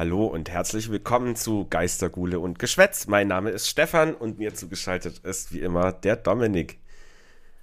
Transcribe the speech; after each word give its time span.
Hallo 0.00 0.24
und 0.24 0.48
herzlich 0.48 0.90
willkommen 0.90 1.36
zu 1.36 1.66
Geistergule 1.68 2.40
und 2.40 2.58
Geschwätz. 2.58 3.06
Mein 3.06 3.28
Name 3.28 3.50
ist 3.50 3.68
Stefan 3.68 4.14
und 4.14 4.38
mir 4.38 4.54
zugeschaltet 4.54 5.18
ist 5.18 5.52
wie 5.52 5.60
immer 5.60 5.92
der 5.92 6.16
Dominik. 6.16 6.78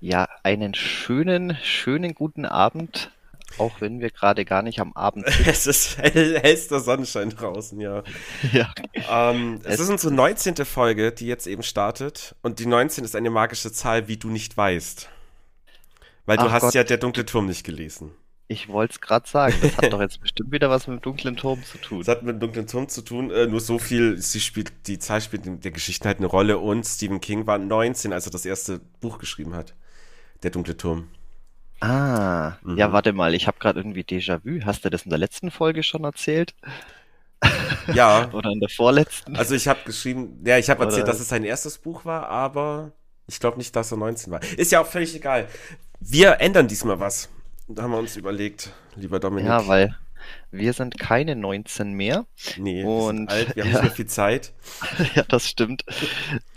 Ja, 0.01 0.29
einen 0.43 0.75
schönen, 0.75 1.57
schönen 1.63 2.13
guten 2.13 2.45
Abend, 2.45 3.09
auch 3.57 3.81
wenn 3.81 4.01
wir 4.01 4.11
gerade 4.11 4.45
gar 4.45 4.61
nicht 4.61 4.79
am 4.79 4.93
Abend 4.93 5.27
sind. 5.31 5.47
es 5.47 5.65
ist 5.65 5.97
hell, 5.97 6.39
hellster 6.39 6.79
Sonnenschein 6.79 7.31
draußen, 7.31 7.79
ja. 7.79 8.03
ja. 8.53 8.71
Ähm, 9.09 9.59
es, 9.63 9.73
es 9.73 9.79
ist 9.79 9.89
unsere 9.89 10.13
19. 10.13 10.57
Folge, 10.57 11.11
die 11.11 11.25
jetzt 11.25 11.47
eben 11.47 11.63
startet. 11.63 12.35
Und 12.43 12.59
die 12.59 12.67
19 12.67 13.03
ist 13.03 13.15
eine 13.15 13.31
magische 13.31 13.71
Zahl, 13.71 14.07
wie 14.07 14.17
du 14.17 14.29
nicht 14.29 14.55
weißt. 14.55 15.09
Weil 16.27 16.37
du 16.37 16.43
Ach 16.43 16.51
hast 16.51 16.61
Gott. 16.61 16.73
ja 16.75 16.83
der 16.83 16.97
dunkle 16.97 17.25
Turm 17.25 17.47
nicht 17.47 17.63
gelesen. 17.63 18.11
Ich 18.49 18.69
wollte 18.69 18.93
es 18.93 19.01
gerade 19.01 19.27
sagen, 19.27 19.55
das 19.61 19.77
hat 19.77 19.91
doch 19.93 19.99
jetzt 19.99 20.21
bestimmt 20.21 20.51
wieder 20.51 20.69
was 20.69 20.87
mit 20.87 20.99
dem 20.99 21.01
dunklen 21.01 21.35
Turm 21.35 21.63
zu 21.63 21.77
tun. 21.77 21.99
Das 21.99 22.07
hat 22.07 22.23
mit 22.23 22.35
dem 22.35 22.39
dunklen 22.39 22.65
Turm 22.65 22.87
zu 22.87 23.01
tun, 23.01 23.29
äh, 23.29 23.45
nur 23.45 23.59
so 23.59 23.77
viel, 23.77 24.17
sie 24.17 24.39
spielt, 24.39 24.71
die 24.87 24.99
Zahl 24.99 25.19
spielt 25.21 25.45
in 25.45 25.59
der 25.59 25.71
Geschichte 25.71 26.07
halt 26.07 26.19
eine 26.19 26.27
Rolle 26.27 26.57
und 26.57 26.85
Stephen 26.85 27.19
King 27.19 27.45
war 27.45 27.57
19, 27.57 28.13
als 28.13 28.25
er 28.25 28.31
das 28.31 28.45
erste 28.45 28.79
Buch 29.01 29.19
geschrieben 29.19 29.53
hat. 29.53 29.73
Der 30.43 30.51
dunkle 30.51 30.77
Turm. 30.77 31.09
Ah, 31.79 32.57
mhm. 32.63 32.77
ja, 32.77 32.91
warte 32.91 33.11
mal, 33.11 33.35
ich 33.35 33.47
habe 33.47 33.59
gerade 33.59 33.79
irgendwie 33.79 34.01
Déjà-vu. 34.01 34.65
Hast 34.65 34.85
du 34.85 34.89
das 34.89 35.03
in 35.03 35.09
der 35.09 35.19
letzten 35.19 35.51
Folge 35.51 35.83
schon 35.83 36.05
erzählt? 36.05 36.55
Ja. 37.93 38.29
Oder 38.33 38.51
in 38.51 38.59
der 38.59 38.69
vorletzten? 38.69 39.35
Also 39.35 39.55
ich 39.55 39.67
habe 39.67 39.79
geschrieben, 39.85 40.41
ja, 40.45 40.57
ich 40.57 40.69
habe 40.69 40.85
erzählt, 40.85 41.07
dass 41.07 41.19
es 41.19 41.27
sein 41.29 41.43
erstes 41.43 41.77
Buch 41.77 42.05
war, 42.05 42.29
aber 42.29 42.93
ich 43.27 43.39
glaube 43.39 43.57
nicht, 43.57 43.75
dass 43.75 43.91
er 43.91 43.97
19 43.97 44.31
war. 44.31 44.41
Ist 44.57 44.71
ja 44.71 44.81
auch 44.81 44.87
völlig 44.87 45.13
egal. 45.15 45.47
Wir 45.99 46.39
ändern 46.39 46.67
diesmal 46.67 46.99
was. 46.99 47.29
Da 47.67 47.83
haben 47.83 47.91
wir 47.91 47.97
uns 47.97 48.15
überlegt, 48.15 48.71
lieber 48.95 49.19
Dominik. 49.19 49.47
Ja, 49.47 49.67
weil 49.67 49.95
wir 50.51 50.73
sind 50.73 50.97
keine 50.97 51.35
19 51.35 51.91
mehr. 51.93 52.25
Nee, 52.57 52.83
und, 52.83 52.87
wir 52.87 53.07
sind 53.07 53.31
alt, 53.31 53.55
wir 53.55 53.63
haben 53.63 53.71
ja, 53.73 53.75
nicht 53.75 53.83
mehr 53.83 53.95
viel 53.95 54.07
Zeit. 54.07 54.53
ja, 55.15 55.23
das 55.23 55.47
stimmt. 55.49 55.83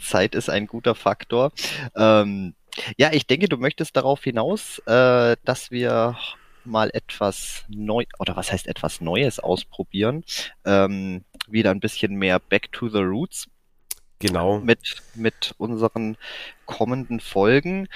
Zeit 0.01 0.35
ist 0.35 0.49
ein 0.49 0.67
guter 0.67 0.95
Faktor. 0.95 1.53
Ähm, 1.97 2.55
ja, 2.97 3.13
ich 3.13 3.27
denke, 3.27 3.49
du 3.49 3.57
möchtest 3.57 3.97
darauf 3.97 4.23
hinaus, 4.23 4.79
äh, 4.87 5.37
dass 5.45 5.71
wir 5.71 6.17
mal 6.65 6.91
etwas 6.93 7.65
neu 7.69 8.05
oder 8.19 8.37
was 8.37 8.53
heißt 8.53 8.67
etwas 8.69 9.01
Neues 9.01 9.41
ausprobieren. 9.41 10.25
Ähm, 10.65 11.25
wieder 11.49 11.73
ein 11.73 11.81
bisschen 11.81 12.15
mehr 12.15 12.39
Back 12.39 12.71
to 12.73 12.89
the 12.89 12.99
Roots. 12.99 13.49
Genau. 14.21 14.61
Mit, 14.61 15.03
mit 15.15 15.55
unseren 15.59 16.17
kommenden 16.67 17.21
Folgen. 17.21 17.89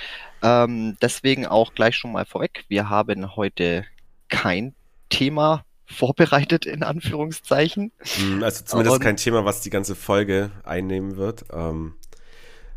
Ähm, 0.42 0.96
deswegen 1.00 1.46
auch 1.46 1.74
gleich 1.74 1.96
schon 1.96 2.12
mal 2.12 2.24
vorweg. 2.24 2.64
Wir 2.68 2.88
haben 2.88 3.36
heute 3.36 3.84
kein 4.28 4.74
Thema 5.10 5.64
vorbereitet, 5.86 6.66
in 6.66 6.82
Anführungszeichen. 6.82 7.92
Hm, 7.98 8.42
also 8.42 8.64
zumindest 8.64 8.96
Und, 8.96 9.02
kein 9.02 9.16
Thema, 9.16 9.44
was 9.44 9.60
die 9.60 9.70
ganze 9.70 9.94
Folge 9.94 10.50
einnehmen 10.64 11.16
wird. 11.16 11.44
Ähm, 11.52 11.94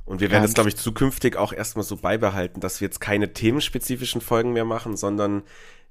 und 0.05 0.21
wir 0.21 0.29
werden 0.29 0.43
es, 0.43 0.53
glaube 0.53 0.69
ich, 0.69 0.77
zukünftig 0.77 1.35
auch 1.35 1.51
erstmal 1.51 1.83
so 1.83 1.97
beibehalten, 1.97 2.61
dass 2.61 2.79
wir 2.79 2.85
jetzt 2.85 2.99
keine 2.99 3.33
themenspezifischen 3.33 4.21
Folgen 4.21 4.53
mehr 4.53 4.65
machen, 4.65 4.95
sondern 4.95 5.43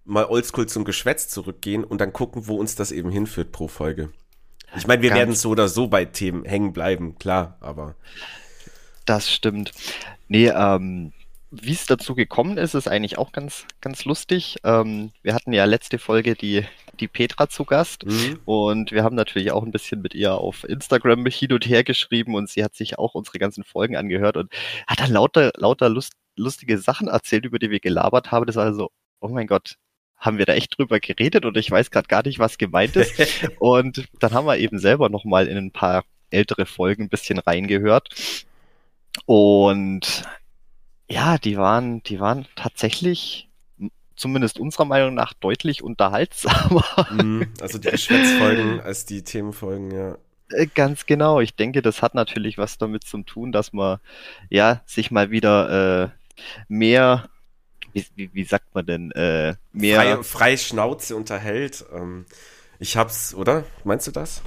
mal 0.05 0.27
oldschool 0.27 0.67
zum 0.67 0.85
Geschwätz 0.85 1.29
zurückgehen 1.29 1.85
und 1.85 2.01
dann 2.01 2.13
gucken, 2.13 2.47
wo 2.47 2.57
uns 2.57 2.77
das 2.77 2.93
eben 2.93 3.11
hinführt 3.11 3.53
pro 3.53 3.69
Folge. 3.69 4.11
Ich 4.77 4.87
meine, 4.87 5.03
wir 5.03 5.11
Ganz 5.11 5.19
werden 5.19 5.35
so 5.35 5.51
oder 5.51 5.69
so 5.69 5.89
bei 5.89 6.05
Themen 6.05 6.45
hängen 6.45 6.73
bleiben, 6.73 7.19
klar, 7.19 7.57
aber. 7.61 7.95
Das 9.05 9.31
stimmt. 9.31 9.73
Nee, 10.29 10.49
ähm, 10.49 11.13
wie 11.51 11.73
es 11.73 11.87
dazu 11.87 12.15
gekommen 12.15 12.59
ist, 12.59 12.75
ist 12.75 12.89
eigentlich 12.89 13.19
auch 13.19 13.33
ganz, 13.33 13.67
ganz 13.81 14.05
lustig. 14.05 14.57
Ähm, 14.65 15.13
wir 15.23 15.35
hatten 15.35 15.53
ja 15.53 15.65
letzte 15.65 15.99
Folge 15.99 16.35
die, 16.35 16.65
die 16.99 17.09
Petra 17.09 17.49
zu 17.49 17.65
Gast 17.65 18.05
mhm. 18.05 18.41
und 18.45 18.91
wir 18.91 19.05
haben 19.05 19.15
natürlich 19.15 19.53
auch 19.53 19.63
ein 19.63 19.71
bisschen 19.71 20.03
mit 20.03 20.15
ihr 20.15 20.35
auf 20.35 20.65
Instagram 20.65 21.25
hin 21.27 21.53
und 21.53 21.67
her 21.67 21.85
geschrieben 21.85 22.35
und 22.35 22.49
sie 22.49 22.65
hat 22.65 22.75
sich 22.75 22.99
auch 22.99 23.15
unsere 23.15 23.39
ganzen 23.39 23.65
Folgen 23.65 23.97
angehört 23.97 24.37
und 24.37 24.53
hat 24.87 25.01
dann 25.01 25.13
lauter, 25.13 25.53
lauter 25.57 25.89
Lust, 25.89 26.15
lustige 26.37 26.79
Sachen 26.79 27.09
erzählt, 27.09 27.45
über 27.45 27.59
die 27.59 27.71
wir 27.71 27.81
gelabert 27.81 28.33
haben. 28.33 28.47
Das 28.47 28.57
war 28.57 28.75
so, 28.75 28.91
oh 29.21 29.29
mein 29.29 29.47
Gott, 29.47 29.77
haben 30.17 30.39
wir 30.39 30.47
da 30.47 30.55
echt 30.55 30.79
drüber 30.79 31.01
geredet 31.01 31.45
und 31.45 31.57
ich 31.57 31.71
weiß 31.71 31.91
gerade 31.91 32.09
gar 32.09 32.25
nicht, 32.25 32.39
was 32.39 32.59
gemeint 32.59 32.97
ist. 32.97 33.15
und 33.59 34.09
dann 34.19 34.33
haben 34.33 34.47
wir 34.47 34.59
eben 34.59 34.79
selber 34.79 35.09
nochmal 35.09 35.47
in 35.47 35.57
ein 35.57 35.71
paar 35.73 36.05
ältere 36.31 36.67
Folgen 36.67 37.05
ein 37.05 37.09
bisschen 37.09 37.39
reingehört. 37.39 38.09
Und 39.25 40.25
ja, 41.09 41.39
die 41.39 41.57
waren, 41.57 42.03
die 42.03 42.21
waren 42.21 42.47
tatsächlich, 42.57 43.49
zumindest 44.17 44.59
unserer 44.59 44.85
Meinung 44.85 45.15
nach, 45.15 45.33
deutlich 45.35 45.83
unterhaltsamer. 45.83 46.85
Mhm, 47.11 47.53
also 47.61 47.79
die 47.79 47.91
Geschwätzfolgen 47.91 48.81
als 48.81 49.07
die 49.07 49.23
Themenfolgen, 49.23 49.91
ja. 49.93 50.19
Äh, 50.51 50.67
ganz 50.67 51.07
genau. 51.07 51.41
Ich 51.41 51.55
denke, 51.55 51.83
das 51.83 52.03
hat 52.03 52.15
natürlich 52.15 52.59
was 52.59 52.79
damit 52.79 53.05
zu 53.05 53.23
tun, 53.23 53.53
dass 53.53 53.73
man 53.73 53.99
ja 54.51 54.83
sich 54.87 55.11
mal 55.11 55.31
wieder 55.31 56.05
äh, 56.05 56.09
mehr, 56.69 57.29
wie, 57.97 58.07
wie, 58.15 58.31
wie 58.35 58.45
sagt 58.45 58.75
man 58.75 58.87
denn, 58.87 59.11
äh, 59.13 59.55
mehr 59.73 60.01
frei, 60.01 60.23
frei 60.23 60.57
Schnauze 60.57 61.17
unterhält. 61.17 61.85
Ähm, 61.93 62.27
ich 62.79 62.97
hab's, 62.97 63.35
oder? 63.35 63.65
Meinst 63.85 64.07
du 64.07 64.11
das? 64.11 64.43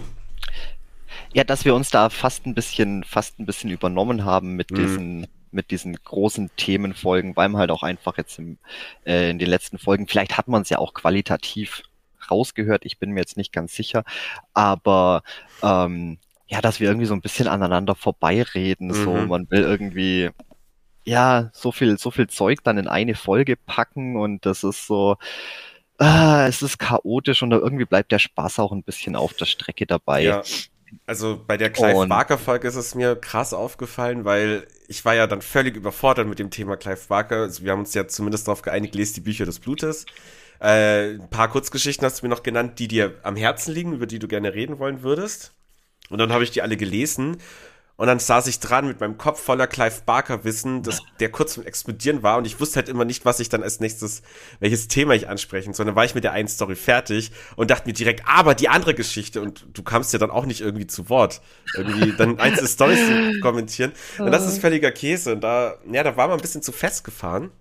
Ja, 1.33 1.43
dass 1.43 1.65
wir 1.65 1.73
uns 1.73 1.89
da 1.89 2.09
fast 2.09 2.45
ein 2.45 2.53
bisschen, 2.53 3.03
fast 3.03 3.39
ein 3.39 3.45
bisschen 3.45 3.71
übernommen 3.71 4.25
haben 4.25 4.55
mit 4.55 4.71
mhm. 4.71 4.75
diesen 4.75 5.27
mit 5.51 5.71
diesen 5.71 5.95
großen 5.95 6.51
Themenfolgen, 6.57 7.35
weil 7.35 7.49
man 7.49 7.61
halt 7.61 7.71
auch 7.71 7.81
einfach 7.81 8.17
jetzt 8.19 8.38
im, 8.38 8.59
äh, 9.03 9.31
in 9.31 9.39
den 9.39 9.49
letzten 9.49 9.79
Folgen, 9.79 10.05
vielleicht 10.05 10.38
hat 10.38 10.47
man 10.47 10.61
es 10.61 10.69
ja 10.69 10.77
auch 10.77 10.93
qualitativ 10.93 11.81
rausgehört, 12.29 12.85
ich 12.85 12.99
bin 12.99 13.09
mir 13.09 13.21
jetzt 13.21 13.35
nicht 13.35 13.51
ganz 13.51 13.73
sicher, 13.73 14.03
aber 14.53 15.23
ähm, 15.63 16.19
ja, 16.47 16.61
dass 16.61 16.79
wir 16.79 16.88
irgendwie 16.88 17.07
so 17.07 17.15
ein 17.15 17.21
bisschen 17.21 17.47
aneinander 17.47 17.95
vorbeireden, 17.95 18.89
mhm. 18.89 18.93
so 18.93 19.13
man 19.13 19.49
will 19.49 19.61
irgendwie 19.61 20.29
ja 21.09 21.49
so 21.53 21.71
viel 21.71 21.97
so 21.97 22.11
viel 22.11 22.27
Zeug 22.27 22.59
dann 22.63 22.77
in 22.77 22.87
eine 22.87 23.15
Folge 23.15 23.55
packen 23.55 24.15
und 24.15 24.45
das 24.45 24.63
ist 24.63 24.87
so 24.87 25.17
ah, 25.99 26.47
es 26.47 26.61
ist 26.61 26.79
chaotisch 26.79 27.43
und 27.43 27.51
irgendwie 27.51 27.85
bleibt 27.85 28.11
der 28.11 28.19
Spaß 28.19 28.59
auch 28.59 28.71
ein 28.71 28.83
bisschen 28.83 29.15
auf 29.15 29.33
der 29.33 29.45
Strecke 29.45 29.85
dabei. 29.85 30.23
Ja. 30.23 30.43
Also 31.05 31.43
bei 31.45 31.57
der 31.57 31.69
Clive 31.69 32.07
Barker 32.07 32.39
Folge 32.39 32.67
ist 32.67 32.75
es 32.75 32.95
mir 32.95 33.15
krass 33.15 33.53
aufgefallen, 33.53 34.25
weil 34.25 34.65
ich 34.87 35.05
war 35.05 35.13
ja 35.13 35.27
dann 35.27 35.41
völlig 35.41 35.75
überfordert 35.75 36.27
mit 36.27 36.39
dem 36.39 36.49
Thema 36.49 36.77
Clive 36.77 37.01
Barker. 37.07 37.41
Also 37.41 37.63
wir 37.63 37.71
haben 37.71 37.79
uns 37.79 37.93
ja 37.93 38.07
zumindest 38.07 38.47
darauf 38.47 38.63
geeinigt, 38.63 38.95
lest 38.95 39.15
die 39.15 39.21
Bücher 39.21 39.45
des 39.45 39.59
Blutes. 39.59 40.05
Äh, 40.59 41.13
ein 41.13 41.29
paar 41.29 41.49
Kurzgeschichten 41.49 42.05
hast 42.05 42.21
du 42.21 42.25
mir 42.25 42.33
noch 42.33 42.43
genannt, 42.43 42.79
die 42.79 42.87
dir 42.87 43.15
am 43.23 43.35
Herzen 43.35 43.73
liegen, 43.73 43.93
über 43.93 44.07
die 44.07 44.19
du 44.19 44.27
gerne 44.27 44.53
reden 44.53 44.79
wollen 44.79 45.03
würdest. 45.03 45.53
Und 46.09 46.17
dann 46.17 46.33
habe 46.33 46.43
ich 46.43 46.51
die 46.51 46.63
alle 46.63 46.75
gelesen 46.75 47.37
und 47.99 48.07
dann 48.07 48.19
saß 48.19 48.47
ich 48.47 48.61
dran 48.61 48.87
mit 48.87 49.01
meinem 49.01 49.17
Kopf 49.17 49.41
voller 49.43 49.67
Clive 49.67 50.03
Barker 50.05 50.45
Wissen, 50.45 50.83
das, 50.83 51.01
der 51.19 51.29
kurz 51.29 51.55
zum 51.55 51.65
Explodieren 51.65 52.23
war. 52.23 52.37
Und 52.37 52.45
ich 52.45 52.57
wusste 52.61 52.77
halt 52.77 52.87
immer 52.87 53.03
nicht, 53.03 53.25
was 53.25 53.41
ich 53.41 53.49
dann 53.49 53.61
als 53.61 53.81
nächstes, 53.81 54.21
welches 54.61 54.87
Thema 54.87 55.15
ich 55.15 55.27
ansprechen 55.27 55.73
soll. 55.73 55.85
Dann 55.85 55.97
war 55.97 56.05
ich 56.05 56.15
mit 56.15 56.23
der 56.23 56.31
einen 56.31 56.47
Story 56.47 56.77
fertig 56.77 57.33
und 57.57 57.71
dachte 57.71 57.89
mir 57.89 57.93
direkt, 57.93 58.23
aber 58.25 58.55
die 58.55 58.69
andere 58.69 58.93
Geschichte. 58.93 59.41
Und 59.41 59.65
du 59.73 59.83
kamst 59.83 60.13
ja 60.13 60.19
dann 60.19 60.31
auch 60.31 60.45
nicht 60.45 60.61
irgendwie 60.61 60.88
zu 60.88 61.09
Wort. 61.09 61.41
Irgendwie 61.75 62.13
dann 62.15 62.39
einzelne 62.39 62.69
Storys 62.69 63.05
zu 63.05 63.39
kommentieren. 63.41 63.91
Und 64.17 64.31
das 64.31 64.47
ist 64.47 64.61
völliger 64.61 64.93
Käse. 64.93 65.33
Und 65.33 65.41
da, 65.41 65.75
ja, 65.91 66.01
da 66.01 66.15
war 66.15 66.29
man 66.29 66.38
ein 66.38 66.41
bisschen 66.41 66.61
zu 66.61 66.71
festgefahren. 66.71 67.51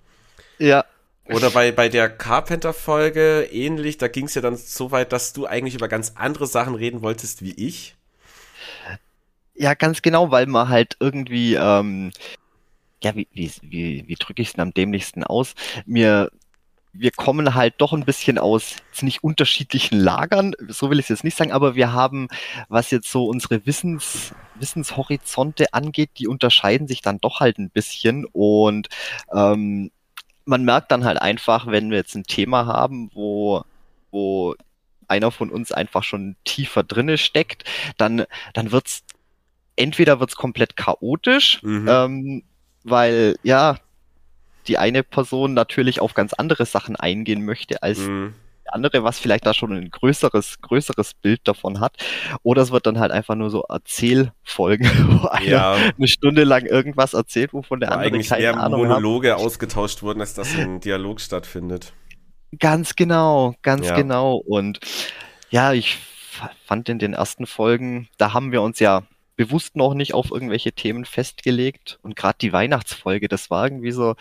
Ja. 0.60 0.84
Oder 1.24 1.50
bei, 1.50 1.72
bei 1.72 1.88
der 1.88 2.08
Carpenter-Folge 2.08 3.48
ähnlich, 3.50 3.98
da 3.98 4.06
ging 4.06 4.26
es 4.26 4.36
ja 4.36 4.40
dann 4.40 4.56
so 4.56 4.92
weit, 4.92 5.12
dass 5.12 5.32
du 5.32 5.46
eigentlich 5.46 5.74
über 5.74 5.88
ganz 5.88 6.12
andere 6.14 6.46
Sachen 6.46 6.76
reden 6.76 7.02
wolltest 7.02 7.42
wie 7.42 7.54
ich. 7.54 7.97
Ja, 9.60 9.74
ganz 9.74 10.02
genau, 10.02 10.30
weil 10.30 10.46
man 10.46 10.68
halt 10.68 10.96
irgendwie, 11.00 11.54
ähm, 11.54 12.12
ja, 13.02 13.16
wie, 13.16 13.26
wie, 13.32 13.50
wie, 13.62 14.04
wie 14.06 14.14
drücke 14.14 14.40
ich 14.40 14.48
es 14.48 14.54
denn 14.54 14.62
am 14.62 14.72
dämlichsten 14.72 15.24
aus? 15.24 15.54
Mir, 15.84 16.30
wir 16.92 17.10
kommen 17.10 17.54
halt 17.56 17.74
doch 17.78 17.92
ein 17.92 18.04
bisschen 18.04 18.38
aus 18.38 18.76
nicht 19.00 19.24
unterschiedlichen 19.24 19.98
Lagern, 19.98 20.54
so 20.68 20.90
will 20.90 21.00
ich 21.00 21.06
es 21.06 21.08
jetzt 21.10 21.24
nicht 21.24 21.36
sagen, 21.36 21.50
aber 21.50 21.74
wir 21.74 21.92
haben, 21.92 22.28
was 22.68 22.92
jetzt 22.92 23.10
so 23.10 23.26
unsere 23.26 23.66
Wissens, 23.66 24.32
Wissenshorizonte 24.54 25.72
angeht, 25.74 26.10
die 26.18 26.28
unterscheiden 26.28 26.86
sich 26.86 27.02
dann 27.02 27.18
doch 27.20 27.40
halt 27.40 27.58
ein 27.58 27.70
bisschen 27.70 28.26
und 28.26 28.88
ähm, 29.34 29.90
man 30.44 30.64
merkt 30.64 30.92
dann 30.92 31.04
halt 31.04 31.20
einfach, 31.20 31.66
wenn 31.66 31.90
wir 31.90 31.98
jetzt 31.98 32.14
ein 32.14 32.24
Thema 32.24 32.66
haben, 32.66 33.10
wo, 33.12 33.64
wo 34.12 34.54
einer 35.08 35.32
von 35.32 35.50
uns 35.50 35.72
einfach 35.72 36.04
schon 36.04 36.36
tiefer 36.44 36.84
drinne 36.84 37.18
steckt, 37.18 37.64
dann, 37.96 38.24
dann 38.54 38.70
wird's 38.72 39.02
entweder 39.78 40.20
wird's 40.20 40.36
komplett 40.36 40.76
chaotisch, 40.76 41.62
mhm. 41.62 41.88
ähm, 41.88 42.42
weil 42.84 43.36
ja 43.42 43.76
die 44.66 44.78
eine 44.78 45.02
Person 45.02 45.54
natürlich 45.54 46.00
auf 46.00 46.14
ganz 46.14 46.32
andere 46.34 46.66
Sachen 46.66 46.94
eingehen 46.94 47.44
möchte 47.44 47.82
als 47.82 48.00
mhm. 48.00 48.34
die 48.64 48.70
andere, 48.70 49.02
was 49.02 49.18
vielleicht 49.18 49.46
da 49.46 49.54
schon 49.54 49.72
ein 49.72 49.90
größeres, 49.90 50.60
größeres 50.60 51.14
Bild 51.14 51.40
davon 51.44 51.80
hat. 51.80 51.96
Oder 52.42 52.62
es 52.62 52.70
wird 52.70 52.86
dann 52.86 52.98
halt 52.98 53.10
einfach 53.10 53.34
nur 53.34 53.50
so 53.50 53.62
Erzählfolgen, 53.62 54.86
wo 55.22 55.28
einer 55.28 55.46
ja. 55.46 55.72
eine 55.72 56.08
Stunde 56.08 56.44
lang 56.44 56.66
irgendwas 56.66 57.14
erzählt, 57.14 57.54
wovon 57.54 57.80
der 57.80 57.92
andere 57.92 58.08
eigentlich 58.08 58.28
keine 58.28 58.42
eher 58.42 58.60
Ahnung 58.60 58.86
Monologe 58.86 59.32
hat. 59.32 59.38
ausgetauscht 59.38 60.02
wurden, 60.02 60.20
als 60.20 60.34
dass 60.34 60.54
ein 60.54 60.80
Dialog 60.80 61.20
stattfindet. 61.20 61.94
Ganz 62.58 62.94
genau, 62.94 63.54
ganz 63.62 63.86
ja. 63.86 63.96
genau. 63.96 64.36
Und 64.36 64.80
ja, 65.50 65.72
ich 65.72 65.98
fand 66.64 66.88
in 66.88 66.98
den 66.98 67.14
ersten 67.14 67.46
Folgen, 67.46 68.08
da 68.16 68.32
haben 68.32 68.52
wir 68.52 68.62
uns 68.62 68.78
ja 68.78 69.02
bewusst 69.38 69.76
noch 69.76 69.94
nicht 69.94 70.14
auf 70.14 70.32
irgendwelche 70.32 70.72
Themen 70.72 71.04
festgelegt. 71.04 71.98
Und 72.02 72.16
gerade 72.16 72.38
die 72.40 72.52
Weihnachtsfolge, 72.52 73.28
das 73.28 73.50
war 73.50 73.64
irgendwie 73.64 73.92
so, 73.92 74.16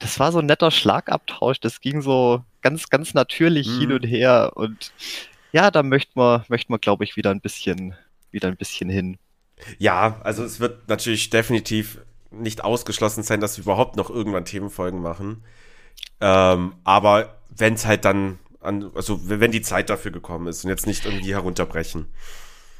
das 0.00 0.18
war 0.18 0.32
so 0.32 0.40
ein 0.40 0.46
netter 0.46 0.72
Schlagabtausch. 0.72 1.60
Das 1.60 1.80
ging 1.80 2.02
so 2.02 2.44
ganz, 2.60 2.90
ganz 2.90 3.14
natürlich 3.14 3.68
mhm. 3.68 3.78
hin 3.78 3.92
und 3.92 4.02
her. 4.02 4.52
Und 4.56 4.92
ja, 5.52 5.70
da 5.70 5.84
möchte 5.84 6.12
man, 6.16 6.44
möchte 6.48 6.72
man, 6.72 6.80
glaube 6.80 7.04
ich, 7.04 7.16
wieder 7.16 7.30
ein 7.30 7.40
bisschen, 7.40 7.94
wieder 8.32 8.48
ein 8.48 8.56
bisschen 8.56 8.90
hin. 8.90 9.16
Ja, 9.78 10.20
also 10.24 10.42
es 10.42 10.58
wird 10.58 10.88
natürlich 10.88 11.30
definitiv 11.30 11.98
nicht 12.32 12.64
ausgeschlossen 12.64 13.22
sein, 13.22 13.40
dass 13.40 13.58
wir 13.58 13.62
überhaupt 13.62 13.94
noch 13.94 14.10
irgendwann 14.10 14.44
Themenfolgen 14.44 15.00
machen. 15.00 15.44
Ähm, 16.20 16.74
aber 16.82 17.38
wenn 17.48 17.74
es 17.74 17.86
halt 17.86 18.04
dann 18.04 18.40
an, 18.60 18.90
also 18.94 19.20
wenn 19.28 19.52
die 19.52 19.62
Zeit 19.62 19.88
dafür 19.88 20.10
gekommen 20.10 20.48
ist 20.48 20.64
und 20.64 20.70
jetzt 20.70 20.86
nicht 20.86 21.04
irgendwie 21.06 21.32
herunterbrechen. 21.32 22.06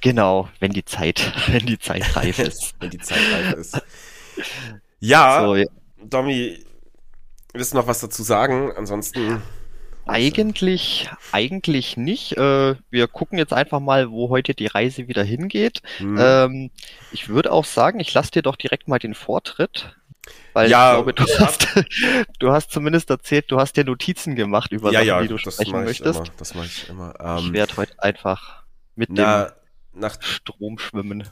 Genau, 0.00 0.49
wenn 0.61 0.73
die 0.73 0.85
Zeit, 0.85 1.32
wenn 1.49 1.67
die 1.67 1.79
Zeit 1.79 2.17
reif 2.17 2.38
ist. 2.41 2.75
wenn 2.81 2.91
die 2.91 2.99
Zeit 2.99 3.20
reif 3.32 3.52
ist. 3.55 3.82
Ja, 4.99 5.43
so, 5.43 5.56
ja. 5.56 5.67
Domi, 6.02 6.64
willst 7.52 7.73
du 7.73 7.76
noch 7.76 7.87
was 7.87 8.00
dazu 8.00 8.23
sagen? 8.23 8.73
Ansonsten. 8.76 9.43
Eigentlich, 10.06 11.08
eigentlich 11.31 11.97
nicht. 11.97 12.37
Äh, 12.37 12.75
wir 12.91 13.06
gucken 13.06 13.38
jetzt 13.38 13.52
einfach 13.52 13.81
mal, 13.81 14.11
wo 14.11 14.29
heute 14.29 14.55
die 14.55 14.67
Reise 14.67 15.06
wieder 15.08 15.23
hingeht. 15.23 15.82
Hm. 15.99 16.17
Ähm, 16.19 16.70
ich 17.12 17.29
würde 17.29 17.53
auch 17.53 17.64
sagen, 17.64 18.00
ich 18.00 18.12
lasse 18.12 18.32
dir 18.32 18.43
doch 18.43 18.56
direkt 18.56 18.88
mal 18.88 18.99
den 18.99 19.14
Vortritt. 19.14 19.94
Weil 20.53 20.70
ja, 20.70 20.91
ich 20.91 20.96
glaube, 20.96 21.14
du, 21.14 21.25
hast, 21.38 21.69
du 22.38 22.50
hast 22.50 22.73
zumindest 22.73 23.11
erzählt, 23.11 23.50
du 23.50 23.58
hast 23.58 23.76
dir 23.76 23.85
Notizen 23.85 24.35
gemacht 24.35 24.73
über 24.73 24.91
ja, 24.91 25.00
Sachen, 25.00 25.08
ja, 25.08 25.23
die 25.23 25.29
du 25.29 25.38
sprechen 25.38 25.85
möchtest. 25.85 26.20
Immer, 26.20 26.29
das 26.37 26.55
mache 26.55 26.67
ich 26.67 26.88
immer. 26.88 27.14
Ähm, 27.20 27.38
ich 27.38 27.53
werde 27.53 27.76
heute 27.76 28.03
einfach 28.03 28.64
mit 28.96 29.11
na, 29.12 29.44
dem 29.44 29.53
nach 29.92 30.20
Strom 30.22 30.78
schwimmen. 30.78 31.28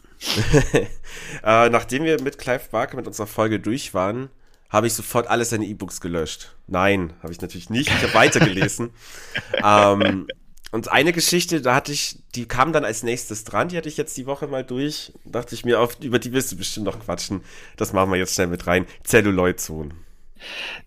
äh, 1.44 1.68
nachdem 1.68 2.04
wir 2.04 2.20
mit 2.20 2.38
Clive 2.38 2.68
Barker 2.70 2.96
mit 2.96 3.06
unserer 3.06 3.26
Folge 3.26 3.60
durch 3.60 3.94
waren, 3.94 4.30
habe 4.68 4.86
ich 4.86 4.94
sofort 4.94 5.28
alle 5.28 5.44
seine 5.44 5.64
E-Books 5.64 6.00
gelöscht. 6.00 6.54
Nein, 6.66 7.14
habe 7.22 7.32
ich 7.32 7.40
natürlich 7.40 7.70
nicht. 7.70 7.88
Ich 7.88 8.02
habe 8.02 8.14
weitergelesen. 8.14 8.90
ähm, 9.64 10.26
und 10.70 10.92
eine 10.92 11.12
Geschichte, 11.12 11.62
da 11.62 11.74
hatte 11.74 11.92
ich, 11.92 12.18
die 12.34 12.46
kam 12.46 12.74
dann 12.74 12.84
als 12.84 13.02
nächstes 13.02 13.44
dran, 13.44 13.68
die 13.68 13.76
hatte 13.78 13.88
ich 13.88 13.96
jetzt 13.96 14.16
die 14.18 14.26
Woche 14.26 14.46
mal 14.46 14.64
durch. 14.64 15.12
Dachte 15.24 15.54
ich 15.54 15.64
mir, 15.64 15.80
auf, 15.80 15.98
über 16.00 16.18
die 16.18 16.32
wirst 16.32 16.52
du 16.52 16.56
bestimmt 16.56 16.84
noch 16.84 17.00
quatschen. 17.00 17.42
Das 17.76 17.94
machen 17.94 18.10
wir 18.10 18.18
jetzt 18.18 18.34
schnell 18.34 18.48
mit 18.48 18.66
rein. 18.66 18.86
Zelluloid-Zone. 19.04 19.94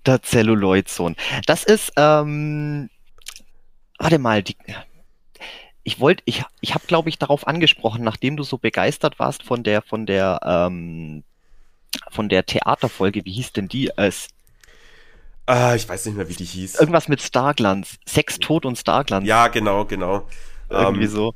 Der 0.06 0.22
Zelluloid-Zone. 0.22 1.16
Das 1.48 1.64
ist, 1.64 1.92
ähm, 1.98 2.90
warte 3.98 4.20
mal, 4.20 4.44
die, 4.44 4.56
ich 5.84 6.00
wollte, 6.00 6.24
ich, 6.26 6.44
ich 6.62 6.74
habe, 6.74 6.86
glaube 6.88 7.10
ich, 7.10 7.18
darauf 7.18 7.48
angesprochen, 7.48 8.04
nachdem 8.04 8.38
du 8.38 8.44
so 8.44 8.58
begeistert 8.58 9.20
warst 9.20 9.44
von 9.44 9.64
der, 9.64 9.82
von 9.82 10.06
der, 10.06 10.40
ähm, 10.44 11.24
von 12.10 12.30
der 12.30 12.46
Theaterfolge, 12.46 13.26
wie 13.26 13.32
hieß 13.32 13.54
denn 13.54 13.68
die? 13.68 13.92
Es, 13.96 14.30
äh, 15.50 15.76
ich 15.76 15.88
weiß 15.88 16.06
nicht 16.06 16.16
mehr, 16.16 16.30
wie 16.30 16.36
die 16.36 16.46
hieß. 16.46 16.80
Irgendwas 16.80 17.08
mit 17.08 17.22
Starglanz. 17.22 17.98
Sex, 18.06 18.40
Tod 18.40 18.66
und 18.66 18.78
Starglanz. 18.78 19.28
Ja, 19.28 19.48
genau, 19.48 19.86
genau. 19.86 20.28
Irgendwie 20.70 21.06
ähm, 21.06 21.10
so. 21.10 21.34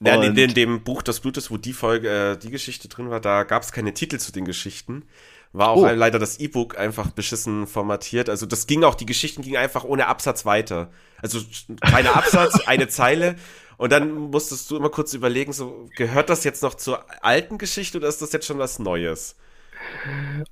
Ja, 0.00 0.22
in, 0.22 0.36
in, 0.36 0.54
dem 0.54 0.84
Buch 0.84 1.02
Das 1.02 1.20
Blut 1.20 1.36
ist, 1.36 1.50
wo 1.50 1.56
die 1.56 1.72
Folge, 1.72 2.32
äh, 2.32 2.36
die 2.36 2.50
Geschichte 2.50 2.88
drin 2.88 3.10
war, 3.10 3.20
da 3.20 3.42
gab 3.42 3.62
es 3.62 3.72
keine 3.72 3.94
Titel 3.94 4.18
zu 4.18 4.30
den 4.30 4.44
Geschichten. 4.44 5.04
War 5.52 5.70
auch 5.70 5.82
oh. 5.82 5.86
leider 5.88 6.18
das 6.18 6.38
E-Book 6.38 6.78
einfach 6.78 7.10
beschissen 7.10 7.66
formatiert. 7.66 8.28
Also 8.28 8.46
das 8.46 8.66
ging 8.66 8.84
auch, 8.84 8.94
die 8.94 9.06
Geschichten 9.06 9.42
gingen 9.42 9.56
einfach 9.56 9.84
ohne 9.84 10.06
Absatz 10.06 10.44
weiter. 10.44 10.90
Also 11.22 11.40
keiner 11.80 12.16
Absatz, 12.16 12.60
eine 12.66 12.88
Zeile. 12.88 13.36
Und 13.78 13.92
dann 13.92 14.12
musstest 14.12 14.70
du 14.70 14.76
immer 14.76 14.90
kurz 14.90 15.14
überlegen, 15.14 15.52
so, 15.52 15.88
gehört 15.96 16.28
das 16.28 16.44
jetzt 16.44 16.62
noch 16.62 16.74
zur 16.74 17.04
alten 17.24 17.58
Geschichte 17.58 17.98
oder 17.98 18.08
ist 18.08 18.20
das 18.20 18.32
jetzt 18.32 18.46
schon 18.46 18.58
was 18.58 18.78
Neues? 18.78 19.36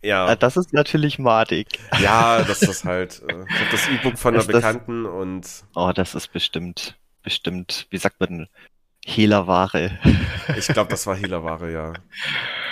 Ja. 0.02 0.26
Ah, 0.26 0.37
das 0.37 0.56
ist 0.56 0.72
natürlich 0.72 1.19
madig. 1.19 1.81
Ja, 2.00 2.43
das 2.43 2.62
ist 2.62 2.84
halt. 2.84 3.22
Äh, 3.28 3.44
ich 3.48 3.60
habe 3.60 3.70
das 3.72 3.88
E-Book 3.88 4.19
von 4.19 4.34
einer 4.34 4.44
Bekannten 4.44 5.04
das, 5.04 5.12
und. 5.12 5.64
Oh, 5.75 5.93
das 5.94 6.14
ist 6.14 6.32
bestimmt, 6.32 6.96
bestimmt, 7.22 7.87
wie 7.90 7.98
sagt 7.98 8.20
man, 8.20 8.48
Hehlerware. 9.06 9.99
Ich 10.56 10.69
glaube, 10.69 10.88
das 10.88 11.06
war 11.08 11.17
Hehlerware, 11.17 11.73
ja. 11.73 11.93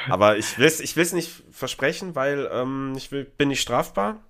Aber 0.09 0.37
ich 0.37 0.59
will 0.59 0.67
es 0.67 0.79
ich 0.79 0.95
will's 0.95 1.13
nicht 1.13 1.43
versprechen, 1.51 2.15
weil 2.15 2.49
ähm, 2.53 2.95
ich 2.97 3.11
will, 3.11 3.25
bin 3.25 3.49
nicht 3.49 3.61
strafbar. 3.61 4.21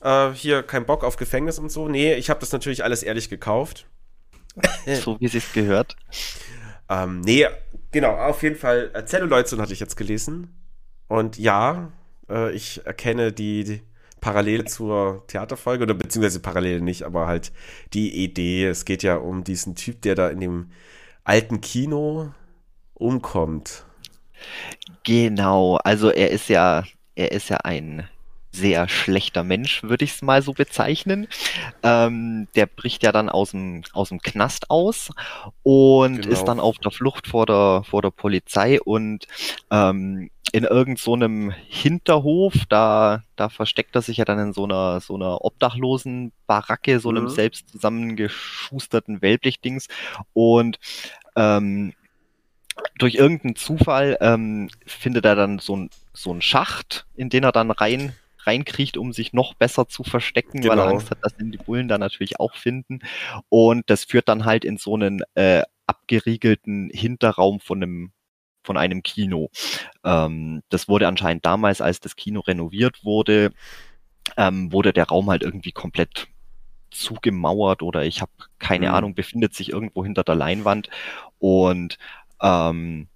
Äh, 0.00 0.30
hier 0.32 0.62
kein 0.62 0.86
Bock 0.86 1.04
auf 1.04 1.16
Gefängnis 1.16 1.58
und 1.58 1.70
so. 1.70 1.88
Nee, 1.88 2.14
ich 2.14 2.30
habe 2.30 2.40
das 2.40 2.52
natürlich 2.52 2.84
alles 2.84 3.02
ehrlich 3.02 3.28
gekauft. 3.28 3.86
so 5.04 5.20
wie 5.20 5.26
es 5.26 5.32
sich 5.32 5.52
gehört. 5.52 5.94
Ähm, 6.88 7.20
nee, 7.20 7.46
genau, 7.90 8.16
auf 8.16 8.42
jeden 8.42 8.56
Fall. 8.56 8.90
Äh, 8.94 9.04
Zelluloidson 9.04 9.60
hatte 9.60 9.74
ich 9.74 9.80
jetzt 9.80 9.96
gelesen. 9.96 10.54
Und 11.06 11.38
ja, 11.38 11.92
äh, 12.30 12.52
ich 12.52 12.84
erkenne 12.86 13.32
die, 13.32 13.64
die 13.64 13.82
Parallele 14.20 14.64
zur 14.64 15.26
Theaterfolge, 15.26 15.84
oder 15.84 15.94
beziehungsweise 15.94 16.40
Parallele 16.40 16.80
nicht, 16.80 17.02
aber 17.02 17.26
halt 17.26 17.52
die 17.92 18.24
Idee. 18.24 18.66
Es 18.66 18.86
geht 18.86 19.02
ja 19.02 19.16
um 19.16 19.44
diesen 19.44 19.74
Typ, 19.74 20.00
der 20.00 20.14
da 20.14 20.30
in 20.30 20.40
dem 20.40 20.70
alten 21.28 21.60
Kino 21.60 22.32
umkommt. 22.94 23.84
Genau, 25.04 25.76
also 25.76 26.10
er 26.10 26.30
ist 26.30 26.48
ja, 26.48 26.84
er 27.14 27.32
ist 27.32 27.50
ja 27.50 27.58
ein 27.58 28.08
sehr 28.58 28.88
schlechter 28.88 29.44
Mensch, 29.44 29.82
würde 29.82 30.04
ich 30.04 30.12
es 30.12 30.22
mal 30.22 30.42
so 30.42 30.52
bezeichnen. 30.52 31.28
Ähm, 31.82 32.48
der 32.54 32.66
bricht 32.66 33.02
ja 33.02 33.12
dann 33.12 33.28
aus 33.28 33.52
dem, 33.52 33.82
aus 33.92 34.08
dem 34.10 34.20
Knast 34.20 34.70
aus 34.70 35.10
und 35.62 36.22
genau. 36.22 36.32
ist 36.32 36.44
dann 36.44 36.60
auf 36.60 36.78
der 36.78 36.90
Flucht 36.90 37.26
vor 37.26 37.46
der, 37.46 37.82
vor 37.88 38.02
der 38.02 38.10
Polizei 38.10 38.80
und 38.80 39.26
ähm, 39.70 40.30
in 40.52 40.64
irgendeinem 40.64 41.50
so 41.50 41.56
Hinterhof, 41.68 42.54
da, 42.68 43.22
da 43.36 43.48
versteckt 43.48 43.94
er 43.94 44.02
sich 44.02 44.16
ja 44.16 44.24
dann 44.24 44.38
in 44.38 44.52
so 44.52 44.64
einer, 44.64 45.00
so 45.00 45.14
einer 45.14 45.44
obdachlosen 45.44 46.32
Baracke, 46.46 47.00
so 47.00 47.10
einem 47.10 47.24
mhm. 47.24 47.28
selbst 47.28 47.68
zusammengeschusterten 47.68 49.20
Wellblechdings 49.20 49.88
und 50.32 50.78
ähm, 51.36 51.92
durch 52.98 53.16
irgendeinen 53.16 53.56
Zufall 53.56 54.16
ähm, 54.20 54.70
findet 54.86 55.24
er 55.24 55.34
dann 55.34 55.58
so, 55.58 55.76
ein, 55.76 55.90
so 56.12 56.30
einen 56.30 56.42
Schacht, 56.42 57.06
in 57.16 57.28
den 57.28 57.44
er 57.44 57.52
dann 57.52 57.70
rein 57.70 58.14
reinkriecht, 58.44 58.96
um 58.96 59.12
sich 59.12 59.32
noch 59.32 59.54
besser 59.54 59.88
zu 59.88 60.04
verstecken, 60.04 60.60
genau. 60.60 60.72
weil 60.72 60.78
er 60.78 60.84
genau. 60.84 60.94
Angst 60.96 61.10
hat, 61.10 61.18
dass 61.22 61.38
ihn 61.38 61.52
die 61.52 61.58
Bullen 61.58 61.88
da 61.88 61.98
natürlich 61.98 62.40
auch 62.40 62.54
finden. 62.54 63.00
Und 63.48 63.88
das 63.90 64.04
führt 64.04 64.28
dann 64.28 64.44
halt 64.44 64.64
in 64.64 64.76
so 64.76 64.94
einen 64.94 65.22
äh, 65.34 65.62
abgeriegelten 65.86 66.90
Hinterraum 66.92 67.60
von 67.60 67.82
einem 67.82 68.12
von 68.64 68.76
einem 68.76 69.02
Kino. 69.02 69.50
Ähm, 70.04 70.62
das 70.68 70.88
wurde 70.88 71.08
anscheinend 71.08 71.46
damals, 71.46 71.80
als 71.80 72.00
das 72.00 72.16
Kino 72.16 72.40
renoviert 72.40 73.02
wurde, 73.02 73.52
ähm, 74.36 74.72
wurde 74.72 74.92
der 74.92 75.06
Raum 75.06 75.30
halt 75.30 75.42
irgendwie 75.42 75.72
komplett 75.72 76.28
zugemauert 76.90 77.82
oder 77.82 78.04
ich 78.04 78.20
habe 78.20 78.32
keine 78.58 78.88
mhm. 78.88 78.94
Ahnung, 78.94 79.14
befindet 79.14 79.54
sich 79.54 79.70
irgendwo 79.70 80.04
hinter 80.04 80.24
der 80.24 80.34
Leinwand 80.34 80.90
und 81.38 81.98
ähm, 82.42 83.08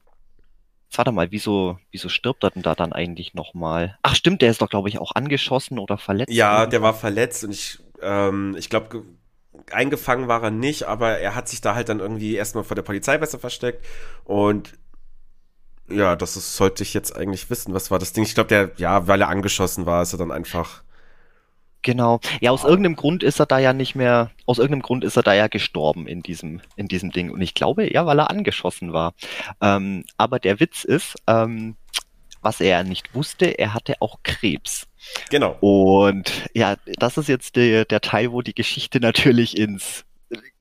warte 0.98 1.12
mal, 1.12 1.30
wieso, 1.30 1.78
wieso 1.90 2.08
stirbt 2.08 2.44
er 2.44 2.50
denn 2.50 2.62
da 2.62 2.74
dann 2.74 2.92
eigentlich 2.92 3.34
nochmal? 3.34 3.98
Ach 4.02 4.14
stimmt, 4.14 4.42
der 4.42 4.50
ist 4.50 4.62
doch, 4.62 4.68
glaube 4.68 4.88
ich, 4.88 4.98
auch 4.98 5.14
angeschossen 5.14 5.78
oder 5.78 5.98
verletzt. 5.98 6.32
Ja, 6.32 6.66
der 6.66 6.82
war 6.82 6.94
verletzt 6.94 7.44
und 7.44 7.50
ich, 7.52 7.78
ähm, 8.00 8.54
ich 8.58 8.70
glaube, 8.70 9.04
eingefangen 9.70 10.28
war 10.28 10.42
er 10.42 10.50
nicht, 10.50 10.84
aber 10.84 11.18
er 11.18 11.34
hat 11.34 11.48
sich 11.48 11.60
da 11.60 11.74
halt 11.74 11.88
dann 11.88 12.00
irgendwie 12.00 12.34
erstmal 12.34 12.64
vor 12.64 12.74
der 12.74 12.82
Polizei 12.82 13.18
besser 13.18 13.38
versteckt 13.38 13.84
und 14.24 14.74
ja, 15.88 16.16
das 16.16 16.36
ist, 16.36 16.56
sollte 16.56 16.82
ich 16.82 16.94
jetzt 16.94 17.14
eigentlich 17.14 17.50
wissen. 17.50 17.74
Was 17.74 17.90
war 17.90 17.98
das 17.98 18.12
Ding? 18.12 18.24
Ich 18.24 18.34
glaube, 18.34 18.48
der, 18.48 18.70
ja, 18.76 19.06
weil 19.08 19.20
er 19.20 19.28
angeschossen 19.28 19.84
war, 19.84 20.02
ist 20.02 20.12
er 20.14 20.18
dann 20.18 20.30
einfach 20.30 20.82
Genau. 21.82 22.20
Ja, 22.40 22.52
aus 22.52 22.64
irgendeinem 22.64 22.96
Grund 22.96 23.22
ist 23.22 23.40
er 23.40 23.46
da 23.46 23.58
ja 23.58 23.72
nicht 23.72 23.94
mehr, 23.94 24.30
aus 24.46 24.58
irgendeinem 24.58 24.82
Grund 24.82 25.04
ist 25.04 25.16
er 25.16 25.22
da 25.22 25.34
ja 25.34 25.48
gestorben 25.48 26.06
in 26.06 26.22
diesem, 26.22 26.60
in 26.76 26.86
diesem 26.86 27.10
Ding. 27.10 27.30
Und 27.30 27.40
ich 27.40 27.54
glaube, 27.54 27.92
ja, 27.92 28.06
weil 28.06 28.20
er 28.20 28.30
angeschossen 28.30 28.92
war. 28.92 29.14
Ähm, 29.60 30.04
aber 30.16 30.38
der 30.38 30.60
Witz 30.60 30.84
ist, 30.84 31.16
ähm, 31.26 31.76
was 32.40 32.60
er 32.60 32.84
nicht 32.84 33.14
wusste, 33.14 33.46
er 33.46 33.74
hatte 33.74 33.96
auch 34.00 34.18
Krebs. 34.22 34.86
Genau. 35.30 35.56
Und 35.60 36.30
ja, 36.54 36.76
das 36.98 37.18
ist 37.18 37.28
jetzt 37.28 37.56
der, 37.56 37.84
der 37.84 38.00
Teil, 38.00 38.32
wo 38.32 38.42
die 38.42 38.54
Geschichte 38.54 39.00
natürlich 39.00 39.56
ins 39.56 40.04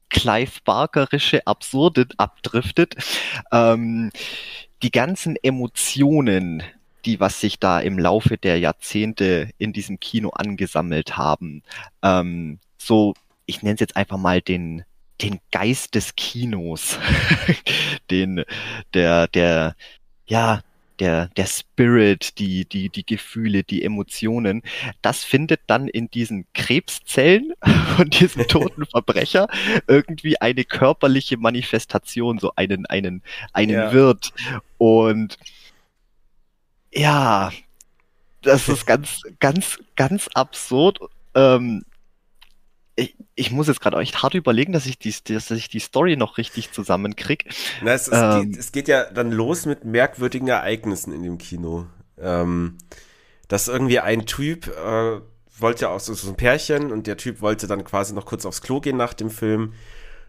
Clive 0.09 0.59
Barkerische 0.65 1.45
Absurde 1.47 2.07
abdriftet. 2.17 2.95
Ähm, 3.51 4.11
die 4.83 4.91
ganzen 4.91 5.35
Emotionen, 5.41 6.63
die, 7.05 7.19
was 7.19 7.39
sich 7.39 7.59
da 7.59 7.79
im 7.79 7.99
Laufe 7.99 8.37
der 8.37 8.59
Jahrzehnte 8.59 9.49
in 9.57 9.73
diesem 9.73 9.99
Kino 9.99 10.29
angesammelt 10.29 11.17
haben. 11.17 11.63
Ähm, 12.01 12.59
so, 12.77 13.13
ich 13.45 13.61
nenne 13.61 13.75
es 13.75 13.79
jetzt 13.81 13.97
einfach 13.97 14.17
mal 14.17 14.41
den, 14.41 14.83
den 15.21 15.39
Geist 15.51 15.95
des 15.95 16.15
Kinos, 16.15 16.99
den, 18.11 18.43
der, 18.93 19.27
der, 19.27 19.75
ja, 20.25 20.61
der, 21.01 21.29
der 21.35 21.47
Spirit, 21.47 22.37
die, 22.37 22.63
die, 22.65 22.89
die 22.89 23.05
Gefühle, 23.05 23.63
die 23.63 23.83
Emotionen, 23.83 24.61
das 25.01 25.23
findet 25.23 25.61
dann 25.65 25.87
in 25.87 26.09
diesen 26.11 26.45
Krebszellen 26.53 27.53
von 27.97 28.09
diesem 28.09 28.47
toten 28.47 28.85
Verbrecher 28.91 29.47
irgendwie 29.87 30.39
eine 30.39 30.63
körperliche 30.63 31.37
Manifestation, 31.37 32.37
so 32.37 32.53
einen, 32.55 32.85
einen, 32.85 33.23
einen 33.51 33.71
ja. 33.71 33.91
Wirt. 33.91 34.31
Und 34.77 35.39
ja, 36.91 37.51
das 38.41 38.67
ist 38.67 38.85
ganz, 38.85 39.21
ganz, 39.39 39.79
ganz 39.95 40.29
absurd. 40.33 40.99
Ähm, 41.35 41.83
ich, 42.95 43.15
ich 43.35 43.51
muss 43.51 43.67
jetzt 43.67 43.81
gerade 43.81 43.97
echt 43.97 44.21
hart 44.21 44.33
überlegen, 44.33 44.73
dass 44.73 44.85
ich 44.85 44.99
die, 44.99 45.13
dass 45.23 45.51
ich 45.51 45.69
die 45.69 45.79
Story 45.79 46.17
noch 46.17 46.37
richtig 46.37 46.71
zusammenkriege. 46.71 47.49
Na, 47.81 47.93
es, 47.93 48.07
es, 48.07 48.19
ähm, 48.19 48.51
geht, 48.51 48.59
es, 48.59 48.71
geht, 48.71 48.87
ja 48.87 49.05
dann 49.05 49.31
los 49.31 49.65
mit 49.65 49.85
merkwürdigen 49.85 50.47
Ereignissen 50.47 51.13
in 51.13 51.23
dem 51.23 51.37
Kino. 51.37 51.87
Ähm, 52.19 52.77
dass 53.47 53.67
irgendwie 53.67 53.99
ein 53.99 54.25
Typ 54.25 54.67
äh, 54.67 55.21
wollte 55.57 55.89
auch 55.89 55.99
so, 55.99 56.13
so 56.13 56.29
ein 56.29 56.35
Pärchen 56.35 56.91
und 56.91 57.07
der 57.07 57.17
Typ 57.17 57.41
wollte 57.41 57.67
dann 57.67 57.83
quasi 57.83 58.13
noch 58.13 58.25
kurz 58.25 58.45
aufs 58.45 58.61
Klo 58.61 58.81
gehen 58.81 58.97
nach 58.97 59.13
dem 59.13 59.29
Film 59.29 59.73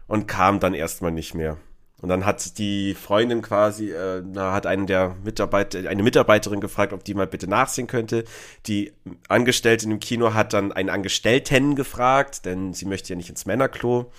und 0.07 0.27
kam 0.27 0.59
dann 0.59 0.73
erstmal 0.73 1.11
nicht 1.11 1.33
mehr. 1.33 1.57
Und 2.03 2.09
dann 2.09 2.25
hat 2.25 2.57
die 2.57 2.95
Freundin 2.95 3.41
quasi, 3.41 3.93
äh, 3.93 4.21
na, 4.25 4.51
hat 4.51 4.65
einen 4.65 4.87
der 4.87 5.15
Mitarbeiter, 5.23 5.89
eine 5.89 6.03
Mitarbeiterin 6.03 6.59
gefragt, 6.59 6.91
ob 6.91 7.05
die 7.05 7.13
mal 7.13 7.27
bitte 7.27 7.47
nachsehen 7.47 7.87
könnte. 7.87 8.25
Die 8.65 8.91
Angestellte 9.29 9.85
im 9.85 10.01
Kino 10.01 10.33
hat 10.33 10.51
dann 10.51 10.73
einen 10.73 10.89
Angestellten 10.89 11.75
gefragt, 11.75 12.43
denn 12.43 12.73
sie 12.73 12.83
möchte 12.83 13.13
ja 13.13 13.15
nicht 13.15 13.29
ins 13.29 13.45
Männerklo. 13.45 14.11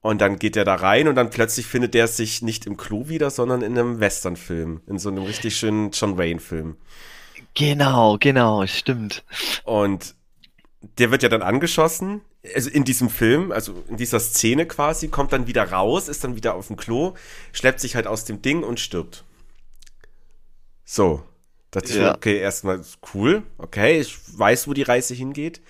Und 0.00 0.22
dann 0.22 0.38
geht 0.38 0.56
er 0.56 0.64
da 0.64 0.76
rein 0.76 1.08
und 1.08 1.16
dann 1.16 1.28
plötzlich 1.28 1.66
findet 1.66 1.94
er 1.94 2.08
sich 2.08 2.40
nicht 2.40 2.64
im 2.64 2.78
Klo 2.78 3.06
wieder, 3.06 3.28
sondern 3.28 3.60
in 3.60 3.78
einem 3.78 4.00
Westernfilm, 4.00 4.80
in 4.86 4.98
so 4.98 5.10
einem 5.10 5.24
richtig 5.24 5.58
schönen 5.58 5.90
John 5.90 6.16
Wayne-Film. 6.16 6.78
Genau, 7.52 8.16
genau, 8.18 8.66
stimmt. 8.66 9.24
Und 9.64 10.14
der 10.80 11.10
wird 11.10 11.22
ja 11.22 11.28
dann 11.28 11.42
angeschossen 11.42 12.20
also 12.54 12.70
in 12.70 12.84
diesem 12.84 13.10
Film, 13.10 13.52
also 13.52 13.84
in 13.88 13.96
dieser 13.96 14.20
Szene 14.20 14.66
quasi, 14.66 15.08
kommt 15.08 15.32
dann 15.32 15.46
wieder 15.46 15.70
raus, 15.70 16.08
ist 16.08 16.24
dann 16.24 16.36
wieder 16.36 16.54
auf 16.54 16.68
dem 16.68 16.76
Klo, 16.76 17.14
schleppt 17.52 17.80
sich 17.80 17.96
halt 17.96 18.06
aus 18.06 18.24
dem 18.24 18.42
Ding 18.42 18.62
und 18.62 18.80
stirbt. 18.80 19.24
So. 20.84 21.22
Dachte 21.70 21.88
ja. 21.88 21.94
ich 21.94 22.00
mir, 22.00 22.14
okay, 22.14 22.38
erstmal 22.38 22.80
cool, 23.12 23.42
okay, 23.58 24.00
ich 24.00 24.16
weiß, 24.38 24.68
wo 24.68 24.72
die 24.72 24.82
Reise 24.82 25.14
hingeht. 25.14 25.60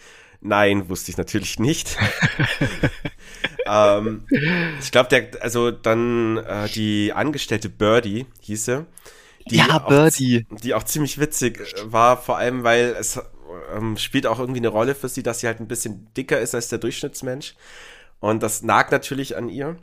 Nein, 0.40 0.88
wusste 0.88 1.10
ich 1.10 1.16
natürlich 1.16 1.58
nicht. 1.58 1.96
ähm, 3.66 4.26
ich 4.80 4.92
glaube, 4.92 5.08
der, 5.08 5.42
also 5.42 5.70
dann 5.70 6.36
äh, 6.36 6.68
die 6.68 7.12
Angestellte 7.12 7.68
Birdie 7.68 8.26
hieße. 8.40 8.86
Die 9.50 9.56
ja, 9.56 9.78
Birdie. 9.78 10.46
Auch, 10.52 10.60
die 10.60 10.74
auch 10.74 10.84
ziemlich 10.84 11.18
witzig 11.18 11.74
war, 11.84 12.20
vor 12.20 12.36
allem, 12.36 12.62
weil 12.62 12.94
es 12.98 13.18
ähm, 13.74 13.96
spielt 13.96 14.26
auch 14.26 14.38
irgendwie 14.38 14.60
eine 14.60 14.68
Rolle 14.68 14.94
für 14.94 15.08
sie, 15.08 15.22
dass 15.22 15.40
sie 15.40 15.46
halt 15.46 15.60
ein 15.60 15.68
bisschen 15.68 16.12
dicker 16.14 16.40
ist 16.40 16.54
als 16.54 16.68
der 16.68 16.78
Durchschnittsmensch. 16.78 17.54
Und 18.20 18.42
das 18.42 18.62
nagt 18.62 18.92
natürlich 18.92 19.36
an 19.36 19.48
ihr. 19.48 19.76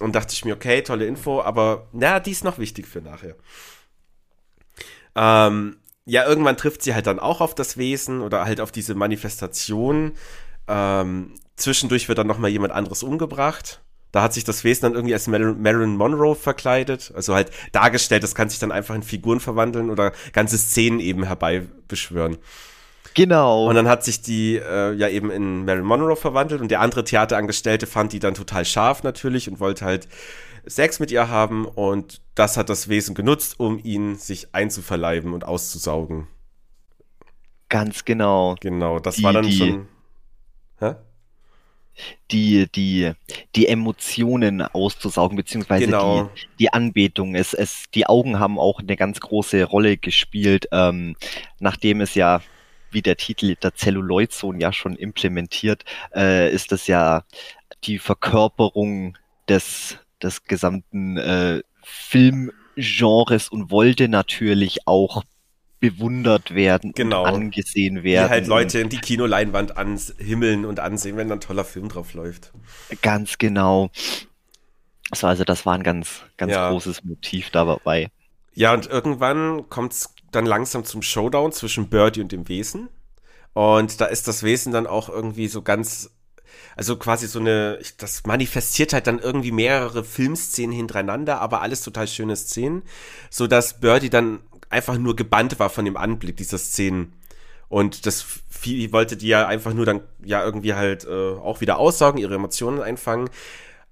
Und 0.00 0.14
dachte 0.14 0.32
ich 0.32 0.44
mir, 0.44 0.54
okay, 0.54 0.82
tolle 0.82 1.06
Info, 1.06 1.40
aber 1.40 1.86
na, 1.92 2.18
die 2.18 2.32
ist 2.32 2.42
noch 2.42 2.58
wichtig 2.58 2.88
für 2.88 3.00
nachher. 3.00 3.36
Ähm, 5.14 5.76
ja, 6.04 6.26
irgendwann 6.26 6.56
trifft 6.56 6.82
sie 6.82 6.94
halt 6.94 7.06
dann 7.06 7.20
auch 7.20 7.40
auf 7.40 7.54
das 7.54 7.76
Wesen 7.76 8.20
oder 8.20 8.44
halt 8.44 8.60
auf 8.60 8.72
diese 8.72 8.94
Manifestation. 8.94 10.12
Ähm, 10.66 11.34
zwischendurch 11.56 12.08
wird 12.08 12.18
dann 12.18 12.26
nochmal 12.26 12.50
jemand 12.50 12.72
anderes 12.72 13.04
umgebracht. 13.04 13.80
Da 14.10 14.22
hat 14.22 14.32
sich 14.32 14.44
das 14.44 14.62
Wesen 14.64 14.82
dann 14.82 14.94
irgendwie 14.94 15.14
als 15.14 15.26
Marilyn 15.26 15.96
Monroe 15.96 16.36
verkleidet. 16.36 17.12
Also 17.14 17.34
halt 17.34 17.50
dargestellt, 17.72 18.22
das 18.22 18.34
kann 18.34 18.48
sich 18.48 18.58
dann 18.58 18.72
einfach 18.72 18.94
in 18.94 19.02
Figuren 19.02 19.40
verwandeln 19.40 19.90
oder 19.90 20.12
ganze 20.32 20.58
Szenen 20.58 21.00
eben 21.00 21.24
herbeibeschwören. 21.24 22.36
Genau. 23.14 23.68
Und 23.68 23.76
dann 23.76 23.88
hat 23.88 24.04
sich 24.04 24.22
die 24.22 24.56
äh, 24.56 24.92
ja 24.92 25.08
eben 25.08 25.30
in 25.30 25.64
Marilyn 25.64 25.86
Monroe 25.86 26.16
verwandelt 26.16 26.60
und 26.60 26.70
der 26.70 26.80
andere 26.80 27.04
Theaterangestellte 27.04 27.86
fand 27.86 28.12
die 28.12 28.18
dann 28.18 28.34
total 28.34 28.64
scharf 28.64 29.04
natürlich 29.04 29.48
und 29.48 29.60
wollte 29.60 29.84
halt 29.84 30.08
Sex 30.66 30.98
mit 30.98 31.10
ihr 31.10 31.28
haben 31.28 31.64
und 31.66 32.20
das 32.34 32.56
hat 32.56 32.68
das 32.68 32.88
Wesen 32.88 33.14
genutzt, 33.14 33.60
um 33.60 33.78
ihn 33.82 34.16
sich 34.16 34.54
einzuverleiben 34.54 35.32
und 35.32 35.44
auszusaugen. 35.44 36.26
Ganz 37.68 38.04
genau. 38.04 38.56
Genau, 38.60 38.98
das 38.98 39.16
die, 39.16 39.22
war 39.22 39.32
dann 39.32 39.46
die, 39.46 39.52
schon. 39.52 39.88
Hä? 40.80 40.94
Die, 42.32 42.66
die, 42.74 43.12
die 43.54 43.68
Emotionen 43.68 44.62
auszusaugen, 44.62 45.36
beziehungsweise 45.36 45.86
genau. 45.86 46.24
die, 46.24 46.48
die 46.58 46.72
Anbetung. 46.72 47.36
Es, 47.36 47.54
es, 47.54 47.84
die 47.94 48.06
Augen 48.06 48.40
haben 48.40 48.58
auch 48.58 48.80
eine 48.80 48.96
ganz 48.96 49.20
große 49.20 49.62
Rolle 49.64 49.96
gespielt, 49.96 50.66
ähm, 50.72 51.14
nachdem 51.60 52.00
es 52.00 52.14
ja 52.16 52.40
wie 52.94 53.02
der 53.02 53.16
Titel 53.16 53.56
der 53.56 53.74
Zelluloid-Zone 53.74 54.60
ja 54.60 54.72
schon 54.72 54.96
implementiert, 54.96 55.84
äh, 56.14 56.52
ist 56.52 56.72
das 56.72 56.86
ja 56.86 57.24
die 57.84 57.98
Verkörperung 57.98 59.18
des, 59.48 59.98
des 60.22 60.44
gesamten 60.44 61.18
äh, 61.18 61.62
Filmgenres 61.82 63.48
und 63.48 63.70
wollte 63.70 64.08
natürlich 64.08 64.86
auch 64.86 65.24
bewundert 65.80 66.54
werden 66.54 66.92
genau. 66.94 67.24
und 67.24 67.34
angesehen 67.34 68.02
werden. 68.02 68.28
Die 68.28 68.30
halt 68.30 68.46
Leute 68.46 68.78
in 68.78 68.88
die 68.88 68.96
Kinoleinwand 68.96 69.76
anhimmeln 69.76 70.64
und 70.64 70.80
ansehen, 70.80 71.18
wenn 71.18 71.28
dann 71.28 71.38
ein 71.38 71.42
toller 71.42 71.64
Film 71.64 71.90
drauf 71.90 72.14
läuft. 72.14 72.52
Ganz 73.02 73.36
genau. 73.36 73.90
So, 75.14 75.26
also 75.26 75.44
das 75.44 75.66
war 75.66 75.74
ein 75.74 75.82
ganz, 75.82 76.22
ganz 76.38 76.52
ja. 76.52 76.70
großes 76.70 77.04
Motiv 77.04 77.50
dabei. 77.50 78.08
Ja, 78.54 78.72
und 78.72 78.86
irgendwann 78.86 79.68
kommt 79.68 79.92
es 79.92 80.13
dann 80.34 80.46
langsam 80.46 80.84
zum 80.84 81.02
Showdown 81.02 81.52
zwischen 81.52 81.88
Birdie 81.88 82.20
und 82.20 82.32
dem 82.32 82.48
Wesen. 82.48 82.88
Und 83.52 84.00
da 84.00 84.06
ist 84.06 84.26
das 84.28 84.42
Wesen 84.42 84.72
dann 84.72 84.86
auch 84.86 85.08
irgendwie 85.08 85.48
so 85.48 85.62
ganz, 85.62 86.10
also 86.76 86.96
quasi 86.96 87.28
so 87.28 87.38
eine, 87.38 87.78
das 87.98 88.24
manifestiert 88.26 88.92
halt 88.92 89.06
dann 89.06 89.20
irgendwie 89.20 89.52
mehrere 89.52 90.04
Filmszenen 90.04 90.74
hintereinander, 90.74 91.40
aber 91.40 91.62
alles 91.62 91.82
total 91.82 92.08
schöne 92.08 92.36
Szenen, 92.36 92.82
so 93.30 93.46
dass 93.46 93.80
Birdie 93.80 94.10
dann 94.10 94.40
einfach 94.70 94.98
nur 94.98 95.14
gebannt 95.14 95.58
war 95.60 95.70
von 95.70 95.84
dem 95.84 95.96
Anblick 95.96 96.36
dieser 96.36 96.58
Szenen. 96.58 97.12
Und 97.68 98.06
das 98.06 98.24
Vieh 98.50 98.92
wollte 98.92 99.16
die 99.16 99.28
ja 99.28 99.46
einfach 99.46 99.72
nur 99.72 99.86
dann 99.86 100.00
ja 100.24 100.44
irgendwie 100.44 100.74
halt 100.74 101.04
äh, 101.04 101.34
auch 101.34 101.60
wieder 101.60 101.78
aussaugen, 101.78 102.20
ihre 102.20 102.34
Emotionen 102.34 102.80
einfangen. 102.80 103.30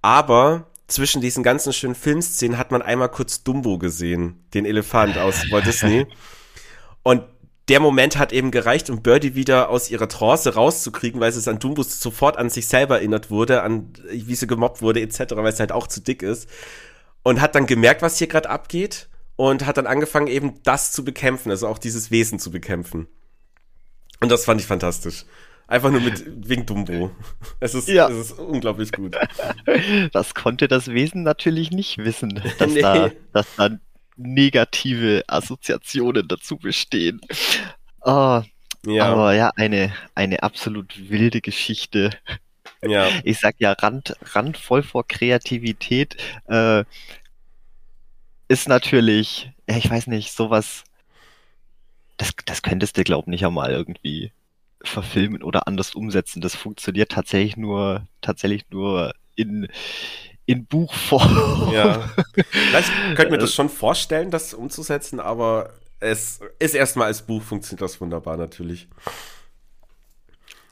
Aber 0.03 0.67
zwischen 0.89 1.23
diesen 1.23 1.43
ganzen 1.43 1.73
schönen 1.73 1.95
Filmszenen 1.95 2.59
hat 2.59 2.71
man 2.71 2.83
einmal 2.83 3.09
kurz 3.09 3.43
Dumbo 3.43 3.79
gesehen, 3.79 4.45
den 4.55 4.65
Elefant 4.65 5.17
aus 5.19 5.51
Walt 5.51 5.67
Disney. 5.67 6.07
Und 7.03 7.23
der 7.69 7.81
Moment 7.81 8.19
hat 8.19 8.33
eben 8.33 8.51
gereicht, 8.51 8.91
um 8.91 9.03
Birdie 9.03 9.35
wieder 9.35 9.69
aus 9.69 9.91
ihrer 9.91 10.09
Trance 10.09 10.55
rauszukriegen, 10.55 11.21
weil 11.21 11.33
sie 11.33 11.49
an 11.51 11.59
Dumbo 11.59 11.83
sofort 11.83 12.37
an 12.37 12.51
sich 12.51 12.67
selber 12.67 12.99
erinnert 12.99 13.31
wurde, 13.31 13.63
an 13.63 13.93
wie 14.11 14.35
sie 14.35 14.47
gemobbt 14.47 14.83
wurde 14.83 15.01
etc., 15.01 15.35
weil 15.37 15.53
sie 15.53 15.61
halt 15.61 15.73
auch 15.73 15.87
zu 15.87 16.01
dick 16.01 16.23
ist. 16.23 16.49
Und 17.23 17.41
hat 17.41 17.55
dann 17.55 17.67
gemerkt, 17.67 18.03
was 18.03 18.19
hier 18.19 18.27
gerade 18.27 18.51
abgeht 18.51 19.09
und 19.37 19.65
hat 19.65 19.77
dann 19.77 19.87
angefangen, 19.87 20.27
eben 20.27 20.61
das 20.65 20.93
zu 20.93 21.05
bekämpfen, 21.05 21.51
also 21.51 21.69
auch 21.69 21.79
dieses 21.79 22.11
Wesen 22.11 22.41
zu 22.41 22.51
bekämpfen. 22.51 23.07
Und 24.21 24.31
das 24.31 24.45
fand 24.45 24.61
ich 24.61 24.67
fantastisch. 24.67 25.25
Einfach 25.67 25.91
nur 25.91 26.01
mit 26.01 26.25
wegen 26.49 26.67
Dumbo. 26.67 27.11
Es 27.61 27.75
ist, 27.75 27.89
ja. 27.89 28.09
es 28.09 28.31
ist 28.31 28.39
unglaublich 28.39 28.93
gut. 28.93 29.17
Das 30.13 30.35
konnte 30.35 30.69
das 30.69 30.89
Wesen 30.89 31.23
natürlich 31.23 31.71
nicht 31.71 31.99
wissen, 31.99 32.43
dass, 32.59 32.73
nee. 32.73 32.83
da, 32.83 33.11
dass 33.33 33.47
da 33.57 33.71
negative 34.17 35.25
Assoziationen 35.27 36.29
dazu 36.29 36.59
bestehen. 36.59 37.21
Oh, 38.03 38.43
ja. 38.87 39.05
Aber 39.05 39.35
ja, 39.35 39.51
eine, 39.57 39.93
eine 40.15 40.43
absolut 40.43 41.11
wilde 41.11 41.41
Geschichte. 41.41 42.11
Ja. 42.83 43.09
Ich 43.25 43.39
sag 43.39 43.55
ja, 43.59 43.73
Rand, 43.73 44.17
randvoll 44.35 44.83
vor 44.83 45.07
Kreativität 45.07 46.17
äh, 46.49 46.85
ist 48.49 48.69
natürlich, 48.69 49.51
ja, 49.69 49.77
ich 49.77 49.89
weiß 49.89 50.09
nicht, 50.09 50.33
sowas, 50.33 50.85
das, 52.17 52.33
das 52.45 52.63
könntest 52.63 52.97
du, 52.99 53.05
glaub 53.05 53.27
nicht 53.29 53.47
einmal 53.47 53.71
irgendwie 53.71 54.33
verfilmen 54.85 55.43
oder 55.43 55.67
anders 55.67 55.95
umsetzen. 55.95 56.41
Das 56.41 56.55
funktioniert 56.55 57.11
tatsächlich 57.13 57.57
nur, 57.57 58.07
tatsächlich 58.21 58.65
nur 58.71 59.13
in, 59.35 59.69
in 60.47 60.67
Buchform. 60.67 61.73
Ja. 61.73 62.11
Vielleicht 62.51 62.91
könnte 63.17 63.31
mir 63.31 63.39
das 63.39 63.55
schon 63.55 63.69
vorstellen, 63.69 64.31
das 64.31 64.55
umzusetzen, 64.55 65.21
aber 65.21 65.71
es 66.01 66.41
ist 66.59 66.75
erstmal 66.75 67.07
als 67.07 67.23
Buch 67.23 67.43
funktioniert 67.43 67.83
das 67.83 68.01
wunderbar 68.01 68.37
natürlich. 68.37 68.89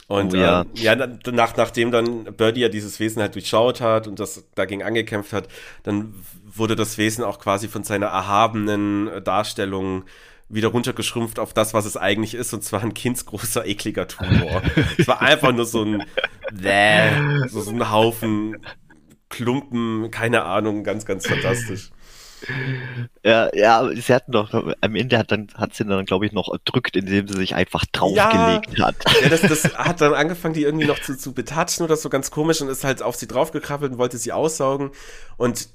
Und 0.08 0.34
oh, 0.34 0.36
ja, 0.36 0.62
ähm, 0.62 0.70
ja 0.74 0.96
nach, 0.96 1.56
nachdem 1.56 1.92
dann 1.92 2.24
Birdie 2.24 2.62
ja 2.62 2.68
dieses 2.68 2.98
Wesen 2.98 3.22
halt 3.22 3.36
durchschaut 3.36 3.80
hat 3.80 4.08
und 4.08 4.18
das 4.18 4.44
dagegen 4.56 4.82
angekämpft 4.82 5.32
hat, 5.32 5.46
dann 5.84 6.14
wurde 6.44 6.74
das 6.74 6.98
Wesen 6.98 7.22
auch 7.22 7.38
quasi 7.38 7.68
von 7.68 7.84
seiner 7.84 8.06
erhabenen 8.06 9.22
Darstellung 9.22 10.04
wieder 10.50 10.68
runtergeschrumpft 10.68 11.38
auf 11.38 11.54
das, 11.54 11.72
was 11.74 11.86
es 11.86 11.96
eigentlich 11.96 12.34
ist, 12.34 12.52
und 12.52 12.62
zwar 12.62 12.82
ein 12.82 12.92
kindsgroßer, 12.92 13.66
ekliger 13.66 14.08
Tumor. 14.08 14.62
es 14.98 15.06
war 15.06 15.22
einfach 15.22 15.52
nur 15.52 15.64
so 15.64 15.84
ein, 15.84 16.04
so, 17.48 17.60
so 17.60 17.70
ein 17.70 17.90
Haufen 17.90 18.56
Klumpen, 19.30 20.10
keine 20.10 20.42
Ahnung, 20.42 20.84
ganz, 20.84 21.06
ganz 21.06 21.26
fantastisch. 21.26 21.90
Ja, 23.24 23.54
ja, 23.54 23.88
sie 23.94 24.14
hatten 24.14 24.32
doch, 24.32 24.52
am 24.80 24.94
Ende 24.94 25.18
hat 25.18 25.30
dann, 25.30 25.48
hat 25.54 25.74
sie 25.74 25.84
dann, 25.84 26.04
glaube 26.04 26.26
ich, 26.26 26.32
noch 26.32 26.50
erdrückt, 26.50 26.96
indem 26.96 27.28
sie 27.28 27.36
sich 27.36 27.54
einfach 27.54 27.84
draufgelegt 27.92 28.78
ja, 28.78 28.86
hat. 28.86 28.96
Ja, 29.22 29.28
das, 29.28 29.42
das 29.42 29.74
hat 29.76 30.00
dann 30.00 30.14
angefangen, 30.14 30.54
die 30.54 30.64
irgendwie 30.64 30.86
noch 30.86 31.00
zu, 31.00 31.16
zu 31.16 31.32
betatschen 31.32 31.84
oder 31.84 31.96
so 31.96 32.08
ganz 32.08 32.30
komisch 32.30 32.60
und 32.60 32.68
ist 32.68 32.82
halt 32.82 33.02
auf 33.02 33.16
sie 33.16 33.26
draufgekrabbelt 33.26 33.92
und 33.92 33.98
wollte 33.98 34.18
sie 34.18 34.32
aussaugen. 34.32 34.90
Und 35.36 35.68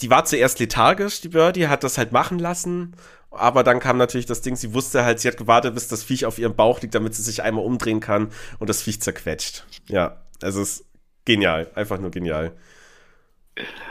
die 0.00 0.10
war 0.10 0.24
zuerst 0.24 0.58
lethargisch, 0.60 1.20
die 1.20 1.28
Birdie, 1.28 1.68
hat 1.68 1.84
das 1.84 1.98
halt 1.98 2.12
machen 2.12 2.38
lassen. 2.38 2.96
Aber 3.30 3.62
dann 3.62 3.80
kam 3.80 3.98
natürlich 3.98 4.26
das 4.26 4.40
Ding, 4.40 4.56
sie 4.56 4.72
wusste 4.72 5.04
halt, 5.04 5.20
sie 5.20 5.28
hat 5.28 5.36
gewartet, 5.36 5.74
bis 5.74 5.88
das 5.88 6.02
Viech 6.02 6.24
auf 6.24 6.38
ihrem 6.38 6.56
Bauch 6.56 6.80
liegt, 6.80 6.94
damit 6.94 7.14
sie 7.14 7.22
sich 7.22 7.42
einmal 7.42 7.64
umdrehen 7.64 8.00
kann 8.00 8.30
und 8.58 8.70
das 8.70 8.82
Viech 8.82 9.02
zerquetscht. 9.02 9.64
Ja, 9.86 10.22
also 10.40 10.62
es 10.62 10.80
ist 10.80 10.84
genial, 11.24 11.70
einfach 11.74 11.98
nur 11.98 12.10
genial. 12.10 12.52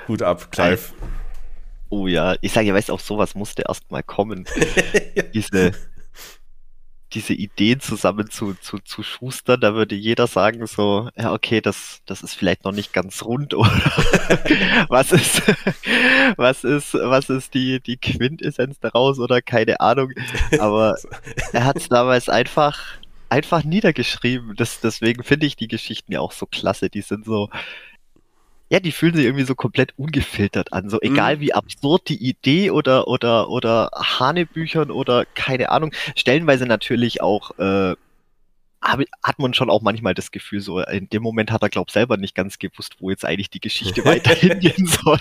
Hut 0.07 0.23
ab, 0.23 0.51
Clive. 0.51 0.93
Oh 1.89 2.07
ja, 2.07 2.35
ich 2.41 2.51
sage 2.51 2.67
ja, 2.67 2.73
weißt 2.73 2.91
auch 2.91 2.99
sowas 2.99 3.35
musste 3.35 3.63
erst 3.67 3.91
mal 3.91 4.03
kommen. 4.03 4.45
Diese, 5.33 5.71
diese 7.13 7.33
Ideen 7.33 7.79
zusammen 7.79 8.29
zu, 8.29 8.53
zu, 8.55 8.79
zu 8.79 9.01
schustern, 9.01 9.61
da 9.61 9.73
würde 9.73 9.95
jeder 9.95 10.27
sagen 10.27 10.67
so, 10.67 11.09
ja, 11.15 11.33
okay, 11.33 11.61
das, 11.61 12.01
das 12.05 12.21
ist 12.21 12.35
vielleicht 12.35 12.65
noch 12.65 12.73
nicht 12.73 12.91
ganz 12.91 13.23
rund 13.23 13.53
oder 13.53 13.69
was 14.89 15.11
ist, 15.11 15.41
was 16.35 16.63
ist, 16.63 16.93
was 16.93 17.29
ist 17.29 17.53
die, 17.53 17.79
die 17.79 17.97
Quintessenz 17.97 18.79
daraus 18.79 19.19
oder 19.19 19.41
keine 19.41 19.79
Ahnung. 19.79 20.11
Aber 20.59 20.95
er 21.53 21.63
hat 21.63 21.77
es 21.77 21.87
damals 21.87 22.27
einfach, 22.27 22.79
einfach 23.29 23.63
niedergeschrieben. 23.63 24.55
Das, 24.55 24.81
deswegen 24.81 25.23
finde 25.23 25.45
ich 25.45 25.55
die 25.55 25.69
Geschichten 25.69 26.11
ja 26.11 26.19
auch 26.19 26.33
so 26.33 26.45
klasse. 26.45 26.89
Die 26.89 27.01
sind 27.01 27.25
so, 27.25 27.49
ja, 28.69 28.79
die 28.79 28.91
fühlen 28.91 29.15
sich 29.15 29.25
irgendwie 29.25 29.45
so 29.45 29.55
komplett 29.55 29.93
ungefiltert 29.97 30.73
an. 30.73 30.89
So 30.89 30.99
egal 31.01 31.37
mhm. 31.37 31.41
wie 31.41 31.53
absurd 31.53 32.09
die 32.09 32.21
Idee 32.27 32.71
oder 32.71 33.07
oder 33.07 33.49
oder 33.49 33.89
Hanebüchern 33.95 34.91
oder 34.91 35.25
keine 35.25 35.69
Ahnung. 35.69 35.93
Stellenweise 36.15 36.65
natürlich 36.65 37.21
auch 37.21 37.57
äh, 37.59 37.95
hat 38.81 39.39
man 39.39 39.53
schon 39.53 39.69
auch 39.69 39.81
manchmal 39.81 40.13
das 40.13 40.31
Gefühl, 40.31 40.61
so 40.61 40.79
in 40.79 41.09
dem 41.09 41.23
Moment 41.23 41.51
hat 41.51 41.61
er, 41.61 41.69
glaub 41.69 41.89
selber 41.91 42.15
nicht 42.15 42.35
ganz 42.35 42.59
gewusst, 42.59 42.97
wo 42.99 43.09
jetzt 43.09 43.25
eigentlich 43.25 43.49
die 43.49 43.59
Geschichte 43.59 44.05
weiterhin 44.05 44.59
gehen 44.59 44.85
soll. 44.85 45.19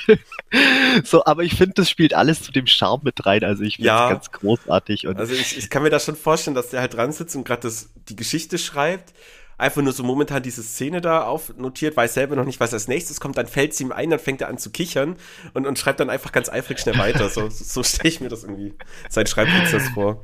so, 1.05 1.25
aber 1.25 1.43
ich 1.43 1.55
finde, 1.55 1.75
das 1.75 1.91
spielt 1.91 2.15
alles 2.15 2.43
zu 2.43 2.53
dem 2.53 2.67
Charme 2.67 3.01
mit 3.05 3.25
rein. 3.27 3.45
Also 3.45 3.65
ich 3.65 3.77
finde 3.77 3.91
es 3.91 3.95
ja. 3.95 4.11
ganz 4.11 4.31
großartig. 4.31 5.07
Und 5.07 5.19
also 5.19 5.33
ich, 5.33 5.57
ich 5.57 5.71
kann 5.71 5.83
mir 5.83 5.91
da 5.91 5.99
schon 5.99 6.17
vorstellen, 6.17 6.55
dass 6.55 6.71
der 6.71 6.81
halt 6.81 6.95
dran 6.95 7.13
sitzt 7.13 7.35
und 7.35 7.45
gerade 7.45 7.73
die 8.09 8.17
Geschichte 8.17 8.59
schreibt 8.59 9.15
einfach 9.59 9.83
nur 9.83 9.93
so 9.93 10.03
momentan 10.03 10.43
diese 10.43 10.63
Szene 10.63 11.01
da 11.01 11.25
aufnotiert, 11.25 11.97
weiß 11.97 12.15
selber 12.15 12.37
noch 12.37 12.45
nicht, 12.45 12.61
was 12.61 12.75
als 12.75 12.89
nächstes 12.89 13.21
kommt, 13.21 13.39
dann 13.39 13.47
fällt 13.47 13.73
es 13.73 13.81
ihm 13.81 13.93
ein, 13.93 14.11
dann 14.11 14.19
fängt 14.19 14.41
er 14.41 14.49
an 14.49 14.59
zu 14.59 14.71
kichern 14.71 15.17
und, 15.55 15.67
und 15.67 15.79
schreibt 15.79 16.01
dann 16.01 16.11
einfach 16.11 16.33
ganz 16.33 16.49
eifrig 16.49 16.79
schnell 16.79 16.99
weiter. 16.99 17.29
So, 17.29 17.49
so 17.49 17.83
stelle 17.83 18.09
ich 18.09 18.21
mir 18.21 18.29
das 18.29 18.45
irgendwie, 18.45 18.75
sein 19.09 19.27
Schreibprozess 19.27 19.89
vor. 19.91 20.23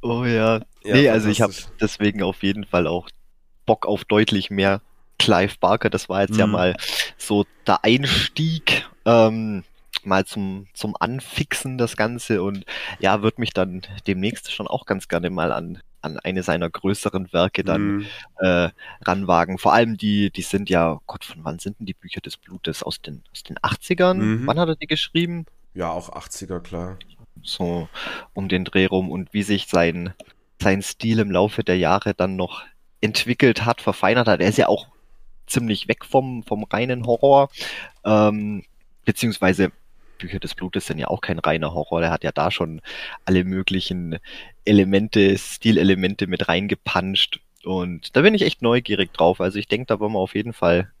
Oh 0.00 0.24
ja. 0.24 0.60
ja 0.84 0.94
nee, 0.94 1.08
also 1.08 1.28
ich 1.28 1.40
habe 1.40 1.52
deswegen 1.80 2.22
auf 2.22 2.42
jeden 2.42 2.64
Fall 2.64 2.86
auch 2.86 3.08
Bock 3.66 3.86
auf 3.86 4.04
deutlich 4.04 4.50
mehr 4.50 4.80
Clive 5.18 5.54
Barker. 5.60 5.90
Das 5.90 6.08
war 6.08 6.22
jetzt 6.22 6.34
mhm. 6.34 6.38
ja 6.38 6.46
mal 6.46 6.76
so 7.16 7.44
der 7.66 7.84
Einstieg. 7.84 8.86
Ähm, 9.04 9.64
mal 10.04 10.24
zum, 10.24 10.66
zum 10.74 10.96
Anfixen 10.98 11.76
das 11.76 11.96
Ganze 11.96 12.42
und 12.42 12.64
ja, 13.00 13.22
wird 13.22 13.38
mich 13.38 13.52
dann 13.52 13.82
demnächst 14.06 14.52
schon 14.52 14.68
auch 14.68 14.86
ganz 14.86 15.08
gerne 15.08 15.28
mal 15.28 15.52
an 15.52 15.82
an 16.00 16.18
eine 16.18 16.42
seiner 16.42 16.70
größeren 16.70 17.32
Werke 17.32 17.64
dann 17.64 17.98
mm. 17.98 18.06
äh, 18.38 18.70
ranwagen. 19.02 19.58
Vor 19.58 19.72
allem 19.72 19.96
die, 19.96 20.30
die 20.30 20.42
sind 20.42 20.70
ja, 20.70 21.00
Gott, 21.06 21.24
von 21.24 21.44
wann 21.44 21.58
sind 21.58 21.78
denn 21.78 21.86
die 21.86 21.94
Bücher 21.94 22.20
des 22.20 22.36
Blutes? 22.36 22.82
Aus 22.82 23.00
den, 23.00 23.22
aus 23.32 23.42
den 23.42 23.58
80ern? 23.58 24.14
Mhm. 24.14 24.46
Wann 24.46 24.58
hat 24.58 24.68
er 24.68 24.76
die 24.76 24.86
geschrieben? 24.86 25.46
Ja, 25.74 25.90
auch 25.90 26.10
80er, 26.10 26.60
klar. 26.60 26.98
So 27.42 27.88
um 28.32 28.48
den 28.48 28.64
Dreh 28.64 28.86
rum 28.86 29.10
und 29.10 29.32
wie 29.32 29.42
sich 29.42 29.66
sein, 29.66 30.14
sein 30.60 30.82
Stil 30.82 31.18
im 31.20 31.30
Laufe 31.30 31.62
der 31.64 31.78
Jahre 31.78 32.14
dann 32.14 32.36
noch 32.36 32.62
entwickelt 33.00 33.64
hat, 33.64 33.80
verfeinert 33.80 34.28
hat. 34.28 34.40
Er 34.40 34.48
ist 34.48 34.58
ja 34.58 34.68
auch 34.68 34.88
ziemlich 35.46 35.88
weg 35.88 36.04
vom, 36.04 36.42
vom 36.42 36.64
reinen 36.64 37.06
Horror. 37.06 37.48
Ähm, 38.04 38.64
beziehungsweise 39.04 39.72
Bücher 40.18 40.40
des 40.40 40.54
Blutes 40.54 40.86
sind 40.86 40.98
ja 40.98 41.08
auch 41.08 41.20
kein 41.20 41.38
reiner 41.38 41.72
Horror. 41.72 42.00
Der 42.00 42.10
hat 42.10 42.24
ja 42.24 42.32
da 42.32 42.50
schon 42.50 42.80
alle 43.24 43.44
möglichen 43.44 44.18
Elemente, 44.64 45.38
Stilelemente 45.38 46.26
mit 46.26 46.48
reingepanscht. 46.48 47.40
Und 47.64 48.16
da 48.16 48.22
bin 48.22 48.34
ich 48.34 48.42
echt 48.42 48.62
neugierig 48.62 49.12
drauf. 49.12 49.40
Also 49.40 49.58
ich 49.58 49.68
denke, 49.68 49.86
da 49.86 50.00
wollen 50.00 50.12
wir 50.12 50.18
auf 50.18 50.34
jeden 50.34 50.52
Fall 50.52 50.92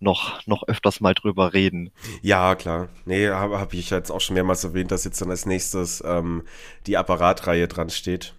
noch, 0.00 0.46
noch 0.46 0.66
öfters 0.68 1.00
mal 1.00 1.14
drüber 1.14 1.52
reden. 1.52 1.90
Ja, 2.22 2.54
klar. 2.54 2.88
Nee, 3.04 3.28
habe 3.28 3.58
hab 3.58 3.74
ich 3.74 3.90
jetzt 3.90 4.10
auch 4.10 4.20
schon 4.20 4.34
mehrmals 4.34 4.64
erwähnt, 4.64 4.90
dass 4.90 5.04
jetzt 5.04 5.20
dann 5.20 5.30
als 5.30 5.46
nächstes 5.46 6.02
ähm, 6.06 6.44
die 6.86 6.96
Apparatreihe 6.96 7.68
dran 7.68 7.90
steht. 7.90 8.34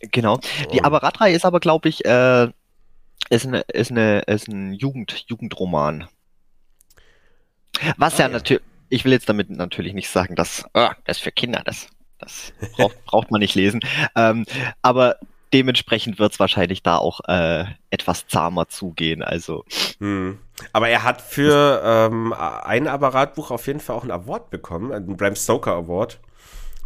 Genau. 0.00 0.40
Die 0.72 0.82
Apparatreihe 0.82 1.34
ist 1.34 1.44
aber, 1.44 1.60
glaube 1.60 1.88
ich, 1.88 2.04
äh, 2.04 2.48
ist, 3.30 3.46
eine, 3.46 3.60
ist, 3.60 3.90
eine, 3.90 4.20
ist 4.20 4.48
ein 4.48 4.72
Jugend, 4.72 5.24
Jugendroman. 5.28 6.08
Was 7.96 8.14
ah, 8.14 8.24
ja, 8.24 8.26
ja. 8.26 8.32
natürlich 8.32 8.62
ich 8.94 9.04
will 9.04 9.12
jetzt 9.12 9.28
damit 9.28 9.50
natürlich 9.50 9.92
nicht 9.92 10.08
sagen, 10.08 10.36
dass 10.36 10.64
oh, 10.74 10.88
das 11.04 11.16
ist 11.16 11.22
für 11.24 11.32
Kinder, 11.32 11.62
das, 11.64 11.88
das 12.18 12.52
braucht, 12.76 13.04
braucht 13.04 13.30
man 13.32 13.40
nicht 13.40 13.56
lesen. 13.56 13.80
Ähm, 14.14 14.46
aber 14.82 15.16
dementsprechend 15.52 16.20
wird 16.20 16.32
es 16.32 16.40
wahrscheinlich 16.40 16.82
da 16.84 16.96
auch 16.98 17.20
äh, 17.26 17.64
etwas 17.90 18.28
zahmer 18.28 18.68
zugehen. 18.68 19.22
Also. 19.22 19.64
Hm. 19.98 20.38
Aber 20.72 20.88
er 20.88 21.02
hat 21.02 21.20
für 21.20 21.82
ähm, 21.84 22.32
ein 22.32 22.86
Apparatbuch 22.86 23.50
auf 23.50 23.66
jeden 23.66 23.80
Fall 23.80 23.96
auch 23.96 24.02
einen 24.02 24.12
Award 24.12 24.50
bekommen, 24.50 24.92
einen 24.92 25.16
Bram 25.16 25.34
Stoker 25.34 25.72
Award. 25.72 26.20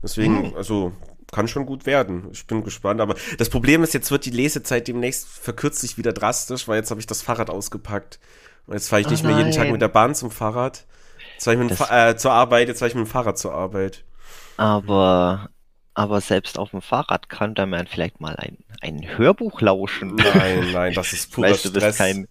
Deswegen, 0.02 0.50
hm. 0.50 0.56
also 0.56 0.92
kann 1.30 1.46
schon 1.46 1.66
gut 1.66 1.84
werden. 1.84 2.28
Ich 2.32 2.46
bin 2.46 2.64
gespannt. 2.64 3.02
Aber 3.02 3.16
das 3.36 3.50
Problem 3.50 3.82
ist, 3.82 3.92
jetzt 3.92 4.10
wird 4.10 4.24
die 4.24 4.30
Lesezeit 4.30 4.88
demnächst 4.88 5.28
verkürzt 5.28 5.80
sich 5.80 5.98
wieder 5.98 6.14
drastisch, 6.14 6.68
weil 6.68 6.76
jetzt 6.76 6.90
habe 6.90 7.00
ich 7.00 7.06
das 7.06 7.20
Fahrrad 7.20 7.50
ausgepackt. 7.50 8.18
Und 8.66 8.72
jetzt 8.72 8.88
fahre 8.88 9.02
ich 9.02 9.10
nicht 9.10 9.24
oh 9.24 9.26
mehr 9.26 9.36
jeden 9.36 9.52
Tag 9.52 9.70
mit 9.70 9.82
der 9.82 9.88
Bahn 9.88 10.14
zum 10.14 10.30
Fahrrad. 10.30 10.86
Jetzt 11.38 11.46
war 11.46 11.54
ich 11.54 11.60
mit 11.60 11.70
dem 11.70 11.86
äh, 11.88 12.16
zur 12.16 12.32
Arbeit, 12.32 12.66
jetzt 12.66 12.80
war 12.80 12.88
ich 12.88 12.96
mit 12.96 13.06
dem 13.06 13.10
Fahrrad 13.10 13.38
zur 13.38 13.54
Arbeit. 13.54 14.04
Aber, 14.56 15.50
aber 15.94 16.20
selbst 16.20 16.58
auf 16.58 16.70
dem 16.70 16.82
Fahrrad 16.82 17.28
kann 17.28 17.54
da 17.54 17.64
man 17.66 17.86
vielleicht 17.86 18.20
mal 18.20 18.34
ein, 18.36 18.58
ein 18.80 19.16
Hörbuch 19.16 19.60
lauschen. 19.60 20.16
Nein, 20.16 20.72
nein, 20.72 20.94
das 20.94 21.12
ist 21.12 21.30
purer 21.32 21.50
weißt, 21.50 21.64
du 21.64 21.72
bist 21.72 21.96
kein, 21.96 22.28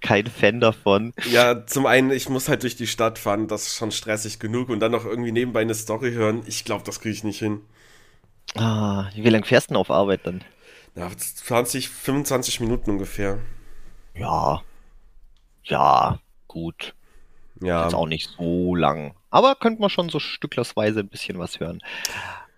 kein 0.00 0.26
Fan 0.26 0.60
davon. 0.60 1.14
Ja, 1.24 1.66
zum 1.66 1.86
einen, 1.86 2.10
ich 2.12 2.28
muss 2.28 2.48
halt 2.48 2.62
durch 2.64 2.76
die 2.76 2.86
Stadt 2.86 3.18
fahren, 3.18 3.48
das 3.48 3.66
ist 3.68 3.76
schon 3.76 3.90
stressig 3.92 4.38
genug 4.40 4.68
und 4.68 4.80
dann 4.80 4.92
noch 4.92 5.04
irgendwie 5.04 5.32
nebenbei 5.32 5.60
eine 5.60 5.74
Story 5.74 6.12
hören. 6.12 6.42
Ich 6.46 6.64
glaube, 6.64 6.84
das 6.84 7.00
kriege 7.00 7.14
ich 7.14 7.24
nicht 7.24 7.38
hin. 7.38 7.62
Ah, 8.56 9.10
wie 9.14 9.28
lange 9.28 9.44
fährst 9.44 9.68
du 9.68 9.74
denn 9.74 9.80
auf 9.80 9.90
Arbeit 9.90 10.26
dann? 10.26 10.42
Ja, 10.94 11.10
20, 11.16 11.88
25 11.90 12.60
Minuten 12.60 12.90
ungefähr. 12.90 13.38
Ja. 14.14 14.62
Ja, 15.64 16.20
gut. 16.46 16.94
Ja. 17.62 17.86
Ist 17.86 17.94
auch 17.94 18.06
nicht 18.06 18.30
so 18.36 18.74
lang. 18.74 19.14
Aber 19.30 19.54
könnte 19.54 19.80
man 19.80 19.90
schon 19.90 20.08
so 20.08 20.18
stücklersweise 20.18 21.00
ein 21.00 21.08
bisschen 21.08 21.38
was 21.38 21.60
hören. 21.60 21.80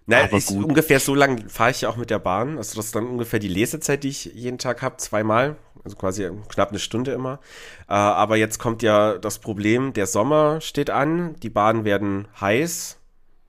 Naja, 0.06 0.36
ist 0.36 0.50
ungefähr 0.50 1.00
so 1.00 1.14
lang 1.14 1.48
fahre 1.48 1.70
ich 1.70 1.82
ja 1.82 1.88
auch 1.88 1.96
mit 1.96 2.10
der 2.10 2.18
Bahn. 2.18 2.58
Also 2.58 2.76
das 2.76 2.86
ist 2.86 2.94
dann 2.94 3.06
ungefähr 3.06 3.38
die 3.38 3.48
Lesezeit, 3.48 4.04
die 4.04 4.08
ich 4.08 4.26
jeden 4.26 4.58
Tag 4.58 4.82
habe, 4.82 4.98
zweimal. 4.98 5.56
Also 5.82 5.96
quasi 5.96 6.30
knapp 6.48 6.70
eine 6.70 6.78
Stunde 6.78 7.12
immer. 7.12 7.40
Äh, 7.88 7.94
aber 7.94 8.36
jetzt 8.36 8.58
kommt 8.58 8.82
ja 8.82 9.18
das 9.18 9.38
Problem, 9.38 9.92
der 9.92 10.06
Sommer 10.06 10.60
steht 10.60 10.90
an, 10.90 11.36
die 11.40 11.50
Bahnen 11.50 11.84
werden 11.84 12.28
heiß. 12.40 12.98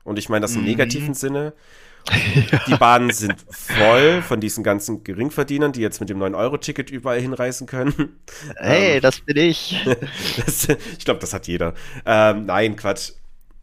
Und 0.03 0.19
ich 0.19 0.29
meine 0.29 0.41
das 0.41 0.55
im 0.55 0.61
mhm. 0.61 0.67
negativen 0.67 1.13
Sinne. 1.13 1.53
Die 2.67 2.75
Bahnen 2.75 3.11
sind 3.11 3.35
voll 3.49 4.21
von 4.21 4.39
diesen 4.39 4.63
ganzen 4.63 5.03
Geringverdienern, 5.03 5.71
die 5.71 5.81
jetzt 5.81 5.99
mit 5.99 6.09
dem 6.09 6.19
9-Euro-Ticket 6.19 6.91
überall 6.91 7.19
hinreisen 7.19 7.67
können. 7.67 8.19
Hey, 8.57 8.97
ähm, 8.97 9.01
das 9.01 9.21
bin 9.21 9.37
ich. 9.37 9.83
das, 10.45 10.69
ich 10.69 11.05
glaube, 11.05 11.19
das 11.19 11.33
hat 11.33 11.47
jeder. 11.47 11.73
Ähm, 12.05 12.45
nein, 12.45 12.75
Quatsch. 12.75 13.13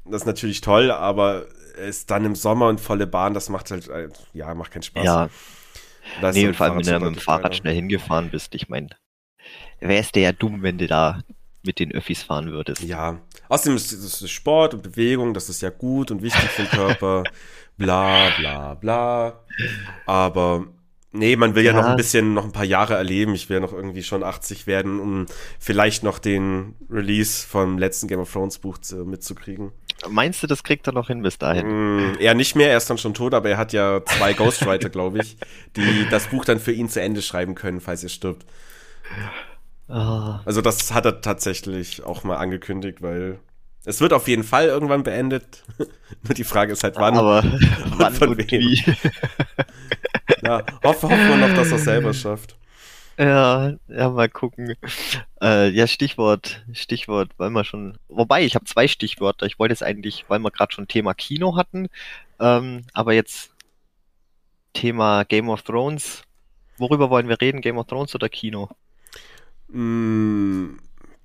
Das 0.05 0.23
ist 0.23 0.27
natürlich 0.27 0.61
toll, 0.61 0.91
aber 0.91 1.47
es 1.79 2.07
dann 2.07 2.25
im 2.25 2.35
Sommer 2.35 2.69
und 2.69 2.81
volle 2.81 3.07
Bahn, 3.07 3.35
das 3.35 3.49
macht 3.49 3.71
halt, 3.71 3.89
äh, 3.89 4.09
ja, 4.33 4.53
macht 4.55 4.73
keinen 4.73 4.83
Spaß. 4.83 5.05
Ja. 5.05 5.31
Da 6.21 6.33
nee, 6.33 6.47
und 6.47 6.57
vor 6.57 6.67
allem, 6.67 6.85
wenn 6.85 7.01
du 7.01 7.07
mit 7.07 7.17
dem 7.17 7.21
Fahrrad 7.21 7.57
schnell 7.57 7.75
hingefahren 7.75 8.31
bist, 8.31 8.55
ich 8.55 8.69
meine, 8.69 8.89
wärst 9.81 10.17
du 10.17 10.21
ja 10.21 10.33
dumm, 10.33 10.63
wenn 10.63 10.79
du 10.79 10.87
da 10.87 11.23
mit 11.65 11.79
den 11.79 11.93
Öffis 11.93 12.23
fahren 12.23 12.51
würdest. 12.51 12.83
Ja, 12.83 13.21
außerdem 13.49 13.77
ist 13.77 13.93
es 13.93 14.31
Sport 14.31 14.75
und 14.75 14.83
Bewegung, 14.83 15.33
das 15.33 15.49
ist 15.49 15.63
ja 15.63 15.71
gut 15.71 16.11
und 16.11 16.23
wichtig 16.23 16.43
für 16.51 16.63
den 16.63 16.71
Körper. 16.71 17.25
bla 17.77 18.31
bla 18.39 18.75
bla. 18.75 19.41
Aber 20.07 20.67
nee, 21.13 21.37
man 21.37 21.55
will 21.55 21.65
ja, 21.65 21.73
ja, 21.73 21.81
noch 21.81 21.89
ein 21.89 21.97
bisschen, 21.97 22.35
noch 22.35 22.45
ein 22.45 22.53
paar 22.53 22.65
Jahre 22.65 22.95
erleben. 22.95 23.35
Ich 23.35 23.49
will 23.49 23.61
noch 23.61 23.73
irgendwie 23.73 24.03
schon 24.03 24.23
80 24.23 24.67
werden, 24.67 25.01
um 25.01 25.27
vielleicht 25.59 26.03
noch 26.03 26.19
den 26.19 26.75
Release 26.91 27.47
vom 27.47 27.79
letzten 27.79 28.09
Game 28.09 28.21
of 28.21 28.33
Thrones 28.33 28.59
Buch 28.59 28.79
zu, 28.79 29.05
mitzukriegen. 29.05 29.73
Meinst 30.09 30.43
du, 30.43 30.47
das 30.47 30.65
kriegt 30.65 30.87
er 30.87 30.93
noch 30.93 31.07
hin 31.09 31.23
bis 31.23 31.39
dahin? 31.39 31.67
Mm, 32.13 32.17
er 32.19 32.35
nicht 32.35 32.57
mehr, 32.57 32.71
er 32.71 32.77
ist 32.77 32.91
dann 32.91 32.99
schon 32.99 33.15
tot, 33.15 33.35
aber 33.35 33.51
er 33.51 33.57
hat 33.57 33.73
ja 33.73 34.05
zwei 34.05 34.33
Ghostwriter, 34.35 34.89
glaube 34.89 35.21
ich, 35.21 35.37
die 35.77 36.07
das 36.11 36.27
Buch 36.27 36.45
dann 36.45 36.59
für 36.59 36.73
ihn 36.73 36.89
zu 36.89 37.01
Ende 37.01 37.23
schreiben 37.23 37.55
können, 37.55 37.81
falls 37.81 38.03
er 38.03 38.09
stirbt. 38.09 38.45
Oh. 39.89 40.35
Also 40.45 40.61
das 40.61 40.93
hat 40.93 41.05
er 41.05 41.21
tatsächlich 41.21 42.03
auch 42.03 42.25
mal 42.25 42.37
angekündigt, 42.37 43.03
weil 43.03 43.39
Es 43.85 44.01
wird 44.01 44.13
auf 44.13 44.29
jeden 44.29 44.45
Fall 44.45 44.67
irgendwann 44.67 45.03
beendet. 45.03 45.65
Nur 46.23 46.35
die 46.35 46.45
Frage 46.45 46.73
ist 46.73 46.85
halt, 46.85 46.97
wann. 46.97 47.17
Aber 47.17 47.43
wann 47.97 48.15
und, 48.15 48.29
und 48.29 48.51
wie. 48.51 48.77
ja, 50.43 50.65
hoffen, 50.85 51.11
hoffen 51.11 51.29
wir 51.29 51.37
noch, 51.37 51.55
dass 51.55 51.71
er 51.71 51.77
es 51.77 51.85
selber 51.85 52.15
schafft. 52.15 52.57
Ja, 53.19 53.75
ja, 53.89 54.09
mal 54.09 54.29
gucken. 54.29 54.75
Äh, 55.43 55.69
ja, 55.71 55.87
Stichwort, 55.87 56.65
Stichwort, 56.73 57.31
weil 57.37 57.51
wir 57.51 57.65
schon. 57.65 57.99
Wobei, 58.09 58.45
ich 58.45 58.55
habe 58.55 58.65
zwei 58.65 58.89
Stichwörter. 58.89 59.47
Ich 59.47 59.59
wollte 59.59 59.75
es 59.75 59.83
eigentlich, 59.83 60.25
weil 60.29 60.39
wir 60.39 60.51
gerade 60.51 60.73
schon 60.73 60.89
Thema 60.89 61.13
Kino 61.13 61.57
hatten, 61.57 61.89
ähm, 62.41 62.85
aber 62.95 63.13
jetzt 63.13 63.53
Thema 64.73 65.25
Game 65.25 65.49
of 65.49 65.63
Thrones. 65.63 66.23
Worüber 66.79 67.11
wollen 67.11 67.29
wir 67.29 67.41
reden? 67.41 67.61
Game 67.61 67.79
of 67.79 67.87
Thrones 67.87 68.15
oder 68.15 68.29
Kino? 68.29 68.71
Mm, 69.69 70.79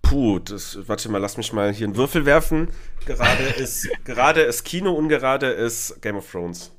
puh, 0.07 0.39
das, 0.39 0.77
warte 0.87 1.09
mal, 1.09 1.19
lass 1.19 1.37
mich 1.37 1.51
mal 1.53 1.73
hier 1.73 1.85
einen 1.85 1.95
Würfel 1.95 2.25
werfen. 2.25 2.69
Gerade 3.05 3.43
ist, 3.57 3.89
gerade 4.05 4.41
ist 4.41 4.63
Kino, 4.63 4.93
ungerade 4.93 5.47
ist 5.47 6.01
Game 6.01 6.15
of 6.15 6.29
Thrones. 6.31 6.71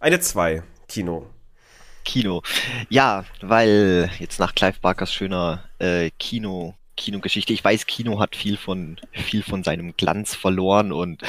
Eine 0.00 0.20
2, 0.20 0.62
Kino. 0.88 1.26
Kino. 2.04 2.42
Ja, 2.88 3.24
weil 3.40 4.10
jetzt 4.18 4.40
nach 4.40 4.54
Clive 4.54 4.80
Barkers 4.80 5.12
schöner 5.12 5.62
äh, 5.78 6.10
Kino, 6.18 6.74
Kinogeschichte, 6.96 7.52
ich 7.52 7.62
weiß, 7.62 7.86
Kino 7.86 8.18
hat 8.18 8.34
viel 8.34 8.56
von, 8.56 8.98
viel 9.12 9.42
von 9.42 9.62
seinem 9.62 9.96
Glanz 9.96 10.34
verloren 10.34 10.92
und 10.92 11.22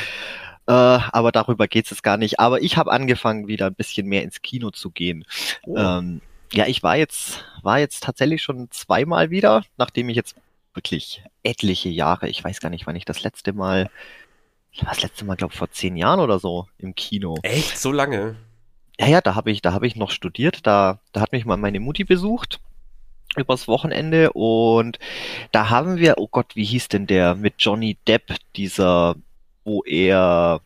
äh, 0.65 0.71
aber 0.71 1.31
darüber 1.31 1.67
geht 1.67 1.91
es 1.91 2.01
gar 2.01 2.17
nicht. 2.17 2.39
Aber 2.39 2.61
ich 2.61 2.77
habe 2.77 2.91
angefangen, 2.91 3.47
wieder 3.47 3.67
ein 3.67 3.75
bisschen 3.75 4.07
mehr 4.07 4.23
ins 4.23 4.41
Kino 4.41 4.71
zu 4.71 4.89
gehen. 4.91 5.25
Oh. 5.65 5.77
Ähm, 5.77 6.21
ja, 6.53 6.67
ich 6.67 6.83
war 6.83 6.95
jetzt, 6.95 7.43
war 7.63 7.79
jetzt 7.79 8.03
tatsächlich 8.03 8.41
schon 8.41 8.71
zweimal 8.71 9.29
wieder, 9.29 9.63
nachdem 9.77 10.09
ich 10.09 10.15
jetzt 10.15 10.35
wirklich 10.75 11.23
etliche 11.43 11.89
Jahre, 11.89 12.29
ich 12.29 12.43
weiß 12.43 12.59
gar 12.59 12.69
nicht, 12.69 12.87
wann 12.87 12.95
ich 12.95 13.05
das 13.05 13.23
letzte 13.23 13.53
Mal, 13.53 13.89
das 14.79 15.01
letzte 15.01 15.25
Mal, 15.25 15.35
glaube 15.35 15.53
vor 15.53 15.71
zehn 15.71 15.95
Jahren 15.95 16.19
oder 16.19 16.39
so 16.39 16.67
im 16.77 16.95
Kino. 16.95 17.37
Echt? 17.43 17.77
So 17.77 17.91
lange? 17.91 18.35
Ja, 18.99 19.07
ja, 19.07 19.21
da 19.21 19.35
habe 19.35 19.51
ich, 19.51 19.61
da 19.61 19.73
habe 19.73 19.87
ich 19.87 19.95
noch 19.95 20.11
studiert, 20.11 20.65
da, 20.65 20.99
da 21.11 21.21
hat 21.21 21.31
mich 21.31 21.45
mal 21.45 21.57
meine 21.57 21.79
Mutti 21.79 22.03
besucht 22.03 22.59
übers 23.35 23.67
Wochenende 23.67 24.31
und 24.33 24.99
da 25.51 25.69
haben 25.69 25.97
wir, 25.97 26.15
oh 26.17 26.27
Gott, 26.27 26.55
wie 26.55 26.65
hieß 26.65 26.87
denn 26.89 27.07
der 27.07 27.35
mit 27.35 27.55
Johnny 27.57 27.97
Depp, 28.07 28.35
dieser, 28.55 29.15
wo 29.63 29.83
er, 29.83 30.61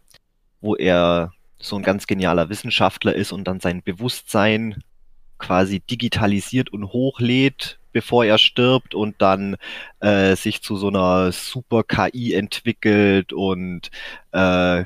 wo 0.61 0.75
er 0.75 1.31
so 1.59 1.75
ein 1.75 1.83
ganz 1.83 2.07
genialer 2.07 2.49
Wissenschaftler 2.49 3.15
ist 3.15 3.31
und 3.31 3.45
dann 3.45 3.59
sein 3.59 3.81
Bewusstsein 3.81 4.83
quasi 5.37 5.79
digitalisiert 5.79 6.71
und 6.71 6.91
hochlädt, 6.91 7.79
bevor 7.97 8.25
er 8.25 8.37
stirbt 8.37 8.93
und 8.93 9.15
dann 9.23 9.55
äh, 10.01 10.35
sich 10.35 10.61
zu 10.61 10.77
so 10.77 10.89
einer 10.89 11.31
super 11.31 11.81
KI 11.83 12.35
entwickelt 12.35 13.33
und 13.33 13.89
äh, 14.33 14.83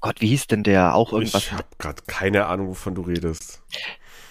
Gott, 0.00 0.20
wie 0.20 0.26
hieß 0.26 0.48
denn 0.48 0.64
der 0.64 0.94
auch 0.94 1.14
irgendwas? 1.14 1.44
Ich 1.44 1.52
habe 1.52 1.64
gerade 1.78 2.02
keine 2.06 2.44
Ahnung, 2.44 2.68
wovon 2.68 2.94
du 2.94 3.00
redest. 3.00 3.62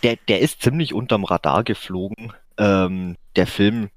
Der, 0.03 0.17
der 0.27 0.41
ist 0.41 0.61
ziemlich 0.61 0.93
unterm 0.93 1.23
Radar 1.23 1.63
geflogen. 1.63 2.31
Ähm, 2.59 3.17
der 3.35 3.47
Film 3.47 3.89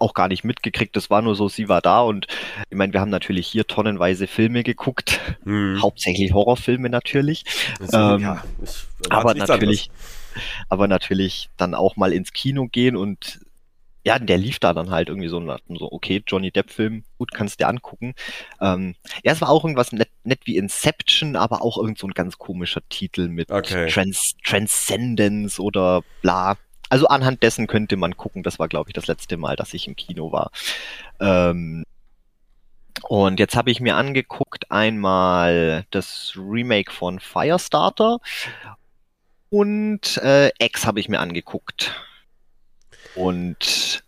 auch 0.00 0.12
gar 0.12 0.28
nicht 0.28 0.44
mitgekriegt. 0.44 0.94
Das 0.94 1.08
war 1.08 1.22
nur 1.22 1.34
so, 1.34 1.48
sie 1.48 1.70
war 1.70 1.80
da 1.80 2.02
und 2.02 2.26
ich 2.68 2.76
meine, 2.76 2.92
wir 2.92 3.00
haben 3.00 3.10
natürlich 3.10 3.46
hier 3.46 3.66
tonnenweise 3.66 4.26
Filme 4.26 4.64
geguckt, 4.64 5.18
hm. 5.44 5.80
hauptsächlich 5.80 6.34
Horrorfilme 6.34 6.90
natürlich. 6.90 7.44
Also, 7.80 7.96
ähm, 7.96 8.20
ja, 8.20 8.44
aber 9.08 9.34
natürlich, 9.34 9.90
aber 10.68 10.88
natürlich 10.88 11.50
dann 11.56 11.74
auch 11.74 11.96
mal 11.96 12.12
ins 12.12 12.32
Kino 12.32 12.66
gehen 12.68 12.96
und 12.96 13.40
ja, 14.04 14.18
der 14.18 14.38
lief 14.38 14.58
da 14.58 14.72
dann 14.72 14.90
halt 14.90 15.08
irgendwie 15.08 15.28
so, 15.28 15.40
so 15.68 15.92
okay, 15.92 16.22
Johnny 16.26 16.50
Depp-Film, 16.50 17.04
gut, 17.18 17.32
kannst 17.32 17.60
du 17.60 17.64
dir 17.64 17.68
angucken. 17.68 18.14
Ähm, 18.60 18.94
ja, 19.22 19.32
es 19.32 19.40
war 19.42 19.50
auch 19.50 19.64
irgendwas 19.64 19.92
nett, 19.92 20.08
nett 20.24 20.40
wie 20.44 20.56
Inception, 20.56 21.36
aber 21.36 21.62
auch 21.62 21.76
irgend 21.76 21.98
so 21.98 22.06
ein 22.06 22.14
ganz 22.14 22.38
komischer 22.38 22.80
Titel 22.88 23.28
mit 23.28 23.50
okay. 23.50 23.88
Trans 23.90 24.34
Transcendence 24.44 25.60
oder 25.60 26.02
bla. 26.22 26.56
Also 26.88 27.06
anhand 27.08 27.42
dessen 27.42 27.66
könnte 27.66 27.96
man 27.96 28.16
gucken. 28.16 28.42
Das 28.42 28.58
war, 28.58 28.68
glaube 28.68 28.88
ich, 28.88 28.94
das 28.94 29.08
letzte 29.08 29.36
Mal, 29.36 29.56
dass 29.56 29.74
ich 29.74 29.86
im 29.86 29.96
Kino 29.96 30.32
war. 30.32 30.52
Ähm, 31.20 31.84
und 33.02 33.38
jetzt 33.38 33.56
habe 33.56 33.70
ich 33.70 33.80
mir 33.80 33.96
angeguckt 33.96 34.70
einmal 34.70 35.84
das 35.90 36.32
Remake 36.36 36.92
von 36.92 37.20
Firestarter 37.20 38.20
und 39.50 40.18
äh, 40.18 40.50
X 40.58 40.86
habe 40.86 41.00
ich 41.00 41.08
mir 41.08 41.20
angeguckt. 41.20 41.94
Und 43.14 44.04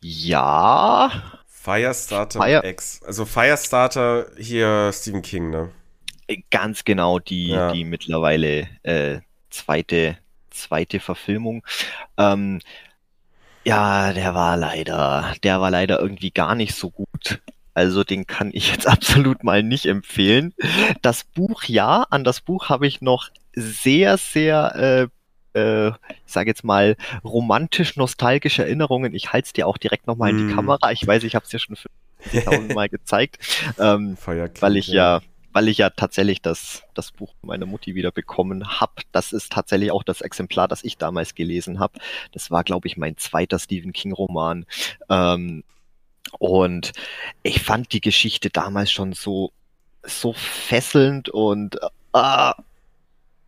ja. 0.00 1.10
Firestarter 1.48 2.40
Fire 2.40 2.64
X. 2.64 3.02
Also 3.04 3.24
Firestarter 3.24 4.26
hier 4.38 4.90
Stephen 4.92 5.22
King, 5.22 5.50
ne? 5.50 5.70
Ganz 6.50 6.84
genau, 6.84 7.18
die, 7.18 7.48
ja. 7.48 7.72
die 7.72 7.84
mittlerweile 7.84 8.68
äh, 8.82 9.20
zweite, 9.50 10.18
zweite 10.50 11.00
Verfilmung. 11.00 11.64
Ähm, 12.16 12.60
ja, 13.64 14.12
der 14.12 14.34
war 14.34 14.56
leider, 14.56 15.34
der 15.42 15.60
war 15.60 15.70
leider 15.70 16.00
irgendwie 16.00 16.30
gar 16.30 16.54
nicht 16.54 16.74
so 16.74 16.90
gut. 16.90 17.40
Also 17.74 18.04
den 18.04 18.26
kann 18.26 18.50
ich 18.52 18.70
jetzt 18.70 18.86
absolut 18.88 19.44
mal 19.44 19.62
nicht 19.62 19.86
empfehlen. 19.86 20.54
Das 21.02 21.24
Buch 21.24 21.64
ja, 21.64 22.06
an 22.10 22.24
das 22.24 22.40
Buch 22.40 22.68
habe 22.68 22.86
ich 22.86 23.00
noch 23.00 23.28
sehr, 23.56 24.18
sehr 24.18 24.74
äh, 24.76 25.06
äh, 25.56 25.88
ich 25.88 26.32
sage 26.32 26.50
jetzt 26.50 26.64
mal, 26.64 26.96
romantisch-nostalgische 27.24 28.62
Erinnerungen. 28.62 29.14
Ich 29.14 29.32
halte 29.32 29.46
es 29.46 29.52
dir 29.54 29.66
auch 29.66 29.78
direkt 29.78 30.06
nochmal 30.06 30.30
in 30.30 30.38
die 30.38 30.52
mm. 30.52 30.54
Kamera. 30.54 30.92
Ich 30.92 31.06
weiß, 31.06 31.24
ich 31.24 31.34
habe 31.34 31.44
es 31.44 31.50
dir 31.50 31.58
schon 31.58 31.76
50.000 31.76 32.74
Mal 32.74 32.88
gezeigt, 32.88 33.38
ähm, 33.78 34.18
weil 34.60 34.76
ich 34.76 34.88
ja, 34.88 35.22
weil 35.52 35.68
ich 35.68 35.78
ja 35.78 35.88
tatsächlich 35.88 36.42
das, 36.42 36.82
das 36.92 37.10
Buch 37.10 37.32
meiner 37.40 37.64
Mutti 37.64 37.94
wieder 37.94 38.12
bekommen 38.12 38.80
habe. 38.80 39.02
Das 39.12 39.32
ist 39.32 39.50
tatsächlich 39.50 39.90
auch 39.90 40.02
das 40.02 40.20
Exemplar, 40.20 40.68
das 40.68 40.84
ich 40.84 40.98
damals 40.98 41.34
gelesen 41.34 41.80
habe. 41.80 41.98
Das 42.32 42.50
war, 42.50 42.62
glaube 42.62 42.86
ich, 42.88 42.98
mein 42.98 43.16
zweiter 43.16 43.58
Stephen 43.58 43.94
King-Roman. 43.94 44.66
Ähm, 45.08 45.64
und 46.38 46.92
ich 47.42 47.62
fand 47.62 47.92
die 47.94 48.02
Geschichte 48.02 48.50
damals 48.50 48.92
schon 48.92 49.14
so, 49.14 49.52
so 50.02 50.34
fesselnd 50.34 51.30
und 51.30 51.78
äh, 52.12 52.52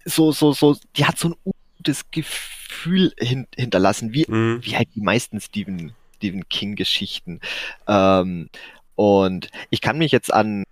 so, 0.08 0.32
so, 0.32 0.52
so, 0.52 0.76
die 0.96 1.04
hat 1.04 1.18
so 1.18 1.28
ein 1.28 1.54
gutes 1.76 2.10
Gefühl 2.10 3.12
hin, 3.18 3.46
hinterlassen, 3.56 4.12
wie, 4.12 4.26
mhm. 4.28 4.60
wie 4.62 4.76
halt 4.76 4.88
die 4.94 5.00
meisten 5.00 5.40
Stephen, 5.40 5.92
Stephen 6.16 6.48
King-Geschichten. 6.48 7.40
Ähm, 7.86 8.48
und 8.94 9.50
ich 9.70 9.80
kann 9.80 9.98
mich 9.98 10.10
jetzt 10.10 10.32
an, 10.32 10.64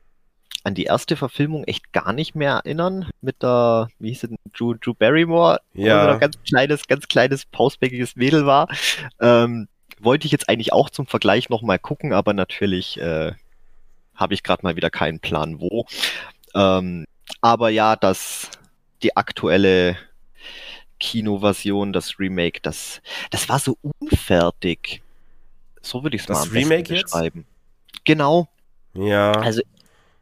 an 0.65 0.75
die 0.75 0.85
erste 0.85 1.17
Verfilmung 1.17 1.65
echt 1.65 1.93
gar 1.93 2.13
nicht 2.13 2.35
mehr 2.35 2.55
erinnern 2.65 3.09
mit 3.21 3.43
der, 3.43 3.89
wie 4.01 4.09
hieß 4.09 4.25
es 4.25 4.31
denn, 4.31 4.39
Drew, 4.53 4.75
Drew 4.75 4.95
Barrymore, 4.95 5.61
ja. 5.75 6.09
wo 6.09 6.13
ein 6.13 6.21
ganz 6.21 6.37
kleines, 6.43 6.89
ganz 6.89 7.07
kleines, 7.07 7.45
pausbäckiges 7.47 8.17
Mädel 8.17 8.47
war. 8.47 8.69
Ähm, 9.21 9.69
wollte 10.01 10.27
ich 10.27 10.33
jetzt 10.33 10.49
eigentlich 10.49 10.73
auch 10.73 10.91
zum 10.91 11.07
Vergleich 11.07 11.49
nochmal 11.49 11.79
gucken, 11.79 12.13
aber 12.13 12.35
natürlich 12.35 13.01
äh, 13.01 13.33
habe 14.17 14.35
ich 14.35 14.43
gerade 14.43 14.63
mal 14.65 14.77
wieder 14.77 14.91
keinen 14.91 15.21
Plan 15.21 15.61
wo. 15.61 15.87
Ähm, 16.55 17.07
aber 17.41 17.69
ja, 17.71 17.97
das 17.97 18.51
die 19.03 19.17
aktuelle 19.17 19.97
Kinoversion, 20.99 21.93
das 21.93 22.19
Remake, 22.19 22.61
das, 22.63 23.01
das 23.31 23.49
war 23.49 23.59
so 23.59 23.77
unfertig. 24.01 25.03
So 25.83 26.03
würde 26.03 26.17
ich 26.17 26.23
es 26.23 26.29
mal 26.29 26.43
am 26.43 26.49
Remake 26.51 26.95
beschreiben. 26.95 27.47
Jetzt? 27.89 28.05
Genau. 28.05 28.49
Ja. 28.95 29.33
Also, 29.33 29.63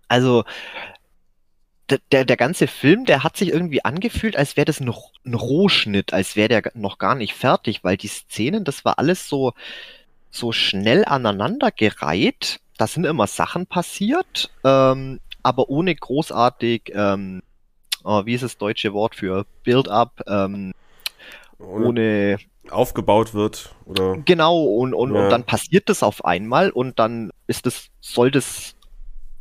also 0.09 0.45
der, 1.91 1.99
der, 2.13 2.25
der 2.25 2.37
ganze 2.37 2.67
Film, 2.67 3.05
der 3.05 3.23
hat 3.23 3.37
sich 3.37 3.51
irgendwie 3.51 3.85
angefühlt, 3.85 4.37
als 4.37 4.57
wäre 4.57 4.65
das 4.65 4.81
ein, 4.81 4.93
ein 5.25 5.35
Rohschnitt, 5.35 6.13
als 6.13 6.37
wäre 6.37 6.49
der 6.49 6.63
noch 6.75 6.99
gar 6.99 7.15
nicht 7.15 7.35
fertig, 7.35 7.85
weil 7.85 7.97
die 7.97 8.09
Szenen, 8.09 8.65
das 8.65 8.85
war 8.85 8.99
alles 8.99 9.29
so, 9.29 9.53
so 10.31 10.53
schnell 10.53 11.05
aneinander 11.05 11.71
gereiht. 11.71 12.61
Da 12.77 12.87
sind 12.87 13.05
immer 13.05 13.27
Sachen 13.27 13.67
passiert, 13.67 14.51
ähm, 14.65 15.21
aber 15.43 15.69
ohne 15.69 15.95
großartig 15.95 16.93
ähm, 16.95 17.43
oh, 18.05 18.25
wie 18.25 18.35
ist 18.35 18.45
das 18.45 18.59
deutsche 18.59 18.93
Wort 18.93 19.17
für 19.17 19.47
Build-up, 19.65 20.23
ähm, 20.29 20.73
ohne 21.59 22.39
aufgebaut 22.71 23.35
wird 23.35 23.75
oder 23.85 24.17
genau 24.25 24.63
und, 24.63 24.95
und, 24.95 25.15
ja. 25.15 25.25
und 25.25 25.31
dann 25.31 25.45
passiert 25.45 25.89
das 25.89 26.03
auf 26.03 26.25
einmal 26.25 26.71
und 26.71 26.99
dann 26.99 27.31
ist 27.47 27.67
es 27.67 27.91
soll 28.01 28.31
das 28.31 28.75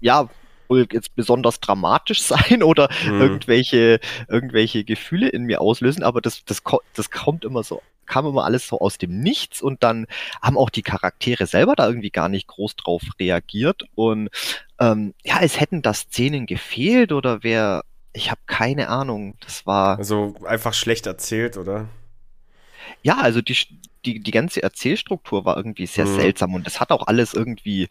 ja 0.01 0.29
wohl 0.67 0.87
jetzt 0.91 1.15
besonders 1.15 1.59
dramatisch 1.59 2.21
sein 2.23 2.63
oder 2.63 2.89
mhm. 3.05 3.21
irgendwelche 3.21 3.99
irgendwelche 4.27 4.83
Gefühle 4.83 5.29
in 5.29 5.43
mir 5.43 5.61
auslösen 5.61 6.03
aber 6.03 6.21
das 6.21 6.43
das 6.45 6.61
das 6.93 7.11
kommt 7.11 7.45
immer 7.45 7.63
so 7.63 7.81
kam 8.05 8.25
immer 8.25 8.43
alles 8.43 8.67
so 8.67 8.79
aus 8.79 8.97
dem 8.97 9.21
Nichts 9.21 9.61
und 9.61 9.81
dann 9.81 10.07
haben 10.41 10.57
auch 10.57 10.69
die 10.69 10.81
Charaktere 10.81 11.47
selber 11.47 11.75
da 11.75 11.87
irgendwie 11.87 12.09
gar 12.09 12.27
nicht 12.27 12.47
groß 12.47 12.75
drauf 12.75 13.01
reagiert 13.19 13.83
und 13.95 14.29
ähm, 14.79 15.13
ja 15.23 15.39
es 15.41 15.61
hätten 15.61 15.81
da 15.81 15.93
Szenen 15.93 16.45
gefehlt 16.45 17.13
oder 17.13 17.43
wer 17.43 17.83
ich 18.13 18.31
habe 18.31 18.41
keine 18.45 18.89
Ahnung. 18.89 19.35
Das 19.41 19.65
war. 19.65 19.97
Also 19.97 20.35
einfach 20.45 20.73
schlecht 20.73 21.05
erzählt, 21.05 21.57
oder? 21.57 21.87
Ja, 23.01 23.17
also 23.17 23.41
die, 23.41 23.57
die, 24.05 24.19
die 24.19 24.31
ganze 24.31 24.63
Erzählstruktur 24.63 25.45
war 25.45 25.57
irgendwie 25.57 25.85
sehr 25.85 26.05
mhm. 26.05 26.15
seltsam 26.15 26.53
und 26.53 26.65
das 26.65 26.79
hat 26.79 26.91
auch 26.91 27.07
alles 27.07 27.33
irgendwie 27.33 27.89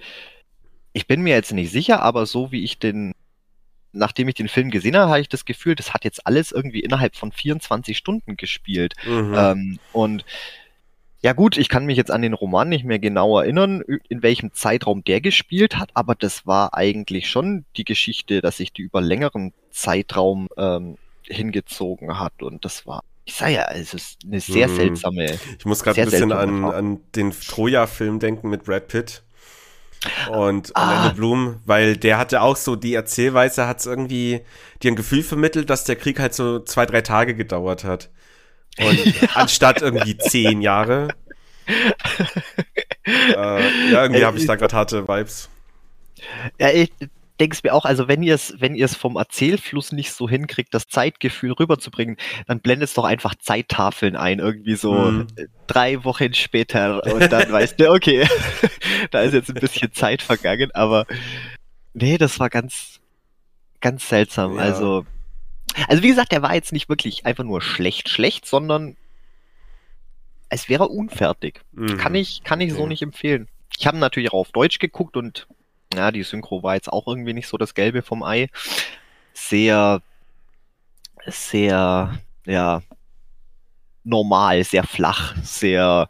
ich 0.92 1.06
bin 1.06 1.22
mir 1.22 1.34
jetzt 1.34 1.52
nicht 1.52 1.72
sicher, 1.72 2.02
aber 2.02 2.26
so 2.26 2.52
wie 2.52 2.64
ich 2.64 2.78
den, 2.78 3.14
nachdem 3.92 4.28
ich 4.28 4.34
den 4.34 4.48
Film 4.48 4.70
gesehen 4.70 4.96
habe, 4.96 5.10
habe 5.10 5.20
ich 5.20 5.28
das 5.28 5.44
Gefühl, 5.44 5.74
das 5.74 5.94
hat 5.94 6.04
jetzt 6.04 6.26
alles 6.26 6.52
irgendwie 6.52 6.80
innerhalb 6.80 7.16
von 7.16 7.32
24 7.32 7.96
Stunden 7.96 8.36
gespielt. 8.36 8.94
Mhm. 9.06 9.34
Ähm, 9.36 9.78
und 9.92 10.24
ja 11.22 11.32
gut, 11.32 11.56
ich 11.56 11.68
kann 11.68 11.86
mich 11.86 11.96
jetzt 11.96 12.10
an 12.10 12.22
den 12.22 12.34
Roman 12.34 12.68
nicht 12.68 12.84
mehr 12.84 12.98
genau 12.98 13.38
erinnern, 13.38 13.82
in 14.08 14.22
welchem 14.22 14.52
Zeitraum 14.52 15.04
der 15.04 15.20
gespielt 15.20 15.78
hat, 15.78 15.90
aber 15.94 16.14
das 16.14 16.46
war 16.46 16.74
eigentlich 16.74 17.30
schon 17.30 17.64
die 17.76 17.84
Geschichte, 17.84 18.40
dass 18.40 18.56
sich 18.56 18.72
die 18.72 18.82
über 18.82 19.00
längeren 19.00 19.52
Zeitraum 19.70 20.48
ähm, 20.56 20.96
hingezogen 21.24 22.18
hat 22.18 22.42
und 22.42 22.64
das 22.64 22.86
war 22.86 23.02
ich 23.24 23.34
sage 23.34 23.52
ja, 23.52 23.70
es 23.70 23.94
ist 23.94 24.18
eine 24.26 24.40
sehr 24.40 24.66
mhm. 24.66 24.76
seltsame. 24.76 25.38
Ich 25.56 25.64
muss 25.64 25.84
gerade 25.84 26.02
ein 26.02 26.10
bisschen 26.10 26.32
an, 26.32 26.64
an 26.64 27.00
den 27.14 27.30
Troja-Film 27.30 28.18
denken 28.18 28.50
mit 28.50 28.64
Brad 28.64 28.88
Pitt 28.88 29.22
und 30.30 30.74
ah. 30.74 31.04
Ende 31.04 31.14
Bloom, 31.14 31.60
weil 31.64 31.96
der 31.96 32.18
hatte 32.18 32.42
auch 32.42 32.56
so 32.56 32.74
die 32.74 32.94
Erzählweise, 32.94 33.68
hat 33.68 33.78
es 33.78 33.86
irgendwie 33.86 34.40
dir 34.82 34.90
ein 34.90 34.96
Gefühl 34.96 35.22
vermittelt, 35.22 35.70
dass 35.70 35.84
der 35.84 35.96
Krieg 35.96 36.18
halt 36.18 36.34
so 36.34 36.58
zwei, 36.60 36.86
drei 36.86 37.02
Tage 37.02 37.36
gedauert 37.36 37.84
hat. 37.84 38.10
Und 38.78 39.04
ja. 39.22 39.28
anstatt 39.34 39.82
irgendwie 39.82 40.16
zehn 40.16 40.62
Jahre. 40.62 41.08
äh, 43.06 43.34
ja, 43.34 44.02
irgendwie 44.02 44.24
habe 44.24 44.38
ich 44.38 44.46
da 44.46 44.56
gerade 44.56 44.74
harte 44.74 45.08
Vibes. 45.08 45.48
Ja, 46.58 46.70
ich, 46.70 46.90
denke 47.42 47.54
es 47.54 47.62
mir 47.64 47.74
auch, 47.74 47.84
also 47.84 48.06
wenn 48.06 48.22
ihr 48.22 48.34
es, 48.34 48.54
wenn 48.60 48.76
ihr 48.76 48.84
es 48.84 48.94
vom 48.94 49.16
Erzählfluss 49.16 49.90
nicht 49.90 50.12
so 50.12 50.28
hinkriegt, 50.28 50.72
das 50.72 50.86
Zeitgefühl 50.86 51.52
rüberzubringen, 51.52 52.16
dann 52.46 52.60
blendet 52.60 52.88
es 52.88 52.94
doch 52.94 53.04
einfach 53.04 53.34
Zeittafeln 53.34 54.14
ein, 54.14 54.38
irgendwie 54.38 54.76
so 54.76 54.94
mhm. 54.94 55.26
drei 55.66 56.04
Wochen 56.04 56.34
später 56.34 57.04
und 57.12 57.32
dann 57.32 57.50
weißt 57.52 57.80
du, 57.80 57.90
okay, 57.90 58.26
da 59.10 59.22
ist 59.22 59.34
jetzt 59.34 59.48
ein 59.48 59.60
bisschen 59.60 59.92
Zeit 59.92 60.22
vergangen, 60.22 60.70
aber 60.72 61.06
nee, 61.94 62.16
das 62.16 62.38
war 62.38 62.48
ganz, 62.48 63.00
ganz 63.80 64.08
seltsam. 64.08 64.56
Ja. 64.56 64.62
Also, 64.62 65.04
also 65.88 66.02
wie 66.02 66.08
gesagt, 66.08 66.32
der 66.32 66.42
war 66.42 66.54
jetzt 66.54 66.72
nicht 66.72 66.88
wirklich 66.88 67.26
einfach 67.26 67.44
nur 67.44 67.60
schlecht, 67.60 68.08
schlecht, 68.08 68.46
sondern 68.46 68.96
es 70.48 70.68
wäre 70.68 70.88
unfertig. 70.88 71.62
Mhm. 71.72 71.96
Kann 71.96 72.14
ich, 72.14 72.42
kann 72.44 72.60
ich 72.60 72.72
okay. 72.72 72.80
so 72.80 72.86
nicht 72.86 73.02
empfehlen. 73.02 73.48
Ich 73.78 73.86
habe 73.86 73.98
natürlich 73.98 74.30
auch 74.30 74.40
auf 74.40 74.52
Deutsch 74.52 74.78
geguckt 74.78 75.16
und 75.16 75.46
ja, 75.94 76.10
die 76.10 76.22
Synchro 76.22 76.62
war 76.62 76.74
jetzt 76.74 76.92
auch 76.92 77.06
irgendwie 77.06 77.32
nicht 77.32 77.48
so 77.48 77.56
das 77.56 77.74
Gelbe 77.74 78.02
vom 78.02 78.22
Ei. 78.22 78.48
Sehr, 79.32 80.02
sehr, 81.26 82.18
ja, 82.46 82.82
normal, 84.04 84.64
sehr 84.64 84.84
flach, 84.84 85.34
sehr, 85.42 86.08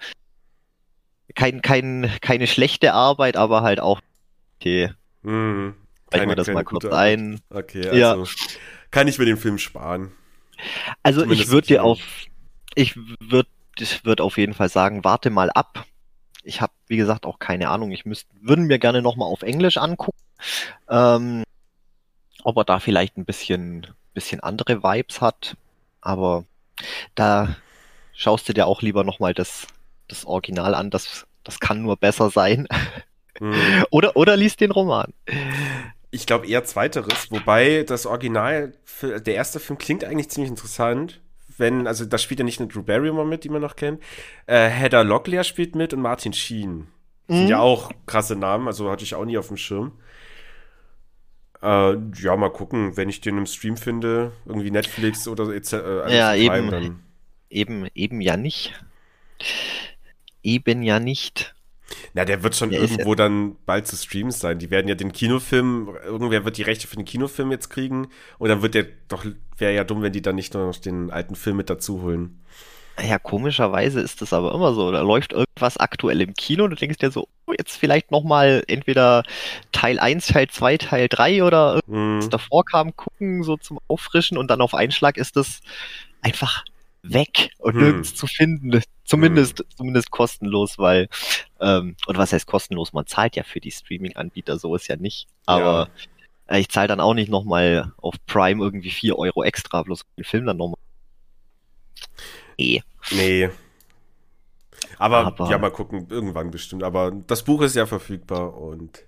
kein, 1.35 1.63
kein, 1.63 2.11
keine 2.21 2.47
schlechte 2.47 2.95
Arbeit, 2.95 3.37
aber 3.37 3.63
halt 3.63 3.81
auch, 3.81 4.01
okay. 4.59 4.93
Mhm. 5.23 5.75
Keine, 6.11 6.29
wir 6.29 6.37
das 6.37 6.49
mal 6.49 6.65
kurz 6.65 6.85
ein. 6.85 7.41
Okay, 7.49 7.89
also 7.89 7.97
ja. 7.97 8.25
Kann 8.93 9.09
ich 9.09 9.19
mir 9.19 9.25
den 9.25 9.37
Film 9.37 9.59
sparen. 9.59 10.13
Also 11.03 11.23
Zumindest 11.23 11.49
ich 11.49 11.53
würde 11.53 11.67
dir 11.67 11.83
auf, 11.83 11.99
ich 12.77 12.95
würde, 12.97 13.49
ich 13.79 14.05
würde 14.05 14.23
auf 14.23 14.39
jeden 14.39 14.55
Fall 14.55 14.69
sagen, 14.69 15.03
warte 15.03 15.31
mal 15.31 15.51
ab, 15.51 15.85
ich 16.45 16.61
habe, 16.61 16.73
wie 16.87 16.97
gesagt, 16.97 17.27
auch 17.27 17.39
keine 17.39 17.69
Ahnung. 17.69 17.91
Ich 17.91 18.05
müsste, 18.05 18.29
würden 18.41 18.67
mir 18.67 18.79
gerne 18.79 19.03
nochmal 19.03 19.29
auf 19.29 19.43
Englisch 19.43 19.77
angucken. 19.77 20.19
Ähm, 20.89 21.45
ob 22.43 22.57
er 22.57 22.65
da 22.65 22.81
vielleicht 22.81 23.17
ein 23.17 23.25
bisschen, 23.25 23.87
bisschen 24.15 24.41
andere 24.41 24.83
Vibes 24.83 25.21
hat. 25.21 25.57
Aber 26.01 26.45
da 27.15 27.57
schaust 28.13 28.49
du 28.49 28.53
dir 28.53 28.67
auch 28.67 28.83
lieber 28.83 29.05
nochmal 29.05 29.35
das, 29.35 29.67
das 30.09 30.25
Original 30.25 30.75
an. 30.75 30.91
Das, 30.91 31.27
das 31.45 31.61
kann 31.61 31.83
nur 31.83 31.97
besser 31.97 32.31
sein. 32.31 32.67
Hm. 33.39 33.55
oder, 33.91 34.17
oder 34.17 34.37
liest 34.37 34.61
den 34.61 34.73
Roman. 34.73 35.13
Ich 36.13 36.27
glaube 36.27 36.47
eher 36.47 36.63
zweiteres, 36.65 37.31
wobei 37.31 37.83
das 37.83 38.07
Original, 38.07 38.73
der 39.03 39.35
erste 39.35 39.59
Film 39.59 39.79
klingt 39.79 40.05
eigentlich 40.05 40.29
ziemlich 40.29 40.51
interessant 40.51 41.21
wenn, 41.59 41.87
also 41.87 42.05
da 42.05 42.19
spielt 42.19 42.41
ja 42.41 42.45
nicht 42.45 42.61
nur 42.61 42.69
Drew 42.69 42.83
Barrymore 42.83 43.27
mit, 43.27 43.45
die 43.45 43.49
man 43.49 43.63
noch 43.63 43.77
kennt. 43.77 44.03
Äh, 44.47 44.69
Heather 44.69 45.05
Locklear 45.05 45.45
spielt 45.45 45.75
mit 45.75 45.93
und 45.93 46.01
Martin 46.01 46.33
Sheen. 46.33 46.89
Mhm. 47.29 47.35
Sind 47.35 47.49
ja 47.49 47.61
auch 47.61 47.91
krasse 48.07 48.37
Namen, 48.37 48.67
also 48.67 48.91
hatte 48.91 49.05
ich 49.05 49.15
auch 49.15 49.25
nie 49.25 49.39
auf 49.39 49.49
dem 49.49 49.57
Schirm. 49.57 49.93
Äh, 51.63 51.97
ja, 52.17 52.37
mal 52.37 52.51
gucken, 52.51 52.97
wenn 52.97 53.09
ich 53.09 53.21
den 53.21 53.39
im 53.39 53.47
Stream 53.47 53.77
finde, 53.77 54.33
irgendwie 54.45 54.71
Netflix 54.71 55.29
oder 55.29 55.49
etc. 55.55 55.73
Äh, 55.73 56.17
ja, 56.17 56.35
eben, 56.35 56.71
dann. 56.71 57.01
eben, 57.49 57.87
eben 57.95 58.21
ja 58.21 58.37
nicht. 58.37 58.73
Eben 60.43 60.83
ja 60.83 60.99
nicht. 60.99 61.55
Na, 62.15 62.25
der 62.25 62.43
wird 62.43 62.57
schon 62.57 62.71
der 62.71 62.81
irgendwo 62.81 63.11
ja 63.11 63.17
dann 63.17 63.57
bald 63.67 63.87
zu 63.87 63.97
streamen 63.97 64.33
sein. 64.33 64.59
Die 64.59 64.71
werden 64.71 64.89
ja 64.89 64.95
den 64.95 65.13
Kinofilm, 65.13 65.97
irgendwer 66.05 66.45
wird 66.45 66.57
die 66.59 66.63
Rechte 66.63 66.87
für 66.87 66.97
den 66.97 67.05
Kinofilm 67.05 67.51
jetzt 67.51 67.71
kriegen. 67.71 68.09
Und 68.39 68.49
dann 68.49 68.63
wird 68.63 68.75
der 68.75 68.87
doch, 69.09 69.25
wäre 69.57 69.75
ja 69.75 69.85
dumm, 69.85 70.03
wenn 70.03 70.13
die 70.13 70.23
dann 70.23 70.37
nicht 70.37 70.55
nur 70.55 70.67
noch 70.67 70.77
den 70.77 71.11
alten 71.11 71.35
Film 71.35 71.57
mit 71.57 71.71
dazu 71.71 72.03
holen. 72.03 72.43
Ja, 73.01 73.19
komischerweise 73.19 74.01
ist 74.01 74.21
das 74.21 74.33
aber 74.33 74.55
immer 74.55 74.75
so. 74.75 74.93
Da 74.93 75.01
läuft 75.01 75.33
irgendwas 75.33 75.79
aktuell 75.79 76.21
im 76.21 76.35
Kino 76.35 76.65
und 76.65 76.71
du 76.71 76.77
denkst 76.77 76.99
dir 76.99 77.11
so, 77.11 77.27
oh, 77.47 77.53
jetzt 77.57 77.77
vielleicht 77.77 78.11
nochmal 78.11 78.63
entweder 78.67 79.23
Teil 79.73 79.99
1, 79.99 80.27
Teil 80.27 80.49
2, 80.49 80.77
Teil 80.77 81.09
3 81.09 81.43
oder 81.43 81.77
irgendwas 81.77 82.27
mm. 82.27 82.31
davor 82.31 82.65
kam, 82.65 82.95
gucken, 82.95 83.43
so 83.45 83.57
zum 83.57 83.79
Auffrischen 83.89 84.37
und 84.37 84.51
dann 84.51 84.61
auf 84.61 84.75
Einschlag 84.75 85.17
ist 85.17 85.37
das 85.37 85.61
einfach 86.21 86.65
weg 87.03 87.51
und 87.59 87.75
hm. 87.75 87.81
nirgends 87.83 88.15
zu 88.15 88.27
finden. 88.27 88.83
Zumindest, 89.05 89.59
hm. 89.59 89.67
zumindest 89.77 90.11
kostenlos, 90.11 90.79
weil, 90.79 91.09
ähm, 91.61 91.97
und 92.07 92.17
was 92.17 92.33
heißt 92.33 92.47
kostenlos? 92.47 92.93
Man 92.93 93.07
zahlt 93.07 93.37
ja 93.37 93.43
für 93.43 93.61
die 93.61 93.71
Streaming-Anbieter, 93.71 94.59
so 94.59 94.75
ist 94.75 94.89
ja 94.89 94.97
nicht. 94.97 95.27
Aber 95.47 95.89
ja. 96.49 96.57
äh, 96.57 96.61
ich 96.61 96.69
zahle 96.69 96.89
dann 96.89 97.01
auch 97.01 97.15
nicht 97.15 97.29
nochmal 97.29 97.93
auf 97.99 98.15
Prime 98.27 98.63
irgendwie 98.63 98.91
vier 98.91 99.19
Euro 99.19 99.43
extra, 99.43 99.83
bloß 99.83 100.05
den 100.17 100.25
Film 100.25 100.47
dann 100.47 100.57
nochmal. 100.57 100.79
Nee. 102.59 102.83
Nee. 103.11 103.51
Aber, 104.99 105.27
Aber, 105.27 105.51
ja, 105.51 105.59
mal 105.59 105.71
gucken, 105.71 106.07
irgendwann 106.11 106.51
bestimmt. 106.51 106.85
Aber 106.85 107.11
das 107.27 107.43
Buch 107.43 107.63
ist 107.63 107.75
ja 107.75 107.87
verfügbar 107.87 108.57
und 108.57 109.05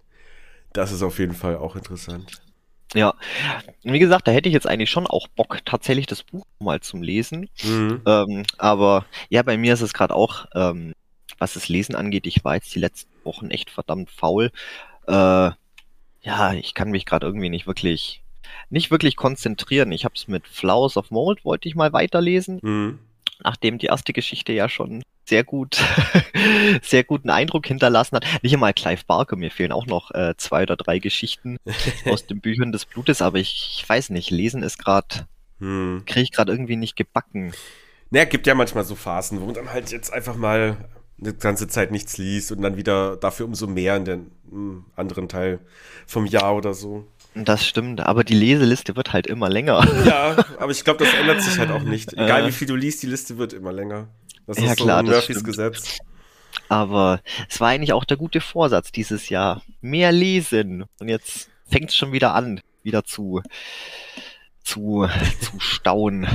das 0.72 0.90
ist 0.90 1.02
auf 1.02 1.18
jeden 1.18 1.34
Fall 1.34 1.56
auch 1.56 1.76
interessant. 1.76 2.42
Ja, 2.94 3.14
wie 3.82 3.98
gesagt, 3.98 4.28
da 4.28 4.32
hätte 4.32 4.48
ich 4.48 4.54
jetzt 4.54 4.66
eigentlich 4.68 4.90
schon 4.90 5.06
auch 5.06 5.28
Bock, 5.28 5.58
tatsächlich 5.64 6.06
das 6.06 6.22
Buch 6.22 6.46
mal 6.60 6.80
zum 6.80 7.02
Lesen. 7.02 7.48
Mhm. 7.62 8.02
Ähm, 8.06 8.44
aber 8.56 9.04
ja, 9.28 9.42
bei 9.42 9.56
mir 9.56 9.74
ist 9.74 9.80
es 9.80 9.92
gerade 9.92 10.14
auch, 10.14 10.46
ähm, 10.54 10.94
was 11.38 11.54
das 11.54 11.68
Lesen 11.68 11.96
angeht, 11.96 12.26
ich 12.26 12.44
war 12.44 12.54
jetzt 12.54 12.74
die 12.74 12.78
letzten 12.78 13.12
Wochen 13.24 13.50
echt 13.50 13.70
verdammt 13.70 14.10
faul. 14.10 14.50
Äh, 15.06 15.50
ja, 16.22 16.54
ich 16.54 16.74
kann 16.74 16.90
mich 16.90 17.04
gerade 17.04 17.26
irgendwie 17.26 17.50
nicht 17.50 17.66
wirklich, 17.66 18.22
nicht 18.70 18.90
wirklich 18.90 19.16
konzentrieren. 19.16 19.92
Ich 19.92 20.04
habe 20.04 20.14
es 20.14 20.28
mit 20.28 20.46
Flowers 20.46 20.96
of 20.96 21.10
Mold, 21.10 21.44
wollte 21.44 21.68
ich 21.68 21.74
mal 21.74 21.92
weiterlesen. 21.92 22.60
Mhm. 22.62 22.98
Nachdem 23.40 23.78
die 23.78 23.86
erste 23.86 24.12
Geschichte 24.12 24.52
ja 24.52 24.68
schon 24.68 25.02
sehr 25.24 25.44
gut, 25.44 25.82
sehr 26.82 27.04
guten 27.04 27.30
Eindruck 27.30 27.66
hinterlassen 27.66 28.16
hat. 28.16 28.26
Nicht 28.42 28.52
einmal 28.52 28.74
Clive 28.74 29.02
Barker, 29.06 29.36
mir 29.36 29.50
fehlen 29.50 29.72
auch 29.72 29.86
noch 29.86 30.10
äh, 30.12 30.34
zwei 30.36 30.62
oder 30.62 30.76
drei 30.76 30.98
Geschichten 30.98 31.58
aus 32.04 32.26
den 32.28 32.40
Büchern 32.40 32.72
des 32.72 32.84
Blutes, 32.84 33.22
aber 33.22 33.38
ich, 33.38 33.78
ich 33.78 33.88
weiß 33.88 34.10
nicht, 34.10 34.30
lesen 34.30 34.62
ist 34.62 34.78
gerade, 34.78 35.26
hm. 35.58 36.02
kriege 36.06 36.22
ich 36.22 36.32
gerade 36.32 36.52
irgendwie 36.52 36.76
nicht 36.76 36.96
gebacken. 36.96 37.52
Naja, 38.10 38.26
gibt 38.26 38.46
ja 38.46 38.54
manchmal 38.54 38.84
so 38.84 38.94
Phasen, 38.94 39.40
wo 39.40 39.46
man 39.46 39.54
dann 39.54 39.72
halt 39.72 39.90
jetzt 39.90 40.12
einfach 40.12 40.36
mal 40.36 40.76
eine 41.20 41.32
ganze 41.34 41.68
Zeit 41.68 41.90
nichts 41.90 42.18
liest 42.18 42.52
und 42.52 42.62
dann 42.62 42.76
wieder 42.76 43.16
dafür 43.16 43.46
umso 43.46 43.66
mehr 43.66 43.96
in 43.96 44.04
den 44.04 44.30
hm, 44.50 44.84
anderen 44.96 45.28
Teil 45.28 45.60
vom 46.06 46.26
Jahr 46.26 46.54
oder 46.54 46.74
so. 46.74 47.06
Das 47.34 47.66
stimmt, 47.66 48.00
aber 48.00 48.22
die 48.22 48.34
Leseliste 48.34 48.94
wird 48.94 49.12
halt 49.12 49.26
immer 49.26 49.48
länger. 49.48 49.84
Ja, 50.06 50.36
aber 50.58 50.70
ich 50.70 50.84
glaube, 50.84 51.04
das 51.04 51.12
ändert 51.14 51.42
sich 51.42 51.58
halt 51.58 51.70
auch 51.70 51.82
nicht. 51.82 52.12
Egal 52.12 52.44
äh, 52.44 52.46
wie 52.46 52.52
viel 52.52 52.68
du 52.68 52.76
liest, 52.76 53.02
die 53.02 53.08
Liste 53.08 53.38
wird 53.38 53.52
immer 53.52 53.72
länger. 53.72 54.08
Das 54.46 54.58
ja, 54.58 54.72
ist 54.72 54.78
so 54.78 54.84
klar, 54.84 55.02
Murphys 55.02 55.42
Gesetz. 55.42 55.98
Aber 56.68 57.20
es 57.48 57.60
war 57.60 57.68
eigentlich 57.68 57.92
auch 57.92 58.04
der 58.04 58.16
gute 58.16 58.40
Vorsatz 58.40 58.92
dieses 58.92 59.28
Jahr. 59.28 59.62
Mehr 59.80 60.12
lesen. 60.12 60.84
Und 61.00 61.08
jetzt 61.08 61.50
fängt 61.68 61.90
es 61.90 61.96
schon 61.96 62.12
wieder 62.12 62.34
an, 62.34 62.60
wieder 62.82 63.04
zu, 63.04 63.42
zu, 64.62 65.08
zu 65.40 65.60
stauen. 65.60 66.26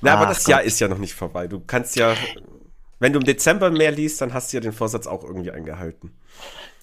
Na, 0.00 0.14
aber 0.14 0.26
das 0.26 0.44
Gott. 0.44 0.48
Jahr 0.48 0.62
ist 0.62 0.80
ja 0.80 0.88
noch 0.88 0.98
nicht 0.98 1.14
vorbei. 1.14 1.46
Du 1.46 1.60
kannst 1.60 1.96
ja, 1.96 2.14
wenn 2.98 3.12
du 3.12 3.18
im 3.18 3.24
Dezember 3.24 3.70
mehr 3.70 3.90
liest, 3.90 4.20
dann 4.20 4.34
hast 4.34 4.52
du 4.52 4.56
ja 4.56 4.60
den 4.60 4.72
Vorsatz 4.72 5.06
auch 5.06 5.24
irgendwie 5.24 5.50
eingehalten. 5.50 6.12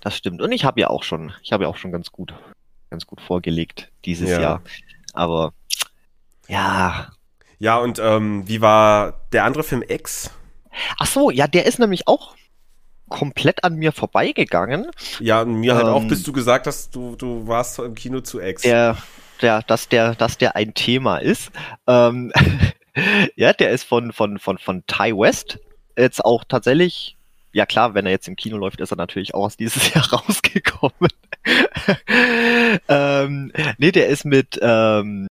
Das 0.01 0.15
stimmt. 0.17 0.41
Und 0.41 0.51
ich 0.51 0.65
habe 0.65 0.81
ja 0.81 0.89
auch 0.89 1.03
schon, 1.03 1.33
ich 1.43 1.51
habe 1.51 1.65
ja 1.65 1.69
auch 1.69 1.77
schon 1.77 1.91
ganz 1.91 2.11
gut, 2.11 2.33
ganz 2.89 3.05
gut 3.05 3.21
vorgelegt 3.21 3.91
dieses 4.05 4.29
ja. 4.29 4.41
Jahr. 4.41 4.61
Aber 5.13 5.53
ja. 6.47 7.11
Ja, 7.59 7.77
und 7.77 7.99
ähm, 7.99 8.47
wie 8.47 8.61
war 8.61 9.27
der 9.31 9.45
andere 9.45 9.63
Film 9.63 9.83
X? 9.87 10.31
Ach 10.99 11.07
so, 11.07 11.31
ja, 11.31 11.47
der 11.47 11.65
ist 11.65 11.79
nämlich 11.79 12.07
auch 12.07 12.35
komplett 13.09 13.63
an 13.63 13.75
mir 13.75 13.91
vorbeigegangen. 13.91 14.89
Ja, 15.19 15.43
mir 15.43 15.75
halt 15.75 15.85
ähm, 15.85 15.93
auch, 15.93 16.03
bis 16.07 16.23
du 16.23 16.31
gesagt 16.31 16.67
hast, 16.67 16.95
du, 16.95 17.15
du 17.15 17.47
warst 17.47 17.79
im 17.79 17.95
Kino 17.95 18.21
zu 18.21 18.39
Ex. 18.39 18.61
Der, 18.61 18.97
der, 19.41 19.61
dass 19.63 19.89
der, 19.89 20.15
dass 20.15 20.37
der 20.37 20.55
ein 20.55 20.73
Thema 20.73 21.17
ist. 21.17 21.51
Ähm, 21.87 22.31
ja, 23.35 23.53
der 23.53 23.71
ist 23.71 23.83
von, 23.83 24.13
von, 24.13 24.39
von, 24.39 24.57
von 24.57 24.83
Ty 24.87 25.13
West. 25.15 25.59
Jetzt 25.97 26.23
auch 26.23 26.43
tatsächlich 26.45 27.17
ja 27.53 27.65
klar, 27.65 27.93
wenn 27.93 28.05
er 28.05 28.11
jetzt 28.11 28.27
im 28.27 28.35
Kino 28.35 28.57
läuft, 28.57 28.81
ist 28.81 28.91
er 28.91 28.97
natürlich 28.97 29.33
auch 29.33 29.45
aus 29.45 29.57
dieses 29.57 29.93
Jahr 29.93 30.11
rausgekommen. 30.11 31.09
ähm, 32.87 33.51
nee, 33.77 33.91
der 33.91 34.07
ist 34.07 34.25
mit, 34.25 34.59
ähm, 34.61 35.27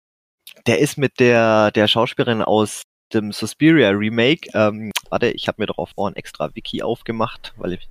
der 0.65 0.79
ist 0.79 0.97
mit 0.97 1.19
der, 1.19 1.71
der 1.71 1.87
Schauspielerin 1.87 2.41
aus 2.41 2.83
dem 3.13 3.31
Suspiria 3.31 3.89
Remake. 3.89 4.49
Ähm, 4.53 4.91
warte, 5.09 5.29
ich 5.29 5.47
habe 5.47 5.61
mir 5.61 5.67
doch 5.67 5.77
auch 5.77 5.89
vorhin 5.89 6.15
extra 6.15 6.53
Wiki 6.55 6.81
aufgemacht, 6.81 7.53
weil 7.57 7.73
ich, 7.73 7.87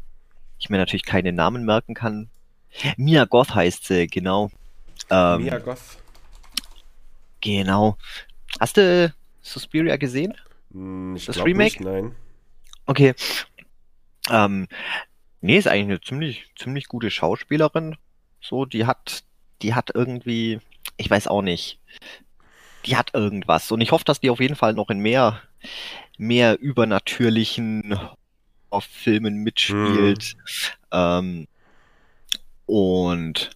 ich, 0.58 0.70
mir 0.70 0.78
natürlich 0.78 1.04
keine 1.04 1.32
Namen 1.32 1.64
merken 1.64 1.94
kann. 1.94 2.28
Mia 2.96 3.24
Goth 3.24 3.54
heißt 3.54 3.86
sie, 3.86 4.06
genau. 4.06 4.50
Ähm, 5.10 5.44
Mia 5.44 5.58
Goth. 5.58 5.98
Genau. 7.40 7.96
Hast 8.60 8.76
du 8.76 9.12
Suspiria 9.40 9.96
gesehen? 9.96 10.34
Hm, 10.72 11.16
ich 11.16 11.26
das 11.26 11.38
Remake? 11.38 11.76
Nicht, 11.76 11.80
nein. 11.80 12.14
Okay. 12.86 13.14
Ähm, 14.30 14.66
nee, 15.40 15.56
ist 15.56 15.68
eigentlich 15.68 15.86
eine 15.86 16.00
ziemlich, 16.00 16.50
ziemlich 16.56 16.86
gute 16.88 17.10
Schauspielerin. 17.10 17.96
So, 18.40 18.64
die 18.64 18.86
hat, 18.86 19.24
die 19.62 19.74
hat 19.74 19.90
irgendwie, 19.94 20.60
ich 20.96 21.08
weiß 21.08 21.28
auch 21.28 21.42
nicht, 21.42 21.78
die 22.86 22.96
hat 22.96 23.14
irgendwas. 23.14 23.70
Und 23.72 23.80
ich 23.80 23.92
hoffe, 23.92 24.04
dass 24.04 24.20
die 24.20 24.30
auf 24.30 24.40
jeden 24.40 24.56
Fall 24.56 24.74
noch 24.74 24.90
in 24.90 24.98
mehr, 24.98 25.42
mehr 26.18 26.58
übernatürlichen 26.58 27.98
Filmen 28.80 29.36
mitspielt. 29.42 30.36
Hm. 30.92 31.46
Ähm, 31.46 31.48
und 32.66 33.50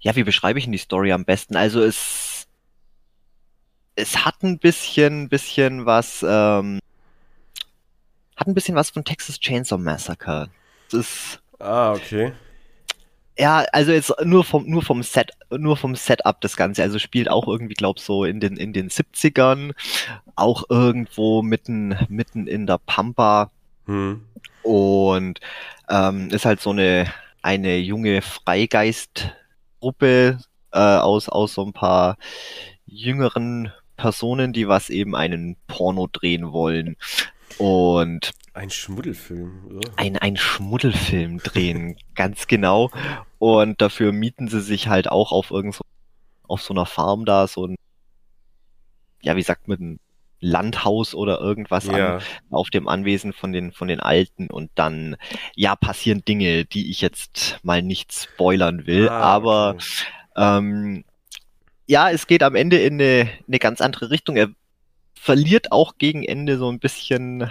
ja, 0.00 0.16
wie 0.16 0.24
beschreibe 0.24 0.58
ich 0.58 0.64
denn 0.64 0.72
die 0.72 0.78
Story 0.78 1.12
am 1.12 1.24
besten? 1.24 1.56
Also 1.56 1.80
es, 1.82 2.48
es 3.94 4.24
hat 4.24 4.42
ein 4.42 4.58
bisschen, 4.58 5.28
bisschen 5.28 5.86
was, 5.86 6.24
ähm, 6.28 6.80
hat 8.36 8.48
ein 8.48 8.54
bisschen 8.54 8.74
was 8.74 8.90
von 8.90 9.04
Texas 9.04 9.38
Chainsaw 9.38 9.78
Massacre. 9.78 10.50
Das 10.90 11.00
ist, 11.00 11.42
ah, 11.60 11.92
okay. 11.92 12.32
Ja, 13.38 13.64
also 13.72 13.92
jetzt 13.92 14.12
nur 14.24 14.44
vom, 14.44 14.68
nur 14.68 14.82
vom 14.82 15.02
Set, 15.02 15.30
nur 15.50 15.78
vom 15.78 15.96
Setup 15.96 16.38
das 16.40 16.56
Ganze. 16.56 16.82
Also 16.82 16.98
spielt 16.98 17.30
auch 17.30 17.46
irgendwie, 17.48 17.74
glaub 17.74 17.98
so 17.98 18.24
in 18.24 18.40
den, 18.40 18.56
in 18.56 18.72
den 18.72 18.88
70ern. 18.90 19.72
Auch 20.36 20.64
irgendwo 20.68 21.42
mitten, 21.42 21.96
mitten 22.08 22.46
in 22.46 22.66
der 22.66 22.78
Pampa. 22.78 23.50
Hm. 23.86 24.22
Und 24.62 25.40
ähm, 25.88 26.28
ist 26.28 26.44
halt 26.44 26.60
so 26.60 26.70
eine, 26.70 27.06
eine 27.40 27.78
junge 27.78 28.22
Freigeistgruppe 28.22 30.38
äh, 30.72 30.78
aus, 30.78 31.28
aus 31.28 31.54
so 31.54 31.64
ein 31.64 31.72
paar 31.72 32.16
jüngeren 32.86 33.72
Personen, 33.96 34.52
die 34.52 34.68
was 34.68 34.90
eben 34.90 35.16
einen 35.16 35.56
Porno 35.68 36.08
drehen 36.12 36.52
wollen. 36.52 36.96
Und 37.58 38.32
ein 38.54 38.70
Schmuddelfilm. 38.70 39.66
Oder? 39.66 39.90
Ein, 39.96 40.18
ein 40.18 40.36
Schmuddelfilm 40.36 41.38
drehen, 41.38 41.96
ganz 42.14 42.46
genau. 42.46 42.90
Und 43.38 43.80
dafür 43.80 44.12
mieten 44.12 44.48
sie 44.48 44.60
sich 44.60 44.88
halt 44.88 45.10
auch 45.10 45.32
auf 45.32 45.50
irgend 45.50 45.74
so, 45.74 45.82
auf 46.46 46.62
so 46.62 46.74
einer 46.74 46.86
Farm 46.86 47.24
da, 47.24 47.46
so 47.46 47.66
ein, 47.66 47.76
ja, 49.22 49.36
wie 49.36 49.42
sagt 49.42 49.68
man, 49.68 49.78
ein 49.80 50.00
Landhaus 50.40 51.14
oder 51.14 51.40
irgendwas 51.40 51.86
ja. 51.86 52.16
an, 52.16 52.22
auf 52.50 52.68
dem 52.68 52.88
Anwesen 52.88 53.32
von 53.32 53.52
den, 53.52 53.72
von 53.72 53.88
den 53.88 54.00
Alten 54.00 54.48
und 54.48 54.70
dann, 54.74 55.16
ja, 55.54 55.76
passieren 55.76 56.24
Dinge, 56.24 56.64
die 56.64 56.90
ich 56.90 57.00
jetzt 57.00 57.58
mal 57.62 57.80
nicht 57.80 58.12
spoilern 58.12 58.86
will, 58.86 59.08
ah, 59.08 59.20
aber, 59.20 59.76
okay. 59.76 60.04
ähm, 60.36 61.04
ja, 61.86 62.10
es 62.10 62.26
geht 62.26 62.42
am 62.42 62.54
Ende 62.54 62.78
in 62.78 62.94
eine, 62.94 63.30
eine 63.46 63.58
ganz 63.58 63.80
andere 63.80 64.10
Richtung. 64.10 64.36
Er 64.36 64.48
verliert 65.22 65.70
auch 65.70 65.98
gegen 65.98 66.24
Ende 66.24 66.58
so 66.58 66.68
ein 66.68 66.80
bisschen, 66.80 67.48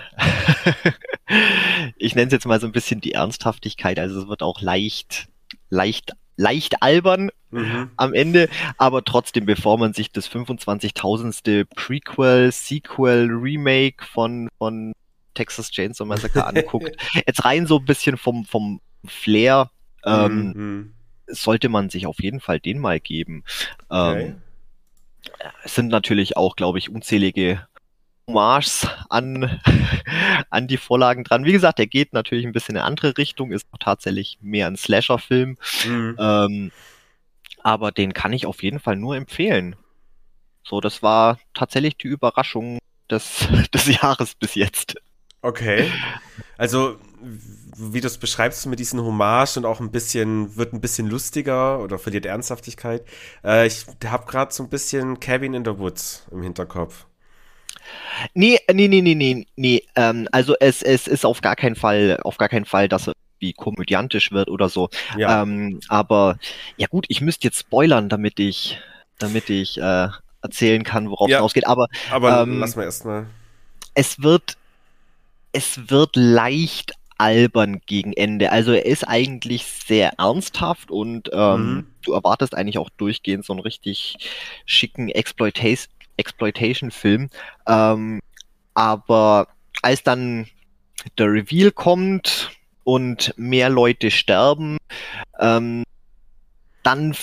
ich 1.95 2.15
nenne 2.15 2.27
es 2.27 2.34
jetzt 2.34 2.45
mal 2.45 2.60
so 2.60 2.67
ein 2.67 2.73
bisschen 2.73 2.99
die 2.99 3.13
Ernsthaftigkeit. 3.13 3.97
Also 3.97 4.23
es 4.23 4.27
wird 4.27 4.43
auch 4.43 4.60
leicht, 4.60 5.29
leicht, 5.69 6.12
leicht 6.36 6.84
albern 6.84 7.29
mhm. 7.49 7.91
am 7.95 8.13
Ende, 8.13 8.49
aber 8.77 9.05
trotzdem, 9.05 9.45
bevor 9.45 9.77
man 9.77 9.93
sich 9.93 10.12
das 10.12 10.29
25.000. 10.29 11.65
Prequel, 11.73 12.51
Sequel, 12.51 13.29
Remake 13.31 14.03
von, 14.03 14.49
von 14.57 14.91
Texas 15.34 15.71
Chainsaw 15.71 16.05
Massacre 16.05 16.45
anguckt, 16.53 16.97
jetzt 17.25 17.45
rein 17.45 17.67
so 17.67 17.77
ein 17.77 17.86
bisschen 17.86 18.17
vom, 18.17 18.43
vom 18.43 18.81
Flair, 19.05 19.71
ähm, 20.05 20.53
mhm. 20.53 20.93
sollte 21.27 21.69
man 21.69 21.89
sich 21.89 22.05
auf 22.05 22.21
jeden 22.21 22.41
Fall 22.41 22.60
den 22.60 22.79
mal 22.79 22.99
geben. 22.99 23.45
Okay. 23.88 24.23
Ähm, 24.23 24.41
es 25.63 25.75
sind 25.75 25.88
natürlich 25.88 26.38
auch, 26.38 26.55
glaube 26.55 26.79
ich, 26.79 26.89
unzählige 26.89 27.67
Hommages 28.27 28.88
an, 29.10 29.60
an 30.49 30.67
die 30.67 30.77
Vorlagen 30.77 31.23
dran. 31.23 31.45
Wie 31.45 31.51
gesagt, 31.51 31.79
der 31.79 31.88
geht 31.88 32.13
natürlich 32.13 32.45
ein 32.45 32.51
bisschen 32.51 32.75
in 32.75 32.81
eine 32.81 32.88
andere 32.88 33.17
Richtung, 33.17 33.51
ist 33.51 33.67
tatsächlich 33.79 34.38
mehr 34.41 34.67
ein 34.67 34.77
Slasher-Film. 34.77 35.57
Mhm. 35.86 36.15
Ähm, 36.19 36.71
aber 37.63 37.91
den 37.91 38.13
kann 38.13 38.34
ich 38.34 38.45
auf 38.45 38.63
jeden 38.63 38.79
Fall 38.79 38.95
nur 38.95 39.15
empfehlen. 39.15 39.75
So, 40.63 40.81
das 40.81 41.03
war 41.03 41.39
tatsächlich 41.53 41.97
die 41.97 42.07
Überraschung 42.07 42.79
des, 43.10 43.47
des 43.73 43.88
Jahres 43.88 44.36
bis 44.36 44.55
jetzt. 44.55 44.95
Okay. 45.41 45.91
Also, 46.62 46.97
wie 47.76 48.02
du 48.02 48.08
es 48.08 48.19
beschreibst 48.19 48.67
mit 48.67 48.78
diesen 48.78 49.02
Hommage 49.02 49.58
und 49.58 49.65
auch 49.65 49.80
ein 49.80 49.89
bisschen, 49.89 50.56
wird 50.58 50.74
ein 50.74 50.80
bisschen 50.80 51.08
lustiger 51.08 51.80
oder 51.80 51.97
verliert 51.97 52.28
Ernsthaftigkeit. 52.28 53.04
Äh, 53.43 53.65
ich 53.65 53.88
habe 54.06 54.28
gerade 54.28 54.54
so 54.54 54.62
ein 54.62 54.69
bisschen 54.69 55.19
Cabin 55.19 55.56
in 55.56 55.65
the 55.65 55.80
Woods 55.80 56.28
im 56.30 56.43
Hinterkopf. 56.43 57.08
Nee, 58.36 58.60
nee, 58.71 58.88
nee, 58.88 59.02
nee, 59.02 59.15
nee, 59.15 59.47
nee. 59.56 59.84
Ähm, 59.95 60.28
also 60.32 60.54
es, 60.60 60.84
es 60.84 61.08
ist 61.08 61.26
auf 61.26 61.41
gar 61.41 61.56
keinen 61.56 61.76
Fall, 61.76 62.19
auf 62.21 62.38
gar 62.38 62.47
keinen 62.47 62.65
Fall, 62.65 62.88
dass 62.88 63.08
er 63.08 63.13
wie 63.39 63.54
komödiantisch 63.54 64.32
wird 64.32 64.47
oder 64.47 64.69
so. 64.69 64.91
Ja. 65.17 65.41
Ähm, 65.41 65.80
aber 65.88 66.38
ja 66.78 66.86
gut, 66.86 67.06
ich 67.08 67.21
müsste 67.21 67.47
jetzt 67.47 67.58
spoilern, 67.58 68.08
damit 68.08 68.39
ich, 68.39 68.78
damit 69.17 69.50
ich 69.50 69.80
äh, 69.80 70.10
erzählen 70.43 70.84
kann, 70.84 71.10
worauf 71.10 71.28
ja, 71.28 71.39
es 71.39 71.43
ausgeht. 71.43 71.65
Aber, 71.65 71.88
aber 72.12 72.43
ähm, 72.43 72.60
lass 72.60 72.76
mal 72.76 72.84
erstmal. 72.84 73.26
Es 73.95 74.21
wird, 74.21 74.58
es 75.51 75.89
wird 75.89 76.15
leicht 76.15 76.93
albern 77.17 77.81
gegen 77.85 78.13
Ende. 78.13 78.51
Also 78.51 78.71
er 78.71 78.85
ist 78.85 79.07
eigentlich 79.07 79.65
sehr 79.65 80.13
ernsthaft 80.17 80.89
und 80.89 81.29
ähm, 81.31 81.73
mhm. 81.73 81.87
du 82.03 82.13
erwartest 82.13 82.55
eigentlich 82.55 82.79
auch 82.79 82.89
durchgehend 82.97 83.45
so 83.45 83.53
einen 83.53 83.61
richtig 83.61 84.17
schicken 84.65 85.09
Exploitation, 85.09 85.93
Exploitation-Film. 86.17 87.29
Ähm, 87.67 88.21
aber 88.73 89.47
als 89.83 90.01
dann 90.01 90.47
der 91.17 91.27
Reveal 91.27 91.71
kommt 91.71 92.51
und 92.83 93.33
mehr 93.37 93.69
Leute 93.69 94.09
sterben, 94.09 94.77
ähm, 95.39 95.83
dann 96.81 97.15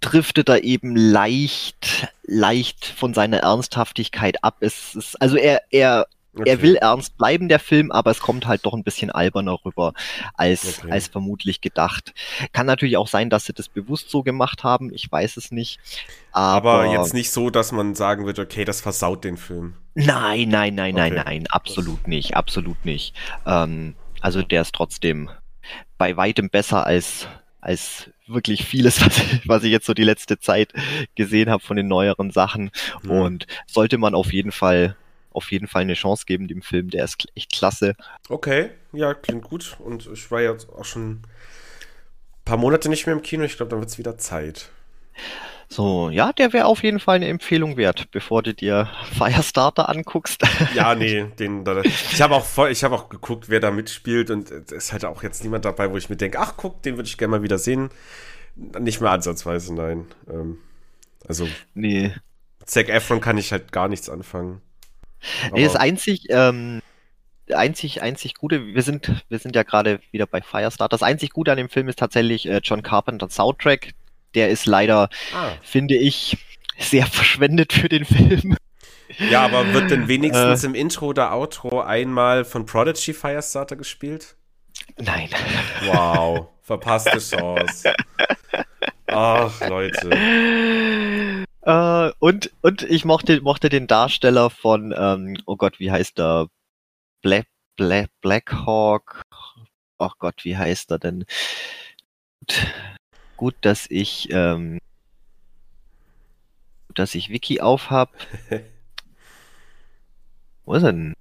driftet 0.00 0.48
er 0.48 0.62
eben 0.62 0.94
leicht, 0.94 2.08
leicht 2.22 2.84
von 2.84 3.12
seiner 3.12 3.38
Ernsthaftigkeit 3.38 4.42
ab. 4.44 4.58
Es 4.60 4.94
ist, 4.94 5.20
also 5.20 5.36
er, 5.36 5.62
er 5.70 6.06
Okay. 6.32 6.48
Er 6.48 6.62
will 6.62 6.76
ernst 6.76 7.16
bleiben, 7.18 7.48
der 7.48 7.58
Film, 7.58 7.90
aber 7.90 8.12
es 8.12 8.20
kommt 8.20 8.46
halt 8.46 8.64
doch 8.64 8.74
ein 8.74 8.84
bisschen 8.84 9.10
alberner 9.10 9.58
rüber 9.64 9.94
als, 10.34 10.78
okay. 10.78 10.92
als 10.92 11.08
vermutlich 11.08 11.60
gedacht. 11.60 12.14
Kann 12.52 12.66
natürlich 12.66 12.96
auch 12.96 13.08
sein, 13.08 13.30
dass 13.30 13.46
sie 13.46 13.52
das 13.52 13.68
bewusst 13.68 14.10
so 14.10 14.22
gemacht 14.22 14.62
haben, 14.62 14.92
ich 14.92 15.10
weiß 15.10 15.36
es 15.36 15.50
nicht. 15.50 15.80
Aber, 16.30 16.82
aber 16.82 16.92
jetzt 16.92 17.14
nicht 17.14 17.32
so, 17.32 17.50
dass 17.50 17.72
man 17.72 17.96
sagen 17.96 18.26
wird, 18.26 18.38
okay, 18.38 18.64
das 18.64 18.80
versaut 18.80 19.24
den 19.24 19.36
Film. 19.36 19.74
Nein, 19.94 20.48
nein, 20.48 20.76
nein, 20.76 20.94
okay. 20.94 21.10
nein, 21.10 21.22
nein, 21.24 21.46
absolut 21.48 22.06
nicht, 22.06 22.36
absolut 22.36 22.84
nicht. 22.84 23.14
Ähm, 23.44 23.96
also 24.20 24.42
der 24.42 24.62
ist 24.62 24.74
trotzdem 24.74 25.30
bei 25.98 26.16
weitem 26.16 26.48
besser 26.48 26.86
als, 26.86 27.26
als 27.60 28.10
wirklich 28.28 28.64
vieles, 28.64 29.00
was, 29.04 29.20
was 29.46 29.64
ich 29.64 29.72
jetzt 29.72 29.86
so 29.86 29.94
die 29.94 30.04
letzte 30.04 30.38
Zeit 30.38 30.72
gesehen 31.16 31.50
habe 31.50 31.62
von 31.62 31.76
den 31.76 31.88
neueren 31.88 32.30
Sachen. 32.30 32.70
Mhm. 33.02 33.10
Und 33.10 33.46
sollte 33.66 33.98
man 33.98 34.14
auf 34.14 34.32
jeden 34.32 34.52
Fall 34.52 34.96
auf 35.30 35.50
jeden 35.50 35.66
Fall 35.66 35.82
eine 35.82 35.94
Chance 35.94 36.24
geben 36.26 36.48
dem 36.48 36.62
Film. 36.62 36.90
Der 36.90 37.04
ist 37.04 37.26
echt 37.34 37.52
klasse. 37.52 37.94
Okay, 38.28 38.70
ja, 38.92 39.14
klingt 39.14 39.44
gut. 39.44 39.76
Und 39.78 40.08
ich 40.12 40.30
war 40.30 40.40
jetzt 40.40 40.68
auch 40.70 40.84
schon 40.84 41.10
ein 41.10 41.22
paar 42.44 42.56
Monate 42.56 42.88
nicht 42.88 43.06
mehr 43.06 43.14
im 43.14 43.22
Kino. 43.22 43.44
Ich 43.44 43.56
glaube, 43.56 43.70
dann 43.70 43.80
wird 43.80 43.90
es 43.90 43.98
wieder 43.98 44.18
Zeit. 44.18 44.70
So, 45.72 46.10
ja, 46.10 46.32
der 46.32 46.52
wäre 46.52 46.66
auf 46.66 46.82
jeden 46.82 46.98
Fall 46.98 47.16
eine 47.16 47.28
Empfehlung 47.28 47.76
wert, 47.76 48.10
bevor 48.10 48.42
du 48.42 48.52
dir 48.52 48.90
Firestarter 49.16 49.88
anguckst. 49.88 50.42
Ja, 50.74 50.94
nee, 50.96 51.26
den, 51.38 51.64
ich 51.84 52.20
habe 52.20 52.34
auch 52.34 52.44
voll, 52.44 52.72
ich 52.72 52.82
habe 52.82 52.96
auch 52.96 53.08
geguckt, 53.08 53.48
wer 53.48 53.60
da 53.60 53.70
mitspielt 53.70 54.30
und 54.30 54.50
es 54.50 54.72
ist 54.72 54.92
halt 54.92 55.04
auch 55.04 55.22
jetzt 55.22 55.44
niemand 55.44 55.64
dabei, 55.64 55.92
wo 55.92 55.96
ich 55.96 56.10
mir 56.10 56.16
denke, 56.16 56.40
ach 56.40 56.54
guck, 56.56 56.82
den 56.82 56.96
würde 56.96 57.08
ich 57.08 57.18
gerne 57.18 57.30
mal 57.30 57.42
wieder 57.44 57.58
sehen. 57.58 57.90
Nicht 58.56 59.00
mehr 59.00 59.12
ansatzweise, 59.12 59.72
nein. 59.72 60.06
Ähm, 60.28 60.58
also, 61.28 61.46
nee. 61.74 62.12
Zac 62.64 62.88
Efron 62.88 63.20
kann 63.20 63.38
ich 63.38 63.52
halt 63.52 63.70
gar 63.70 63.86
nichts 63.86 64.10
anfangen. 64.10 64.60
Nee, 65.52 65.64
das 65.64 65.76
einzig, 65.76 66.26
ähm, 66.30 66.80
einzig, 67.52 68.02
einzig 68.02 68.34
Gute, 68.34 68.66
wir 68.66 68.82
sind, 68.82 69.10
wir 69.28 69.38
sind 69.38 69.56
ja 69.56 69.62
gerade 69.62 70.00
wieder 70.10 70.26
bei 70.26 70.40
Firestarter. 70.40 70.88
Das 70.88 71.02
einzig 71.02 71.30
Gute 71.30 71.52
an 71.52 71.58
dem 71.58 71.68
Film 71.68 71.88
ist 71.88 71.98
tatsächlich 71.98 72.48
äh, 72.48 72.60
John 72.62 72.82
Carpenter 72.82 73.28
Soundtrack. 73.28 73.92
Der 74.34 74.48
ist 74.48 74.66
leider, 74.66 75.10
ah. 75.34 75.50
finde 75.62 75.96
ich, 75.96 76.38
sehr 76.78 77.06
verschwendet 77.06 77.72
für 77.72 77.88
den 77.88 78.04
Film. 78.04 78.56
Ja, 79.18 79.44
aber 79.44 79.72
wird 79.72 79.90
denn 79.90 80.08
wenigstens 80.08 80.62
äh, 80.62 80.66
im 80.66 80.74
Intro 80.74 81.06
oder 81.06 81.32
Outro 81.32 81.80
einmal 81.80 82.44
von 82.44 82.64
Prodigy 82.66 83.12
Firestarter 83.12 83.76
gespielt? 83.76 84.36
Nein. 84.98 85.28
Wow, 85.84 86.48
verpasste 86.62 87.18
Chance. 87.18 87.92
Ach, 89.06 89.68
Leute. 89.68 91.46
Äh, 91.62 92.10
und, 92.18 92.50
und 92.62 92.82
ich 92.82 93.04
mochte, 93.04 93.40
mochte 93.42 93.68
den 93.68 93.86
Darsteller 93.86 94.50
von, 94.50 94.94
ähm, 94.96 95.36
oh 95.46 95.56
Gott, 95.56 95.78
wie 95.78 95.90
heißt 95.90 96.18
der? 96.18 96.48
Black, 97.22 97.46
Black, 97.76 98.10
Black 98.20 98.52
Hawk. 98.52 99.22
Ach 99.98 100.14
Gott, 100.18 100.44
wie 100.44 100.56
heißt 100.56 100.90
er 100.90 100.98
denn? 100.98 101.26
Gut, 102.40 102.66
gut 103.36 103.54
dass 103.60 103.86
ich, 103.90 104.28
ähm, 104.30 104.78
dass 106.94 107.14
ich 107.14 107.28
Wiki 107.28 107.60
aufhab. 107.60 108.10
Wo 110.64 110.74
ist 110.74 110.82
er 110.82 110.92
denn? 110.92 111.14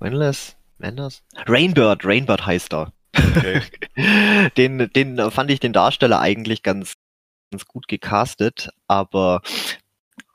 Winless? 0.00 0.56
Menders? 0.78 1.22
Rainbird, 1.46 2.04
Rainbird 2.04 2.44
heißt 2.44 2.74
er. 2.74 2.92
Okay. 3.14 3.62
den, 4.56 4.90
den 4.92 5.30
fand 5.30 5.50
ich 5.50 5.60
den 5.60 5.72
Darsteller 5.72 6.20
eigentlich 6.20 6.62
ganz 6.62 6.94
gut 7.66 7.88
gecastet, 7.88 8.70
aber 8.86 9.42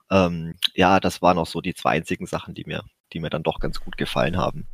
ähm, 0.09 0.55
ja, 0.73 0.99
das 0.99 1.21
waren 1.21 1.37
auch 1.37 1.47
so 1.47 1.61
die 1.61 1.73
zwei 1.73 1.91
einzigen 1.91 2.25
Sachen, 2.25 2.53
die 2.53 2.63
mir, 2.65 2.83
die 3.13 3.19
mir 3.19 3.29
dann 3.29 3.43
doch 3.43 3.59
ganz 3.59 3.79
gut 3.79 3.97
gefallen 3.97 4.37
haben. 4.37 4.67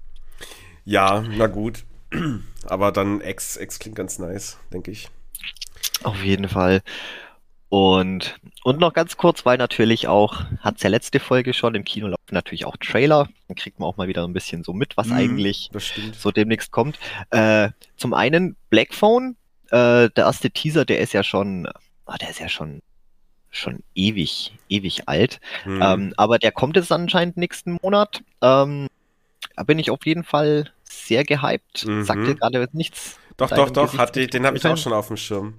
Ja, 0.85 1.21
na 1.21 1.47
gut. 1.47 1.85
Aber 2.65 2.91
dann 2.91 3.21
X, 3.21 3.57
X 3.57 3.79
klingt 3.79 3.95
ganz 3.95 4.19
nice, 4.19 4.59
denke 4.71 4.91
ich. 4.91 5.09
Auf 6.03 6.23
jeden 6.23 6.47
Fall. 6.47 6.81
Und, 7.69 8.35
und 8.63 8.79
noch 8.79 8.93
ganz 8.93 9.17
kurz, 9.17 9.45
weil 9.45 9.57
natürlich 9.57 10.07
auch, 10.07 10.43
hat 10.59 10.75
es 10.75 10.83
ja 10.83 10.89
letzte 10.89 11.19
Folge 11.19 11.53
schon 11.53 11.73
im 11.73 11.83
Kino 11.83 12.07
laufen 12.07 12.19
natürlich 12.29 12.65
auch 12.65 12.77
Trailer. 12.77 13.29
Dann 13.47 13.55
kriegt 13.55 13.79
man 13.79 13.89
auch 13.89 13.97
mal 13.97 14.07
wieder 14.07 14.27
ein 14.27 14.33
bisschen 14.33 14.63
so 14.63 14.73
mit, 14.73 14.95
was 14.95 15.07
mm, 15.07 15.13
eigentlich 15.13 15.71
so 16.17 16.31
demnächst 16.31 16.71
kommt. 16.71 16.99
Äh, 17.31 17.69
zum 17.97 18.13
einen 18.13 18.55
Black 18.69 18.93
Phone, 18.93 19.37
äh, 19.71 20.09
der 20.09 20.25
erste 20.25 20.51
Teaser, 20.51 20.85
der 20.85 20.99
ist 20.99 21.13
ja 21.13 21.23
schon, 21.23 21.67
oh, 22.05 22.13
der 22.19 22.29
ist 22.29 22.39
ja 22.39 22.49
schon 22.49 22.81
schon 23.49 23.83
ewig, 23.93 24.57
ewig 24.67 25.07
alt. 25.07 25.39
Mm. 25.63 25.81
Ähm, 25.81 26.13
aber 26.17 26.39
der 26.39 26.51
kommt 26.51 26.75
jetzt 26.75 26.91
anscheinend 26.91 27.37
nächsten 27.37 27.77
Monat. 27.83 28.23
Ähm, 28.41 28.87
da 29.55 29.63
bin 29.63 29.77
ich 29.77 29.91
auf 29.91 30.05
jeden 30.05 30.23
Fall 30.23 30.71
sehr 30.83 31.23
gehypt. 31.23 31.85
Mhm. 31.85 32.03
Sagte 32.03 32.35
gerade 32.35 32.67
nichts. 32.73 33.19
Doch, 33.37 33.49
doch, 33.49 33.69
doch, 33.69 33.97
hat 33.97 34.15
die, 34.15 34.27
den 34.27 34.45
habe 34.45 34.57
ich 34.57 34.65
auch 34.65 34.77
schon 34.77 34.93
auf 34.93 35.07
dem 35.07 35.17
Schirm. 35.17 35.55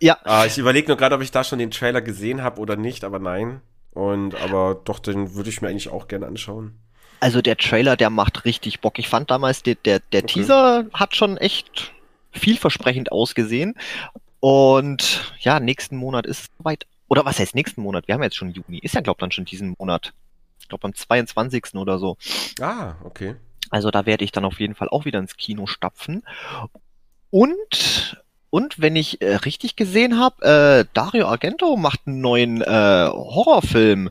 Ja. 0.00 0.18
Ah, 0.24 0.44
ich 0.46 0.58
überlege 0.58 0.88
nur 0.88 0.96
gerade, 0.96 1.14
ob 1.16 1.22
ich 1.22 1.30
da 1.30 1.42
schon 1.42 1.58
den 1.58 1.70
Trailer 1.70 2.00
gesehen 2.00 2.42
habe 2.42 2.60
oder 2.60 2.76
nicht, 2.76 3.04
aber 3.04 3.18
nein. 3.18 3.60
Und 3.92 4.34
aber 4.36 4.80
doch, 4.84 5.00
den 5.00 5.34
würde 5.34 5.50
ich 5.50 5.60
mir 5.60 5.68
eigentlich 5.68 5.88
auch 5.88 6.06
gerne 6.06 6.26
anschauen. 6.26 6.78
Also 7.20 7.42
der 7.42 7.56
Trailer, 7.56 7.96
der 7.96 8.10
macht 8.10 8.44
richtig 8.44 8.80
Bock. 8.80 8.98
Ich 8.98 9.08
fand 9.08 9.30
damals, 9.30 9.64
der, 9.64 9.74
der, 9.74 10.00
der 10.12 10.22
okay. 10.22 10.34
Teaser 10.34 10.86
hat 10.92 11.16
schon 11.16 11.36
echt 11.36 11.92
vielversprechend 12.30 13.10
ausgesehen. 13.10 13.74
Und 14.40 15.32
ja, 15.40 15.60
nächsten 15.60 15.96
Monat 15.96 16.26
ist 16.26 16.40
es 16.40 16.48
soweit. 16.58 16.86
Oder 17.08 17.24
was 17.24 17.38
heißt 17.38 17.54
nächsten 17.54 17.82
Monat? 17.82 18.06
Wir 18.06 18.14
haben 18.14 18.22
jetzt 18.22 18.36
schon 18.36 18.50
Juni. 18.50 18.78
Ist 18.78 18.94
ja, 18.94 19.00
glaube 19.00 19.16
ich, 19.18 19.20
dann 19.20 19.32
schon 19.32 19.44
diesen 19.44 19.74
Monat. 19.78 20.12
Ich 20.60 20.68
glaube 20.68 20.84
am 20.84 20.94
22. 20.94 21.74
oder 21.74 21.98
so. 21.98 22.16
Ah, 22.60 22.94
okay. 23.04 23.34
Also 23.70 23.90
da 23.90 24.06
werde 24.06 24.24
ich 24.24 24.32
dann 24.32 24.44
auf 24.44 24.60
jeden 24.60 24.74
Fall 24.74 24.88
auch 24.88 25.04
wieder 25.04 25.18
ins 25.18 25.36
Kino 25.36 25.66
stapfen. 25.66 26.22
Und 27.30 28.18
und 28.50 28.80
wenn 28.80 28.96
ich 28.96 29.20
äh, 29.20 29.36
richtig 29.36 29.76
gesehen 29.76 30.18
habe, 30.18 30.44
äh, 30.44 30.84
Dario 30.94 31.26
Argento 31.28 31.76
macht 31.76 32.00
einen 32.06 32.20
neuen 32.20 32.62
äh, 32.62 33.08
Horrorfilm. 33.10 34.10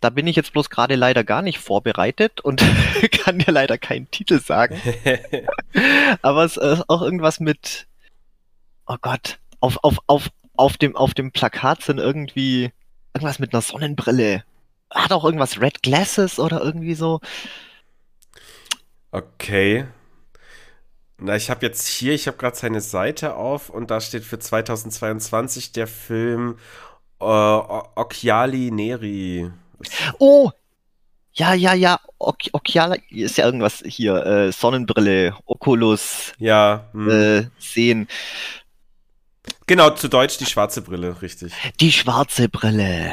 Da 0.00 0.10
bin 0.10 0.26
ich 0.26 0.36
jetzt 0.36 0.52
bloß 0.52 0.70
gerade 0.70 0.94
leider 0.94 1.24
gar 1.24 1.42
nicht 1.42 1.58
vorbereitet 1.58 2.40
und 2.40 2.62
kann 3.24 3.38
dir 3.38 3.50
leider 3.50 3.78
keinen 3.78 4.10
Titel 4.10 4.40
sagen. 4.40 4.80
Aber 6.22 6.44
es 6.44 6.56
ist 6.56 6.88
auch 6.88 7.02
irgendwas 7.02 7.40
mit, 7.40 7.86
oh 8.88 8.96
Gott, 9.00 9.38
auf, 9.60 9.78
auf, 9.82 9.98
auf, 10.06 10.28
auf, 10.56 10.76
dem, 10.76 10.96
auf 10.96 11.14
dem 11.14 11.30
Plakat 11.30 11.82
sind 11.82 11.98
irgendwie 11.98 12.72
irgendwas 13.14 13.38
mit 13.38 13.52
einer 13.52 13.62
Sonnenbrille. 13.62 14.44
Hat 14.90 15.12
auch 15.12 15.24
irgendwas 15.24 15.60
Red 15.60 15.82
Glasses 15.82 16.38
oder 16.38 16.62
irgendwie 16.62 16.94
so. 16.94 17.20
Okay. 19.12 19.86
Na, 21.18 21.36
ich 21.36 21.50
habe 21.50 21.66
jetzt 21.66 21.86
hier, 21.86 22.14
ich 22.14 22.26
habe 22.26 22.36
gerade 22.36 22.56
seine 22.56 22.80
Seite 22.80 23.34
auf 23.34 23.70
und 23.70 23.90
da 23.90 24.00
steht 24.00 24.24
für 24.24 24.38
2022 24.38 25.72
der 25.72 25.86
Film 25.86 26.58
äh, 27.20 27.24
Occhiali 27.24 28.70
Neri. 28.70 29.50
Oh! 30.18 30.50
Ja, 31.32 31.54
ja, 31.54 31.72
ja, 31.72 32.00
ok 32.18 32.50
Occhiali 32.52 33.00
ist 33.10 33.38
ja 33.38 33.44
irgendwas 33.44 33.82
hier, 33.86 34.26
äh, 34.26 34.52
Sonnenbrille, 34.52 35.36
Oculus, 35.46 36.32
ja, 36.38 36.88
hm. 36.92 37.10
äh, 37.10 37.46
sehen. 37.58 38.08
Genau, 39.68 39.90
zu 39.90 40.08
Deutsch 40.08 40.38
die 40.38 40.46
schwarze 40.46 40.80
Brille, 40.80 41.20
richtig. 41.20 41.52
Die 41.78 41.92
schwarze 41.92 42.48
Brille. 42.48 43.12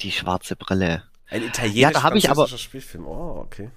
Die 0.00 0.10
schwarze 0.10 0.56
Brille. 0.56 1.02
Ein 1.28 1.44
italienischer 1.44 2.16
ja, 2.16 2.30
aber, 2.30 2.48
Spielfilm. 2.48 3.06
Oh, 3.06 3.44
okay. 3.44 3.70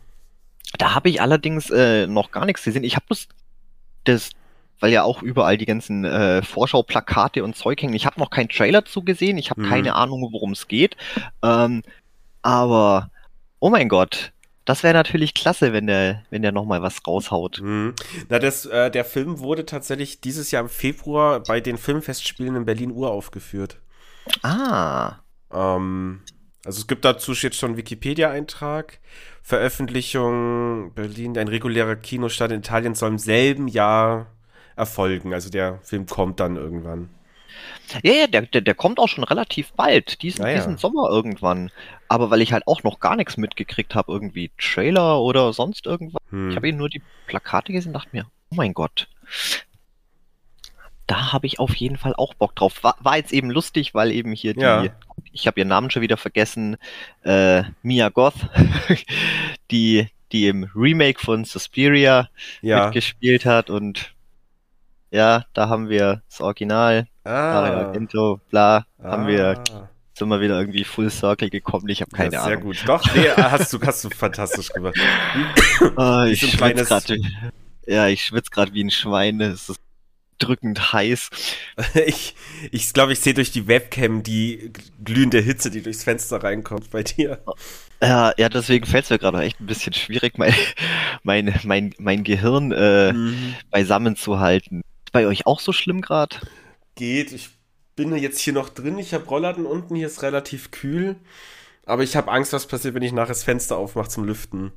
Da 0.77 0.95
habe 0.95 1.09
ich 1.09 1.21
allerdings 1.21 1.69
äh, 1.69 2.07
noch 2.07 2.31
gar 2.31 2.45
nichts 2.45 2.63
gesehen. 2.63 2.85
Ich 2.85 2.95
habe 2.95 3.05
bloß 3.07 3.27
das, 4.05 4.31
weil 4.79 4.93
ja 4.93 5.03
auch 5.03 5.21
überall 5.21 5.57
die 5.57 5.65
ganzen 5.65 6.05
äh, 6.05 6.41
Vorschauplakate 6.41 7.43
und 7.43 7.57
Zeug 7.57 7.81
hängen. 7.81 7.93
Ich 7.93 8.05
habe 8.05 8.19
noch 8.21 8.29
keinen 8.29 8.47
Trailer 8.49 8.85
zugesehen, 8.85 9.37
ich 9.37 9.49
habe 9.49 9.61
mhm. 9.61 9.69
keine 9.69 9.95
Ahnung, 9.95 10.29
worum 10.31 10.53
es 10.53 10.69
geht. 10.69 10.95
Ähm, 11.43 11.83
aber, 12.41 13.11
oh 13.59 13.69
mein 13.69 13.89
Gott, 13.89 14.32
das 14.65 14.83
wäre 14.83 14.93
natürlich 14.93 15.33
klasse, 15.33 15.73
wenn 15.73 15.87
der, 15.87 16.23
wenn 16.29 16.41
der 16.41 16.51
nochmal 16.51 16.81
was 16.81 17.05
raushaut. 17.05 17.61
Mhm. 17.61 17.93
Na, 18.29 18.39
das, 18.39 18.65
äh, 18.65 18.89
der 18.89 19.05
Film 19.05 19.39
wurde 19.39 19.65
tatsächlich 19.65 20.21
dieses 20.21 20.51
Jahr 20.51 20.63
im 20.63 20.69
Februar 20.69 21.41
bei 21.41 21.59
den 21.59 21.77
Filmfestspielen 21.77 22.55
in 22.55 22.65
Berlin 22.65 22.91
uraufgeführt. 22.91 23.77
Ah. 24.41 25.17
Ähm, 25.51 26.21
also 26.65 26.79
es 26.79 26.87
gibt 26.87 27.03
dazu 27.03 27.33
jetzt 27.33 27.57
schon 27.57 27.75
Wikipedia-Eintrag. 27.75 28.99
Veröffentlichung 29.41 30.93
Berlin, 30.93 31.37
ein 31.37 31.49
regulärer 31.49 31.97
Kinostart 31.97 32.51
in 32.51 32.59
Italien 32.59 32.95
soll 32.95 33.11
im 33.11 33.17
selben 33.17 33.67
Jahr 33.67 34.27
erfolgen. 34.77 35.33
Also 35.33 35.49
der 35.49 35.79
Film 35.83 36.05
kommt 36.05 36.39
dann 36.39 36.55
irgendwann. 36.55 37.09
Ja, 38.03 38.13
ja, 38.13 38.27
der, 38.27 38.43
der, 38.43 38.61
der 38.61 38.75
kommt 38.75 38.99
auch 38.99 39.07
schon 39.07 39.23
relativ 39.23 39.73
bald, 39.73 40.21
diesen, 40.21 40.45
ja, 40.45 40.55
diesen 40.55 40.77
Sommer 40.77 41.09
irgendwann. 41.09 41.71
Aber 42.07 42.29
weil 42.29 42.41
ich 42.41 42.53
halt 42.53 42.67
auch 42.67 42.83
noch 42.83 42.99
gar 42.99 43.15
nichts 43.15 43.37
mitgekriegt 43.37 43.95
habe, 43.95 44.11
irgendwie 44.11 44.51
Trailer 44.57 45.19
oder 45.21 45.53
sonst 45.53 45.85
irgendwas. 45.85 46.21
Hm. 46.29 46.49
Ich 46.49 46.55
habe 46.55 46.67
eben 46.67 46.77
nur 46.77 46.89
die 46.89 47.01
Plakate 47.27 47.71
gesehen 47.71 47.89
und 47.89 47.93
dachte 47.93 48.09
mir, 48.11 48.25
oh 48.51 48.55
mein 48.55 48.73
Gott, 48.73 49.07
da 51.07 51.33
habe 51.33 51.47
ich 51.47 51.59
auf 51.59 51.75
jeden 51.75 51.97
Fall 51.97 52.13
auch 52.15 52.33
Bock 52.33 52.55
drauf. 52.55 52.83
War, 52.83 52.95
war 52.99 53.17
jetzt 53.17 53.33
eben 53.33 53.49
lustig, 53.49 53.93
weil 53.93 54.11
eben 54.11 54.31
hier 54.31 54.53
die, 54.53 54.61
ja. 54.61 54.85
ich 55.31 55.47
habe 55.47 55.59
ihren 55.59 55.67
Namen 55.67 55.91
schon 55.91 56.01
wieder 56.01 56.17
vergessen, 56.17 56.77
äh, 57.23 57.63
Mia 57.81 58.09
Goth, 58.09 58.47
die, 59.71 60.07
die 60.31 60.47
im 60.47 60.69
Remake 60.75 61.19
von 61.19 61.45
Suspiria 61.45 62.29
ja. 62.61 62.85
mitgespielt 62.85 63.45
hat 63.45 63.69
und 63.69 64.12
ja, 65.13 65.45
da 65.53 65.69
haben 65.69 65.89
wir 65.89 66.23
das 66.27 66.41
Original, 66.41 67.07
ah. 67.23 67.91
Intro, 67.95 68.41
bla, 68.49 68.87
ah. 68.97 69.11
haben 69.11 69.27
wir 69.27 69.63
ah. 69.71 69.89
sind 70.17 70.27
wir 70.27 70.41
wieder 70.41 70.59
irgendwie 70.59 70.83
Full 70.83 71.11
Circle 71.11 71.51
gekommen. 71.51 71.87
Ich 71.89 72.01
habe 72.01 72.09
keine 72.11 72.33
ja, 72.33 72.43
sehr 72.43 72.57
Ahnung. 72.57 72.73
Sehr 72.73 72.87
gut. 72.87 73.03
Doch, 73.05 73.15
nee, 73.15 73.29
hast 73.37 73.71
du, 73.71 73.79
hast 73.81 74.03
du 74.03 74.09
fantastisch 74.09 74.69
gemacht. 74.69 74.97
oh, 75.95 76.23
ich 76.27 76.41
schwitze 76.41 76.83
gerade. 76.83 77.17
Ja, 77.85 78.07
ich 78.07 78.23
schwitze 78.23 78.49
gerade 78.49 78.73
wie 78.73 78.83
ein 78.83 78.89
Schwein. 78.89 79.39
Es 79.39 79.69
ist 79.69 79.79
drückend 80.39 80.93
heiß. 80.93 81.29
Ich, 82.05 82.35
ich 82.71 82.91
glaube, 82.93 83.13
ich 83.13 83.19
sehe 83.19 83.35
durch 83.35 83.51
die 83.51 83.67
Webcam 83.67 84.23
die 84.23 84.71
glühende 85.03 85.39
Hitze, 85.39 85.69
die 85.69 85.81
durchs 85.81 86.03
Fenster 86.03 86.43
reinkommt 86.43 86.89
bei 86.89 87.03
dir. 87.03 87.43
Ja, 88.01 88.33
ja 88.37 88.49
deswegen 88.49 88.85
fällt 88.85 89.05
es 89.05 89.09
mir 89.11 89.19
gerade 89.19 89.41
echt 89.41 89.59
ein 89.59 89.67
bisschen 89.67 89.93
schwierig, 89.93 90.37
mein, 90.37 90.53
mein, 91.23 91.53
mein, 91.63 91.93
mein 91.99 92.23
Gehirn 92.23 92.71
äh, 92.71 93.13
mhm. 93.13 93.55
beisammen 93.69 94.15
zu 94.15 94.39
halten. 94.39 94.81
Bei 95.13 95.27
euch 95.27 95.45
auch 95.45 95.61
so 95.61 95.71
schlimm 95.71 96.01
gerade? 96.01 96.35
Geht. 96.95 97.31
Ich 97.31 97.51
bin 97.95 98.13
jetzt 98.17 98.39
hier 98.39 98.51
noch 98.51 98.67
drin. 98.67 98.97
Ich 98.97 99.13
habe 99.13 99.25
Rollladen 99.25 99.65
unten. 99.65 99.95
Hier 99.95 100.07
ist 100.07 100.23
relativ 100.23 100.71
kühl. 100.71 101.15
Aber 101.85 102.03
ich 102.03 102.15
habe 102.15 102.31
Angst, 102.31 102.51
was 102.51 102.65
passiert, 102.65 102.95
wenn 102.95 103.03
ich 103.03 103.13
nachher 103.13 103.27
das 103.29 103.43
Fenster 103.43 103.77
aufmache 103.77 104.09
zum 104.09 104.25
Lüften. 104.25 104.71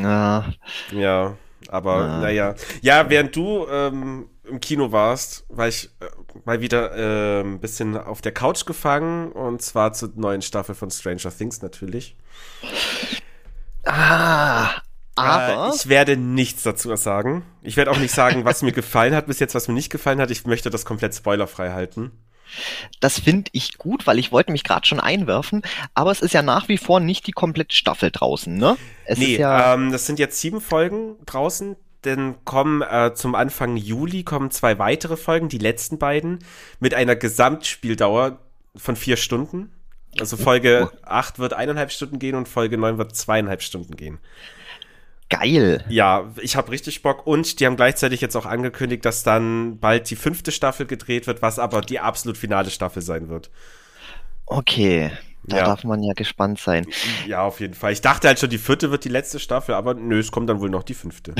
Ja. 0.00 0.52
Ja. 0.92 1.36
Aber 1.68 1.94
ah. 1.94 2.20
naja. 2.20 2.54
Ja, 2.82 3.08
während 3.08 3.34
du 3.34 3.66
ähm, 3.70 4.28
im 4.44 4.60
Kino 4.60 4.92
warst, 4.92 5.46
war 5.48 5.68
ich 5.68 5.90
äh, 6.00 6.06
mal 6.44 6.60
wieder 6.60 6.94
äh, 6.96 7.40
ein 7.40 7.60
bisschen 7.60 7.96
auf 7.96 8.20
der 8.20 8.32
Couch 8.32 8.66
gefangen 8.66 9.32
und 9.32 9.62
zwar 9.62 9.94
zur 9.94 10.12
neuen 10.14 10.42
Staffel 10.42 10.74
von 10.74 10.90
Stranger 10.90 11.34
Things 11.34 11.62
natürlich. 11.62 12.16
Ah, 13.84 14.82
aber. 15.20 15.72
Äh, 15.72 15.76
ich 15.76 15.88
werde 15.88 16.16
nichts 16.16 16.62
dazu 16.62 16.94
sagen. 16.96 17.44
Ich 17.62 17.76
werde 17.76 17.90
auch 17.90 17.98
nicht 17.98 18.14
sagen, 18.14 18.44
was 18.44 18.62
mir 18.62 18.72
gefallen 18.80 19.14
hat 19.14 19.26
bis 19.26 19.38
jetzt, 19.38 19.54
was 19.54 19.68
mir 19.68 19.74
nicht 19.74 19.90
gefallen 19.90 20.20
hat. 20.20 20.30
Ich 20.30 20.44
möchte 20.46 20.70
das 20.70 20.84
komplett 20.84 21.14
spoilerfrei 21.14 21.70
halten. 21.70 22.12
Das 23.00 23.20
finde 23.20 23.50
ich 23.52 23.78
gut, 23.78 24.06
weil 24.06 24.18
ich 24.18 24.32
wollte 24.32 24.52
mich 24.52 24.64
gerade 24.64 24.86
schon 24.86 24.98
einwerfen, 24.98 25.62
aber 25.94 26.10
es 26.10 26.20
ist 26.20 26.34
ja 26.34 26.42
nach 26.42 26.68
wie 26.68 26.78
vor 26.78 26.98
nicht 26.98 27.26
die 27.28 27.32
komplette 27.32 27.74
Staffel 27.74 28.10
draußen, 28.10 28.56
ne? 28.56 28.76
Es 29.04 29.18
nee, 29.18 29.36
ja 29.36 29.74
ähm, 29.74 29.92
das 29.92 30.06
sind 30.06 30.18
jetzt 30.18 30.40
sieben 30.40 30.60
Folgen 30.60 31.16
draußen. 31.26 31.76
Dann 32.02 32.44
kommen 32.44 32.82
äh, 32.82 33.12
zum 33.14 33.34
Anfang 33.34 33.76
Juli 33.76 34.24
kommen 34.24 34.50
zwei 34.50 34.78
weitere 34.78 35.16
Folgen, 35.16 35.48
die 35.48 35.58
letzten 35.58 35.98
beiden, 35.98 36.38
mit 36.80 36.94
einer 36.94 37.14
Gesamtspieldauer 37.14 38.38
von 38.74 38.96
vier 38.96 39.16
Stunden. 39.16 39.70
Also 40.18 40.36
Folge 40.36 40.90
8 41.02 41.38
wird 41.38 41.52
eineinhalb 41.52 41.92
Stunden 41.92 42.18
gehen 42.18 42.34
und 42.34 42.48
Folge 42.48 42.78
9 42.78 42.98
wird 42.98 43.14
zweieinhalb 43.14 43.62
Stunden 43.62 43.96
gehen. 43.96 44.18
Geil. 45.30 45.84
Ja, 45.88 46.28
ich 46.42 46.56
habe 46.56 46.72
richtig 46.72 47.02
Bock 47.02 47.26
und 47.26 47.60
die 47.60 47.66
haben 47.66 47.76
gleichzeitig 47.76 48.20
jetzt 48.20 48.36
auch 48.36 48.46
angekündigt, 48.46 49.04
dass 49.04 49.22
dann 49.22 49.78
bald 49.78 50.10
die 50.10 50.16
fünfte 50.16 50.50
Staffel 50.50 50.86
gedreht 50.86 51.28
wird, 51.28 51.40
was 51.40 51.60
aber 51.60 51.80
die 51.82 52.00
absolut 52.00 52.36
finale 52.36 52.70
Staffel 52.70 53.00
sein 53.00 53.28
wird. 53.28 53.48
Okay, 54.46 55.12
da 55.44 55.58
ja. 55.58 55.64
darf 55.64 55.84
man 55.84 56.02
ja 56.02 56.12
gespannt 56.14 56.58
sein. 56.58 56.84
Ja, 57.28 57.42
auf 57.42 57.60
jeden 57.60 57.74
Fall. 57.74 57.92
Ich 57.92 58.00
dachte 58.00 58.26
halt 58.26 58.40
schon, 58.40 58.50
die 58.50 58.58
vierte 58.58 58.90
wird 58.90 59.04
die 59.04 59.08
letzte 59.08 59.38
Staffel, 59.38 59.76
aber 59.76 59.94
nö, 59.94 60.18
es 60.18 60.32
kommt 60.32 60.50
dann 60.50 60.60
wohl 60.60 60.68
noch 60.68 60.82
die 60.82 60.94
fünfte. 60.94 61.34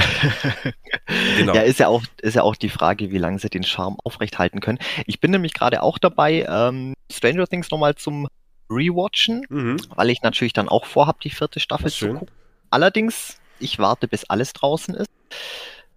genau. 1.37 1.55
Ja, 1.55 1.63
ist 1.63 1.81
ja 1.81 1.89
auch, 1.89 2.05
ist 2.23 2.35
ja 2.35 2.43
auch 2.43 2.55
die 2.55 2.71
Frage, 2.71 3.11
wie 3.11 3.19
lange 3.19 3.41
sie 3.41 3.51
den 3.51 3.65
Charme 3.65 3.97
aufrechthalten 4.05 4.61
können. 4.61 4.79
Ich 5.07 5.19
bin 5.19 5.33
nämlich 5.33 5.53
gerade 5.53 5.83
auch 5.83 5.99
dabei, 5.99 6.47
ähm, 6.49 6.95
Stranger 7.11 7.49
Things 7.49 7.73
nochmal 7.73 7.97
zum 7.97 8.29
Rewatchen, 8.71 9.45
mhm. 9.49 9.79
weil 9.97 10.11
ich 10.11 10.23
natürlich 10.23 10.53
dann 10.53 10.69
auch 10.69 10.87
vorhab, 10.87 11.21
die 11.21 11.31
vierte 11.31 11.59
Staffel 11.59 11.91
zu 11.91 12.13
gucken. 12.13 12.31
Allerdings 12.71 13.40
ich 13.61 13.79
warte, 13.79 14.09
bis 14.09 14.25
alles 14.25 14.53
draußen 14.53 14.95
ist. 14.95 15.11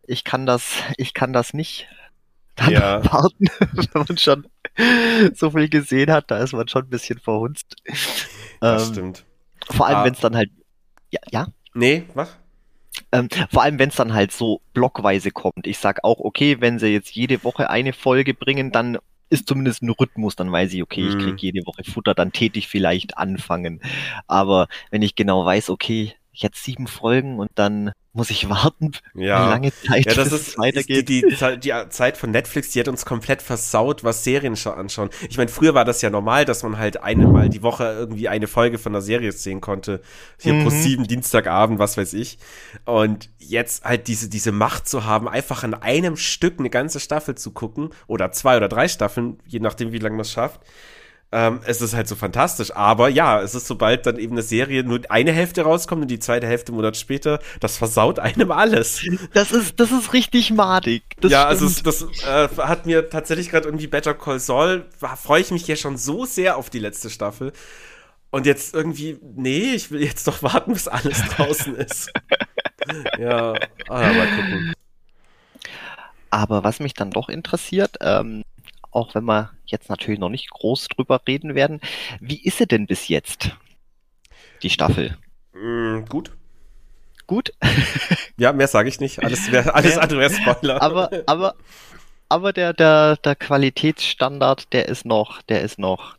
Ich 0.05 0.23
kann 0.23 0.45
das, 0.45 0.75
ich 0.97 1.13
kann 1.13 1.33
das 1.33 1.53
nicht 1.53 1.87
dann 2.55 2.71
ja. 2.71 3.03
warten, 3.11 3.45
wenn 3.59 4.05
man 4.07 4.17
schon 4.17 4.47
so 5.33 5.51
viel 5.51 5.69
gesehen 5.69 6.11
hat, 6.11 6.31
da 6.31 6.39
ist 6.39 6.53
man 6.53 6.67
schon 6.67 6.83
ein 6.83 6.89
bisschen 6.89 7.19
verhunzt. 7.19 7.75
Das 8.59 8.87
ähm, 8.87 8.93
stimmt. 8.93 9.25
Vor 9.69 9.87
allem, 9.87 9.97
ah. 9.97 10.05
wenn 10.05 10.13
es 10.13 10.19
dann 10.19 10.35
halt, 10.35 10.49
ja, 11.09 11.19
ja? 11.31 11.47
Nee, 11.73 12.03
was? 12.13 12.37
Ähm, 13.11 13.27
vor 13.49 13.63
allem, 13.63 13.79
wenn 13.79 13.89
es 13.89 13.95
dann 13.95 14.13
halt 14.13 14.31
so 14.31 14.61
blockweise 14.73 15.31
kommt. 15.31 15.65
Ich 15.65 15.79
sag 15.79 16.03
auch, 16.03 16.19
okay, 16.19 16.61
wenn 16.61 16.79
sie 16.79 16.87
jetzt 16.87 17.11
jede 17.15 17.43
Woche 17.43 17.69
eine 17.69 17.93
Folge 17.93 18.33
bringen, 18.33 18.71
dann 18.71 18.99
ist 19.29 19.47
zumindest 19.47 19.81
ein 19.81 19.89
Rhythmus, 19.89 20.35
dann 20.35 20.51
weiß 20.51 20.73
ich, 20.73 20.83
okay, 20.83 21.07
ich 21.07 21.15
mhm. 21.15 21.37
jede 21.37 21.65
Woche 21.65 21.83
Futter, 21.83 22.13
dann 22.13 22.31
tätig 22.31 22.67
vielleicht 22.67 23.17
anfangen. 23.17 23.81
Aber 24.27 24.67
wenn 24.91 25.01
ich 25.01 25.15
genau 25.15 25.43
weiß, 25.43 25.71
okay, 25.71 26.13
jetzt 26.33 26.63
sieben 26.63 26.87
Folgen 26.87 27.39
und 27.39 27.51
dann 27.55 27.91
muss 28.15 28.29
ich 28.29 28.47
warten, 28.49 28.91
ja. 29.15 29.45
wie 29.45 29.49
lange 29.49 29.73
Zeit 29.73 30.05
ja, 30.05 30.13
das 30.13 30.31
ist, 30.31 30.49
es 30.49 30.57
weitergeht. 30.57 31.09
Die, 31.09 31.21
die, 31.21 31.59
die, 31.59 31.73
Zeit 31.89 32.17
von 32.17 32.29
Netflix, 32.29 32.71
die 32.71 32.79
hat 32.79 32.87
uns 32.87 33.05
komplett 33.05 33.41
versaut, 33.41 34.03
was 34.03 34.23
Serien 34.23 34.55
anschauen. 34.55 35.09
Ich 35.29 35.37
meine, 35.37 35.49
früher 35.49 35.73
war 35.73 35.83
das 35.83 36.01
ja 36.03 36.11
normal, 36.11 36.45
dass 36.45 36.61
man 36.61 36.77
halt 36.77 37.01
einmal 37.01 37.49
die 37.49 37.63
Woche 37.63 37.85
irgendwie 37.85 38.27
eine 38.29 38.47
Folge 38.47 38.77
von 38.77 38.93
einer 38.93 39.01
Serie 39.01 39.31
sehen 39.31 39.61
konnte. 39.61 40.01
Hier 40.39 40.53
mhm. 40.53 40.63
pro 40.63 40.69
sieben, 40.69 41.07
Dienstagabend, 41.07 41.79
was 41.79 41.97
weiß 41.97 42.13
ich. 42.13 42.37
Und 42.85 43.29
jetzt 43.39 43.83
halt 43.83 44.07
diese, 44.07 44.29
diese 44.29 44.51
Macht 44.51 44.87
zu 44.87 45.05
haben, 45.05 45.27
einfach 45.27 45.63
an 45.63 45.73
einem 45.73 46.15
Stück 46.15 46.59
eine 46.59 46.69
ganze 46.69 46.99
Staffel 46.99 47.35
zu 47.35 47.51
gucken 47.51 47.89
oder 48.05 48.31
zwei 48.31 48.57
oder 48.57 48.69
drei 48.69 48.87
Staffeln, 48.87 49.39
je 49.47 49.59
nachdem, 49.59 49.91
wie 49.91 49.99
lange 49.99 50.15
man 50.15 50.21
es 50.21 50.31
schafft 50.31 50.61
ähm, 51.33 51.61
es 51.65 51.81
ist 51.81 51.95
halt 51.95 52.07
so 52.07 52.15
fantastisch. 52.15 52.71
Aber 52.75 53.09
ja, 53.09 53.41
es 53.41 53.55
ist 53.55 53.65
sobald 53.65 54.05
dann 54.05 54.17
eben 54.17 54.33
eine 54.33 54.43
Serie 54.43 54.83
nur 54.83 55.01
eine 55.09 55.31
Hälfte 55.31 55.63
rauskommt 55.63 56.03
und 56.03 56.07
die 56.07 56.19
zweite 56.19 56.45
Hälfte 56.45 56.71
einen 56.71 56.77
Monat 56.77 56.95
später, 56.95 57.39
das 57.59 57.77
versaut 57.77 58.19
einem 58.19 58.51
alles. 58.51 59.03
Das 59.33 59.51
ist, 59.51 59.79
das 59.79 59.91
ist 59.91 60.13
richtig 60.13 60.51
madig. 60.51 61.03
Das 61.19 61.31
ja, 61.31 61.45
also 61.45 61.67
das 61.83 62.03
äh, 62.23 62.47
hat 62.57 62.85
mir 62.85 63.09
tatsächlich 63.09 63.49
gerade 63.49 63.67
irgendwie 63.67 63.87
Better 63.87 64.13
Call 64.13 64.39
Saul, 64.39 64.85
freue 65.21 65.41
ich 65.41 65.49
mich 65.49 65.67
ja 65.67 65.75
schon 65.75 65.97
so 65.97 66.25
sehr 66.25 66.55
auf 66.57 66.69
die 66.69 66.79
letzte 66.79 67.09
Staffel. 67.09 67.51
Und 68.29 68.45
jetzt 68.45 68.75
irgendwie, 68.75 69.17
nee, 69.35 69.73
ich 69.73 69.89
will 69.89 70.03
jetzt 70.03 70.27
doch 70.27 70.43
warten, 70.43 70.73
bis 70.73 70.87
alles 70.87 71.21
draußen 71.35 71.75
ist. 71.75 72.11
ja, 73.17 73.53
ah, 73.89 74.13
mal 74.13 74.27
gucken. 74.35 74.73
Aber 76.29 76.63
was 76.63 76.79
mich 76.79 76.93
dann 76.93 77.11
doch 77.11 77.29
interessiert, 77.29 77.97
ähm, 78.01 78.43
auch 78.93 79.15
wenn 79.15 79.25
wir 79.25 79.51
jetzt 79.65 79.89
natürlich 79.89 80.19
noch 80.19 80.29
nicht 80.29 80.49
groß 80.49 80.87
drüber 80.87 81.21
reden 81.27 81.55
werden. 81.55 81.81
Wie 82.19 82.41
ist 82.43 82.57
sie 82.57 82.67
denn 82.67 82.87
bis 82.87 83.07
jetzt, 83.07 83.51
die 84.61 84.69
Staffel? 84.69 85.17
Mm, 85.53 86.05
gut. 86.09 86.31
Gut? 87.27 87.53
ja, 88.37 88.53
mehr 88.53 88.67
sage 88.67 88.89
ich 88.89 88.99
nicht. 88.99 89.23
Alles, 89.23 89.51
wär, 89.51 89.75
alles 89.75 89.97
andere 89.97 90.19
wäre 90.19 90.33
Spoiler. 90.33 90.81
Aber, 90.81 91.09
aber, 91.25 91.55
aber 92.29 92.53
der, 92.53 92.73
der, 92.73 93.17
der 93.17 93.35
Qualitätsstandard, 93.35 94.73
der 94.73 94.87
ist 94.87 95.05
noch, 95.05 95.41
der 95.43 95.61
ist 95.61 95.79
noch, 95.79 96.15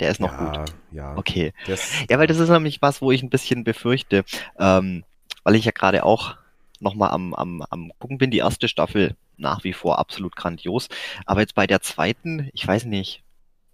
der 0.00 0.10
ist 0.10 0.20
noch 0.20 0.32
ja, 0.32 0.44
gut. 0.44 0.74
Ja. 0.92 1.16
Okay. 1.16 1.52
Das, 1.66 1.92
ja, 2.08 2.18
weil 2.18 2.26
das 2.26 2.38
ist 2.38 2.48
nämlich 2.48 2.82
was, 2.82 3.00
wo 3.00 3.12
ich 3.12 3.22
ein 3.22 3.30
bisschen 3.30 3.64
befürchte, 3.64 4.24
ähm, 4.58 5.04
weil 5.44 5.54
ich 5.54 5.64
ja 5.64 5.72
gerade 5.72 6.04
auch 6.04 6.36
nochmal 6.80 7.10
am, 7.10 7.34
am, 7.34 7.62
am 7.70 7.92
gucken 7.98 8.18
bin, 8.18 8.30
die 8.30 8.38
erste 8.38 8.66
Staffel 8.66 9.14
nach 9.40 9.64
wie 9.64 9.72
vor 9.72 9.98
absolut 9.98 10.36
grandios. 10.36 10.88
Aber 11.26 11.40
jetzt 11.40 11.54
bei 11.54 11.66
der 11.66 11.80
zweiten, 11.80 12.50
ich 12.52 12.66
weiß 12.66 12.84
nicht. 12.84 13.22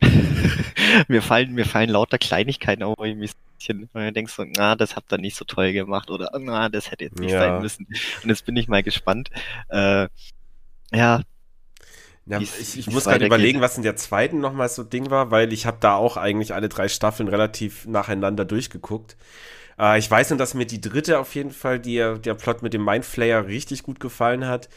mir 1.08 1.22
fallen, 1.22 1.52
mir 1.52 1.64
fallen 1.64 1.90
lauter 1.90 2.18
Kleinigkeiten 2.18 2.82
auf, 2.82 2.96
ich 3.02 3.14
ein 3.14 3.30
bisschen, 3.58 3.88
weil 3.92 4.06
du 4.06 4.12
denkst 4.12 4.34
so, 4.34 4.44
na, 4.44 4.76
das 4.76 4.94
habt 4.94 5.12
ihr 5.12 5.18
nicht 5.18 5.36
so 5.36 5.44
toll 5.44 5.72
gemacht 5.72 6.10
oder 6.10 6.30
na, 6.38 6.68
das 6.68 6.90
hätte 6.90 7.04
jetzt 7.04 7.18
nicht 7.18 7.32
ja. 7.32 7.40
sein 7.40 7.62
müssen. 7.62 7.86
Und 8.22 8.28
jetzt 8.28 8.44
bin 8.44 8.56
ich 8.56 8.68
mal 8.68 8.82
gespannt. 8.82 9.30
Äh, 9.68 10.08
ja, 10.92 11.22
ja, 12.26 12.40
ich, 12.40 12.76
ich 12.76 12.90
muss 12.90 13.04
gerade 13.04 13.24
überlegen, 13.24 13.60
was 13.60 13.76
in 13.76 13.84
der 13.84 13.94
zweiten 13.94 14.40
nochmal 14.40 14.68
so 14.68 14.82
Ding 14.82 15.10
war, 15.10 15.30
weil 15.30 15.52
ich 15.52 15.64
habe 15.64 15.76
da 15.78 15.94
auch 15.94 16.16
eigentlich 16.16 16.54
alle 16.54 16.68
drei 16.68 16.88
Staffeln 16.88 17.28
relativ 17.28 17.86
nacheinander 17.86 18.44
durchgeguckt. 18.44 19.16
Äh, 19.78 20.00
ich 20.00 20.10
weiß 20.10 20.30
nur, 20.30 20.38
dass 20.38 20.54
mir 20.54 20.66
die 20.66 20.80
dritte 20.80 21.20
auf 21.20 21.36
jeden 21.36 21.52
Fall, 21.52 21.78
die, 21.78 21.96
der 21.96 22.34
Plot 22.34 22.62
mit 22.62 22.74
dem 22.74 22.84
Mindflayer 22.84 23.46
richtig 23.46 23.84
gut 23.84 24.00
gefallen 24.00 24.46
hat. 24.46 24.68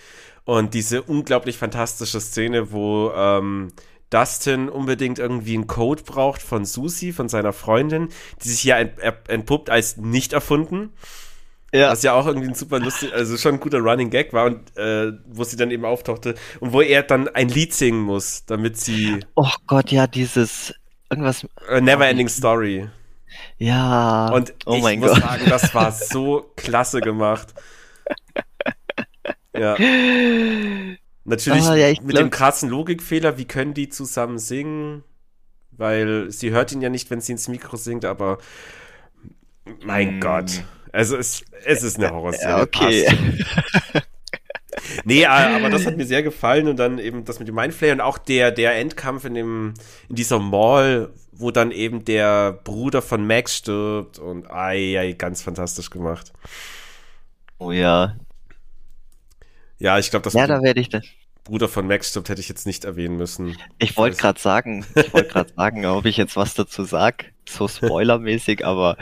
Und 0.45 0.73
diese 0.73 1.01
unglaublich 1.01 1.57
fantastische 1.57 2.19
Szene, 2.19 2.71
wo 2.71 3.11
ähm, 3.15 3.71
Dustin 4.09 4.69
unbedingt 4.69 5.19
irgendwie 5.19 5.55
einen 5.55 5.67
Code 5.67 6.03
braucht 6.03 6.41
von 6.41 6.65
Susie, 6.65 7.11
von 7.11 7.29
seiner 7.29 7.53
Freundin, 7.53 8.09
die 8.43 8.49
sich 8.49 8.63
ja 8.63 8.77
entpuppt 8.77 9.69
als 9.69 9.97
nicht 9.97 10.33
erfunden. 10.33 10.91
Ja. 11.71 11.91
Was 11.91 12.01
ja 12.01 12.13
auch 12.13 12.25
irgendwie 12.25 12.47
ein 12.47 12.55
super 12.55 12.79
lustig, 12.79 13.13
also 13.13 13.37
schon 13.37 13.55
ein 13.55 13.59
guter 13.59 13.77
Running 13.77 14.09
Gag 14.09 14.33
war 14.33 14.45
und 14.45 14.75
äh, 14.75 15.11
wo 15.27 15.43
sie 15.43 15.55
dann 15.55 15.69
eben 15.69 15.85
auftauchte 15.85 16.33
und 16.59 16.73
wo 16.73 16.81
er 16.81 17.03
dann 17.03 17.27
ein 17.27 17.47
Lied 17.47 17.75
singen 17.75 18.01
muss, 18.01 18.43
damit 18.45 18.77
sie. 18.77 19.19
Oh 19.35 19.51
Gott, 19.67 19.91
ja, 19.91 20.07
dieses 20.07 20.73
irgendwas. 21.11 21.45
A 21.67 21.79
Never 21.79 22.07
Ending 22.07 22.27
Story. 22.27 22.89
Ja. 23.57 24.29
Und 24.29 24.55
oh 24.65 24.75
ich 24.87 24.97
muss 24.97 25.11
Gott. 25.11 25.21
sagen, 25.21 25.43
das 25.47 25.75
war 25.75 25.91
so 25.91 26.51
klasse 26.55 27.01
gemacht. 27.01 27.53
Ja. 29.55 29.75
Natürlich 31.25 31.63
ah, 31.63 31.75
ja, 31.75 31.93
mit 32.01 32.17
dem 32.17 32.31
krassen 32.31 32.69
Logikfehler, 32.69 33.37
wie 33.37 33.45
können 33.45 33.73
die 33.73 33.89
zusammen 33.89 34.39
singen? 34.39 35.03
Weil 35.71 36.31
sie 36.31 36.51
hört 36.51 36.71
ihn 36.71 36.81
ja 36.81 36.89
nicht, 36.89 37.11
wenn 37.11 37.21
sie 37.21 37.33
ins 37.33 37.47
Mikro 37.47 37.77
singt, 37.77 38.03
aber 38.03 38.39
mein 39.83 40.13
hm. 40.13 40.19
Gott. 40.19 40.63
Also 40.91 41.17
es, 41.17 41.43
es 41.65 41.83
ist 41.83 41.97
eine 41.97 42.09
Horrorserie. 42.11 42.63
Okay. 42.63 43.05
nee, 45.03 45.25
aber 45.25 45.69
das 45.69 45.85
hat 45.85 45.97
mir 45.97 46.05
sehr 46.05 46.23
gefallen 46.23 46.67
und 46.67 46.77
dann 46.77 46.97
eben 46.97 47.25
das 47.25 47.39
mit 47.39 47.47
dem 47.47 47.55
Mindflayer 47.55 47.93
und 47.93 48.01
auch 48.01 48.17
der, 48.17 48.51
der 48.51 48.75
Endkampf 48.77 49.25
in 49.25 49.35
dem, 49.35 49.73
in 50.09 50.15
dieser 50.15 50.39
Mall, 50.39 51.13
wo 51.31 51.51
dann 51.51 51.71
eben 51.71 52.05
der 52.05 52.53
Bruder 52.53 53.01
von 53.01 53.25
Max 53.25 53.55
stirbt 53.55 54.19
und 54.19 54.49
ei, 54.49 54.99
ei 54.99 55.13
ganz 55.13 55.41
fantastisch 55.41 55.89
gemacht. 55.91 56.33
Oh 57.59 57.71
ja, 57.71 58.15
ja, 59.79 59.97
ich 59.97 60.09
glaube, 60.09 60.23
das 60.23 60.33
ja, 60.33 60.47
da 60.47 60.61
werde 60.61 60.79
ich 60.79 60.89
das. 60.89 61.05
Bruder 61.43 61.67
von 61.67 61.87
Max 61.87 62.09
stirbt, 62.09 62.29
hätte 62.29 62.41
ich 62.41 62.49
jetzt 62.49 62.67
nicht 62.67 62.85
erwähnen 62.85 63.17
müssen. 63.17 63.57
Ich 63.79 63.97
wollte 63.97 64.17
gerade 64.17 64.39
sagen, 64.39 64.85
ich 64.95 65.11
wollte 65.13 65.29
gerade 65.29 65.51
sagen, 65.55 65.85
ob 65.87 66.05
ich 66.05 66.17
jetzt 66.17 66.35
was 66.35 66.53
dazu 66.53 66.83
sag, 66.83 67.25
so 67.47 67.67
spoilermäßig, 67.67 68.65
aber 68.65 68.97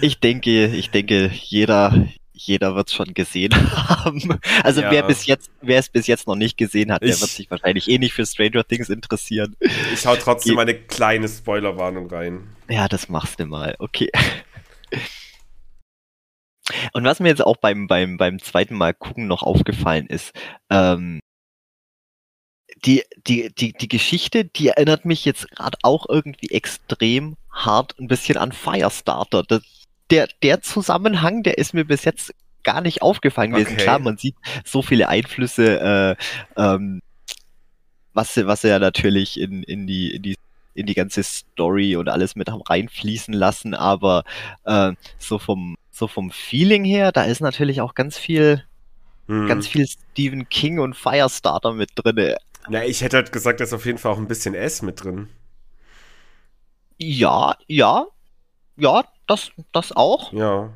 ich 0.00 0.18
denke, 0.18 0.66
ich 0.66 0.90
denke, 0.90 1.30
jeder, 1.32 2.08
jeder 2.32 2.74
wird 2.74 2.88
es 2.88 2.94
schon 2.94 3.14
gesehen 3.14 3.52
haben. 3.88 4.40
Also 4.64 4.80
ja. 4.80 4.90
wer 4.90 5.02
bis 5.04 5.26
jetzt, 5.26 5.50
wer 5.60 5.78
es 5.78 5.88
bis 5.88 6.08
jetzt 6.08 6.26
noch 6.26 6.34
nicht 6.34 6.58
gesehen 6.58 6.90
hat, 6.90 7.02
ich, 7.02 7.12
der 7.12 7.20
wird 7.20 7.30
sich 7.30 7.50
wahrscheinlich 7.50 7.88
eh 7.88 7.98
nicht 7.98 8.14
für 8.14 8.26
Stranger 8.26 8.66
Things 8.66 8.88
interessieren. 8.88 9.54
Ich 9.94 10.04
hau 10.04 10.16
trotzdem 10.16 10.54
Ge 10.54 10.62
eine 10.62 10.74
kleine 10.74 11.28
Spoilerwarnung 11.28 12.10
rein. 12.10 12.48
Ja, 12.68 12.88
das 12.88 13.08
machst 13.08 13.38
du 13.38 13.46
mal. 13.46 13.76
Okay. 13.78 14.10
Und 16.92 17.04
was 17.04 17.20
mir 17.20 17.28
jetzt 17.28 17.44
auch 17.44 17.56
beim, 17.56 17.86
beim, 17.86 18.16
beim 18.16 18.38
zweiten 18.40 18.74
Mal 18.76 18.94
gucken 18.94 19.26
noch 19.26 19.42
aufgefallen 19.42 20.06
ist, 20.06 20.32
ähm, 20.70 21.20
die, 22.84 23.02
die, 23.26 23.52
die, 23.54 23.72
die 23.72 23.88
Geschichte, 23.88 24.44
die 24.44 24.68
erinnert 24.68 25.04
mich 25.04 25.24
jetzt 25.24 25.50
gerade 25.50 25.78
auch 25.82 26.06
irgendwie 26.08 26.50
extrem 26.50 27.36
hart 27.50 27.98
ein 27.98 28.08
bisschen 28.08 28.38
an 28.38 28.52
Firestarter. 28.52 29.42
Das, 29.42 29.62
der, 30.10 30.28
der 30.42 30.62
Zusammenhang, 30.62 31.42
der 31.42 31.58
ist 31.58 31.74
mir 31.74 31.84
bis 31.84 32.04
jetzt 32.04 32.34
gar 32.62 32.80
nicht 32.80 33.02
aufgefallen 33.02 33.52
gewesen. 33.52 33.74
Okay. 33.74 33.82
Klar, 33.82 33.98
man 33.98 34.16
sieht 34.16 34.36
so 34.64 34.82
viele 34.82 35.08
Einflüsse 35.08 36.16
äh, 36.56 36.60
ähm, 36.60 37.00
was, 38.14 38.36
was 38.36 38.62
sie 38.62 38.68
ja 38.68 38.78
natürlich 38.78 39.38
in, 39.40 39.62
in 39.62 39.86
die, 39.86 40.14
in 40.14 40.22
die 40.22 40.36
in 40.74 40.86
die 40.86 40.94
ganze 40.94 41.22
Story 41.22 41.96
und 41.96 42.08
alles 42.08 42.36
mit 42.36 42.48
reinfließen 42.50 43.34
lassen, 43.34 43.74
aber 43.74 44.24
äh, 44.64 44.92
so 45.18 45.38
vom 45.38 45.76
so 45.90 46.08
vom 46.08 46.30
Feeling 46.30 46.84
her, 46.84 47.12
da 47.12 47.24
ist 47.24 47.40
natürlich 47.40 47.80
auch 47.80 47.94
ganz 47.94 48.16
viel 48.16 48.64
hm. 49.26 49.46
ganz 49.46 49.66
viel 49.66 49.86
Stephen 49.86 50.48
King 50.48 50.78
und 50.78 50.94
Firestarter 50.94 51.72
mit 51.72 51.90
drin. 51.94 52.34
Na, 52.68 52.84
ich 52.84 53.02
hätte 53.02 53.16
halt 53.16 53.32
gesagt, 53.32 53.60
da 53.60 53.64
ist 53.64 53.72
auf 53.72 53.86
jeden 53.86 53.98
Fall 53.98 54.12
auch 54.12 54.18
ein 54.18 54.28
bisschen 54.28 54.54
S 54.54 54.82
mit 54.82 55.02
drin. 55.02 55.28
Ja, 56.98 57.56
ja, 57.66 58.06
ja, 58.76 59.04
das, 59.26 59.50
das 59.72 59.92
auch. 59.92 60.32
Ja. 60.32 60.70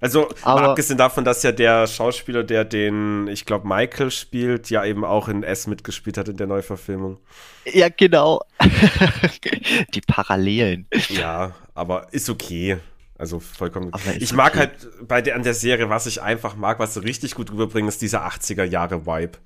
Also, 0.00 0.28
Aber, 0.42 0.70
abgesehen 0.70 0.98
davon, 0.98 1.24
dass 1.24 1.42
ja 1.42 1.52
der 1.52 1.86
Schauspieler, 1.86 2.44
der 2.44 2.64
den, 2.64 3.26
ich 3.28 3.44
glaube, 3.46 3.66
Michael 3.66 4.10
spielt, 4.10 4.70
ja 4.70 4.84
eben 4.84 5.04
auch 5.04 5.28
in 5.28 5.42
S 5.42 5.66
mitgespielt 5.66 6.16
hat 6.16 6.28
in 6.28 6.36
der 6.36 6.46
Neuverfilmung. 6.46 7.18
Ja, 7.64 7.88
genau. 7.88 8.42
Die 9.94 10.00
Parallelen. 10.00 10.86
Ja, 11.08 11.52
aber 11.74 12.08
ist 12.12 12.30
okay. 12.30 12.78
Also 13.18 13.40
vollkommen. 13.40 13.90
Ich 14.20 14.32
mag 14.32 14.52
okay. 14.52 14.58
halt 14.58 15.08
bei 15.08 15.20
der, 15.20 15.34
an 15.34 15.42
der 15.42 15.54
Serie, 15.54 15.90
was 15.90 16.06
ich 16.06 16.22
einfach 16.22 16.54
mag, 16.54 16.78
was 16.78 16.94
sie 16.94 17.02
richtig 17.02 17.34
gut 17.34 17.50
rüberbringen, 17.50 17.88
ist 17.88 18.00
dieser 18.00 18.24
80er 18.24 18.62
Jahre 18.62 19.06
Vibe. 19.06 19.38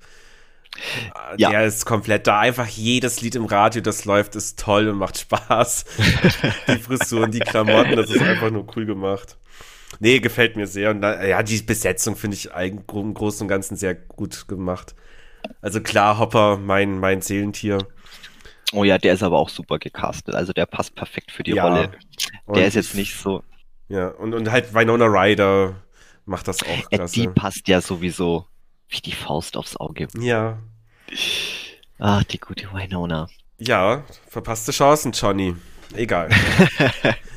Ja. 1.37 1.49
Der 1.49 1.65
ist 1.65 1.85
komplett 1.85 2.27
da. 2.27 2.39
Einfach 2.39 2.67
jedes 2.67 3.21
Lied 3.21 3.35
im 3.35 3.45
Radio, 3.45 3.81
das 3.81 4.05
läuft, 4.05 4.35
ist 4.35 4.59
toll 4.59 4.87
und 4.87 4.97
macht 4.97 5.17
Spaß. 5.17 5.85
die 6.67 6.77
Frisuren, 6.77 7.31
die 7.31 7.39
Klamotten, 7.39 7.95
das 7.95 8.11
ist 8.11 8.21
einfach 8.21 8.51
nur 8.51 8.65
cool 8.75 8.85
gemacht. 8.85 9.37
Nee, 10.03 10.19
gefällt 10.19 10.57
mir 10.57 10.67
sehr. 10.67 10.91
Und 10.91 10.99
da, 10.99 11.23
ja, 11.23 11.41
die 11.41 11.61
Besetzung 11.61 12.17
finde 12.17 12.35
ich 12.35 12.49
im 12.51 12.85
Großen 12.85 13.45
und 13.45 13.47
Ganzen 13.47 13.77
sehr 13.77 13.95
gut 13.95 14.49
gemacht. 14.49 14.95
Also 15.61 15.79
klar, 15.79 16.19
Hopper, 16.19 16.57
mein, 16.57 16.99
mein 16.99 17.21
Seelentier. 17.21 17.77
Oh 18.73 18.83
ja, 18.83 18.97
der 18.97 19.13
ist 19.13 19.23
aber 19.23 19.39
auch 19.39 19.47
super 19.47 19.79
gecastet. 19.79 20.35
Also 20.35 20.51
der 20.51 20.65
passt 20.65 20.93
perfekt 20.95 21.31
für 21.31 21.43
die 21.43 21.51
ja. 21.51 21.65
Rolle. 21.65 21.91
Der 22.53 22.67
ist 22.67 22.73
jetzt 22.73 22.95
nicht 22.95 23.15
so. 23.15 23.43
Ja, 23.87 24.09
und, 24.09 24.33
und 24.33 24.51
halt 24.51 24.73
Winona 24.73 25.05
Ryder 25.05 25.81
macht 26.25 26.49
das 26.49 26.63
auch 26.63 26.89
klasse. 26.89 27.21
Ja, 27.21 27.25
die 27.25 27.29
passt 27.29 27.69
ja 27.69 27.79
sowieso 27.79 28.45
wie 28.89 28.99
die 28.99 29.13
Faust 29.13 29.55
aufs 29.55 29.77
Auge. 29.77 30.09
Ja. 30.19 30.59
Ach, 31.97 32.25
die 32.25 32.39
gute 32.39 32.73
Winona. 32.73 33.29
Ja, 33.57 34.03
verpasste 34.27 34.73
Chancen, 34.73 35.13
Johnny. 35.13 35.55
Egal. 35.95 36.29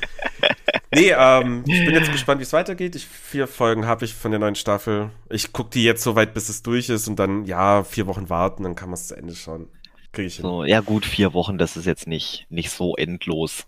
nee, 0.93 1.11
ähm, 1.17 1.63
ich 1.67 1.85
bin 1.85 1.93
jetzt 1.93 2.11
gespannt, 2.11 2.39
wie 2.39 2.43
es 2.43 2.53
weitergeht. 2.53 2.95
Ich, 2.95 3.05
vier 3.05 3.47
Folgen 3.47 3.85
habe 3.85 4.05
ich 4.05 4.13
von 4.13 4.31
der 4.31 4.39
neuen 4.39 4.55
Staffel. 4.55 5.09
Ich 5.29 5.53
gucke 5.53 5.69
die 5.71 5.83
jetzt 5.83 6.03
so 6.03 6.15
weit, 6.15 6.33
bis 6.33 6.49
es 6.49 6.63
durch 6.63 6.89
ist 6.89 7.07
und 7.07 7.17
dann, 7.17 7.45
ja, 7.45 7.83
vier 7.83 8.07
Wochen 8.07 8.29
warten, 8.29 8.63
dann 8.63 8.75
kann 8.75 8.89
man 8.89 8.95
es 8.95 9.07
zu 9.07 9.15
Ende 9.15 9.35
schauen. 9.35 9.69
Krieg 10.11 10.27
ich 10.27 10.35
so, 10.35 10.63
hin. 10.63 10.71
ja 10.71 10.81
gut, 10.81 11.05
vier 11.05 11.33
Wochen, 11.33 11.57
das 11.57 11.77
ist 11.77 11.85
jetzt 11.85 12.07
nicht, 12.07 12.45
nicht 12.49 12.71
so 12.71 12.95
endlos. 12.95 13.65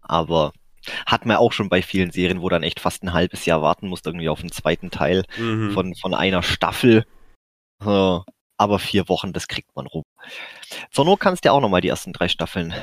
Aber 0.00 0.52
hat 1.06 1.26
man 1.26 1.36
auch 1.36 1.52
schon 1.52 1.68
bei 1.68 1.82
vielen 1.82 2.10
Serien, 2.10 2.42
wo 2.42 2.48
dann 2.48 2.62
echt 2.62 2.80
fast 2.80 3.02
ein 3.02 3.12
halbes 3.12 3.44
Jahr 3.44 3.62
warten 3.62 3.88
musst, 3.88 4.06
irgendwie 4.06 4.28
auf 4.28 4.40
den 4.40 4.52
zweiten 4.52 4.90
Teil 4.90 5.24
mhm. 5.36 5.72
von, 5.72 5.94
von 5.94 6.14
einer 6.14 6.42
Staffel. 6.42 7.04
So, 7.80 8.24
aber 8.56 8.78
vier 8.78 9.08
Wochen, 9.08 9.32
das 9.32 9.48
kriegt 9.48 9.74
man 9.74 9.86
rum. 9.86 10.04
Zur 10.90 11.04
Not 11.04 11.20
kannst 11.20 11.44
du 11.44 11.48
ja 11.48 11.52
auch 11.52 11.60
nochmal 11.60 11.80
die 11.80 11.88
ersten 11.88 12.12
drei 12.12 12.28
Staffeln 12.28 12.74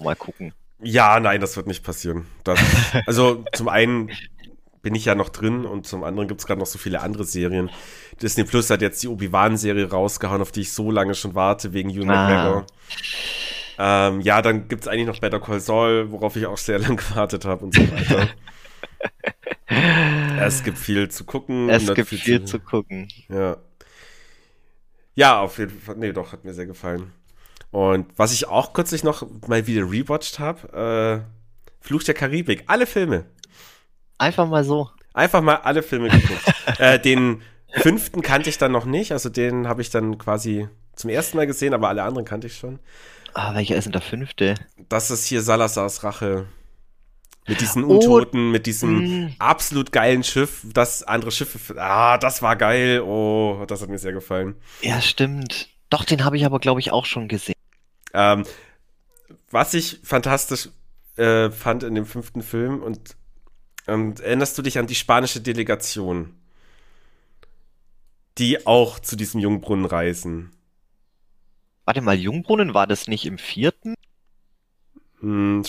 mal 0.00 0.16
gucken. 0.16 0.52
Ja, 0.82 1.20
nein, 1.20 1.40
das 1.40 1.56
wird 1.56 1.66
nicht 1.66 1.84
passieren. 1.84 2.26
Das, 2.44 2.58
also 3.06 3.44
zum 3.52 3.68
einen 3.68 4.10
bin 4.82 4.94
ich 4.94 5.04
ja 5.04 5.14
noch 5.14 5.28
drin 5.28 5.64
und 5.64 5.86
zum 5.86 6.02
anderen 6.02 6.28
gibt 6.28 6.40
es 6.40 6.46
gerade 6.46 6.58
noch 6.58 6.66
so 6.66 6.78
viele 6.78 7.00
andere 7.00 7.24
Serien. 7.24 7.70
Disney 8.20 8.44
Plus 8.44 8.68
hat 8.68 8.82
jetzt 8.82 9.02
die 9.02 9.08
Obi-Wan-Serie 9.08 9.88
rausgehauen, 9.88 10.42
auf 10.42 10.50
die 10.50 10.62
ich 10.62 10.72
so 10.72 10.90
lange 10.90 11.14
schon 11.14 11.34
warte, 11.34 11.72
wegen 11.72 11.90
Hugh 11.90 12.02
ah. 12.10 12.28
McGregor. 12.28 12.66
Ähm, 13.78 14.20
ja, 14.20 14.42
dann 14.42 14.68
gibt 14.68 14.82
es 14.82 14.88
eigentlich 14.88 15.06
noch 15.06 15.20
Better 15.20 15.40
Call 15.40 15.60
Saul, 15.60 16.10
worauf 16.10 16.36
ich 16.36 16.46
auch 16.46 16.58
sehr 16.58 16.78
lange 16.80 16.96
gewartet 16.96 17.44
habe 17.44 17.64
und 17.64 17.74
so 17.74 17.82
weiter. 17.92 18.28
es 20.40 20.62
gibt 20.64 20.78
viel 20.78 21.08
zu 21.08 21.24
gucken. 21.24 21.70
Es 21.70 21.92
gibt 21.94 22.08
viel, 22.08 22.18
viel 22.18 22.40
zu, 22.40 22.58
zu 22.58 22.60
gucken. 22.60 23.08
Ja. 23.28 23.56
Ja, 25.14 25.40
auf 25.40 25.58
jeden 25.58 25.78
Fall. 25.78 25.96
Nee, 25.96 26.12
doch, 26.12 26.32
hat 26.32 26.44
mir 26.44 26.54
sehr 26.54 26.66
gefallen. 26.66 27.12
Und 27.72 28.06
was 28.16 28.32
ich 28.32 28.46
auch 28.46 28.74
kürzlich 28.74 29.02
noch 29.02 29.26
mal 29.48 29.66
wieder 29.66 29.90
rewatcht 29.90 30.38
habe, 30.38 31.24
äh, 31.24 31.32
Fluch 31.80 32.04
der 32.04 32.14
Karibik, 32.14 32.64
alle 32.66 32.86
Filme. 32.86 33.24
Einfach 34.18 34.46
mal 34.46 34.62
so. 34.62 34.90
Einfach 35.14 35.40
mal 35.40 35.56
alle 35.56 35.82
Filme 35.82 36.10
geguckt. 36.10 36.44
äh, 36.78 37.00
den 37.00 37.42
fünften 37.72 38.20
kannte 38.22 38.50
ich 38.50 38.58
dann 38.58 38.72
noch 38.72 38.84
nicht, 38.84 39.10
also 39.12 39.30
den 39.30 39.66
habe 39.66 39.80
ich 39.82 39.90
dann 39.90 40.18
quasi 40.18 40.68
zum 40.94 41.10
ersten 41.10 41.38
Mal 41.38 41.46
gesehen, 41.46 41.72
aber 41.72 41.88
alle 41.88 42.02
anderen 42.02 42.26
kannte 42.26 42.46
ich 42.46 42.56
schon. 42.56 42.78
Ah, 43.34 43.54
welcher 43.54 43.76
ist 43.76 43.84
denn 43.84 43.92
der 43.92 44.02
fünfte? 44.02 44.54
Das 44.90 45.10
ist 45.10 45.24
hier 45.24 45.40
Salazars 45.40 46.04
Rache. 46.04 46.46
Mit 47.48 47.60
diesen 47.60 47.82
Untoten, 47.82 48.48
oh, 48.48 48.52
mit 48.52 48.66
diesem 48.66 49.24
mm. 49.24 49.34
absolut 49.38 49.90
geilen 49.90 50.22
Schiff, 50.22 50.64
das 50.72 51.02
andere 51.02 51.32
Schiffe. 51.32 51.80
Ah, 51.80 52.16
das 52.18 52.42
war 52.42 52.54
geil. 52.54 53.00
Oh, 53.00 53.64
das 53.66 53.82
hat 53.82 53.88
mir 53.88 53.98
sehr 53.98 54.12
gefallen. 54.12 54.54
Ja, 54.82 55.00
stimmt. 55.00 55.68
Doch, 55.90 56.04
den 56.04 56.24
habe 56.24 56.36
ich 56.36 56.46
aber, 56.46 56.60
glaube 56.60 56.78
ich, 56.78 56.92
auch 56.92 57.04
schon 57.04 57.26
gesehen. 57.26 57.56
Ähm, 58.12 58.44
was 59.50 59.74
ich 59.74 60.00
fantastisch 60.02 60.70
äh, 61.16 61.50
fand 61.50 61.82
in 61.82 61.94
dem 61.94 62.06
fünften 62.06 62.42
Film 62.42 62.82
und, 62.82 63.16
und 63.86 64.20
erinnerst 64.20 64.56
du 64.56 64.62
dich 64.62 64.78
an 64.78 64.86
die 64.86 64.94
spanische 64.94 65.40
Delegation, 65.40 66.34
die 68.38 68.66
auch 68.66 68.98
zu 68.98 69.16
diesem 69.16 69.40
Jungbrunnen 69.40 69.84
reisen? 69.84 70.52
Warte 71.84 72.00
mal, 72.00 72.16
Jungbrunnen 72.16 72.74
war 72.74 72.86
das 72.86 73.08
nicht 73.08 73.26
im 73.26 73.38
vierten? 73.38 73.94
Hm, 75.20 75.64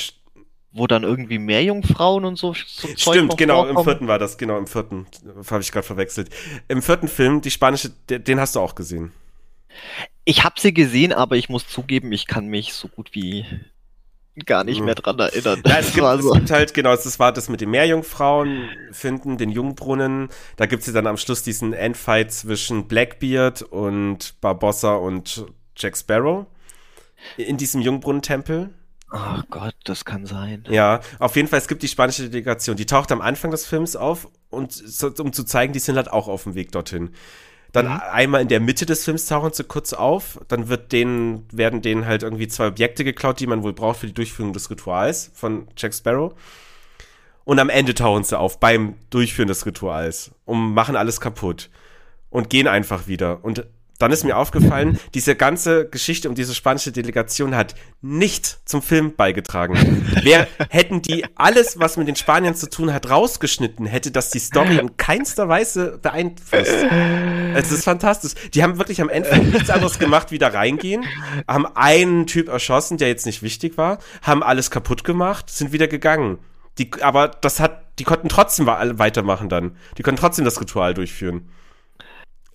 wo 0.74 0.88
dann 0.88 1.04
irgendwie 1.04 1.38
mehr 1.38 1.64
Jungfrauen 1.64 2.26
und 2.26 2.36
so, 2.36 2.54
so 2.54 2.88
Stimmt, 2.96 3.38
genau, 3.38 3.58
vorkommen. 3.58 3.78
im 3.78 3.84
vierten 3.84 4.08
war 4.08 4.18
das, 4.18 4.38
genau, 4.38 4.58
im 4.58 4.66
vierten. 4.68 5.06
Habe 5.50 5.62
ich 5.62 5.72
gerade 5.72 5.86
verwechselt. 5.86 6.30
Im 6.68 6.82
vierten 6.82 7.08
Film, 7.08 7.41
die 7.41 7.52
spanische, 7.52 7.91
den 8.10 8.39
hast 8.39 8.56
du 8.56 8.60
auch 8.60 8.74
gesehen. 8.74 9.12
Ich 10.26 10.43
habe 10.43 10.59
sie 10.59 10.74
gesehen, 10.74 11.11
aber 11.11 11.36
ich 11.36 11.49
muss 11.49 11.67
zugeben, 11.67 12.11
ich 12.11 12.28
kann 12.28 12.47
mich 12.47 12.74
so 12.74 12.88
gut 12.88 13.09
wie 13.13 13.45
gar 14.45 14.63
nicht 14.63 14.82
mehr 14.82 14.95
dran 14.95 15.19
erinnern. 15.19 15.61
Ja, 15.65 15.80
es, 15.80 15.88
gibt, 15.93 16.07
so. 16.21 16.30
es 16.30 16.34
gibt 16.34 16.51
halt, 16.51 16.74
genau, 16.74 16.95
das 16.95 17.19
war 17.19 17.32
das 17.32 17.49
mit 17.49 17.61
den 17.61 17.69
Meerjungfrauen 17.69 18.69
finden, 18.91 19.38
den 19.38 19.49
Jungbrunnen. 19.49 20.30
Da 20.55 20.65
gibt 20.65 20.82
es 20.82 20.88
ja 20.88 20.93
dann 20.93 21.07
am 21.07 21.17
Schluss 21.17 21.43
diesen 21.43 21.74
Endfight 21.74 22.32
zwischen 22.32 22.88
Blackbeard 22.88 23.61
und 23.61 24.39
Barbossa 24.41 24.95
und 24.95 25.45
Jack 25.76 25.97
Sparrow 25.97 26.47
in 27.38 27.57
diesem 27.57 27.82
Jungbrunnentempel. 27.82 28.69
Oh 29.11 29.41
Gott, 29.51 29.76
das 29.84 30.05
kann 30.05 30.26
sein. 30.26 30.63
Ja, 30.69 31.01
auf 31.19 31.36
jeden 31.36 31.47
Fall, 31.47 31.59
es 31.59 31.67
gibt 31.67 31.84
die 31.84 31.88
spanische 31.88 32.30
Delegation. 32.30 32.76
Die 32.76 32.88
taucht 32.88 33.11
am 33.11 33.21
Anfang 33.21 33.51
des 33.51 33.65
Films 33.65 33.95
auf, 33.95 34.28
und 34.49 34.82
um 35.19 35.34
zu 35.34 35.43
zeigen, 35.43 35.74
die 35.74 35.80
sind 35.80 35.97
halt 35.97 36.11
auch 36.11 36.28
auf 36.28 36.43
dem 36.43 36.55
Weg 36.55 36.71
dorthin. 36.71 37.11
Dann 37.74 37.88
mhm. 37.88 38.01
einmal 38.11 38.41
in 38.41 38.47
der 38.47 38.59
Mitte 38.59 38.86
des 38.86 39.03
Films 39.03 39.26
tauchen 39.26 39.51
sie 39.51 39.63
kurz 39.65 39.91
auf. 39.91 40.39
Dann 40.47 40.69
wird 40.69 40.91
denen, 40.91 41.45
werden 41.51 41.82
denen 41.82 42.05
halt 42.05 42.24
irgendwie 42.24 42.47
zwei 42.47 42.67
Objekte 42.67 43.03
geklaut, 43.03 43.39
die 43.39 43.47
man 43.47 43.63
wohl 43.63 43.74
braucht 43.74 43.99
für 43.99 44.07
die 44.07 44.13
Durchführung 44.13 44.53
des 44.53 44.69
Rituals 44.69 45.32
von 45.34 45.67
Jack 45.76 45.93
Sparrow. 45.93 46.34
Und 47.43 47.59
am 47.59 47.69
Ende 47.69 47.93
tauchen 47.93 48.24
sie 48.24 48.39
auf 48.39 48.59
beim 48.59 48.95
Durchführen 49.09 49.49
des 49.49 49.65
Rituals 49.65 50.32
und 50.45 50.74
machen 50.74 50.95
alles 50.95 51.19
kaputt 51.19 51.69
und 52.30 52.49
gehen 52.49 52.67
einfach 52.67 53.07
wieder. 53.07 53.43
Und 53.43 53.65
dann 54.04 54.12
ist 54.12 54.26
mir 54.26 54.36
aufgefallen, 54.36 54.99
diese 55.14 55.34
ganze 55.34 55.88
Geschichte 55.88 56.28
um 56.28 56.36
diese 56.36 56.54
spanische 56.54 56.91
Delegation 56.91 57.56
hat 57.56 57.74
nicht 58.01 58.60
zum 58.68 58.82
Film 58.82 59.16
beigetragen. 59.16 60.06
Wer 60.24 60.45
hätten 60.70 61.01
die 61.01 61.26
alles, 61.36 61.80
was 61.80 61.95
mit 61.95 62.10
den 62.10 62.18
Spaniern 62.18 62.54
zu 62.54 62.70
tun 62.70 62.93
hat, 62.93 63.10
rausgeschnitten, 63.10 63.86
hätte 63.86 64.12
das 64.12 64.30
die 64.30 64.39
Story 64.39 64.76
in 64.78 64.97
keinster 64.97 65.47
Weise 65.47 65.99
beeinflusst. 66.01 66.86
Es 67.56 67.72
ist 67.72 67.86
fantastisch. 67.86 68.34
Die 68.54 68.62
haben 68.62 68.78
wirklich 68.78 68.99
am 69.01 69.08
Ende 69.08 69.38
nichts 69.38 69.70
anderes 69.70 69.99
gemacht, 69.99 70.32
wie 70.32 70.38
da 70.38 70.49
reingehen, 70.49 71.06
haben 71.47 71.66
einen 71.66 72.28
Typ 72.28 72.49
erschossen, 72.49 72.97
der 72.97 73.08
jetzt 73.08 73.26
nicht 73.26 73.41
wichtig 73.41 73.78
war, 73.78 73.99
haben 74.22 74.43
alles 74.43 74.70
kaputt 74.70 75.06
gemacht, 75.06 75.49
sind 75.49 75.72
wieder 75.72 75.88
gegangen. 75.88 76.39
Die, 76.78 76.91
aber 77.01 77.30
das 77.30 77.62
hat, 77.62 77.99
die 77.99 78.04
konnten 78.04 78.28
trotzdem 78.28 78.66
weitermachen 78.68 79.47
dann. 79.47 79.78
Die 79.97 80.04
konnten 80.04 80.20
trotzdem 80.20 80.43
das 80.43 80.60
Ritual 80.60 80.93
durchführen. 80.93 81.47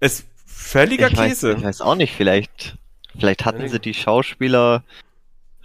Es 0.01 0.25
Völliger 0.59 1.09
ich 1.09 1.15
Käse. 1.15 1.53
Weiß, 1.53 1.59
ich 1.59 1.65
weiß 1.65 1.81
auch 1.81 1.95
nicht, 1.95 2.15
vielleicht, 2.15 2.77
vielleicht 3.17 3.45
hatten 3.45 3.69
sie 3.69 3.79
die 3.79 3.95
Schauspieler 3.95 4.83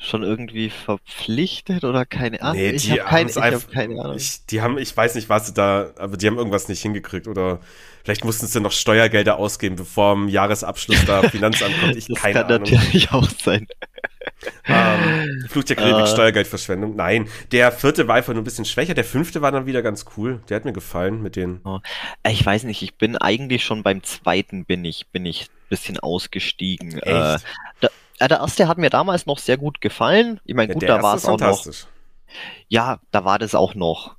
schon 0.04 0.24
irgendwie 0.24 0.70
verpflichtet 0.70 1.84
oder 1.84 2.06
keine 2.06 2.42
Ahnung. 2.42 2.58
Nee, 2.58 2.72
ich 2.72 2.92
habe 2.92 3.02
kein, 3.02 3.28
hab 3.30 3.72
keine 3.72 4.02
Ahnung. 4.02 4.18
Ich, 4.18 4.46
die 4.46 4.62
haben, 4.62 4.78
ich 4.78 4.96
weiß 4.96 5.16
nicht, 5.16 5.30
was 5.30 5.48
sie 5.48 5.54
da, 5.54 5.92
aber 5.98 6.18
die 6.18 6.28
haben 6.28 6.38
irgendwas 6.38 6.68
nicht 6.68 6.82
hingekriegt 6.82 7.28
oder 7.28 7.60
vielleicht 8.04 8.26
mussten 8.26 8.48
sie 8.48 8.60
noch 8.60 8.74
Steuergelder 8.74 9.38
ausgeben, 9.38 9.78
bevor 9.78 10.14
im 10.14 10.28
Jahresabschluss 10.28 11.06
da 11.06 11.24
Finanzamt 11.30 11.80
kommt. 11.80 11.96
Ich 11.96 12.08
das 12.08 12.20
keine 12.20 12.34
kann 12.34 12.46
Ahnung. 12.46 12.70
natürlich 12.70 13.12
auch 13.12 13.30
sein. 13.30 13.68
Ähm, 14.66 15.46
Fluch 15.48 15.64
der 15.64 15.78
Karibik, 15.78 16.04
uh, 16.04 16.08
Steuergeldverschwendung. 16.08 16.96
Nein, 16.98 17.30
der 17.52 17.72
vierte 17.72 18.08
war 18.08 18.16
einfach 18.16 18.34
nur 18.34 18.42
ein 18.42 18.46
bisschen 18.46 18.66
schwächer. 18.66 18.94
Der 18.94 19.06
fünfte 19.06 19.42
war 19.42 19.52
dann 19.52 19.66
wieder 19.66 19.82
ganz 19.82 20.06
cool. 20.18 20.42
Der 20.50 20.58
hat 20.58 20.66
mir 20.66 20.74
gefallen 20.74 21.22
mit 21.22 21.38
den. 21.38 21.62
Oh, 21.64 21.80
ich 22.28 22.46
weiß 22.46 22.64
nicht, 22.64 22.82
ich 22.82 22.96
bin 22.96 23.18
eigentlich 23.18 23.64
schon 23.64 23.84
beim 23.84 24.04
zweiten 24.04 24.66
bin 24.66 24.84
ich, 24.84 25.08
bin 25.08 25.26
ich 25.26 25.44
ein 25.44 25.70
bisschen 25.70 26.00
ausgestiegen. 26.00 27.00
Äh, 27.00 27.38
da, 27.80 27.90
Ja, 28.24 28.30
der 28.30 28.40
erste 28.40 28.70
hat 28.70 28.78
mir 28.78 28.90
damals 28.90 29.26
noch 29.26 29.38
sehr 29.38 29.58
gut 29.58 29.82
gefallen. 29.82 30.40
Ich 30.46 30.56
meine, 30.56 30.72
Ja, 30.72 30.80
gut, 30.80 30.88
da 30.88 31.04
war 31.04 31.16
es 31.16 31.26
auch 31.26 31.38
noch. 31.38 31.68
Ja, 32.70 33.02
da 33.12 33.26
war 33.26 33.38
das 33.38 33.54
auch 33.54 33.76
noch 33.76 34.16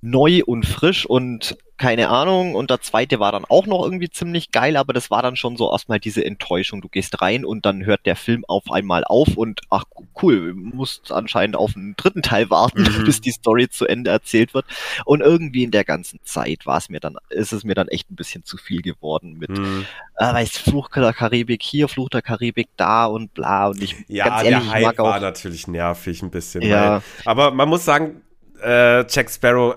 neu 0.00 0.42
und 0.46 0.64
frisch 0.64 1.06
und 1.06 1.56
keine 1.76 2.08
Ahnung. 2.08 2.54
Und 2.56 2.70
der 2.70 2.80
zweite 2.80 3.20
war 3.20 3.30
dann 3.30 3.44
auch 3.44 3.66
noch 3.66 3.84
irgendwie 3.84 4.10
ziemlich 4.10 4.50
geil, 4.50 4.76
aber 4.76 4.92
das 4.92 5.10
war 5.12 5.22
dann 5.22 5.36
schon 5.36 5.56
so 5.56 5.70
erstmal 5.70 6.00
diese 6.00 6.24
Enttäuschung. 6.24 6.80
Du 6.80 6.88
gehst 6.88 7.20
rein 7.22 7.44
und 7.44 7.64
dann 7.66 7.84
hört 7.86 8.04
der 8.04 8.16
Film 8.16 8.44
auf 8.48 8.70
einmal 8.70 9.04
auf 9.04 9.36
und 9.36 9.60
ach 9.70 9.84
cool, 10.22 10.54
musst 10.54 11.12
anscheinend 11.12 11.54
auf 11.56 11.76
einen 11.76 11.94
dritten 11.96 12.22
Teil 12.22 12.50
warten, 12.50 12.82
Mhm. 12.82 13.04
bis 13.04 13.20
die 13.20 13.30
Story 13.30 13.68
zu 13.68 13.86
Ende 13.86 14.10
erzählt 14.10 14.54
wird. 14.54 14.66
Und 15.04 15.20
irgendwie 15.20 15.62
in 15.62 15.70
der 15.70 15.84
ganzen 15.84 16.18
Zeit 16.24 16.66
war 16.66 16.78
es 16.78 16.88
mir 16.88 16.98
dann, 17.00 17.16
ist 17.30 17.52
es 17.52 17.62
mir 17.62 17.74
dann 17.74 17.86
echt 17.88 18.10
ein 18.10 18.16
bisschen 18.16 18.44
zu 18.44 18.56
viel 18.56 18.82
geworden 18.82 19.34
mit, 19.38 19.50
Hm. 19.56 19.84
äh, 20.16 20.32
weißt, 20.32 20.58
Fluch 20.58 20.88
der 20.90 21.12
Karibik 21.12 21.62
hier, 21.62 21.86
Fluch 21.88 22.08
der 22.08 22.22
Karibik 22.22 22.68
da 22.76 23.06
und 23.06 23.34
bla 23.34 23.68
und 23.68 23.80
ich, 23.82 23.94
Ja, 24.08 24.28
ganz 24.28 24.42
ehrlich, 24.44 24.58
der 24.58 24.66
ich 24.66 24.72
Hype 24.74 24.82
mag 24.84 24.98
war 24.98 25.16
auch, 25.16 25.20
natürlich 25.20 25.68
nervig 25.68 26.22
ein 26.22 26.30
bisschen. 26.30 26.62
Ja. 26.62 26.94
Weil, 26.94 27.02
aber 27.24 27.50
man 27.52 27.68
muss 27.68 27.84
sagen, 27.84 28.22
äh, 28.62 29.04
Jack 29.08 29.30
Sparrow, 29.30 29.74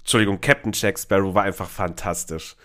Entschuldigung, 0.00 0.40
Captain 0.40 0.72
Jack 0.74 0.98
Sparrow 0.98 1.34
war 1.34 1.44
einfach 1.44 1.68
fantastisch. 1.68 2.56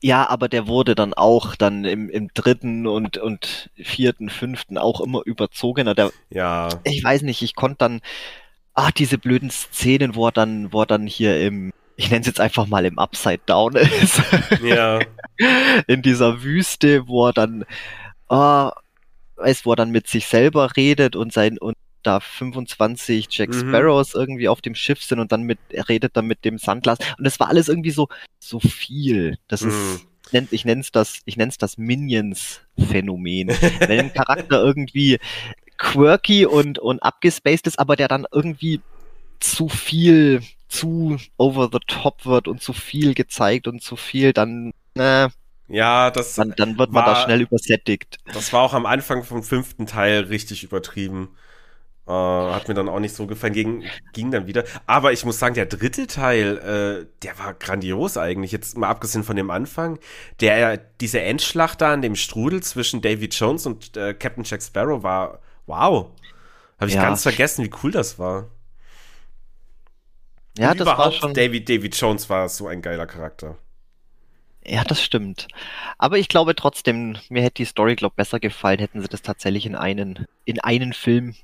Ja, 0.00 0.28
aber 0.28 0.48
der 0.48 0.66
wurde 0.66 0.94
dann 0.94 1.14
auch 1.14 1.56
dann 1.56 1.84
im, 1.84 2.10
im 2.10 2.28
dritten 2.34 2.86
und, 2.86 3.16
und 3.16 3.70
vierten, 3.76 4.28
fünften 4.28 4.76
auch 4.76 5.00
immer 5.00 5.22
überzogener. 5.24 5.94
Der, 5.94 6.10
Ja. 6.30 6.68
ich 6.84 7.02
weiß 7.02 7.22
nicht, 7.22 7.40
ich 7.42 7.54
konnte 7.54 7.78
dann, 7.78 8.00
ah, 8.74 8.90
diese 8.90 9.16
blöden 9.18 9.50
Szenen, 9.50 10.14
wo 10.14 10.26
er 10.28 10.32
dann, 10.32 10.72
wo 10.72 10.82
er 10.82 10.86
dann 10.86 11.06
hier 11.06 11.40
im, 11.40 11.72
ich 11.96 12.10
nenne 12.10 12.20
es 12.20 12.26
jetzt 12.26 12.40
einfach 12.40 12.66
mal 12.66 12.84
im 12.84 12.98
Upside 12.98 13.40
Down 13.46 13.76
ist, 14.02 14.20
Ja. 14.62 14.98
in 15.86 16.02
dieser 16.02 16.42
Wüste, 16.42 17.08
wo 17.08 17.28
er 17.28 17.32
dann, 17.32 17.64
ah, 18.28 18.72
weißt, 19.36 19.64
wo 19.64 19.72
er 19.72 19.76
dann 19.76 19.90
mit 19.90 20.06
sich 20.06 20.26
selber 20.26 20.76
redet 20.76 21.16
und 21.16 21.32
sein, 21.32 21.56
und 21.56 21.76
da 22.06 22.20
25 22.20 23.26
Jack 23.30 23.48
Mhm. 23.50 23.68
Sparrows 23.68 24.14
irgendwie 24.14 24.48
auf 24.48 24.60
dem 24.60 24.74
Schiff 24.74 25.02
sind 25.02 25.18
und 25.20 25.32
dann 25.32 25.42
mit, 25.42 25.58
er 25.70 25.88
redet 25.88 26.16
dann 26.16 26.26
mit 26.26 26.44
dem 26.44 26.58
Sandglas. 26.58 26.98
Und 27.18 27.24
das 27.24 27.38
war 27.40 27.48
alles 27.48 27.68
irgendwie 27.68 27.90
so, 27.90 28.08
so 28.38 28.60
viel. 28.60 29.38
Das 29.48 29.62
Mhm. 29.62 29.68
ist, 29.70 30.06
ich 30.26 30.32
nenn- 30.32 30.48
ich 30.50 30.64
nenn's 30.64 30.90
das, 30.92 31.20
ich 31.24 31.36
nenn's 31.36 31.58
das 31.58 31.76
Minions-Phänomen. 31.78 33.48
Wenn 33.90 34.00
ein 34.00 34.12
Charakter 34.12 34.62
irgendwie 34.62 35.18
quirky 35.78 36.46
und, 36.46 36.78
und 36.78 37.00
abgespaced 37.02 37.66
ist, 37.66 37.78
aber 37.78 37.96
der 37.96 38.08
dann 38.08 38.26
irgendwie 38.32 38.80
zu 39.40 39.68
viel, 39.68 40.42
zu 40.68 41.18
over 41.36 41.68
the 41.72 41.78
top 41.86 42.24
wird 42.26 42.48
und 42.48 42.62
zu 42.62 42.72
viel 42.72 43.14
gezeigt 43.14 43.66
und 43.68 43.82
zu 43.82 43.96
viel, 43.96 44.32
dann, 44.32 44.72
äh, 44.96 45.28
Ja, 45.68 46.10
das, 46.10 46.34
dann, 46.34 46.54
dann 46.56 46.78
wird 46.78 46.92
man 46.92 47.04
da 47.04 47.12
war- 47.12 47.24
schnell 47.24 47.40
übersättigt. 47.42 48.18
das 48.32 48.52
war 48.52 48.62
auch 48.62 48.74
am 48.74 48.86
Anfang 48.86 49.24
vom 49.24 49.42
fünften 49.42 49.86
Teil 49.86 50.24
richtig 50.24 50.62
übertrieben. 50.64 51.30
Äh, 52.06 52.10
hat 52.12 52.68
mir 52.68 52.74
dann 52.74 52.88
auch 52.90 53.00
nicht 53.00 53.14
so 53.14 53.26
gefallen, 53.26 53.54
ging, 53.54 53.84
ging 54.12 54.30
dann 54.30 54.46
wieder. 54.46 54.64
Aber 54.86 55.12
ich 55.12 55.24
muss 55.24 55.38
sagen, 55.38 55.54
der 55.54 55.64
dritte 55.66 56.06
Teil, 56.06 56.58
äh, 56.58 57.06
der 57.22 57.38
war 57.38 57.54
grandios 57.54 58.18
eigentlich. 58.18 58.52
Jetzt 58.52 58.76
mal 58.76 58.88
abgesehen 58.88 59.24
von 59.24 59.36
dem 59.36 59.50
Anfang. 59.50 59.98
Der, 60.40 60.76
diese 60.76 61.20
Endschlacht 61.22 61.80
da 61.80 61.92
an 61.94 62.02
dem 62.02 62.14
Strudel 62.16 62.62
zwischen 62.62 63.00
Davy 63.00 63.26
Jones 63.26 63.64
und 63.66 63.96
äh, 63.96 64.12
Captain 64.14 64.44
Jack 64.44 64.62
Sparrow 64.62 65.02
war, 65.02 65.40
wow. 65.66 66.10
Habe 66.78 66.90
ich 66.90 66.96
Ja. 66.96 67.02
ganz 67.02 67.22
vergessen, 67.22 67.64
wie 67.64 67.70
cool 67.82 67.90
das 67.90 68.18
war. 68.18 68.50
Ja, 70.58 70.72
Und 70.72 70.80
das 70.80 70.86
war 70.86 70.94
überhaupt, 70.96 71.14
schon. 71.16 71.34
Davy, 71.34 71.64
Davy 71.64 71.88
Jones 71.88 72.28
war 72.30 72.48
so 72.48 72.66
ein 72.68 72.82
geiler 72.82 73.06
Charakter. 73.06 73.56
Ja, 74.66 74.82
das 74.84 75.02
stimmt. 75.02 75.46
Aber 75.98 76.18
ich 76.18 76.28
glaube 76.28 76.54
trotzdem, 76.54 77.18
mir 77.28 77.42
hätte 77.42 77.56
die 77.56 77.64
Story, 77.66 77.96
glaube 77.96 78.14
besser 78.16 78.40
gefallen, 78.40 78.78
hätten 78.78 79.00
sie 79.02 79.08
das 79.08 79.20
tatsächlich 79.22 79.66
in 79.66 79.74
einen, 79.74 80.26
in 80.46 80.60
einen 80.60 80.92
Film, 80.94 81.34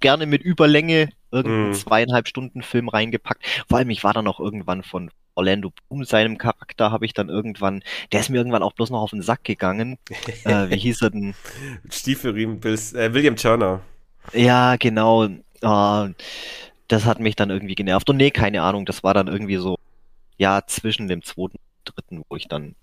gerne 0.00 0.26
mit 0.26 0.42
Überlänge, 0.42 1.08
irgendeinen 1.30 1.70
Mm. 1.70 1.74
zweieinhalb 1.74 2.28
Stunden 2.28 2.62
Film 2.62 2.88
reingepackt. 2.88 3.44
Vor 3.68 3.78
allem, 3.78 3.90
ich 3.90 4.04
war 4.04 4.12
dann 4.12 4.26
auch 4.26 4.40
irgendwann 4.40 4.82
von 4.82 5.10
Orlando 5.34 5.70
Bloom, 5.70 6.04
seinem 6.04 6.36
Charakter, 6.38 6.90
habe 6.90 7.06
ich 7.06 7.14
dann 7.14 7.28
irgendwann, 7.28 7.82
der 8.12 8.20
ist 8.20 8.28
mir 8.28 8.36
irgendwann 8.36 8.62
auch 8.62 8.74
bloß 8.74 8.90
noch 8.90 9.00
auf 9.00 9.10
den 9.10 9.22
Sack 9.22 9.44
gegangen. 9.44 9.98
äh, 10.44 10.68
wie 10.68 10.76
hieß 10.76 11.02
er 11.02 11.10
denn? 11.10 11.34
Stiefelriemen, 11.90 12.60
äh, 12.62 13.14
William 13.14 13.36
Turner. 13.36 13.80
Ja, 14.34 14.76
genau. 14.76 15.28
Ah, 15.62 16.10
das 16.88 17.06
hat 17.06 17.20
mich 17.20 17.36
dann 17.36 17.50
irgendwie 17.50 17.74
genervt. 17.74 18.10
Und 18.10 18.18
nee, 18.18 18.30
keine 18.30 18.62
Ahnung, 18.62 18.84
das 18.84 19.02
war 19.02 19.14
dann 19.14 19.28
irgendwie 19.28 19.56
so, 19.56 19.78
ja, 20.36 20.62
zwischen 20.66 21.08
dem 21.08 21.22
zweiten 21.22 21.56
und 21.56 21.96
dritten, 21.96 22.22
wo 22.28 22.36
ich 22.36 22.48
dann 22.48 22.74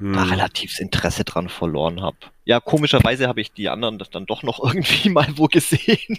Hm. 0.00 0.14
da 0.14 0.22
relativ 0.22 0.70
das 0.70 0.80
Interesse 0.80 1.24
dran 1.24 1.50
verloren 1.50 2.00
habe. 2.00 2.16
Ja, 2.46 2.58
komischerweise 2.58 3.28
habe 3.28 3.42
ich 3.42 3.52
die 3.52 3.68
anderen 3.68 3.98
das 3.98 4.08
dann 4.08 4.24
doch 4.24 4.42
noch 4.42 4.58
irgendwie 4.64 5.10
mal 5.10 5.28
wo 5.36 5.46
gesehen. 5.46 6.16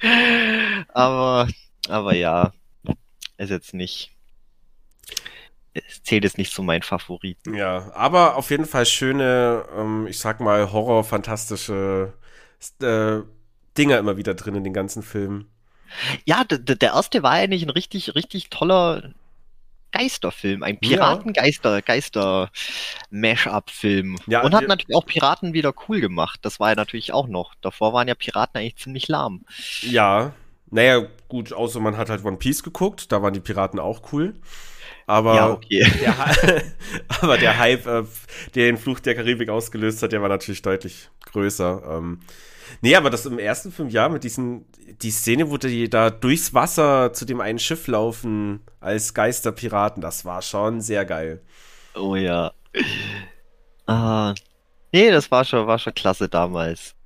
aber, 0.94 1.48
aber 1.88 2.14
ja, 2.14 2.52
ist 3.38 3.50
jetzt 3.50 3.74
nicht, 3.74 4.12
es 5.74 6.02
zählt 6.04 6.22
jetzt 6.22 6.38
nicht 6.38 6.52
zu 6.52 6.62
meinen 6.62 6.82
Favoriten. 6.82 7.54
Ja, 7.54 7.90
aber 7.92 8.36
auf 8.36 8.50
jeden 8.50 8.66
Fall 8.66 8.86
schöne, 8.86 9.64
ähm, 9.76 10.06
ich 10.06 10.20
sag 10.20 10.38
mal, 10.38 10.70
horror-fantastische 10.70 12.12
äh, 12.82 13.18
Dinger 13.76 13.98
immer 13.98 14.16
wieder 14.16 14.34
drin 14.34 14.54
in 14.54 14.64
den 14.64 14.72
ganzen 14.72 15.02
Filmen. 15.02 15.50
Ja, 16.24 16.44
der 16.44 16.92
erste 16.92 17.24
war 17.24 17.32
eigentlich 17.32 17.64
ein 17.64 17.70
richtig, 17.70 18.14
richtig 18.14 18.48
toller 18.48 19.12
Geisterfilm, 19.92 20.62
ein 20.62 20.78
Piratengeister, 20.78 21.82
Geister-Mash-up-Film. 21.82 24.16
Ja, 24.26 24.40
Und 24.42 24.54
hat 24.54 24.68
natürlich 24.68 24.96
auch 24.96 25.06
Piraten 25.06 25.52
wieder 25.52 25.74
cool 25.88 26.00
gemacht. 26.00 26.38
Das 26.42 26.60
war 26.60 26.68
ja 26.70 26.76
natürlich 26.76 27.12
auch 27.12 27.26
noch. 27.26 27.54
Davor 27.60 27.92
waren 27.92 28.06
ja 28.08 28.14
Piraten 28.14 28.60
eigentlich 28.60 28.76
ziemlich 28.76 29.08
lahm. 29.08 29.44
Ja, 29.82 30.32
naja, 30.70 31.06
gut, 31.28 31.52
außer 31.52 31.80
man 31.80 31.96
hat 31.96 32.10
halt 32.10 32.24
One 32.24 32.36
Piece 32.36 32.62
geguckt, 32.62 33.10
da 33.12 33.22
waren 33.22 33.34
die 33.34 33.40
Piraten 33.40 33.80
auch 33.80 34.12
cool. 34.12 34.34
Aber, 35.06 35.34
ja, 35.34 35.50
okay. 35.50 35.84
der, 36.00 36.62
aber 37.20 37.36
der 37.36 37.58
Hype, 37.58 37.86
äh, 37.86 38.04
der 38.54 38.66
den 38.66 38.76
Fluch 38.76 39.00
der 39.00 39.16
Karibik 39.16 39.48
ausgelöst 39.48 40.02
hat, 40.02 40.12
der 40.12 40.22
war 40.22 40.28
natürlich 40.28 40.62
deutlich 40.62 41.10
größer. 41.32 41.82
Ähm, 41.88 42.20
nee, 42.80 42.96
aber 42.96 43.10
das 43.10 43.26
im 43.26 43.38
ersten 43.38 43.72
Film, 43.72 43.88
ja, 43.88 44.08
mit 44.08 44.24
diesen, 44.24 44.64
die 45.02 45.10
Szene, 45.10 45.50
wo 45.50 45.56
die 45.56 45.88
da 45.88 46.10
durchs 46.10 46.54
Wasser 46.54 47.12
zu 47.12 47.24
dem 47.24 47.40
einen 47.40 47.58
Schiff 47.58 47.86
laufen 47.86 48.60
als 48.80 49.14
Geisterpiraten, 49.14 50.00
das 50.02 50.24
war 50.24 50.42
schon 50.42 50.80
sehr 50.80 51.04
geil. 51.04 51.42
Oh 51.94 52.16
ja. 52.16 52.52
Ah, 53.86 54.34
nee, 54.92 55.10
das 55.10 55.30
war 55.30 55.44
schon, 55.44 55.66
war 55.66 55.78
schon 55.78 55.94
klasse 55.94 56.28
damals. 56.28 56.96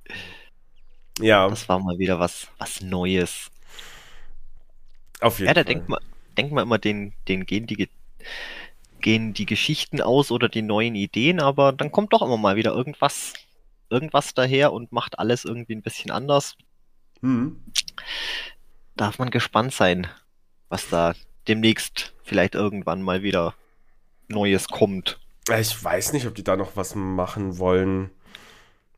Ja, 1.19 1.49
Das 1.49 1.67
war 1.67 1.79
mal 1.79 1.97
wieder 1.97 2.19
was, 2.19 2.49
was 2.59 2.81
Neues. 2.81 3.49
auf 5.21 5.39
jeden 5.39 5.47
Ja, 5.47 5.53
da 5.53 5.63
Fall. 5.63 5.63
denkt 5.63 5.87
man, 5.89 5.99
denkt 6.37 6.51
man 6.53 6.63
immer, 6.63 6.77
den, 6.79 7.13
den 7.27 7.45
gehen 7.45 7.67
die, 7.67 7.75
Ge- 7.75 7.89
gehen 9.01 9.33
die 9.33 9.45
Geschichten 9.45 10.01
aus 10.01 10.31
oder 10.31 10.49
die 10.49 10.61
neuen 10.61 10.95
Ideen, 10.95 11.39
aber 11.39 11.71
dann 11.73 11.91
kommt 11.91 12.13
doch 12.13 12.21
immer 12.21 12.37
mal 12.37 12.55
wieder 12.55 12.73
irgendwas, 12.73 13.33
irgendwas 13.89 14.33
daher 14.33 14.73
und 14.73 14.91
macht 14.91 15.19
alles 15.19 15.45
irgendwie 15.45 15.75
ein 15.75 15.81
bisschen 15.81 16.11
anders. 16.11 16.55
Hm. 17.21 17.61
Darf 18.95 19.19
man 19.19 19.29
gespannt 19.29 19.73
sein, 19.73 20.07
was 20.69 20.89
da 20.89 21.13
demnächst 21.47 22.13
vielleicht 22.23 22.55
irgendwann 22.55 23.01
mal 23.01 23.21
wieder 23.23 23.53
Neues 24.27 24.67
kommt. 24.67 25.19
Ich 25.55 25.83
weiß 25.83 26.13
nicht, 26.13 26.25
ob 26.25 26.33
die 26.35 26.43
da 26.43 26.55
noch 26.57 26.75
was 26.75 26.95
machen 26.95 27.59
wollen. 27.59 28.09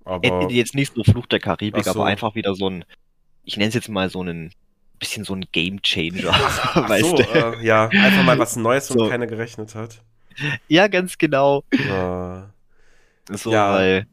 Äh, 0.06 0.10
Aber 0.10 0.50
Jetzt 0.52 0.76
nicht 0.76 0.94
so 0.96 1.04
Fluch 1.04 1.26
der 1.26 1.40
Karibik, 1.40 1.84
so. 1.84 1.90
aber 1.92 2.06
einfach 2.06 2.36
wieder 2.36 2.56
so 2.56 2.70
ein, 2.70 2.86
ich 3.44 3.58
nenne 3.58 3.70
es 3.70 3.74
jetzt 3.76 3.90
mal 3.90 4.10
so 4.10 4.22
einen, 4.22 4.54
bisschen 5.00 5.26
so 5.26 5.36
ein 5.36 5.46
Game 5.52 5.82
Changer, 5.82 6.32
Ach 6.32 6.76
weißt 6.90 7.06
so, 7.06 7.18
du? 7.18 7.24
äh, 7.24 7.64
ja, 7.66 7.88
einfach 7.90 8.24
mal 8.24 8.40
was 8.40 8.56
Neues, 8.56 8.90
womit 8.90 9.04
So. 9.04 9.10
keiner 9.10 9.28
gerechnet 9.28 9.76
hat. 9.76 10.02
Ja, 10.68 10.88
ganz 10.88 11.18
genau. 11.18 11.64
Ja. 11.88 12.50
So, 13.32 13.52
Ja. 13.52 13.74
weil 13.74 14.08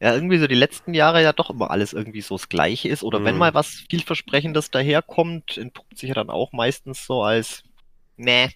ja 0.00 0.14
irgendwie 0.14 0.38
so 0.38 0.46
die 0.46 0.54
letzten 0.54 0.94
Jahre 0.94 1.22
ja 1.22 1.32
doch 1.32 1.50
immer 1.50 1.70
alles 1.70 1.92
irgendwie 1.92 2.20
so 2.20 2.36
das 2.36 2.48
Gleiche 2.48 2.88
ist. 2.88 3.02
Oder 3.02 3.24
wenn 3.24 3.36
Mhm. 3.36 3.38
mal 3.38 3.54
was 3.54 3.84
vielversprechendes 3.90 4.70
daherkommt, 4.70 5.56
entpuppt 5.56 5.98
sich 5.98 6.08
ja 6.08 6.14
dann 6.14 6.30
auch 6.30 6.52
meistens 6.52 7.06
so 7.06 7.22
als, 7.22 7.62
nee, 8.16 8.50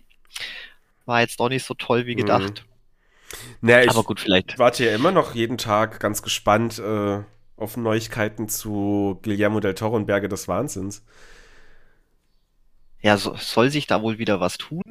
war 1.07 1.20
jetzt 1.20 1.38
doch 1.40 1.49
nicht 1.49 1.64
so 1.64 1.74
toll 1.74 2.07
wie 2.07 2.14
Mhm. 2.14 2.16
gedacht. 2.16 2.64
Naja, 3.61 3.84
ich 3.84 3.95
Aber 3.95 4.05
gut, 4.05 4.20
vielleicht. 4.20 4.59
warte 4.59 4.84
ja 4.84 4.95
immer 4.95 5.12
noch 5.12 5.34
jeden 5.34 5.59
Tag 5.59 6.01
ganz 6.01 6.22
gespannt 6.22 6.78
äh, 6.78 7.22
auf 7.57 7.76
Neuigkeiten 7.76 8.49
zu 8.49 9.18
Guillermo 9.22 9.61
del 9.61 9.74
Toro 9.74 9.97
und 9.97 10.07
Berge 10.07 10.28
des 10.28 10.49
Wahnsinns. 10.49 11.05
Ja, 13.03 13.17
so, 13.17 13.35
soll 13.37 13.71
sich 13.71 13.87
da 13.87 14.01
wohl 14.01 14.19
wieder 14.19 14.41
was 14.41 14.59
tun? 14.59 14.83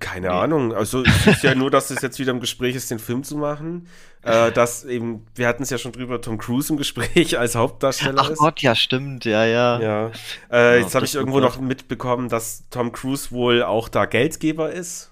Keine 0.00 0.28
Nee. 0.28 0.32
Ahnung. 0.34 0.74
Also 0.74 1.02
es 1.04 1.26
ist 1.26 1.42
ja 1.42 1.54
nur, 1.54 1.70
dass 1.70 1.90
es 1.90 2.02
jetzt 2.02 2.18
wieder 2.18 2.30
im 2.32 2.40
Gespräch 2.40 2.74
ist, 2.74 2.90
den 2.90 2.98
Film 2.98 3.22
zu 3.24 3.36
machen. 3.36 3.88
Äh, 4.24 4.52
dass 4.52 4.84
eben, 4.84 5.26
wir 5.34 5.48
hatten 5.48 5.64
es 5.64 5.70
ja 5.70 5.78
schon 5.78 5.90
drüber, 5.90 6.20
Tom 6.20 6.38
Cruise 6.38 6.72
im 6.72 6.76
Gespräch 6.76 7.36
als 7.40 7.56
Hauptdarsteller 7.56 8.22
Ach 8.24 8.30
ist. 8.30 8.38
Gott, 8.38 8.62
ja, 8.62 8.76
stimmt, 8.76 9.24
ja, 9.24 9.44
ja. 9.44 9.80
Ja. 9.80 10.10
Äh, 10.52 10.76
Ja, 10.78 10.82
jetzt 10.84 10.94
habe 10.94 11.04
ich 11.04 11.16
irgendwo 11.16 11.40
noch 11.40 11.58
mitbekommen, 11.58 12.28
dass 12.28 12.62
Tom 12.70 12.92
Cruise 12.92 13.32
wohl 13.32 13.64
auch 13.64 13.88
da 13.88 14.04
Geldgeber 14.04 14.70
ist. 14.70 15.10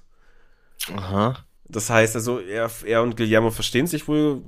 Aha. 0.94 1.44
Das 1.72 1.88
heißt 1.88 2.16
also, 2.16 2.40
er, 2.40 2.70
er 2.84 3.02
und 3.02 3.16
Guillermo 3.16 3.50
verstehen 3.50 3.86
sich 3.86 4.08
wohl 4.08 4.42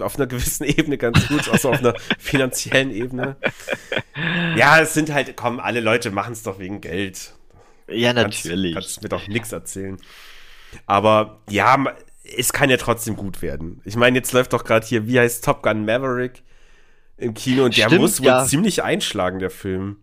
auf 0.00 0.16
einer 0.16 0.26
gewissen 0.26 0.64
Ebene 0.66 0.98
ganz 0.98 1.26
gut, 1.28 1.48
außer 1.48 1.70
auf 1.70 1.78
einer 1.78 1.94
finanziellen 2.18 2.90
Ebene. 2.90 3.36
Ja, 4.56 4.80
es 4.80 4.94
sind 4.94 5.12
halt, 5.12 5.36
komm, 5.36 5.60
alle 5.60 5.80
Leute 5.80 6.10
machen 6.10 6.32
es 6.32 6.42
doch 6.42 6.58
wegen 6.58 6.80
Geld. 6.80 7.34
Ja, 7.88 8.12
natürlich. 8.12 8.74
Kannst, 8.74 8.88
kannst 8.88 9.02
mir 9.02 9.08
doch 9.08 9.26
nichts 9.28 9.52
erzählen. 9.52 9.98
Aber 10.86 11.40
ja, 11.48 11.84
es 12.36 12.52
kann 12.52 12.70
ja 12.70 12.76
trotzdem 12.76 13.16
gut 13.16 13.42
werden. 13.42 13.80
Ich 13.84 13.96
meine, 13.96 14.18
jetzt 14.18 14.32
läuft 14.32 14.52
doch 14.52 14.64
gerade 14.64 14.86
hier, 14.86 15.06
wie 15.06 15.18
heißt 15.18 15.44
Top 15.44 15.62
Gun 15.62 15.84
Maverick 15.84 16.42
im 17.16 17.34
Kino 17.34 17.64
und 17.64 17.76
der 17.76 17.86
Stimmt, 17.86 18.02
muss 18.02 18.20
wohl 18.20 18.26
ja. 18.26 18.44
ziemlich 18.44 18.82
einschlagen, 18.82 19.38
der 19.38 19.50
Film. 19.50 19.98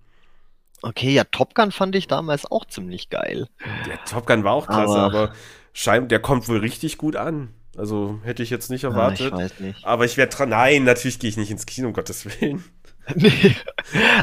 Okay, 0.82 1.14
ja, 1.14 1.24
Top 1.24 1.56
Gun 1.56 1.72
fand 1.72 1.96
ich 1.96 2.08
damals 2.08 2.50
auch 2.50 2.66
ziemlich 2.66 3.10
geil. 3.10 3.48
Der 3.88 4.04
Top 4.06 4.28
Gun 4.28 4.44
war 4.44 4.54
auch 4.54 4.68
klasse, 4.68 4.98
aber, 4.98 5.18
aber 5.24 5.34
scheint, 5.76 6.10
der 6.10 6.20
kommt 6.20 6.48
wohl 6.48 6.58
richtig 6.58 6.98
gut 6.98 7.16
an. 7.16 7.54
Also 7.78 8.20
hätte 8.24 8.42
ich 8.42 8.50
jetzt 8.50 8.72
nicht 8.72 8.86
erwartet. 8.86 9.32
Ja, 9.32 9.46
ich 9.46 9.60
nicht. 9.60 9.86
Aber 9.86 10.06
ich 10.06 10.18
werde 10.18 10.36
dran. 10.36 10.50
Nein, 10.50 10.86
natürlich 10.86 11.20
gehe 11.20 11.30
ich 11.30 11.38
nicht 11.38 11.52
ins 11.52 11.66
Kino, 11.66 11.90
um 11.90 11.94
Gottes 11.94 12.26
Willen. 12.26 12.64
nee. 13.16 13.56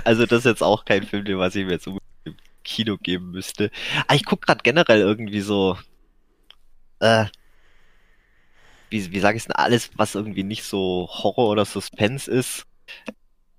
Also 0.03 0.27
das 0.27 0.41
ist 0.41 0.45
jetzt 0.47 0.63
auch 0.63 0.85
kein 0.85 1.05
Film, 1.05 1.25
den 1.25 1.39
was 1.39 1.55
ich 1.55 1.67
mir 1.67 1.73
jetzt 1.73 1.87
im 1.87 1.99
Kino 2.65 2.97
geben 2.97 3.31
müsste. 3.31 3.71
Aber 4.07 4.17
ich 4.17 4.25
gucke 4.25 4.47
gerade 4.47 4.63
generell 4.63 5.01
irgendwie 5.01 5.43
so. 5.43 5.77
Äh, 7.01 7.27
wie, 8.89 9.13
wie 9.13 9.21
sage 9.21 9.37
ich 9.37 9.45
denn, 9.45 9.53
alles, 9.53 9.91
was 9.97 10.15
irgendwie 10.15 10.45
nicht 10.45 10.65
so 10.65 11.09
Horror 11.11 11.51
oder 11.51 11.65
Suspense 11.65 12.31
ist, 12.31 12.65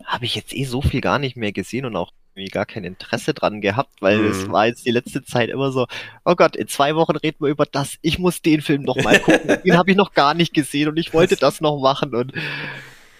habe 0.03 0.25
ich 0.25 0.35
jetzt 0.35 0.53
eh 0.53 0.65
so 0.65 0.81
viel 0.81 1.01
gar 1.01 1.19
nicht 1.19 1.37
mehr 1.37 1.51
gesehen 1.51 1.85
und 1.85 1.95
auch 1.95 2.11
irgendwie 2.35 2.49
gar 2.49 2.65
kein 2.65 2.83
Interesse 2.83 3.33
dran 3.33 3.61
gehabt, 3.61 4.01
weil 4.01 4.17
mhm. 4.19 4.31
es 4.31 4.49
war 4.49 4.67
jetzt 4.67 4.85
die 4.85 4.91
letzte 4.91 5.23
Zeit 5.23 5.49
immer 5.49 5.71
so, 5.71 5.87
oh 6.25 6.35
Gott, 6.35 6.55
in 6.55 6.67
zwei 6.67 6.95
Wochen 6.95 7.15
reden 7.15 7.37
wir 7.39 7.49
über 7.49 7.65
das, 7.65 7.97
ich 8.01 8.19
muss 8.19 8.41
den 8.41 8.61
Film 8.61 8.83
noch 8.83 8.97
mal 8.97 9.19
gucken, 9.19 9.61
den 9.65 9.77
habe 9.77 9.91
ich 9.91 9.97
noch 9.97 10.13
gar 10.13 10.33
nicht 10.33 10.53
gesehen 10.53 10.89
und 10.89 10.97
ich 10.97 11.13
wollte 11.13 11.35
das, 11.35 11.55
das 11.55 11.61
noch 11.61 11.79
machen 11.79 12.15
und 12.15 12.33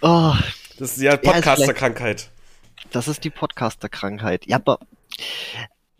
oh, 0.02 0.34
Das 0.78 0.96
ist 0.96 1.02
ja 1.02 1.16
Podcaster-Krankheit. 1.16 2.30
Das 2.90 3.08
ist 3.08 3.24
die 3.24 3.30
Podcaster-Krankheit. 3.30 4.46
Ja, 4.46 4.56
aber 4.56 4.78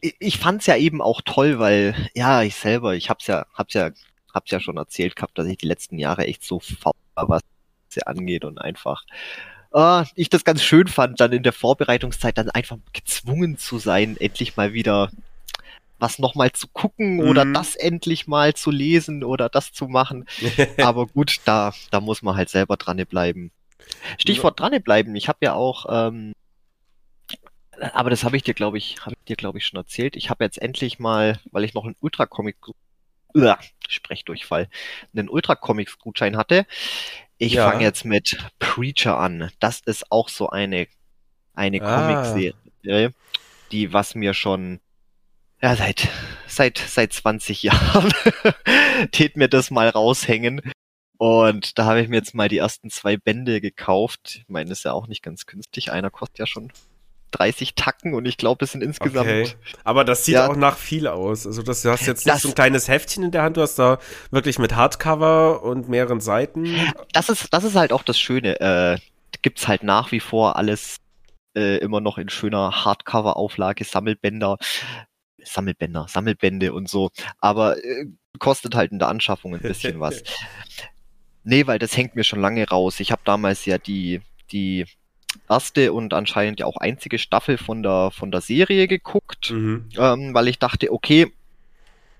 ich 0.01 0.39
fand's 0.39 0.67
ja 0.67 0.77
eben 0.77 1.01
auch 1.01 1.21
toll, 1.25 1.59
weil 1.59 1.95
ja, 2.15 2.43
ich 2.43 2.57
selber, 2.57 2.95
ich 2.95 3.09
hab's 3.11 3.27
ja, 3.27 3.47
hab's 3.55 3.75
ja 3.75 3.91
hab's 4.35 4.51
ja 4.51 4.61
schon 4.61 4.77
erzählt 4.77 5.17
gehabt, 5.17 5.39
dass 5.39 5.47
ich 5.47 5.59
die 5.59 5.69
letzten 5.69 5.99
Jahre 5.99 6.27
echt 6.27 6.43
so 6.43 6.59
faul 6.59 6.93
war, 7.15 7.29
was 7.29 7.43
sie 7.89 8.07
angeht 8.07 8.45
und 8.45 8.61
einfach 8.61 9.05
äh, 9.75 10.05
ich 10.14 10.31
das 10.31 10.45
ganz 10.45 10.62
schön 10.62 10.89
fand, 10.89 11.20
dann 11.20 11.33
in 11.33 11.43
der 11.43 11.53
Vorbereitungszeit 11.53 12.39
dann 12.39 12.51
einfach 12.51 12.79
gezwungen 12.93 13.59
zu 13.59 13.79
sein, 13.79 14.16
endlich 14.18 14.57
mal 14.57 14.72
wieder 14.72 15.11
was 15.99 16.18
nochmal 16.18 16.53
zu 16.53 16.68
gucken 16.68 17.16
mhm. 17.16 17.29
oder 17.29 17.45
das 17.45 17.77
endlich 17.77 18.27
mal 18.27 18.55
zu 18.55 18.70
lesen 18.70 19.25
oder 19.25 19.49
das 19.49 19.72
zu 19.72 19.89
machen. 19.89 20.27
Aber 20.79 21.07
gut, 21.07 21.37
da, 21.45 21.72
da 21.91 22.01
muss 22.01 22.22
man 22.22 22.37
halt 22.37 22.49
selber 22.49 22.77
dran 22.77 23.05
bleiben. 23.09 23.51
Stichwort 24.18 24.59
dran 24.59 24.81
bleiben. 24.83 25.14
Ich 25.14 25.29
habe 25.29 25.39
ja 25.43 25.55
auch, 25.55 25.87
ähm, 25.91 26.33
aber 27.93 28.09
das 28.09 28.22
habe 28.25 28.37
ich 28.37 28.43
dir, 28.43 28.55
glaube 28.55 28.79
ich, 28.79 29.05
habe 29.05 29.14
ich 29.18 29.25
dir, 29.27 29.37
glaube 29.37 29.59
ich, 29.59 29.66
schon 29.66 29.79
erzählt. 29.79 30.16
Ich 30.16 30.31
habe 30.31 30.45
jetzt 30.45 30.62
endlich 30.62 30.99
mal, 30.99 31.41
weil 31.51 31.64
ich 31.64 31.75
noch 31.75 31.85
einen 31.85 31.97
Ultra-Comic 32.01 32.57
Sprechdurchfall, 33.89 34.68
einen 35.14 35.29
Ultra-Comics-Gutschein 35.29 36.37
hatte. 36.37 36.66
Ich 37.45 37.55
ja. 37.55 37.70
fange 37.70 37.84
jetzt 37.84 38.05
mit 38.05 38.38
Preacher 38.59 39.18
an. 39.18 39.51
Das 39.61 39.80
ist 39.80 40.11
auch 40.11 40.28
so 40.28 40.49
eine, 40.49 40.86
eine 41.55 41.82
ah. 41.82 42.22
Comic-Serie, 42.24 43.12
die 43.70 43.92
was 43.92 44.14
mir 44.14 44.34
schon 44.34 44.80
ja, 45.61 45.76
seit, 45.76 46.09
seit, 46.47 46.78
seit 46.78 47.12
20 47.12 47.62
Jahren 47.62 48.12
tät 49.12 49.36
mir 49.36 49.49
das 49.49 49.70
mal 49.70 49.88
raushängen. 49.88 50.61
Und 51.16 51.78
da 51.78 51.86
habe 51.86 52.01
ich 52.03 52.09
mir 52.09 52.16
jetzt 52.16 52.34
mal 52.34 52.49
die 52.49 52.59
ersten 52.59 52.90
zwei 52.90 53.16
Bände 53.16 53.61
gekauft. 53.61 54.40
Ich 54.42 54.49
meine, 54.49 54.68
das 54.68 54.78
ist 54.78 54.84
ja 54.84 54.92
auch 54.92 55.07
nicht 55.07 55.22
ganz 55.22 55.47
günstig. 55.47 55.90
Einer 55.92 56.11
kostet 56.11 56.38
ja 56.38 56.47
schon 56.47 56.70
30 57.39 57.74
Tacken 57.74 58.14
und 58.14 58.26
ich 58.26 58.37
glaube, 58.37 58.64
es 58.64 58.72
sind 58.72 58.82
insgesamt. 58.82 59.28
Okay. 59.28 59.49
Aber 59.85 60.05
das 60.05 60.24
sieht 60.24 60.35
ja, 60.35 60.49
auch 60.49 60.57
nach 60.57 60.76
viel 60.76 61.07
aus. 61.07 61.47
Also 61.47 61.62
das, 61.62 61.82
du 61.82 61.91
hast 61.91 62.07
jetzt 62.07 62.26
nicht 62.26 62.35
das, 62.35 62.43
so 62.43 62.49
ein 62.49 62.55
kleines 62.55 62.89
Heftchen 62.89 63.24
in 63.24 63.30
der 63.30 63.43
Hand, 63.43 63.57
du 63.57 63.62
hast 63.62 63.78
da 63.78 63.99
wirklich 64.30 64.59
mit 64.59 64.74
Hardcover 64.74 65.62
und 65.62 65.89
mehreren 65.89 66.20
Seiten. 66.20 66.68
Das 67.12 67.28
ist, 67.28 67.53
das 67.53 67.64
ist 67.64 67.76
halt 67.76 67.93
auch 67.93 68.03
das 68.03 68.18
Schöne. 68.18 68.61
Äh, 68.61 68.99
gibt's 69.43 69.68
halt 69.68 69.82
nach 69.82 70.12
wie 70.12 70.20
vor 70.20 70.57
alles 70.57 70.99
äh, 71.55 71.78
immer 71.78 72.01
noch 72.01 72.18
in 72.18 72.28
schöner 72.28 72.85
Hardcover-Auflage, 72.85 73.85
Sammelbänder. 73.85 74.59
Sammelbänder, 75.43 76.07
Sammelbände 76.09 76.72
und 76.72 76.89
so. 76.89 77.11
Aber 77.39 77.76
äh, 77.85 78.07
kostet 78.39 78.74
halt 78.74 78.93
in 78.93 78.99
der 78.99 79.09
Anschaffung 79.09 79.55
ein 79.55 79.61
bisschen 79.61 80.01
was. 80.01 80.22
Nee, 81.45 81.66
weil 81.66 81.78
das 81.78 81.97
hängt 81.97 82.16
mir 82.16 82.24
schon 82.24 82.41
lange 82.41 82.66
raus. 82.68 83.01
Ich 83.01 83.12
habe 83.12 83.22
damals 83.24 83.66
ja 83.66 83.78
die, 83.78 84.22
die 84.51 84.87
erste 85.49 85.93
und 85.93 86.14
anscheinend 86.14 86.61
ja 86.61 86.66
auch 86.66 86.76
einzige 86.76 87.18
Staffel 87.18 87.59
von 87.59 87.82
der, 87.82 88.11
von 88.11 88.30
der 88.30 88.41
Serie 88.41 88.89
geguckt, 88.89 89.51
mhm. 89.51 89.89
ähm, 89.97 90.35
weil 90.35 90.49
ich 90.49 90.59
dachte, 90.59 90.93
okay, 90.93 91.32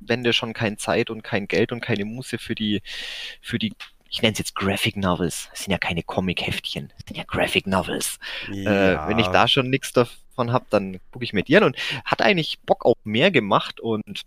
wenn 0.01 0.25
du 0.25 0.33
schon 0.33 0.53
keine 0.53 0.77
Zeit 0.77 1.11
und 1.11 1.23
kein 1.23 1.49
Geld 1.49 1.73
und 1.73 1.81
keine 1.81 2.05
Muße 2.05 2.39
für 2.39 2.55
die, 2.55 2.83
für 3.41 3.59
die, 3.59 3.73
ich 4.11 4.23
nenne 4.23 4.33
es 4.33 4.39
jetzt 4.39 4.55
Graphic 4.55 4.97
Novels, 4.97 5.49
das 5.51 5.65
sind 5.65 5.73
ja 5.73 5.79
keine 5.79 6.03
Comic-Heftchen, 6.03 6.93
das 6.97 7.07
sind 7.07 7.17
ja 7.17 7.25
Graphic 7.25 7.67
Novels. 7.67 8.19
Ja. 8.53 9.07
Äh, 9.07 9.09
wenn 9.09 9.19
ich 9.19 9.29
da 9.29 9.49
schon 9.49 9.71
nichts 9.71 9.93
davon 9.93 10.53
habe, 10.53 10.67
dann 10.71 11.01
gucke 11.11 11.25
ich 11.25 11.33
mir 11.33 11.43
die 11.43 11.57
an 11.57 11.65
und 11.65 11.77
hat 12.05 12.23
eigentlich 12.23 12.61
Bock 12.61 12.85
auf 12.85 12.97
mehr 13.05 13.31
gemacht 13.31 13.81
und 13.81 14.23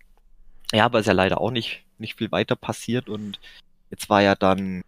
ja, 0.73 0.85
aber 0.85 0.99
ist 0.99 1.05
ja 1.05 1.13
leider 1.13 1.39
auch 1.39 1.51
nicht, 1.51 1.83
nicht 1.97 2.17
viel 2.17 2.31
weiter 2.31 2.55
passiert 2.55 3.07
und 3.07 3.39
jetzt 3.89 4.09
war 4.09 4.21
ja 4.21 4.35
dann 4.35 4.83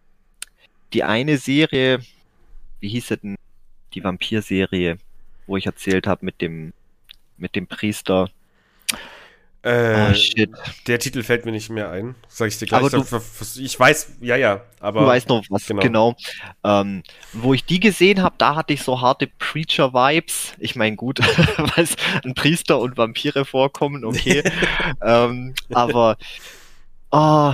die 0.92 1.04
eine 1.04 1.38
Serie, 1.38 2.00
wie 2.80 2.88
hieß 2.88 3.08
sie 3.08 3.16
denn? 3.18 3.36
Die 3.94 4.04
Vampir-Serie, 4.04 4.98
wo 5.46 5.56
ich 5.56 5.66
erzählt 5.66 6.06
habe 6.06 6.24
mit 6.24 6.40
dem, 6.40 6.72
mit 7.36 7.56
dem 7.56 7.66
Priester. 7.66 8.28
Äh, 9.62 10.10
oh, 10.10 10.14
shit. 10.14 10.50
Der 10.86 10.98
Titel 10.98 11.22
fällt 11.22 11.44
mir 11.44 11.52
nicht 11.52 11.68
mehr 11.68 11.90
ein. 11.90 12.14
Sag 12.28 12.48
ich 12.48 12.56
dir 12.56 12.66
gleich. 12.66 12.88
Du, 12.88 13.04
ich 13.60 13.78
weiß, 13.78 14.16
ja, 14.22 14.36
ja, 14.36 14.62
aber. 14.80 15.00
Du 15.00 15.06
weißt 15.06 15.28
noch 15.28 15.44
was, 15.50 15.66
genau. 15.66 15.82
genau. 15.82 16.16
Ähm, 16.64 17.02
wo 17.34 17.52
ich 17.52 17.66
die 17.66 17.78
gesehen 17.78 18.22
habe, 18.22 18.36
da 18.38 18.54
hatte 18.54 18.72
ich 18.72 18.82
so 18.82 19.02
harte 19.02 19.26
Preacher-Vibes. 19.26 20.54
Ich 20.60 20.76
meine, 20.76 20.96
gut, 20.96 21.18
weil 21.56 21.86
ein 22.24 22.32
Priester 22.32 22.78
und 22.78 22.96
Vampire 22.96 23.44
vorkommen, 23.44 24.02
okay. 24.06 24.42
ähm, 25.02 25.54
aber, 25.70 26.16
oh, 27.10 27.52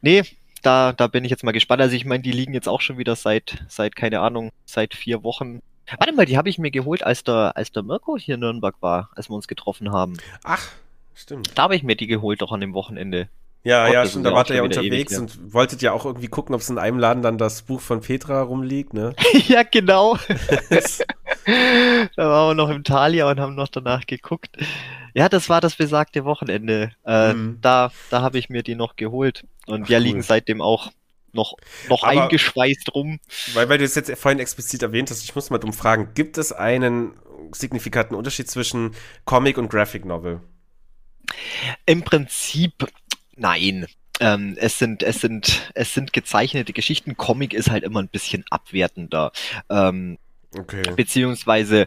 nee, 0.00 0.22
da, 0.64 0.92
da 0.92 1.06
bin 1.06 1.24
ich 1.24 1.30
jetzt 1.30 1.44
mal 1.44 1.52
gespannt. 1.52 1.82
Also 1.82 1.94
ich 1.94 2.04
meine, 2.04 2.22
die 2.22 2.32
liegen 2.32 2.54
jetzt 2.54 2.68
auch 2.68 2.80
schon 2.80 2.98
wieder 2.98 3.16
seit, 3.16 3.64
seit, 3.68 3.96
keine 3.96 4.20
Ahnung, 4.20 4.50
seit 4.64 4.94
vier 4.94 5.22
Wochen. 5.22 5.60
Warte 5.98 6.12
mal, 6.14 6.26
die 6.26 6.38
habe 6.38 6.48
ich 6.48 6.58
mir 6.58 6.70
geholt, 6.70 7.02
als 7.02 7.24
der, 7.24 7.56
als 7.56 7.70
der 7.70 7.82
Mirko 7.82 8.16
hier 8.16 8.34
in 8.34 8.40
Nürnberg 8.40 8.76
war, 8.80 9.10
als 9.14 9.28
wir 9.28 9.34
uns 9.34 9.48
getroffen 9.48 9.92
haben. 9.92 10.16
Ach, 10.42 10.66
stimmt. 11.14 11.56
Da 11.56 11.64
habe 11.64 11.76
ich 11.76 11.82
mir 11.82 11.96
die 11.96 12.06
geholt, 12.06 12.40
doch 12.40 12.52
an 12.52 12.60
dem 12.60 12.74
Wochenende. 12.74 13.28
Ja, 13.64 13.86
Gott, 13.86 13.94
ja, 13.94 14.06
stimmt, 14.06 14.26
da 14.26 14.32
wart 14.32 14.50
ihr 14.50 14.56
ja 14.56 14.62
unterwegs 14.62 15.18
und 15.18 15.54
wolltet 15.54 15.80
ja 15.80 15.92
auch 15.92 16.04
irgendwie 16.04 16.28
gucken, 16.28 16.54
ob 16.54 16.60
es 16.60 16.68
in 16.68 16.78
einem 16.78 16.98
Laden 16.98 17.22
dann 17.22 17.38
das 17.38 17.62
Buch 17.62 17.80
von 17.80 18.02
Petra 18.02 18.42
rumliegt, 18.42 18.92
ne? 18.92 19.14
ja, 19.48 19.62
genau. 19.62 20.18
da 22.16 22.28
waren 22.28 22.50
wir 22.50 22.54
noch 22.54 22.68
im 22.68 22.84
Thalia 22.84 23.30
und 23.30 23.40
haben 23.40 23.54
noch 23.54 23.68
danach 23.68 24.06
geguckt. 24.06 24.56
Ja, 25.14 25.28
das 25.28 25.48
war 25.48 25.60
das 25.60 25.76
besagte 25.76 26.24
Wochenende. 26.24 26.92
Äh, 27.06 27.32
mhm. 27.32 27.58
Da, 27.60 27.92
da 28.10 28.20
habe 28.20 28.38
ich 28.38 28.50
mir 28.50 28.62
die 28.62 28.74
noch 28.74 28.96
geholt. 28.96 29.46
Und 29.66 29.84
Ach, 29.84 29.88
ja, 29.88 29.98
cool. 29.98 30.04
liegen 30.04 30.22
seitdem 30.22 30.60
auch 30.60 30.90
noch, 31.32 31.54
noch 31.88 32.02
Aber, 32.02 32.22
eingeschweißt 32.22 32.94
rum. 32.94 33.20
Weil, 33.54 33.68
weil 33.68 33.78
du 33.78 33.84
es 33.84 33.94
jetzt 33.94 34.10
vorhin 34.18 34.40
explizit 34.40 34.82
erwähnt 34.82 35.10
hast, 35.10 35.22
ich 35.22 35.34
muss 35.34 35.50
mal 35.50 35.58
dumm 35.58 35.72
fragen, 35.72 36.10
gibt 36.14 36.36
es 36.36 36.52
einen 36.52 37.14
signifikanten 37.52 38.16
Unterschied 38.16 38.50
zwischen 38.50 38.94
Comic 39.24 39.56
und 39.56 39.68
Graphic 39.68 40.04
Novel? 40.04 40.40
Im 41.86 42.02
Prinzip 42.02 42.88
nein. 43.36 43.86
Ähm, 44.20 44.56
es 44.58 44.78
sind, 44.78 45.02
es 45.02 45.20
sind, 45.20 45.72
es 45.74 45.92
sind 45.94 46.12
gezeichnete 46.12 46.72
Geschichten. 46.72 47.16
Comic 47.16 47.52
ist 47.52 47.70
halt 47.70 47.82
immer 47.82 48.00
ein 48.00 48.08
bisschen 48.08 48.44
abwertender. 48.50 49.32
Ähm, 49.68 50.18
okay. 50.56 50.82
Beziehungsweise 50.94 51.86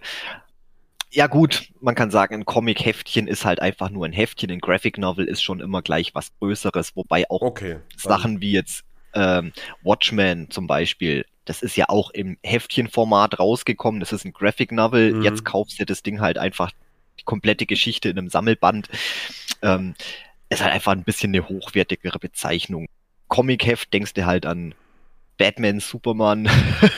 ja 1.12 1.28
gut, 1.28 1.70
man 1.80 1.96
kann 1.96 2.12
sagen, 2.12 2.36
ein 2.36 2.46
Comic-Heftchen 2.46 3.28
ist 3.28 3.46
halt 3.46 3.62
einfach 3.62 3.90
nur 3.90 4.06
ein 4.06 4.12
Heftchen. 4.12 4.52
Ein 4.52 4.60
Graphic 4.60 4.98
Novel 4.98 5.26
ist 5.26 5.42
schon 5.42 5.62
immer 5.62 5.82
gleich 5.82 6.14
was 6.14 6.32
Größeres, 6.40 6.96
wobei 6.96 7.30
auch 7.30 7.42
okay, 7.42 7.78
Sachen 7.96 8.42
wie 8.42 8.52
jetzt 8.52 8.84
ähm, 9.14 9.54
Watchmen 9.84 10.50
zum 10.52 10.68
Beispiel, 10.68 11.26
das 11.46 11.62
ist 11.62 11.78
ja 11.78 11.86
auch 11.88 12.12
im 12.12 12.38
Heftchenformat 12.44 13.40
rausgekommen. 13.40 14.00
Das 14.00 14.12
ist 14.12 14.26
ein 14.26 14.34
Graphic 14.34 14.72
Novel. 14.72 15.14
Mhm. 15.14 15.22
Jetzt 15.22 15.46
kaufst 15.46 15.80
du 15.80 15.86
das 15.86 16.04
Ding 16.04 16.20
halt 16.20 16.38
einfach 16.38 16.72
die 17.20 17.24
komplette 17.24 17.66
Geschichte 17.66 18.10
in 18.10 18.18
einem 18.18 18.30
Sammelband. 18.30 18.90
Ähm, 19.62 19.96
ist 20.50 20.62
halt 20.62 20.74
einfach 20.74 20.92
ein 20.92 21.04
bisschen 21.04 21.34
eine 21.34 21.48
hochwertigere 21.48 22.20
Bezeichnung. 22.20 22.88
Comic-Heft 23.30 23.94
denkst 23.94 24.14
du 24.14 24.26
halt 24.26 24.46
an 24.46 24.76
Batman, 25.38 25.80
Superman, 25.80 26.50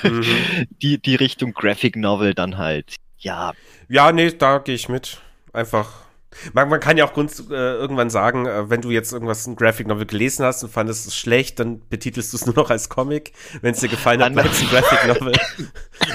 mhm. 0.03 0.23
die, 0.81 0.99
die 0.99 1.15
Richtung 1.15 1.53
Graphic 1.53 1.95
Novel 1.95 2.33
dann 2.33 2.57
halt 2.57 2.95
ja. 3.19 3.53
Ja, 3.87 4.11
nee, 4.11 4.31
da 4.31 4.59
gehe 4.59 4.75
ich 4.75 4.89
mit. 4.89 5.21
Einfach 5.53 6.09
Man, 6.53 6.69
man 6.69 6.79
kann 6.79 6.97
ja 6.97 7.05
auch 7.05 7.13
Grund, 7.13 7.31
äh, 7.49 7.53
irgendwann 7.53 8.09
sagen, 8.09 8.45
äh, 8.45 8.69
wenn 8.69 8.81
du 8.81 8.91
jetzt 8.91 9.11
irgendwas 9.13 9.47
ein 9.47 9.55
Graphic 9.55 9.87
Novel 9.87 10.05
gelesen 10.05 10.45
hast 10.45 10.63
und 10.63 10.71
fandest 10.71 11.07
es 11.07 11.15
schlecht, 11.15 11.59
dann 11.59 11.87
betitelst 11.89 12.33
du 12.33 12.37
es 12.37 12.45
nur 12.45 12.55
noch 12.55 12.69
als 12.69 12.87
Comic. 12.87 13.33
Wenn 13.61 13.73
es 13.73 13.79
dir 13.79 13.89
gefallen 13.89 14.23
hat, 14.23 14.33
bleibt 14.33 14.51
es 14.51 14.61
ein 14.61 14.69
Graphic 14.69 15.07
Novel. 15.07 15.33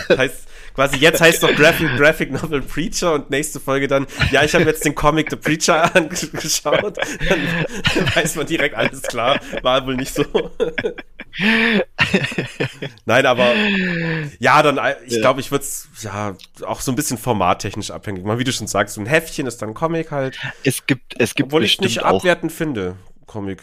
heißt, 0.19 0.49
quasi 0.75 0.97
jetzt 0.97 1.21
heißt 1.21 1.43
doch 1.43 1.55
Graphic, 1.55 1.97
Graphic 1.97 2.31
Novel 2.31 2.63
Preacher 2.63 3.15
und 3.15 3.31
nächste 3.31 3.61
Folge 3.61 3.89
dann, 3.89 4.07
ja, 4.31 4.43
ich 4.43 4.55
habe 4.55 4.65
jetzt 4.65 4.85
den 4.85 4.95
Comic 4.95 5.31
The 5.31 5.37
Preacher 5.37 5.95
angeschaut. 5.97 6.99
Dann 6.99 8.15
weiß 8.15 8.37
man 8.37 8.47
direkt, 8.47 8.75
alles 8.75 9.03
klar, 9.03 9.41
war 9.63 9.87
wohl 9.87 9.97
nicht 9.97 10.15
so. 10.15 10.25
Nein, 13.07 13.27
aber 13.27 13.55
ja, 14.39 14.63
dann, 14.63 14.79
äh, 14.79 14.97
ich 15.07 15.21
glaube, 15.21 15.41
ich 15.41 15.51
würde 15.51 15.65
es 15.65 15.89
ja 16.03 16.37
auch 16.67 16.81
so 16.81 16.93
ein 16.93 16.97
bisschen 16.97 17.19
formattechnisch 17.19 17.91
abhängig 17.91 18.25
machen. 18.25 18.39
Wie 18.39 18.45
du 18.45 18.53
schon 18.53 18.67
sagst, 18.67 18.95
so 18.95 19.01
ein 19.01 19.07
Heftchen 19.07 19.47
ist 19.47 19.63
dann 19.63 19.75
Comic 19.75 20.11
halt. 20.11 20.39
Es 20.65 20.87
gibt, 20.87 21.15
es 21.19 21.35
gibt 21.35 21.49
Obwohl 21.49 21.65
ich 21.65 21.81
nicht 21.81 22.03
abwertend 22.03 22.53
finde, 22.53 22.97
Comic. 23.27 23.63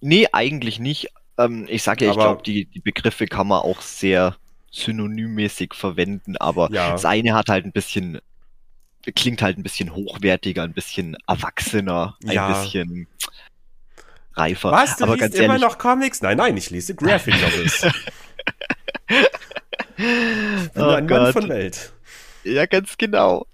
Nee, 0.00 0.28
eigentlich 0.32 0.78
nicht. 0.78 1.08
Ähm, 1.38 1.66
ich 1.68 1.82
sage 1.82 2.04
ja, 2.04 2.10
ich 2.10 2.16
glaube, 2.16 2.42
die, 2.42 2.66
die 2.66 2.80
Begriffe 2.80 3.26
kann 3.26 3.46
man 3.48 3.62
auch 3.62 3.80
sehr 3.80 4.36
synonymmäßig 4.72 5.74
verwenden, 5.74 6.36
aber 6.38 6.68
ja. 6.72 6.90
das 6.90 7.04
eine 7.04 7.34
hat 7.34 7.48
halt 7.48 7.64
ein 7.66 7.72
bisschen, 7.72 8.20
klingt 9.14 9.42
halt 9.42 9.58
ein 9.58 9.62
bisschen 9.62 9.94
hochwertiger, 9.94 10.62
ein 10.62 10.72
bisschen 10.72 11.16
erwachsener, 11.26 12.16
ein 12.24 12.32
ja. 12.32 12.48
bisschen 12.48 13.06
reifer. 14.34 14.72
Was, 14.72 14.96
du 14.96 15.04
aber 15.04 15.16
liest 15.16 15.34
immer 15.34 15.58
noch 15.58 15.78
Comics? 15.78 16.22
Nein, 16.22 16.38
nein, 16.38 16.56
ich 16.56 16.70
lese 16.70 16.94
Graphic 16.94 17.34
Novels. 17.40 17.86
ich 19.96 20.72
bin 20.72 20.82
oh 20.82 20.88
ein 20.88 21.06
Gott. 21.06 21.20
Mann 21.20 21.32
von 21.34 21.48
Welt. 21.50 21.92
Ja, 22.44 22.66
ganz 22.66 22.96
genau. 22.96 23.46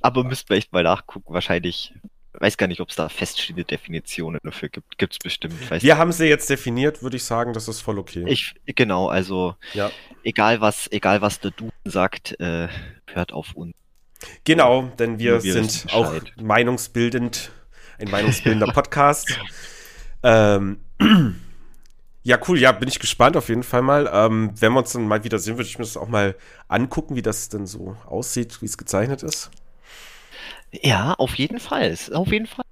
Aber 0.00 0.24
müsst 0.24 0.48
wir 0.48 0.56
echt 0.56 0.72
mal 0.72 0.82
nachgucken. 0.82 1.34
Wahrscheinlich 1.34 1.92
weiß 2.38 2.56
gar 2.56 2.66
nicht, 2.66 2.80
ob 2.80 2.90
es 2.90 2.96
da 2.96 3.08
feststehende 3.08 3.64
Definitionen 3.64 4.40
dafür 4.42 4.68
gibt. 4.68 4.98
Gibt 4.98 5.14
es 5.14 5.18
bestimmt. 5.18 5.70
Weiß 5.70 5.82
Wir 5.82 5.98
haben 5.98 6.12
sie 6.12 6.26
jetzt 6.26 6.48
definiert, 6.50 7.02
würde 7.02 7.16
ich 7.16 7.24
sagen, 7.24 7.52
das 7.52 7.68
ist 7.68 7.80
voll 7.80 7.98
okay. 7.98 8.24
Ich, 8.26 8.54
genau, 8.66 9.08
also 9.08 9.54
ja. 9.74 9.90
egal 10.22 10.60
was, 10.60 10.90
egal 10.90 11.20
was 11.20 11.40
der 11.40 11.50
Duden 11.52 11.72
sagt, 11.84 12.38
äh, 12.40 12.68
hört 13.06 13.32
auf 13.32 13.54
uns. 13.54 13.74
Genau, 14.44 14.90
denn 14.98 15.18
wir, 15.18 15.42
wir 15.42 15.52
sind 15.52 15.86
auch 15.92 16.14
meinungsbildend, 16.40 17.50
ein 17.98 18.10
meinungsbildender 18.10 18.66
Podcast. 18.72 19.38
ähm, 20.22 20.80
ja, 22.22 22.38
cool, 22.48 22.58
ja, 22.58 22.72
bin 22.72 22.88
ich 22.88 22.98
gespannt 22.98 23.36
auf 23.36 23.48
jeden 23.48 23.62
Fall 23.62 23.82
mal. 23.82 24.10
Ähm, 24.12 24.52
wenn 24.58 24.72
wir 24.72 24.78
uns 24.80 24.92
dann 24.92 25.06
mal 25.06 25.24
wieder 25.24 25.38
sehen, 25.38 25.56
würde 25.56 25.68
ich 25.68 25.78
mir 25.78 25.84
das 25.84 25.96
auch 25.96 26.08
mal 26.08 26.34
angucken, 26.68 27.14
wie 27.16 27.22
das 27.22 27.48
denn 27.48 27.66
so 27.66 27.96
aussieht, 28.06 28.62
wie 28.62 28.66
es 28.66 28.78
gezeichnet 28.78 29.22
ist. 29.22 29.50
Ja, 30.82 31.14
auf 31.14 31.34
jeden 31.34 31.60
Fall. 31.60 31.96
Auf 32.12 32.32
jeden 32.32 32.46
Fall. 32.46 32.64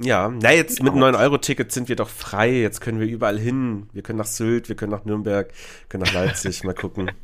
Ja, 0.00 0.28
na 0.28 0.52
jetzt 0.52 0.82
mit 0.82 0.92
einem 0.92 1.02
9-Euro-Ticket 1.02 1.72
sind 1.72 1.88
wir 1.88 1.96
doch 1.96 2.08
frei. 2.08 2.50
Jetzt 2.50 2.80
können 2.80 3.00
wir 3.00 3.06
überall 3.08 3.38
hin. 3.38 3.88
Wir 3.92 4.02
können 4.02 4.18
nach 4.18 4.26
Sylt, 4.26 4.68
wir 4.68 4.76
können 4.76 4.92
nach 4.92 5.04
Nürnberg, 5.04 5.52
können 5.88 6.04
nach 6.04 6.12
Leipzig. 6.12 6.64
mal 6.64 6.74
gucken. 6.74 7.10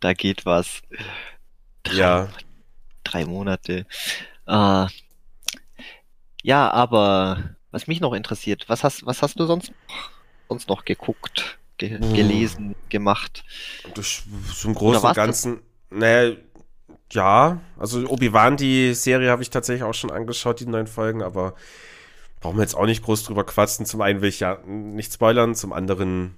Da 0.00 0.12
geht 0.12 0.44
was. 0.44 0.82
Drei, 1.84 1.94
ja. 1.94 2.28
Drei 3.04 3.24
Monate. 3.24 3.86
Uh, 4.44 4.88
ja, 6.42 6.68
aber 6.68 7.56
was 7.70 7.86
mich 7.86 8.00
noch 8.00 8.12
interessiert, 8.12 8.68
was 8.68 8.82
hast, 8.82 9.06
was 9.06 9.22
hast 9.22 9.38
du 9.38 9.46
sonst, 9.46 9.70
sonst 10.48 10.68
noch 10.68 10.84
geguckt, 10.84 11.58
ge 11.78 11.90
hm. 11.90 12.14
gelesen, 12.14 12.74
gemacht? 12.88 13.44
Das, 13.94 14.24
zum 14.52 14.74
Großen 14.74 15.04
und 15.04 15.14
Ganzen, 15.14 15.60
naja, 15.90 16.36
ja, 17.12 17.60
also 17.78 18.06
Obi-Wan, 18.08 18.56
die 18.56 18.94
Serie 18.94 19.30
habe 19.30 19.42
ich 19.42 19.50
tatsächlich 19.50 19.84
auch 19.84 19.94
schon 19.94 20.10
angeschaut, 20.10 20.60
die 20.60 20.66
neuen 20.66 20.86
Folgen, 20.86 21.22
aber 21.22 21.54
brauchen 22.40 22.56
wir 22.56 22.62
jetzt 22.62 22.74
auch 22.74 22.86
nicht 22.86 23.02
groß 23.04 23.24
drüber 23.24 23.44
quatschen. 23.44 23.86
Zum 23.86 24.00
einen 24.00 24.20
will 24.20 24.28
ich 24.28 24.40
ja 24.40 24.58
nicht 24.66 25.12
spoilern, 25.12 25.54
zum 25.54 25.72
anderen, 25.72 26.34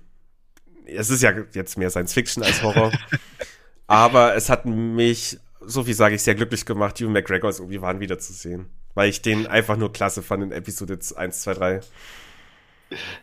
es 0.86 1.10
ist 1.10 1.22
ja 1.22 1.32
jetzt 1.54 1.78
mehr 1.78 1.90
Science 1.90 2.12
Fiction 2.12 2.42
als 2.42 2.62
Horror. 2.62 2.92
aber 3.86 4.34
es 4.34 4.50
hat 4.50 4.66
mich, 4.66 5.38
so 5.60 5.84
viel 5.84 5.94
sage 5.94 6.14
ich, 6.14 6.22
sehr 6.22 6.34
glücklich 6.34 6.66
gemacht, 6.66 7.00
Hugh 7.00 7.10
McGregor 7.10 7.48
als 7.48 7.60
Obi-Wan 7.60 8.00
wiederzusehen. 8.00 8.68
Weil 8.94 9.10
ich 9.10 9.22
den 9.22 9.46
einfach 9.46 9.76
nur 9.76 9.92
klasse 9.92 10.22
fand 10.22 10.42
in 10.42 10.52
Episode 10.52 10.98
1, 11.16 11.40
2, 11.40 11.54
3. 11.54 11.80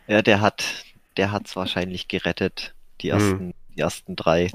Ja, 0.06 0.22
der 0.22 0.40
hat, 0.40 0.84
der 1.16 1.32
hat's 1.32 1.54
wahrscheinlich 1.56 2.08
gerettet, 2.08 2.74
die 3.00 3.08
mhm. 3.08 3.12
ersten, 3.12 3.46
mhm. 3.46 3.54
die 3.74 3.80
ersten 3.80 4.16
drei. 4.16 4.50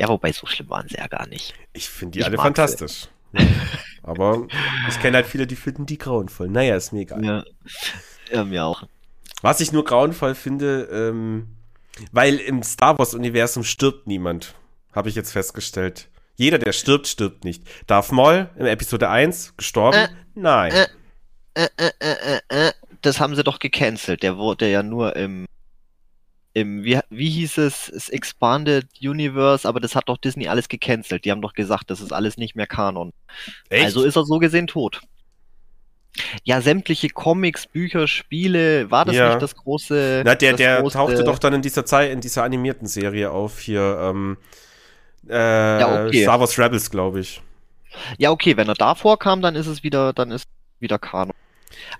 Ja, 0.00 0.08
wobei 0.08 0.32
so 0.32 0.46
schlimm 0.46 0.70
waren 0.70 0.88
sie 0.88 0.96
ja 0.96 1.06
gar 1.08 1.26
nicht. 1.28 1.52
Ich 1.74 1.90
finde 1.90 2.12
die 2.12 2.18
ich 2.20 2.24
alle 2.24 2.38
fantastisch. 2.38 3.08
Ja. 3.32 3.46
Aber 4.02 4.46
ich 4.88 4.98
kenne 4.98 5.18
halt 5.18 5.26
viele, 5.26 5.46
die 5.46 5.56
finden 5.56 5.84
die 5.84 5.98
grauenvoll. 5.98 6.48
Naja, 6.48 6.74
ist 6.74 6.92
mir 6.94 7.00
egal. 7.00 7.22
Ja, 7.22 7.44
ja 8.32 8.44
mir 8.44 8.64
auch. 8.64 8.84
Was 9.42 9.60
ich 9.60 9.72
nur 9.72 9.84
grauenvoll 9.84 10.34
finde, 10.34 10.88
ähm, 10.90 11.54
weil 12.12 12.36
im 12.36 12.62
Star 12.62 12.98
Wars-Universum 12.98 13.62
stirbt 13.62 14.06
niemand, 14.06 14.54
habe 14.92 15.10
ich 15.10 15.14
jetzt 15.14 15.32
festgestellt. 15.32 16.08
Jeder, 16.34 16.58
der 16.58 16.72
stirbt, 16.72 17.06
stirbt 17.06 17.44
nicht. 17.44 17.62
Darth 17.86 18.10
Maul 18.10 18.48
in 18.56 18.64
Episode 18.64 19.10
1 19.10 19.58
gestorben? 19.58 19.98
Äh, 19.98 20.08
Nein. 20.34 20.72
Äh, 21.52 21.68
äh, 21.76 21.90
äh, 22.00 22.40
äh, 22.48 22.72
das 23.02 23.20
haben 23.20 23.34
sie 23.36 23.44
doch 23.44 23.58
gecancelt. 23.58 24.22
Der 24.22 24.38
wurde 24.38 24.70
ja 24.70 24.82
nur 24.82 25.14
im 25.16 25.44
im, 26.52 26.84
wie, 26.84 26.98
wie 27.10 27.30
hieß 27.30 27.58
es, 27.58 27.90
das 27.92 28.08
Expanded 28.08 28.86
Universe, 29.00 29.68
aber 29.68 29.80
das 29.80 29.94
hat 29.94 30.08
doch 30.08 30.16
Disney 30.16 30.48
alles 30.48 30.68
gecancelt. 30.68 31.24
Die 31.24 31.30
haben 31.30 31.42
doch 31.42 31.52
gesagt, 31.52 31.90
das 31.90 32.00
ist 32.00 32.12
alles 32.12 32.36
nicht 32.36 32.56
mehr 32.56 32.66
Kanon. 32.66 33.12
Echt? 33.68 33.84
Also 33.84 34.02
ist 34.02 34.16
er 34.16 34.24
so 34.24 34.38
gesehen 34.38 34.66
tot. 34.66 35.00
Ja, 36.42 36.60
sämtliche 36.60 37.08
Comics, 37.08 37.68
Bücher, 37.68 38.08
Spiele, 38.08 38.90
war 38.90 39.04
das 39.04 39.14
ja. 39.14 39.28
nicht 39.28 39.42
das 39.42 39.54
große. 39.54 40.22
Na, 40.24 40.34
der, 40.34 40.54
der 40.54 40.80
große... 40.80 40.94
tauchte 40.94 41.24
doch 41.24 41.38
dann 41.38 41.54
in 41.54 41.62
dieser 41.62 41.86
Zeit, 41.86 42.10
in 42.10 42.20
dieser 42.20 42.42
animierten 42.42 42.88
Serie 42.88 43.30
auf 43.30 43.60
hier, 43.60 43.98
ähm, 44.02 44.36
äh, 45.28 45.80
ja, 45.80 46.06
okay. 46.06 46.22
Star 46.22 46.40
Wars 46.40 46.58
Rebels, 46.58 46.90
glaube 46.90 47.20
ich. 47.20 47.40
Ja, 48.18 48.32
okay, 48.32 48.56
wenn 48.56 48.68
er 48.68 48.74
davor 48.74 49.18
kam, 49.18 49.40
dann 49.40 49.54
ist 49.54 49.66
es 49.66 49.84
wieder, 49.84 50.12
dann 50.12 50.32
ist 50.32 50.48
wieder 50.80 50.98
Kanon. 50.98 51.34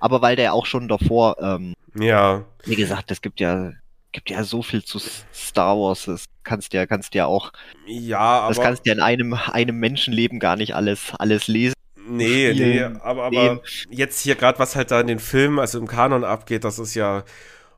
Aber 0.01 0.23
weil 0.23 0.35
der 0.35 0.55
auch 0.55 0.67
schon 0.67 0.89
davor, 0.89 1.37
ähm, 1.41 1.75
ja. 1.95 2.45
Wie 2.65 2.77
gesagt, 2.77 3.11
es 3.11 3.21
gibt 3.23 3.41
ja 3.41 3.73
gibt 4.13 4.31
ja 4.31 4.45
so 4.45 4.63
viel 4.63 4.85
zu 4.85 4.99
Star 4.99 5.77
Wars, 5.77 6.05
das 6.05 6.27
kannst 6.43 6.73
ja, 6.73 6.87
kannst 6.87 7.15
ja 7.15 7.27
auch. 7.27 7.53
Ja, 7.87 8.19
aber. 8.19 8.55
Das 8.55 8.63
kannst 8.63 8.87
ja 8.87 8.93
in 8.93 9.01
einem, 9.01 9.35
einem 9.35 9.79
Menschenleben 9.79 10.39
gar 10.39 10.57
nicht 10.57 10.75
alles, 10.75 11.13
alles 11.19 11.49
lesen. 11.49 11.75
Nee, 12.09 12.53
nee, 12.55 12.83
aber, 12.83 13.25
aber 13.25 13.63
jetzt 13.89 14.21
hier 14.21 14.35
gerade, 14.35 14.59
was 14.59 14.75
halt 14.75 14.91
da 14.91 15.01
in 15.01 15.07
den 15.07 15.21
Filmen, 15.21 15.61
also 15.61 15.79
im 15.79 15.87
Kanon 15.87 16.25
abgeht, 16.25 16.65
das 16.65 16.79
ist 16.81 16.95
ja, 16.95 17.25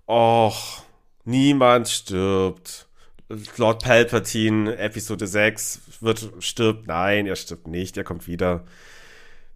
och, 0.07 0.83
niemand 1.25 1.89
stirbt. 1.89 2.87
Lord 3.57 3.83
Palpatine, 3.83 4.77
Episode 4.77 5.27
6, 5.27 5.81
wird, 6.01 6.31
stirbt, 6.41 6.87
nein, 6.87 7.27
er 7.27 7.37
stirbt 7.37 7.67
nicht, 7.67 7.97
er 7.97 8.05
kommt 8.05 8.27
wieder. 8.27 8.65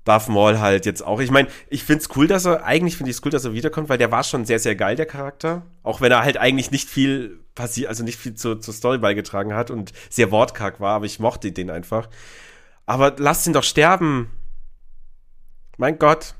Darth 0.07 0.29
Maul 0.29 0.61
halt 0.61 0.87
jetzt 0.87 1.05
auch. 1.05 1.21
Ich 1.21 1.33
meine, 1.33 1.49
ich 1.69 1.83
find's 1.83 2.09
cool, 2.15 2.29
dass 2.29 2.47
er, 2.47 2.65
eigentlich 2.65 2.97
finde 2.97 3.11
ich 3.11 3.17
es 3.17 3.25
cool, 3.25 3.33
dass 3.33 3.45
er 3.45 3.53
wiederkommt, 3.53 3.89
weil 3.89 3.99
der 3.99 4.13
war 4.13 4.23
schon 4.23 4.47
sehr, 4.47 4.61
sehr 4.61 4.77
geil, 4.77 4.95
der 4.95 5.05
Charakter. 5.05 5.67
Auch 5.83 6.01
wenn 6.01 6.13
er 6.13 6.23
halt 6.23 6.37
eigentlich 6.37 6.71
nicht 6.71 6.89
viel 6.89 7.41
passiert, 7.57 7.89
also 7.89 8.05
nicht 8.05 8.17
viel 8.17 8.35
zur, 8.35 8.61
zur 8.61 8.73
Story 8.73 8.99
beigetragen 8.99 9.53
hat 9.53 9.71
und 9.71 9.93
sehr 10.09 10.31
wortkarg 10.31 10.79
war, 10.79 10.95
aber 10.95 11.07
ich 11.07 11.19
mochte 11.19 11.51
den 11.51 11.71
einfach. 11.71 12.09
Aber 12.87 13.17
lasst 13.19 13.49
ihn 13.49 13.53
doch 13.53 13.65
sterben. 13.65 14.31
Mein 15.77 15.99
Gott. 15.99 16.35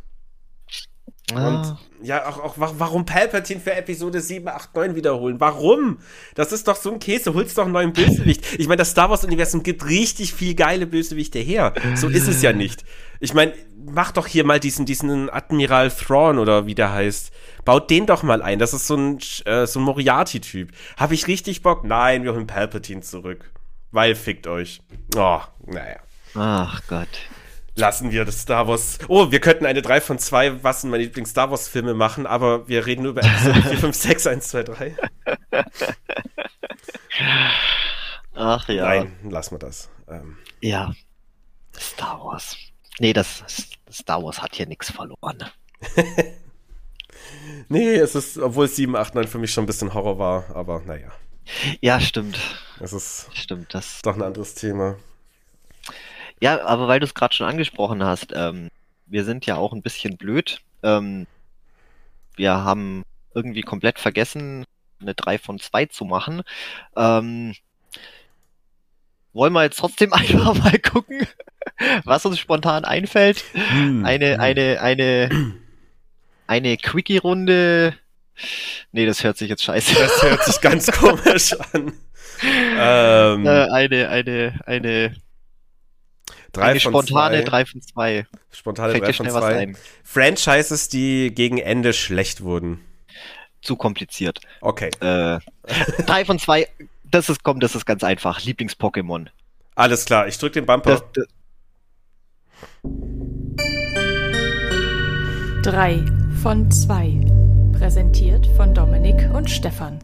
Ah. 1.35 1.49
Und 1.49 1.77
ja, 2.07 2.29
auch, 2.29 2.39
auch 2.39 2.55
warum 2.57 3.05
Palpatine 3.05 3.61
für 3.61 3.75
Episode 3.75 4.21
7, 4.21 4.47
8, 4.47 4.77
9 4.77 4.95
wiederholen? 4.95 5.41
Warum? 5.41 5.99
Das 6.35 6.53
ist 6.53 6.69
doch 6.69 6.77
so 6.77 6.93
ein 6.93 7.01
Käse. 7.01 7.35
Holst 7.35 7.59
doch 7.59 7.65
einen 7.65 7.73
neuen 7.73 7.93
Bösewicht. 7.93 8.55
Ich 8.59 8.69
meine, 8.69 8.79
das 8.79 8.91
Star 8.91 9.11
Wars-Universum 9.11 9.63
gibt 9.63 9.87
richtig 9.87 10.33
viel 10.35 10.55
geile 10.55 10.87
Bösewichte 10.87 11.41
her. 11.41 11.73
So 11.97 12.09
ist 12.09 12.29
es 12.29 12.43
ja 12.43 12.53
nicht. 12.53 12.85
Ich 13.19 13.35
meine, 13.35 13.55
mach 13.77 14.13
doch 14.13 14.27
hier 14.29 14.45
mal 14.45 14.61
diesen, 14.61 14.87
diesen 14.87 15.29
Admiral 15.29 15.91
Thrawn 15.91 16.39
oder 16.39 16.67
wie 16.67 16.77
der 16.77 16.93
heißt. 16.93 17.33
Baut 17.65 17.91
den 17.91 18.07
doch 18.07 18.23
mal 18.23 18.41
ein. 18.43 18.61
Das 18.61 18.73
ist 18.73 18.87
so 18.87 18.97
ein, 18.97 19.19
äh, 19.47 19.67
so 19.67 19.81
ein 19.81 19.85
Moriarty-Typ. 19.85 20.71
Habe 20.97 21.15
ich 21.15 21.27
richtig 21.27 21.63
Bock? 21.63 21.83
Nein, 21.85 22.23
wir 22.23 22.35
holen 22.35 22.47
Palpatine 22.47 23.01
zurück. 23.01 23.51
Weil 23.91 24.15
fickt 24.15 24.47
euch. 24.47 24.81
Oh, 25.17 25.41
naja. 25.65 25.97
Ach 26.35 26.83
Gott 26.87 27.09
lassen 27.77 28.11
wir 28.11 28.25
das 28.25 28.41
Star 28.41 28.67
Wars. 28.67 28.99
Oh, 29.09 29.31
wir 29.31 29.41
könnten 29.41 29.67
eine 29.67 29.83
3 29.83 30.01
von 30.01 30.19
2, 30.19 30.65
was 30.65 30.81
sind 30.81 30.91
meine 30.91 31.05
Lieblings-Star 31.05 31.51
Wars-Filme 31.51 31.95
machen, 31.95 32.27
aber 32.27 32.67
wir 32.67 32.87
reden 32.87 33.03
nur 33.03 33.13
über 33.13 33.23
Episode 33.23 33.63
4, 33.63 33.79
5, 33.79 33.97
6, 33.97 34.27
1, 34.27 34.49
2, 34.49 34.63
3. 34.65 34.97
Ach 38.35 38.69
ja. 38.69 38.85
Nein, 38.85 39.17
lassen 39.31 39.55
wir 39.55 39.59
das. 39.59 39.89
Ähm. 40.09 40.39
Ja. 40.61 40.93
Star 41.79 42.19
Wars. 42.25 42.57
Nee, 42.99 43.13
das 43.13 43.45
Star 43.93 44.23
Wars 44.23 44.43
hat 44.43 44.55
hier 44.55 44.67
nichts 44.67 44.91
verloren. 44.91 45.45
nee, 47.69 47.95
es 47.95 48.15
ist, 48.15 48.39
obwohl 48.39 48.69
7, 48.69 48.97
8, 48.97 49.15
9 49.15 49.29
für 49.29 49.39
mich 49.39 49.53
schon 49.53 49.65
ein 49.65 49.67
bisschen 49.67 49.95
Horror 49.95 50.19
war, 50.19 50.57
aber 50.57 50.81
naja. 50.81 51.13
Ja, 51.81 52.01
stimmt. 52.01 52.39
Es 52.81 52.93
ist 52.93 53.29
stimmt, 53.33 53.73
das 53.73 54.01
doch 54.03 54.17
ein 54.17 54.23
anderes 54.23 54.55
Thema. 54.55 54.97
Ja, 56.41 56.65
aber 56.65 56.89
weil 56.89 57.01
du 57.01 57.07
es 57.07 57.15
gerade 57.15 57.35
schon 57.35 57.47
angesprochen 57.47 58.05
hast, 58.05 58.33
ähm, 58.35 58.71
wir 59.07 59.25
sind 59.25 59.47
ja 59.47 59.57
auch 59.57 59.73
ein 59.73 59.83
bisschen 59.83 60.17
blöd. 60.17 60.61
Ähm, 60.83 61.27
wir 62.37 62.53
haben 62.65 63.05
irgendwie 63.35 63.63
komplett 63.63 63.99
vergessen, 63.99 64.65
eine 65.01 65.15
3 65.15 65.39
von 65.39 65.59
2 65.59 65.87
zu 65.87 66.05
machen. 66.05 66.43
Ähm, 66.97 67.55
wollen 69.33 69.53
wir 69.53 69.63
jetzt 69.63 69.79
trotzdem 69.79 70.13
einfach 70.13 70.55
mal 70.55 70.79
gucken, 70.79 71.27
was 72.05 72.27
uns 72.27 72.39
spontan 72.39 72.85
einfällt. 72.85 73.45
Hm, 73.53 74.05
eine, 74.05 74.35
hm. 74.35 74.41
eine, 74.41 74.81
eine, 74.81 75.55
eine 76.47 76.77
Quickie-Runde. 76.77 77.95
Nee, 78.93 79.07
das 79.07 79.25
hört 79.25 79.39
sich 79.39 79.49
jetzt 79.49 79.65
scheiße. 79.65 79.95
Das 79.95 80.23
hört 80.23 80.45
sich 80.45 80.61
ganz 80.61 80.91
komisch 80.91 81.55
an. 81.73 81.93
Ähm, 82.43 83.47
äh, 83.47 83.71
eine, 83.71 84.11
eine, 84.11 84.61
eine. 84.67 85.17
Drei 86.53 86.63
eine 86.63 86.81
von 86.81 86.93
spontane 86.93 87.45
3 87.45 87.67
von 87.67 87.83
2. 87.83 88.27
Spontane 88.51 89.01
3 89.01 89.13
von 89.13 89.31
2. 89.31 89.73
Franchises, 90.03 90.89
die 90.89 91.35
gegen 91.35 91.59
Ende 91.59 91.93
schlecht 91.93 92.43
wurden. 92.43 92.81
Zu 93.63 93.77
kompliziert. 93.77 94.41
Okay. 94.61 94.91
Äh, 95.01 95.41
3 96.07 96.25
von 96.25 96.39
2 96.39 96.69
das 97.11 97.29
ist, 97.29 97.43
komm, 97.43 97.61
das 97.61 97.75
ist 97.75 97.87
ganz 97.87 98.05
einfach. 98.05 98.41
Lieblings-Pokémon. 98.41 99.29
Alles 99.75 100.05
klar, 100.05 100.27
ich 100.27 100.39
drück 100.39 100.53
den 100.53 100.67
Bumper. 100.67 100.91
Das, 100.91 101.03
das 101.15 101.27
Drei 105.63 106.05
von 106.43 106.71
zwei. 106.71 107.21
Präsentiert 107.77 108.47
von 108.57 108.73
Dominik 108.73 109.29
und 109.35 109.51
Stefan. 109.51 109.99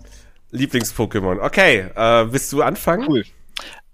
Lieblings-Pokémon. 0.51 1.41
Okay, 1.41 1.87
äh, 1.95 2.33
willst 2.33 2.53
du 2.53 2.63
anfangen? 2.63 3.07
Cool. 3.09 3.25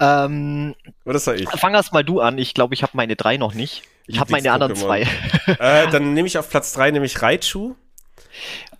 Ähm, 0.01 0.75
Oder 1.05 1.19
soll 1.19 1.41
ich? 1.41 1.49
Fang 1.49 1.75
erst 1.75 1.93
mal 1.93 2.05
du 2.05 2.21
an. 2.21 2.39
Ich 2.39 2.55
glaube, 2.55 2.75
ich 2.75 2.83
habe 2.83 2.93
meine 2.95 3.17
drei 3.17 3.37
noch 3.37 3.55
nicht. 3.55 3.83
Ich 4.07 4.21
habe 4.21 4.33
meine 4.33 4.53
anderen 4.53 4.75
zwei. 4.75 5.03
äh, 5.47 5.89
dann 5.91 6.15
nehme 6.15 6.27
ich 6.27 6.39
auf 6.39 6.49
Platz 6.49 6.73
drei 6.73 6.91
nämlich 6.91 7.21
Raichu. 7.21 7.75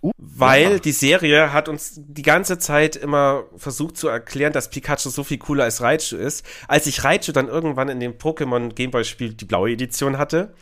Uh, 0.01 0.11
weil 0.17 0.73
ja. 0.73 0.79
die 0.79 0.93
Serie 0.93 1.51
hat 1.51 1.67
uns 1.67 1.93
die 1.97 2.21
ganze 2.21 2.57
Zeit 2.57 2.95
immer 2.95 3.43
versucht 3.57 3.97
zu 3.97 4.07
erklären, 4.07 4.53
dass 4.53 4.69
Pikachu 4.69 5.09
so 5.09 5.23
viel 5.23 5.37
cooler 5.37 5.65
als 5.65 5.81
Raichu 5.81 6.15
ist. 6.15 6.45
Als 6.67 6.87
ich 6.87 7.03
Raichu 7.03 7.33
dann 7.33 7.49
irgendwann 7.49 7.89
in 7.89 7.99
dem 7.99 8.13
Pokémon 8.13 8.73
Gameboy 8.73 9.03
Spiel 9.03 9.33
die 9.33 9.45
blaue 9.45 9.71
Edition 9.71 10.17
hatte, 10.17 10.53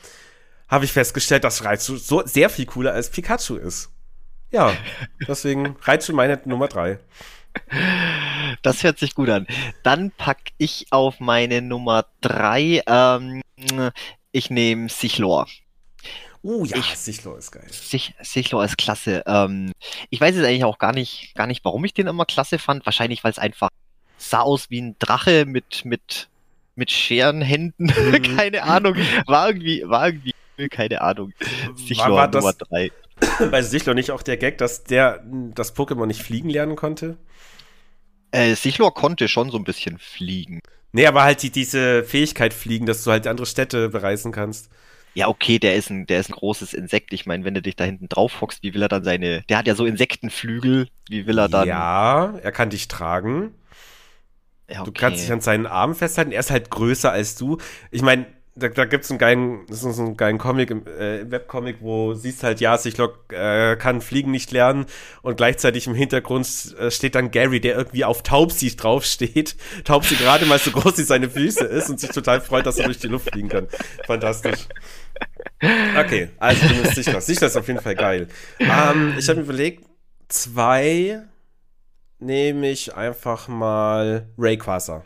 habe 0.68 0.86
ich 0.86 0.92
festgestellt, 0.92 1.44
dass 1.44 1.64
Raichu 1.64 1.98
so 1.98 2.26
sehr 2.26 2.50
viel 2.50 2.66
cooler 2.66 2.94
als 2.94 3.10
Pikachu 3.10 3.58
ist. 3.58 3.90
Ja, 4.50 4.74
deswegen 5.28 5.76
Raichu 5.82 6.14
meine 6.14 6.42
Nummer 6.46 6.68
drei. 6.68 7.00
Das 8.62 8.84
hört 8.84 8.98
sich 8.98 9.14
gut 9.14 9.30
an. 9.30 9.46
Dann 9.84 10.12
pack 10.12 10.40
ich 10.58 10.88
auf 10.92 11.20
meine 11.20 11.62
Nummer 11.62 12.06
drei. 12.22 12.82
Ähm, 12.88 13.42
ich 14.32 14.50
nehme 14.50 14.90
Sichlor. 14.90 15.48
Uh, 16.44 16.66
ja, 16.66 16.78
ich, 16.78 16.96
Sichlor 16.98 17.38
ist 17.38 17.52
geil. 17.52 17.68
Sich, 17.70 18.14
Sichlor 18.22 18.64
ist 18.64 18.78
klasse. 18.78 19.24
Ähm, 19.26 19.74
ich 20.10 20.22
weiß 20.22 20.36
jetzt 20.36 20.46
eigentlich 20.46 20.64
auch 20.64 20.78
gar 20.78 20.94
nicht, 20.94 21.34
gar 21.36 21.48
nicht, 21.48 21.64
warum 21.66 21.84
ich 21.86 21.94
den 21.94 22.08
immer 22.08 22.26
klasse 22.26 22.58
fand. 22.60 22.86
Wahrscheinlich, 22.86 23.24
weil 23.24 23.32
es 23.32 23.40
einfach 23.40 23.70
sah 24.18 24.42
aus 24.42 24.70
wie 24.70 24.82
ein 24.82 24.96
Drache 25.00 25.46
mit, 25.46 25.86
mit, 25.86 26.30
mit 26.76 26.92
Scherenhänden. 26.92 27.88
Mhm. 27.98 28.38
keine 28.38 28.64
Ahnung. 28.64 28.96
War 29.26 29.50
irgendwie, 29.50 29.84
war 29.86 30.08
irgendwie, 30.08 30.34
keine 30.70 31.02
Ahnung. 31.02 31.34
Sichlor 31.76 32.12
war, 32.12 32.34
war 32.34 32.42
Nummer 32.42 32.54
drei. 32.54 32.92
Bei 33.52 33.62
Sichlor 33.62 33.96
nicht 33.96 34.12
auch 34.12 34.24
der 34.24 34.38
Gag, 34.38 34.58
dass 34.58 34.84
der 34.84 35.24
das 35.56 35.76
Pokémon 35.76 36.06
nicht 36.06 36.22
fliegen 36.22 36.50
lernen 36.50 36.76
konnte? 36.76 37.18
Äh, 38.32 38.56
Sichlor 38.56 38.94
konnte 38.94 39.28
schon 39.28 39.50
so 39.50 39.58
ein 39.58 39.64
bisschen 39.64 39.98
fliegen. 39.98 40.60
Nee, 40.92 41.06
aber 41.06 41.24
halt 41.24 41.42
die, 41.44 41.52
diese 41.52 42.04
Fähigkeit 42.04 42.54
fliegen, 42.54 42.86
dass 42.86 43.04
du 43.04 43.12
halt 43.12 43.28
andere 43.28 43.46
Städte 43.46 43.90
bereisen 43.90 44.32
kannst 44.32 44.70
ja, 45.18 45.30
okay, 45.30 45.58
der 45.58 45.76
ist 45.76 45.90
ein, 45.90 46.06
der 46.06 46.20
ist 46.20 46.30
ein 46.30 46.34
großes 46.34 46.76
Insekt. 46.76 47.12
Ich 47.12 47.26
meine, 47.26 47.44
wenn 47.44 47.56
du 47.56 47.62
dich 47.64 47.76
da 47.76 47.84
hinten 47.84 48.08
drauf 48.08 48.40
hockst, 48.40 48.62
wie 48.62 48.76
will 48.76 48.84
er 48.84 48.88
dann 48.88 49.04
seine, 49.04 49.42
der 49.50 49.58
hat 49.58 49.66
ja 49.66 49.74
so 49.74 49.84
Insektenflügel, 49.88 50.90
wie 51.10 51.26
will 51.26 51.40
er 51.40 51.50
dann? 51.50 51.68
Ja, 51.68 52.38
er 52.38 52.52
kann 52.52 52.70
dich 52.70 52.88
tragen. 52.88 53.56
Ja, 54.70 54.82
okay. 54.82 54.86
Du 54.86 54.92
kannst 54.92 55.24
dich 55.24 55.32
an 55.32 55.42
seinen 55.42 55.66
Armen 55.66 55.96
festhalten. 55.96 56.32
Er 56.32 56.42
ist 56.42 56.52
halt 56.52 56.70
größer 56.70 57.12
als 57.12 57.34
du. 57.34 57.58
Ich 57.90 58.04
meine, 58.04 58.28
da, 58.58 58.70
da 58.70 58.86
gibt 58.86 59.04
es 59.04 59.12
einen 59.12 59.20
geilen, 59.20 59.66
das 59.68 59.84
ist 59.84 59.96
so 59.96 60.04
einen 60.04 60.18
geilen 60.18 60.38
Comic, 60.38 60.72
äh, 60.72 61.30
Webcomic, 61.30 61.78
wo 61.80 62.14
siehst 62.14 62.44
halt, 62.44 62.60
ja, 62.60 62.78
Sichlock 62.78 63.32
äh, 63.32 63.76
kann 63.76 64.02
Fliegen 64.02 64.32
nicht 64.32 64.52
lernen 64.52 64.86
und 65.22 65.38
gleichzeitig 65.38 65.88
im 65.88 65.94
Hintergrund 65.94 66.76
äh, 66.80 66.90
steht 66.90 67.16
dann 67.16 67.32
Gary, 67.32 67.60
der 67.62 67.76
irgendwie 67.76 68.04
auf 68.04 68.24
Taubsi 68.24 68.76
draufsteht. 68.76 69.56
Taubsi 69.84 70.16
gerade 70.16 70.46
mal 70.46 70.60
so 70.60 70.72
groß 70.72 70.98
wie 70.98 71.04
seine 71.04 71.30
Füße 71.30 71.66
ist 71.66 71.90
und 71.90 72.00
sich 72.00 72.10
total 72.10 72.42
freut, 72.42 72.66
dass 72.66 72.80
er 72.80 72.86
durch 72.86 73.00
die 73.00 73.08
Luft 73.08 73.30
fliegen 73.32 73.50
kann. 73.50 73.68
Fantastisch. 74.06 74.68
Okay, 75.98 76.30
also 76.38 76.68
du 76.68 76.76
musst 76.76 76.96
Sichlock. 76.96 77.22
Sichlock 77.22 77.50
ist 77.50 77.58
auf 77.58 77.68
jeden 77.68 77.82
Fall 77.82 77.96
geil. 77.96 78.28
Ähm, 78.60 79.16
ich 79.18 79.30
habe 79.30 79.40
mir 79.40 79.46
überlegt, 79.46 79.86
zwei 80.28 81.24
nehme 82.20 82.70
ich 82.70 82.96
einfach 82.96 83.48
mal 83.48 84.28
Rayquaza. 84.38 85.04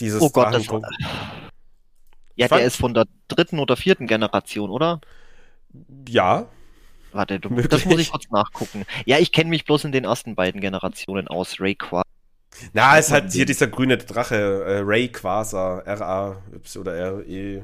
Dieses 0.00 0.20
oh 0.20 0.30
Gott, 0.30 0.52
das, 0.52 0.66
ja, 2.36 2.48
der 2.48 2.64
ist 2.64 2.76
von 2.76 2.94
der 2.94 3.06
dritten 3.28 3.58
oder 3.58 3.76
vierten 3.76 4.06
Generation, 4.06 4.70
oder? 4.70 5.00
Ja. 6.08 6.46
Warte, 7.12 7.40
du, 7.40 7.48
das 7.48 7.84
muss 7.86 7.98
ich 7.98 8.10
kurz 8.10 8.30
nachgucken. 8.30 8.84
Ja, 9.06 9.18
ich 9.18 9.32
kenne 9.32 9.50
mich 9.50 9.64
bloß 9.64 9.84
in 9.84 9.92
den 9.92 10.04
ersten 10.04 10.34
beiden 10.34 10.60
Generationen 10.60 11.28
aus. 11.28 11.60
Rayquaza. 11.60 12.02
Na, 12.72 12.98
ist 12.98 13.10
halt 13.10 13.32
hier 13.32 13.46
dieser 13.46 13.66
grüne 13.66 13.98
Drache, 13.98 14.34
äh, 14.36 14.80
Rayquaza, 14.84 15.80
R-A-Y 15.80 16.80
oder 16.80 16.94
R-E. 16.94 17.62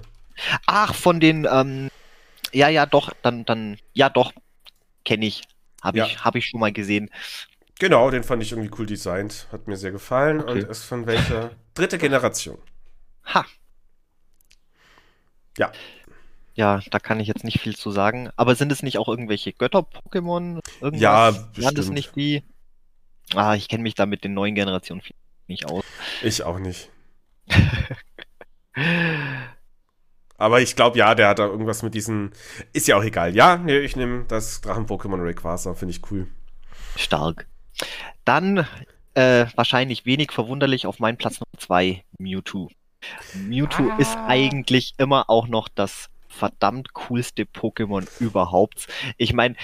Ach, 0.66 0.94
von 0.94 1.20
den, 1.20 1.46
ähm, 1.50 1.90
ja, 2.52 2.68
ja, 2.68 2.86
doch, 2.86 3.12
dann, 3.22 3.44
dann, 3.44 3.78
ja, 3.92 4.08
doch, 4.08 4.32
kenne 5.04 5.26
ich. 5.26 5.42
Habe 5.82 5.98
ja. 5.98 6.06
ich, 6.06 6.24
hab 6.24 6.36
ich 6.36 6.46
schon 6.46 6.60
mal 6.60 6.72
gesehen. 6.72 7.10
Genau, 7.78 8.10
den 8.10 8.22
fand 8.22 8.42
ich 8.42 8.52
irgendwie 8.52 8.70
cool 8.78 8.86
designt. 8.86 9.48
Hat 9.50 9.66
mir 9.66 9.76
sehr 9.76 9.90
gefallen 9.90 10.40
okay. 10.40 10.52
und 10.52 10.70
ist 10.70 10.84
von 10.84 11.06
welcher 11.06 11.50
dritte 11.74 11.98
Generation. 11.98 12.58
Ha, 13.34 13.44
ja. 15.58 15.72
Ja, 16.54 16.80
da 16.90 16.98
kann 16.98 17.18
ich 17.18 17.28
jetzt 17.28 17.44
nicht 17.44 17.60
viel 17.60 17.76
zu 17.76 17.90
sagen. 17.90 18.28
Aber 18.36 18.54
sind 18.54 18.70
es 18.72 18.82
nicht 18.82 18.98
auch 18.98 19.08
irgendwelche 19.08 19.52
Götter-Pokémon? 19.52 20.60
Ja, 20.92 21.30
bestimmt. 21.30 21.64
Waren 21.64 21.74
das 21.74 21.88
nicht 21.88 22.14
die? 22.14 22.42
Ah, 23.34 23.54
ich 23.54 23.68
kenne 23.68 23.82
mich 23.82 23.94
da 23.94 24.04
mit 24.04 24.22
den 24.24 24.34
neuen 24.34 24.54
Generationen 24.54 25.02
nicht 25.46 25.64
aus. 25.66 25.84
Ich 26.22 26.42
auch 26.42 26.58
nicht. 26.58 26.90
Aber 30.36 30.60
ich 30.60 30.76
glaube, 30.76 30.98
ja, 30.98 31.14
der 31.14 31.28
hat 31.28 31.38
da 31.38 31.46
irgendwas 31.46 31.82
mit 31.82 31.94
diesen. 31.94 32.32
Ist 32.72 32.88
ja 32.88 32.96
auch 32.96 33.04
egal. 33.04 33.34
Ja, 33.34 33.56
nee, 33.56 33.78
ich 33.78 33.96
nehme 33.96 34.24
das 34.26 34.60
Drachen-Pokémon 34.60 35.22
Rayquaza, 35.22 35.74
finde 35.74 35.94
ich 35.94 36.10
cool. 36.10 36.26
Stark. 36.96 37.46
Dann 38.24 38.66
äh, 39.14 39.46
wahrscheinlich 39.54 40.04
wenig 40.04 40.32
verwunderlich 40.32 40.86
auf 40.86 40.98
meinen 40.98 41.16
Platz 41.16 41.40
Nummer 41.40 41.58
2, 41.58 42.04
Mewtwo. 42.18 42.68
Mewtwo 43.34 43.90
ah. 43.90 43.96
ist 43.98 44.16
eigentlich 44.26 44.94
immer 44.98 45.28
auch 45.28 45.48
noch 45.48 45.68
das 45.68 46.08
verdammt 46.28 46.94
coolste 46.94 47.44
Pokémon 47.44 48.06
überhaupt. 48.20 48.88
Ich 49.18 49.32
meine, 49.32 49.54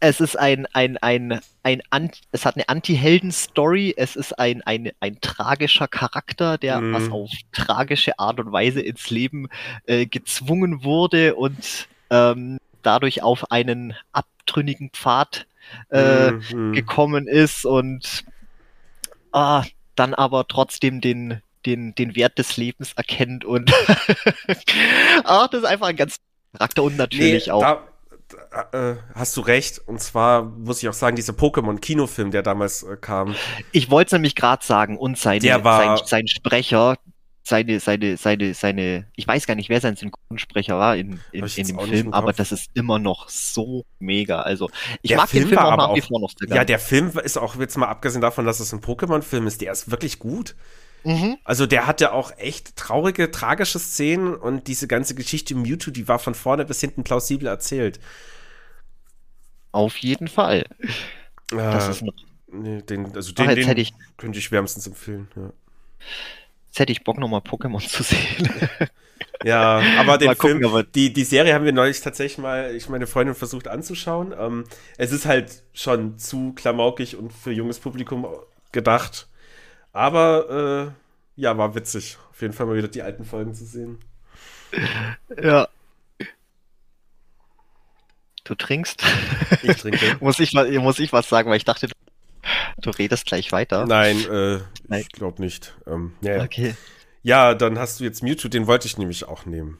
es 0.00 0.20
ist 0.20 0.38
ein, 0.38 0.66
ein, 0.72 0.96
ein, 0.98 1.40
ein, 1.62 1.82
ein 1.90 2.10
es 2.32 2.46
hat 2.46 2.56
eine 2.56 2.68
Anti-Helden-Story, 2.68 3.94
es 3.96 4.16
ist 4.16 4.38
ein, 4.38 4.62
ein, 4.62 4.90
ein 5.00 5.20
tragischer 5.20 5.88
Charakter, 5.88 6.56
der 6.56 6.80
mm. 6.80 6.94
was 6.94 7.10
auf 7.10 7.30
tragische 7.52 8.18
Art 8.18 8.40
und 8.40 8.50
Weise 8.50 8.80
ins 8.80 9.10
Leben 9.10 9.48
äh, 9.86 10.06
gezwungen 10.06 10.84
wurde 10.84 11.34
und 11.34 11.86
ähm, 12.08 12.58
dadurch 12.82 13.22
auf 13.22 13.50
einen 13.50 13.94
abtrünnigen 14.12 14.88
Pfad 14.90 15.46
äh, 15.90 16.32
mm, 16.32 16.72
gekommen 16.72 17.28
ist 17.28 17.66
und 17.66 18.24
ah, 19.32 19.64
dann 19.96 20.14
aber 20.14 20.48
trotzdem 20.48 21.02
den, 21.02 21.42
den, 21.66 21.94
den 21.94 22.16
Wert 22.16 22.38
des 22.38 22.56
Lebens 22.56 22.92
erkennt 22.94 23.44
und 23.44 23.72
ach, 25.24 25.48
das 25.48 25.60
ist 25.60 25.66
einfach 25.66 25.88
ein 25.88 25.96
ganz 25.96 26.16
Charakter 26.52 26.82
und 26.82 26.96
natürlich 26.96 27.46
nee, 27.46 27.52
auch. 27.52 27.60
Da, 27.60 27.82
da, 28.72 28.90
äh, 28.90 28.96
hast 29.14 29.36
du 29.36 29.40
recht. 29.40 29.80
Und 29.86 30.00
zwar 30.00 30.42
muss 30.42 30.82
ich 30.82 30.88
auch 30.88 30.94
sagen, 30.94 31.16
dieser 31.16 31.32
Pokémon-Kinofilm, 31.32 32.30
der 32.30 32.42
damals 32.42 32.82
äh, 32.82 32.96
kam. 32.96 33.34
Ich 33.72 33.90
wollte 33.90 34.08
es 34.08 34.12
nämlich 34.12 34.34
gerade 34.34 34.64
sagen, 34.64 34.98
und 34.98 35.18
seine, 35.18 35.64
war, 35.64 35.98
sein, 35.98 36.06
sein 36.06 36.28
Sprecher, 36.28 36.96
seine, 37.42 37.80
seine, 37.80 38.16
seine, 38.16 38.54
seine, 38.54 39.06
ich 39.16 39.26
weiß 39.26 39.46
gar 39.46 39.54
nicht, 39.54 39.68
wer 39.68 39.80
sein 39.80 39.96
Synchronsprecher 39.96 40.78
war 40.78 40.96
in, 40.96 41.20
in, 41.32 41.44
in 41.44 41.66
dem 41.66 41.80
Film, 41.80 42.12
aber 42.12 42.32
das 42.32 42.52
ist 42.52 42.70
immer 42.74 42.98
noch 42.98 43.28
so 43.28 43.84
mega. 43.98 44.42
Also, 44.42 44.70
ich 45.02 45.08
der 45.08 45.18
mag 45.18 45.28
Film 45.28 45.44
den 45.44 45.48
Film 45.50 45.60
auch 45.60 45.76
nach 45.76 45.94
wie 45.94 46.00
vor 46.00 46.20
noch 46.20 46.30
sehr 46.30 46.46
gerne. 46.46 46.60
Ja, 46.60 46.64
der 46.64 46.78
Film 46.78 47.10
ist 47.22 47.36
auch 47.36 47.56
jetzt 47.56 47.76
mal 47.76 47.88
abgesehen 47.88 48.20
davon, 48.20 48.44
dass 48.44 48.60
es 48.60 48.72
ein 48.72 48.80
Pokémon-Film 48.80 49.46
ist, 49.46 49.60
der 49.60 49.72
ist 49.72 49.90
wirklich 49.90 50.18
gut. 50.18 50.54
Mhm. 51.04 51.38
Also 51.44 51.66
der 51.66 51.86
hatte 51.86 52.12
auch 52.12 52.36
echt 52.38 52.76
traurige, 52.76 53.30
tragische 53.30 53.78
Szenen 53.78 54.34
und 54.34 54.66
diese 54.66 54.86
ganze 54.86 55.14
Geschichte 55.14 55.54
Mewtwo, 55.54 55.90
die 55.90 56.08
war 56.08 56.18
von 56.18 56.34
vorne 56.34 56.64
bis 56.64 56.80
hinten 56.80 57.04
plausibel 57.04 57.48
erzählt. 57.48 58.00
Auf 59.72 59.96
jeden 59.98 60.28
Fall. 60.28 60.66
das 61.48 61.88
ist 61.88 62.02
noch. 62.02 62.14
Nee, 62.52 62.82
den, 62.82 63.14
also 63.14 63.32
den, 63.32 63.48
Ach, 63.48 63.54
den 63.54 63.76
ich... 63.78 63.92
könnte 64.16 64.38
ich 64.38 64.50
wärmstens 64.50 64.86
empfehlen. 64.86 65.28
Ja. 65.36 65.52
Jetzt 66.66 66.78
hätte 66.80 66.92
ich 66.92 67.04
Bock, 67.04 67.18
nochmal 67.18 67.40
Pokémon 67.40 67.80
zu 67.88 68.02
sehen. 68.02 68.50
Ja, 69.42 69.82
aber 69.98 70.18
den 70.18 70.28
gucken, 70.36 70.58
Film, 70.58 70.66
aber 70.66 70.82
die, 70.82 71.12
die 71.12 71.24
Serie 71.24 71.54
haben 71.54 71.64
wir 71.64 71.72
neulich 71.72 72.00
tatsächlich 72.00 72.38
mal, 72.38 72.74
ich 72.74 72.88
meine 72.88 73.06
Freundin 73.06 73.34
versucht 73.34 73.68
anzuschauen. 73.68 74.34
Ähm, 74.38 74.64
es 74.98 75.12
ist 75.12 75.24
halt 75.24 75.62
schon 75.72 76.18
zu 76.18 76.52
klamaukig 76.52 77.16
und 77.16 77.32
für 77.32 77.50
junges 77.50 77.78
Publikum 77.78 78.26
gedacht. 78.72 79.28
Aber 79.92 80.92
äh, 81.36 81.40
ja, 81.40 81.56
war 81.56 81.74
witzig. 81.74 82.18
Auf 82.30 82.40
jeden 82.42 82.54
Fall 82.54 82.66
mal 82.66 82.76
wieder 82.76 82.88
die 82.88 83.02
alten 83.02 83.24
Folgen 83.24 83.54
zu 83.54 83.64
sehen. 83.64 83.98
Ja. 85.42 85.68
Du 88.44 88.54
trinkst? 88.54 89.02
Ich 89.62 89.76
trinke. 89.76 90.16
muss, 90.20 90.38
ich, 90.38 90.52
muss 90.52 90.98
ich 90.98 91.12
was 91.12 91.28
sagen, 91.28 91.50
weil 91.50 91.56
ich 91.56 91.64
dachte, 91.64 91.88
du 92.78 92.90
redest 92.90 93.26
gleich 93.26 93.52
weiter. 93.52 93.86
Nein, 93.86 94.18
äh, 94.30 94.60
Nein. 94.88 95.00
ich 95.00 95.08
glaube 95.10 95.42
nicht. 95.42 95.74
Ähm, 95.86 96.14
ja, 96.20 96.42
okay. 96.42 96.74
Ja, 97.22 97.54
dann 97.54 97.78
hast 97.78 98.00
du 98.00 98.04
jetzt 98.04 98.22
Mewtwo, 98.22 98.48
den 98.48 98.66
wollte 98.66 98.86
ich 98.86 98.96
nämlich 98.96 99.26
auch 99.28 99.44
nehmen. 99.44 99.78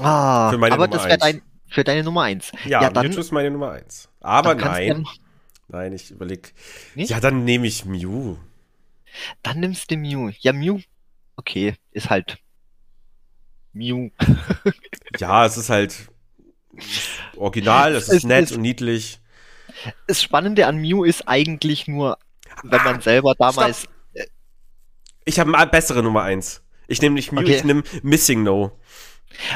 Ah, 0.00 0.50
für 0.50 0.58
meine 0.58 0.74
aber 0.74 0.86
Nummer 0.86 0.98
das 0.98 1.06
wäre 1.06 1.18
dein, 1.18 1.42
für 1.68 1.84
deine 1.84 2.02
Nummer 2.02 2.22
1. 2.22 2.52
Ja, 2.64 2.82
ja 2.82 2.90
dann, 2.90 3.06
Mewtwo 3.06 3.20
ist 3.20 3.30
meine 3.30 3.50
Nummer 3.50 3.70
1. 3.70 4.08
Aber 4.20 4.54
nein. 4.54 5.06
Nein, 5.68 5.92
ich 5.92 6.10
überlege. 6.10 6.50
Ja, 6.94 7.20
dann 7.20 7.44
nehme 7.44 7.66
ich 7.66 7.84
Mew. 7.84 8.36
Dann 9.42 9.60
nimmst 9.60 9.90
du 9.90 9.96
Mew. 9.96 10.30
Ja, 10.40 10.52
Mew. 10.52 10.80
Okay, 11.36 11.74
ist 11.92 12.10
halt 12.10 12.38
Mew. 13.72 14.10
ja, 15.18 15.44
es 15.44 15.56
ist 15.56 15.70
halt 15.70 16.08
original, 17.36 17.94
es, 17.94 18.08
es 18.08 18.18
ist 18.18 18.24
nett 18.24 18.44
ist, 18.44 18.52
und 18.52 18.62
niedlich. 18.62 19.20
Das 20.06 20.22
Spannende 20.22 20.66
an 20.66 20.76
Mew 20.76 21.04
ist 21.04 21.28
eigentlich 21.28 21.88
nur, 21.88 22.18
wenn 22.62 22.82
man 22.82 23.00
selber 23.00 23.34
damals. 23.34 23.80
Stopp. 23.80 23.94
Ich 25.24 25.40
habe 25.40 25.56
eine 25.56 25.70
bessere 25.70 26.02
Nummer 26.02 26.22
1. 26.22 26.62
Ich 26.86 27.00
nehme 27.00 27.14
nicht 27.14 27.32
Mew, 27.32 27.40
okay. 27.40 27.56
ich 27.56 27.64
nehme 27.64 27.82
Missing 28.02 28.42
No. 28.42 28.78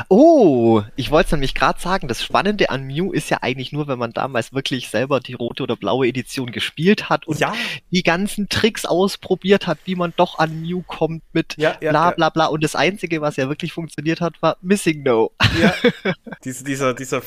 Oh, 0.09 0.83
ich 0.97 1.11
wollte 1.11 1.27
es 1.27 1.33
nämlich 1.33 1.55
gerade 1.55 1.81
sagen, 1.81 2.09
das 2.09 2.23
Spannende 2.23 2.71
an 2.71 2.85
Mew 2.85 3.13
ist 3.13 3.31
ja 3.31 3.39
eigentlich 3.43 3.73
nur, 3.73 3.89
wenn 3.89 3.99
man 3.99 4.13
damals 4.13 4.53
wirklich 4.53 4.89
selber 4.89 5.21
die 5.21 5.35
rote 5.35 5.63
oder 5.63 5.77
blaue 5.77 6.07
Edition 6.07 6.53
gespielt 6.53 7.09
hat 7.09 7.27
und 7.27 7.39
ja. 7.39 7.55
die 7.91 8.03
ganzen 8.03 8.49
Tricks 8.49 8.85
ausprobiert 8.85 9.67
hat, 9.67 9.79
wie 9.85 9.95
man 9.95 10.13
doch 10.17 10.39
an 10.39 10.61
Mew 10.61 10.83
kommt 10.87 11.23
mit 11.33 11.57
ja, 11.57 11.77
ja, 11.81 11.91
bla 11.91 12.11
bla 12.13 12.31
bla. 12.31 12.47
Und 12.47 12.65
das 12.65 12.75
Einzige, 12.75 13.21
was 13.21 13.37
ja 13.37 13.49
wirklich 13.49 13.73
funktioniert 13.73 14.21
hat, 14.21 14.41
war 14.43 14.57
Missing 14.63 15.03
No. 15.03 15.33
Ja, 15.61 15.75
Dies, 16.45 16.65
dieser, 16.65 16.95
dieser, 16.95 17.23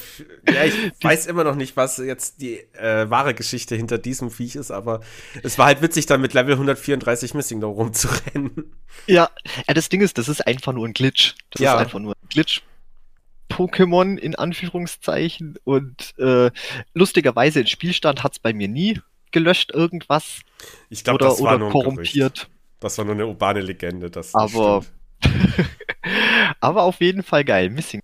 ja, 0.47 0.63
ich 0.63 0.73
weiß 1.01 1.27
immer 1.27 1.43
noch 1.43 1.55
nicht, 1.55 1.75
was 1.77 1.97
jetzt 1.97 2.41
die 2.41 2.59
äh, 2.73 3.09
wahre 3.09 3.33
Geschichte 3.33 3.75
hinter 3.75 3.97
diesem 3.97 4.29
Viech 4.29 4.55
ist, 4.55 4.71
aber 4.71 5.01
es 5.43 5.57
war 5.57 5.67
halt 5.67 5.81
witzig, 5.81 6.05
dann 6.05 6.21
mit 6.21 6.33
Level 6.33 6.53
134 6.53 7.33
Missing 7.33 7.59
No 7.59 7.71
rumzurennen. 7.71 8.73
Ja, 9.07 9.29
das 9.67 9.89
Ding 9.89 10.01
ist, 10.01 10.17
das 10.17 10.29
ist 10.29 10.45
einfach 10.45 10.73
nur 10.73 10.87
ein 10.87 10.93
Glitch. 10.93 11.35
Das 11.51 11.61
ist 11.61 11.67
einfach 11.67 11.99
nur 11.99 12.13
ein 12.13 12.29
Glitch. 12.29 12.40
Glitch-Pokémon 12.41 14.17
in 14.17 14.35
Anführungszeichen 14.35 15.57
und 15.63 16.17
äh, 16.17 16.51
lustigerweise 16.93 17.61
in 17.61 17.67
Spielstand 17.67 18.23
hat 18.23 18.33
es 18.33 18.39
bei 18.39 18.53
mir 18.53 18.67
nie 18.67 18.99
gelöscht 19.31 19.71
irgendwas. 19.71 20.41
Ich 20.89 21.03
glaube, 21.03 21.19
das 21.19 21.41
war 21.41 21.55
oder 21.55 21.57
nur 21.59 21.69
korrumpiert. 21.71 22.33
Gerücht. 22.35 22.49
Das 22.79 22.97
war 22.97 23.05
nur 23.05 23.13
eine 23.13 23.27
urbane 23.27 23.61
Legende. 23.61 24.09
Das 24.09 24.33
aber, 24.33 24.83
aber 26.59 26.83
auf 26.83 26.99
jeden 26.99 27.23
Fall 27.23 27.45
geil. 27.45 27.69
Missing. 27.69 28.01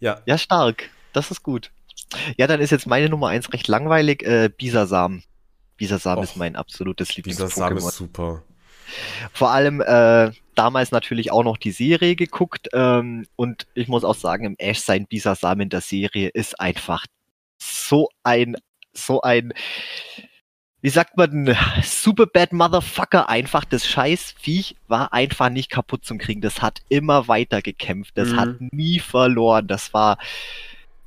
Ja. 0.00 0.22
Ja, 0.26 0.38
stark. 0.38 0.88
Das 1.12 1.30
ist 1.30 1.42
gut. 1.42 1.70
Ja, 2.36 2.46
dann 2.46 2.60
ist 2.60 2.70
jetzt 2.70 2.86
meine 2.86 3.08
Nummer 3.08 3.28
eins 3.28 3.52
recht 3.52 3.68
langweilig. 3.68 4.22
Äh, 4.22 4.50
Bisasam. 4.56 5.22
Bisasam 5.76 6.18
Och, 6.18 6.24
ist 6.24 6.36
mein 6.36 6.56
absolutes 6.56 7.16
Lieblings-Pokémon. 7.16 7.74
Bisasam 7.74 7.76
ist 7.76 7.96
super. 7.96 8.42
Vor 9.32 9.50
allem 9.50 9.80
äh, 9.80 10.30
damals 10.54 10.90
natürlich 10.90 11.32
auch 11.32 11.44
noch 11.44 11.56
die 11.56 11.70
Serie 11.70 12.16
geguckt 12.16 12.68
ähm, 12.72 13.26
und 13.36 13.66
ich 13.74 13.88
muss 13.88 14.04
auch 14.04 14.14
sagen, 14.14 14.44
im 14.44 14.56
Ash 14.58 14.80
sein 14.80 15.06
Bisasam 15.06 15.60
in 15.60 15.68
der 15.68 15.80
Serie 15.80 16.28
ist 16.28 16.58
einfach 16.60 17.06
so 17.58 18.08
ein, 18.22 18.56
so 18.92 19.20
ein, 19.22 19.52
wie 20.80 20.88
sagt 20.88 21.16
man, 21.16 21.56
super 21.82 22.26
bad 22.26 22.52
Motherfucker 22.52 23.28
einfach. 23.28 23.64
Das 23.64 23.86
scheiß 23.86 24.34
Viech 24.38 24.76
war 24.88 25.12
einfach 25.12 25.48
nicht 25.48 25.70
kaputt 25.70 26.04
zum 26.04 26.18
Kriegen. 26.18 26.40
Das 26.40 26.60
hat 26.60 26.80
immer 26.88 27.28
weiter 27.28 27.62
gekämpft. 27.62 28.18
Das 28.18 28.30
mhm. 28.30 28.36
hat 28.40 28.60
nie 28.60 28.98
verloren. 28.98 29.68
Das 29.68 29.94
war, 29.94 30.18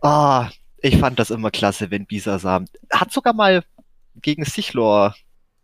ah, 0.02 0.48
oh, 0.48 0.50
ich 0.82 0.98
fand 0.98 1.20
das 1.20 1.32
immer 1.32 1.52
klasse, 1.52 1.92
wenn 1.92 2.06
Bisasam, 2.06 2.66
hat 2.92 3.12
sogar 3.12 3.34
mal 3.34 3.64
gegen 4.22 4.46
Sichlor 4.46 5.16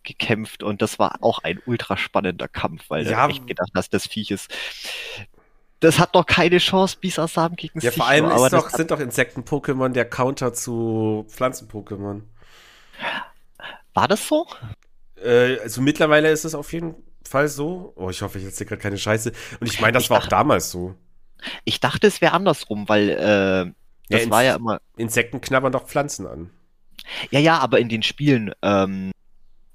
gekämpft 0.04 0.64
und 0.64 0.82
das 0.82 1.00
war 1.00 1.16
auch 1.22 1.40
ein 1.40 1.62
ultra 1.66 1.98
spannender 1.98 2.48
Kampf, 2.48 2.90
weil 2.90 3.08
ja, 3.08 3.28
du 3.28 3.34
echt 3.34 3.48
gedacht 3.48 3.72
hast, 3.76 3.94
das 3.94 4.08
Viech 4.08 4.32
ist. 4.32 4.52
Das 5.80 5.98
hat 5.98 6.16
doch 6.16 6.26
keine 6.26 6.60
Chance, 6.60 6.98
Bisasam 7.00 7.56
gegen 7.56 7.80
Ja, 7.80 7.92
vor 7.92 8.08
allem 8.08 8.30
ist 8.30 8.54
doch, 8.54 8.70
sind 8.70 8.92
doch 8.92 9.00
Insekten-Pokémon 9.00 9.90
der 9.90 10.06
Counter 10.06 10.54
zu 10.54 11.26
Pflanzen-Pokémon. 11.30 12.22
War 13.94 14.08
das 14.08 14.28
so? 14.28 14.48
Äh, 15.24 15.58
also 15.60 15.82
mittlerweile 15.82 16.30
ist 16.30 16.46
es 16.46 16.54
auf 16.54 16.72
jeden 16.72 16.96
Fall 17.28 17.48
so. 17.48 17.94
Oh, 17.96 18.10
ich 18.10 18.22
hoffe, 18.22 18.38
ich 18.38 18.46
erzähle 18.46 18.70
gerade 18.70 18.82
keine 18.82 18.98
Scheiße. 18.98 19.32
Und 19.60 19.68
ich 19.68 19.82
meine, 19.82 19.94
das 19.94 20.04
ich 20.04 20.10
war 20.10 20.20
dachte, 20.20 20.28
auch 20.28 20.40
damals 20.40 20.72
so. 20.72 20.96
Ich 21.64 21.80
dachte, 21.80 22.08
es 22.08 22.22
wäre 22.22 22.34
andersrum, 22.34 22.88
weil 22.88 23.10
äh, 23.10 23.74
das 24.10 24.26
ja, 24.26 24.30
war 24.30 24.44
ja 24.44 24.56
immer. 24.56 24.80
Insekten 24.98 25.42
knabbern 25.42 25.72
doch 25.72 25.88
Pflanzen 25.88 26.28
an. 26.28 26.52
Ja, 27.32 27.40
ja, 27.40 27.58
aber 27.58 27.80
in 27.80 27.90
den 27.90 28.04
Spielen 28.04 28.54
ähm, 28.62 29.12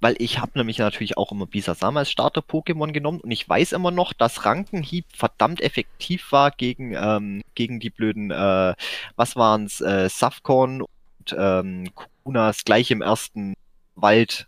weil 0.01 0.15
ich 0.19 0.39
habe 0.41 0.53
nämlich 0.55 0.79
natürlich 0.79 1.17
auch 1.17 1.33
immer 1.33 1.47
Bisasam 1.47 1.97
als 1.97 2.11
Starter-Pokémon 2.11 2.93
genommen 2.93 3.21
und 3.21 3.31
ich 3.31 3.49
weiß 3.49 3.73
immer 3.73 3.91
noch, 3.91 4.13
dass 4.13 4.45
Rankenhieb 4.45 5.07
verdammt 5.15 5.61
effektiv 5.61 6.33
war 6.33 6.51
gegen, 6.51 6.95
ähm, 6.95 7.43
gegen 7.55 7.81
die 7.81 7.91
blöden, 7.91 8.31
äh, 8.31 8.75
was 9.17 9.37
waren's, 9.37 9.81
äh, 9.81 10.09
Safkorn 10.09 10.83
und 10.83 11.37
ähm, 11.37 11.91
Kunas 12.25 12.65
gleich 12.65 12.91
im 12.91 13.03
ersten 13.03 13.55
Wald 13.95 14.47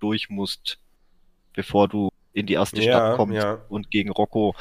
durch 0.00 0.30
musst, 0.30 0.78
bevor 1.52 1.88
du 1.88 2.10
in 2.32 2.46
die 2.46 2.54
erste 2.54 2.82
ja, 2.82 2.92
Stadt 2.92 3.16
kommst 3.16 3.36
ja. 3.36 3.58
und 3.68 3.90
gegen 3.90 4.10
Rocco 4.10 4.54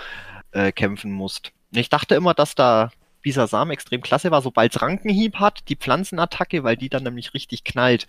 äh, 0.52 0.72
kämpfen 0.72 1.12
musst. 1.12 1.52
Ich 1.72 1.90
dachte 1.90 2.16
immer, 2.16 2.34
dass 2.34 2.56
da 2.56 2.92
Bisasam 3.26 3.72
extrem 3.72 4.02
klasse 4.02 4.30
war, 4.30 4.44
sobald 4.44 4.80
Rankenhieb 4.84 5.38
hat, 5.38 5.68
die 5.68 5.76
Pflanzenattacke, 5.76 6.64
weil 6.64 6.78
die 6.78 6.90
dann 6.90 7.02
nämlich 7.02 7.34
richtig 7.34 7.64
knallt 7.64 8.06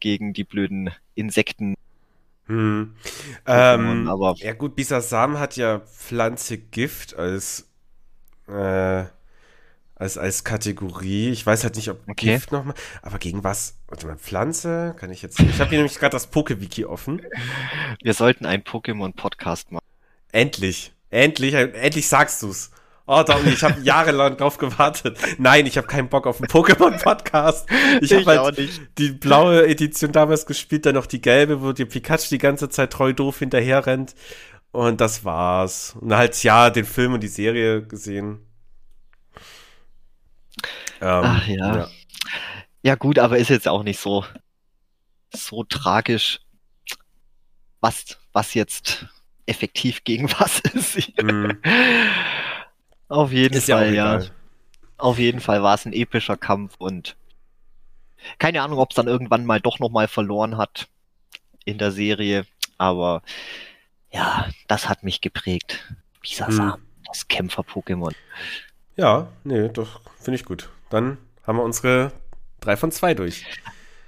gegen 0.00 0.34
die 0.34 0.44
blöden 0.44 0.90
Insekten. 1.14 1.76
Hm. 2.44 2.94
Ähm, 3.46 4.06
aber 4.06 4.34
ja 4.36 4.52
gut, 4.52 4.76
Bisasam 4.76 5.38
hat 5.38 5.56
ja 5.56 5.78
Pflanze 5.80 6.58
Gift 6.58 7.16
als 7.16 7.70
äh, 8.48 9.04
als, 9.94 10.18
als 10.18 10.44
Kategorie. 10.44 11.30
Ich 11.30 11.46
weiß 11.46 11.64
halt 11.64 11.76
nicht, 11.76 11.88
ob 11.88 12.06
okay. 12.06 12.34
Gift 12.34 12.52
nochmal. 12.52 12.74
Aber 13.00 13.18
gegen 13.18 13.42
was? 13.42 13.78
Warte 13.88 14.06
mal, 14.08 14.18
Pflanze? 14.18 14.94
Kann 14.98 15.10
ich 15.10 15.22
jetzt. 15.22 15.40
Ich 15.40 15.58
habe 15.58 15.70
hier 15.70 15.78
nämlich 15.78 15.98
gerade 15.98 16.12
das 16.12 16.26
Poke-Wiki 16.26 16.84
offen. 16.84 17.22
Wir 18.02 18.12
sollten 18.12 18.44
einen 18.44 18.62
Pokémon-Podcast 18.62 19.72
machen. 19.72 19.84
Endlich. 20.32 20.92
Endlich, 21.08 21.54
endlich 21.54 22.08
sagst 22.08 22.42
du's. 22.42 22.70
Oh, 23.12 23.24
Domi, 23.24 23.50
ich 23.50 23.64
habe 23.64 23.80
jahrelang 23.82 24.36
drauf 24.36 24.56
gewartet. 24.56 25.18
Nein, 25.36 25.66
ich 25.66 25.76
habe 25.76 25.88
keinen 25.88 26.08
Bock 26.08 26.28
auf 26.28 26.40
einen 26.40 26.46
Pokémon-Podcast. 26.48 27.68
Ich 28.00 28.12
habe 28.12 28.24
halt 28.24 28.70
die 28.98 29.10
blaue 29.10 29.66
Edition 29.66 30.12
damals 30.12 30.46
gespielt, 30.46 30.86
dann 30.86 30.94
noch 30.94 31.06
die 31.06 31.20
gelbe, 31.20 31.60
wo 31.60 31.72
dir 31.72 31.86
Pikachu 31.86 32.28
die 32.30 32.38
ganze 32.38 32.68
Zeit 32.68 32.92
treu 32.92 33.12
doof 33.12 33.40
hinterher 33.40 33.84
rennt. 33.84 34.14
Und 34.70 35.00
das 35.00 35.24
war's. 35.24 35.96
Und 36.00 36.14
halt, 36.14 36.40
ja, 36.44 36.70
den 36.70 36.84
Film 36.84 37.14
und 37.14 37.20
die 37.24 37.26
Serie 37.26 37.82
gesehen. 37.82 38.46
Ähm, 41.00 41.24
Ach 41.24 41.48
ja. 41.48 41.76
ja. 41.76 41.88
Ja, 42.84 42.94
gut, 42.94 43.18
aber 43.18 43.38
ist 43.38 43.50
jetzt 43.50 43.66
auch 43.66 43.82
nicht 43.82 43.98
so, 43.98 44.24
so 45.34 45.64
tragisch, 45.64 46.38
was, 47.80 48.18
was 48.32 48.54
jetzt 48.54 49.06
effektiv 49.46 50.04
gegen 50.04 50.30
was 50.30 50.60
ist. 50.74 51.20
Mm. 51.20 51.50
Auf 53.10 53.32
jeden 53.32 53.56
ist 53.56 53.68
Fall, 53.68 53.92
ja. 53.92 54.20
ja. 54.20 54.26
Auf 54.96 55.18
jeden 55.18 55.40
Fall 55.40 55.62
war 55.62 55.74
es 55.74 55.84
ein 55.84 55.92
epischer 55.92 56.36
Kampf 56.36 56.76
und 56.78 57.16
keine 58.38 58.62
Ahnung, 58.62 58.78
ob 58.78 58.90
es 58.90 58.94
dann 58.94 59.08
irgendwann 59.08 59.44
mal 59.44 59.60
doch 59.60 59.80
nochmal 59.80 60.06
verloren 60.08 60.56
hat 60.56 60.88
in 61.64 61.78
der 61.78 61.90
Serie, 61.90 62.46
aber 62.78 63.22
ja, 64.12 64.48
das 64.68 64.88
hat 64.88 65.02
mich 65.02 65.20
geprägt. 65.20 65.92
Bisasam, 66.20 66.74
hm. 66.74 66.82
das 67.06 67.28
Kämpfer-Pokémon. 67.28 68.14
Ja, 68.96 69.28
nee, 69.42 69.68
doch, 69.68 70.00
finde 70.20 70.38
ich 70.38 70.44
gut. 70.44 70.68
Dann 70.90 71.18
haben 71.46 71.56
wir 71.56 71.64
unsere 71.64 72.12
drei 72.60 72.76
von 72.76 72.92
zwei 72.92 73.14
durch. 73.14 73.44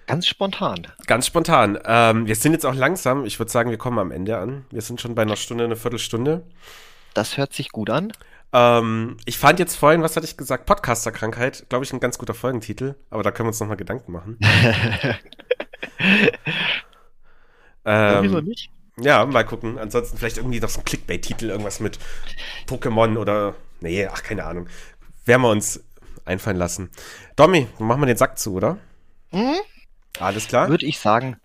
Ganz 0.07 0.27
spontan. 0.27 0.87
Ganz 1.07 1.27
spontan. 1.27 1.79
Ähm, 1.87 2.27
wir 2.27 2.37
sind 2.37 2.53
jetzt 2.53 2.67
auch 2.67 2.75
langsam. 2.75 3.25
Ich 3.25 3.39
würde 3.39 3.51
sagen, 3.51 3.71
wir 3.71 3.79
kommen 3.79 3.99
am 3.99 4.11
Ende 4.11 4.39
an. 4.39 4.67
Wir 4.71 4.83
sind 4.83 5.01
schon 5.01 5.15
bei 5.15 5.23
einer 5.23 5.37
Stunde, 5.37 5.65
eine 5.65 5.77
Viertelstunde. 5.77 6.43
Das 7.15 7.37
hört 7.37 7.53
sich 7.53 7.71
gut 7.71 7.89
an. 7.89 8.13
Ähm, 8.53 9.17
ich 9.25 9.39
fand 9.39 9.59
jetzt 9.59 9.77
vorhin, 9.77 10.03
was 10.03 10.17
hatte 10.17 10.27
ich 10.27 10.37
gesagt, 10.37 10.67
Podcaster-Krankheit, 10.67 11.67
glaube 11.69 11.85
ich, 11.85 11.93
ein 11.93 12.01
ganz 12.01 12.19
guter 12.19 12.35
Folgentitel, 12.35 12.97
aber 13.11 13.23
da 13.23 13.31
können 13.31 13.47
wir 13.47 13.51
uns 13.51 13.61
nochmal 13.61 13.77
Gedanken 13.79 14.13
machen. 14.13 14.39
ähm, 17.85 18.25
Wieso 18.25 18.41
nicht? 18.41 18.71
Ja, 18.99 19.25
mal 19.25 19.45
gucken. 19.45 19.79
Ansonsten 19.79 20.19
vielleicht 20.19 20.37
irgendwie 20.37 20.61
noch 20.61 20.69
so 20.69 20.81
ein 20.81 20.85
Clickbait-Titel, 20.85 21.49
irgendwas 21.49 21.81
mit 21.81 21.99
Pokémon 22.67 23.17
oder. 23.17 23.55
Nee, 23.81 24.07
ach, 24.07 24.23
keine 24.23 24.45
Ahnung. 24.45 24.69
Werden 25.25 25.43
wir 25.43 25.51
uns 25.51 25.83
einfallen 26.25 26.59
lassen. 26.59 26.91
Domi, 27.37 27.67
machen 27.79 28.03
wir 28.03 28.07
den 28.07 28.17
Sack 28.17 28.39
zu, 28.39 28.55
oder? 28.55 28.79
Mhm. 29.31 29.57
Alles 30.21 30.47
klar. 30.47 30.69
Würde 30.69 30.87
ich 30.87 30.99
sagen. 31.01 31.37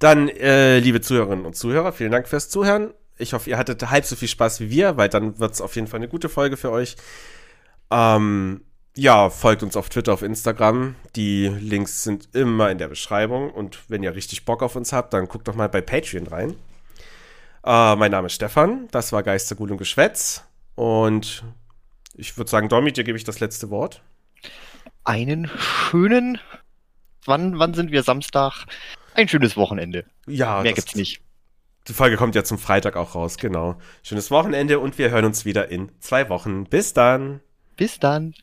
Dann, 0.00 0.28
äh, 0.28 0.80
liebe 0.80 1.00
Zuhörerinnen 1.00 1.46
und 1.46 1.54
Zuhörer, 1.54 1.92
vielen 1.92 2.10
Dank 2.10 2.26
fürs 2.26 2.48
Zuhören. 2.50 2.92
Ich 3.18 3.32
hoffe, 3.32 3.50
ihr 3.50 3.58
hattet 3.58 3.88
halb 3.90 4.04
so 4.04 4.16
viel 4.16 4.28
Spaß 4.28 4.60
wie 4.60 4.70
wir, 4.70 4.96
weil 4.96 5.08
dann 5.08 5.38
wird 5.38 5.52
es 5.52 5.60
auf 5.60 5.74
jeden 5.76 5.86
Fall 5.86 5.98
eine 5.98 6.08
gute 6.08 6.28
Folge 6.28 6.56
für 6.56 6.70
euch. 6.70 6.96
Ähm, 7.90 8.62
ja, 8.96 9.30
folgt 9.30 9.62
uns 9.62 9.76
auf 9.76 9.88
Twitter, 9.88 10.12
auf 10.12 10.22
Instagram. 10.22 10.96
Die 11.16 11.48
Links 11.48 12.02
sind 12.02 12.28
immer 12.34 12.70
in 12.70 12.78
der 12.78 12.88
Beschreibung. 12.88 13.50
Und 13.50 13.78
wenn 13.88 14.02
ihr 14.02 14.14
richtig 14.14 14.44
Bock 14.44 14.62
auf 14.62 14.76
uns 14.76 14.92
habt, 14.92 15.12
dann 15.14 15.28
guckt 15.28 15.48
doch 15.48 15.54
mal 15.54 15.68
bei 15.68 15.80
Patreon 15.80 16.26
rein. 16.26 16.54
Äh, 17.64 17.96
mein 17.96 18.10
Name 18.10 18.26
ist 18.26 18.34
Stefan. 18.34 18.88
Das 18.90 19.12
war 19.12 19.22
Geistergut 19.22 19.70
und 19.70 19.78
Geschwätz. 19.78 20.44
Und 20.74 21.44
ich 22.14 22.36
würde 22.36 22.50
sagen, 22.50 22.68
Domi, 22.68 22.92
dir 22.92 23.04
gebe 23.04 23.16
ich 23.16 23.24
das 23.24 23.40
letzte 23.40 23.70
Wort. 23.70 24.02
Einen 25.04 25.50
schönen. 25.56 26.38
Wann, 27.24 27.58
wann 27.58 27.74
sind 27.74 27.92
wir? 27.92 28.02
Samstag? 28.02 28.66
Ein 29.14 29.28
schönes 29.28 29.56
Wochenende. 29.56 30.04
Ja, 30.26 30.62
mehr 30.62 30.72
gibt's 30.72 30.94
nicht. 30.94 31.22
Die 31.88 31.94
Folge 31.94 32.16
kommt 32.16 32.34
ja 32.34 32.44
zum 32.44 32.58
Freitag 32.58 32.96
auch 32.96 33.14
raus, 33.14 33.38
genau. 33.38 33.76
Schönes 34.02 34.30
Wochenende 34.30 34.78
und 34.78 34.98
wir 34.98 35.10
hören 35.10 35.24
uns 35.24 35.44
wieder 35.44 35.68
in 35.68 35.90
zwei 36.00 36.28
Wochen. 36.28 36.64
Bis 36.64 36.94
dann. 36.94 37.40
Bis 37.76 37.98
dann. 37.98 38.34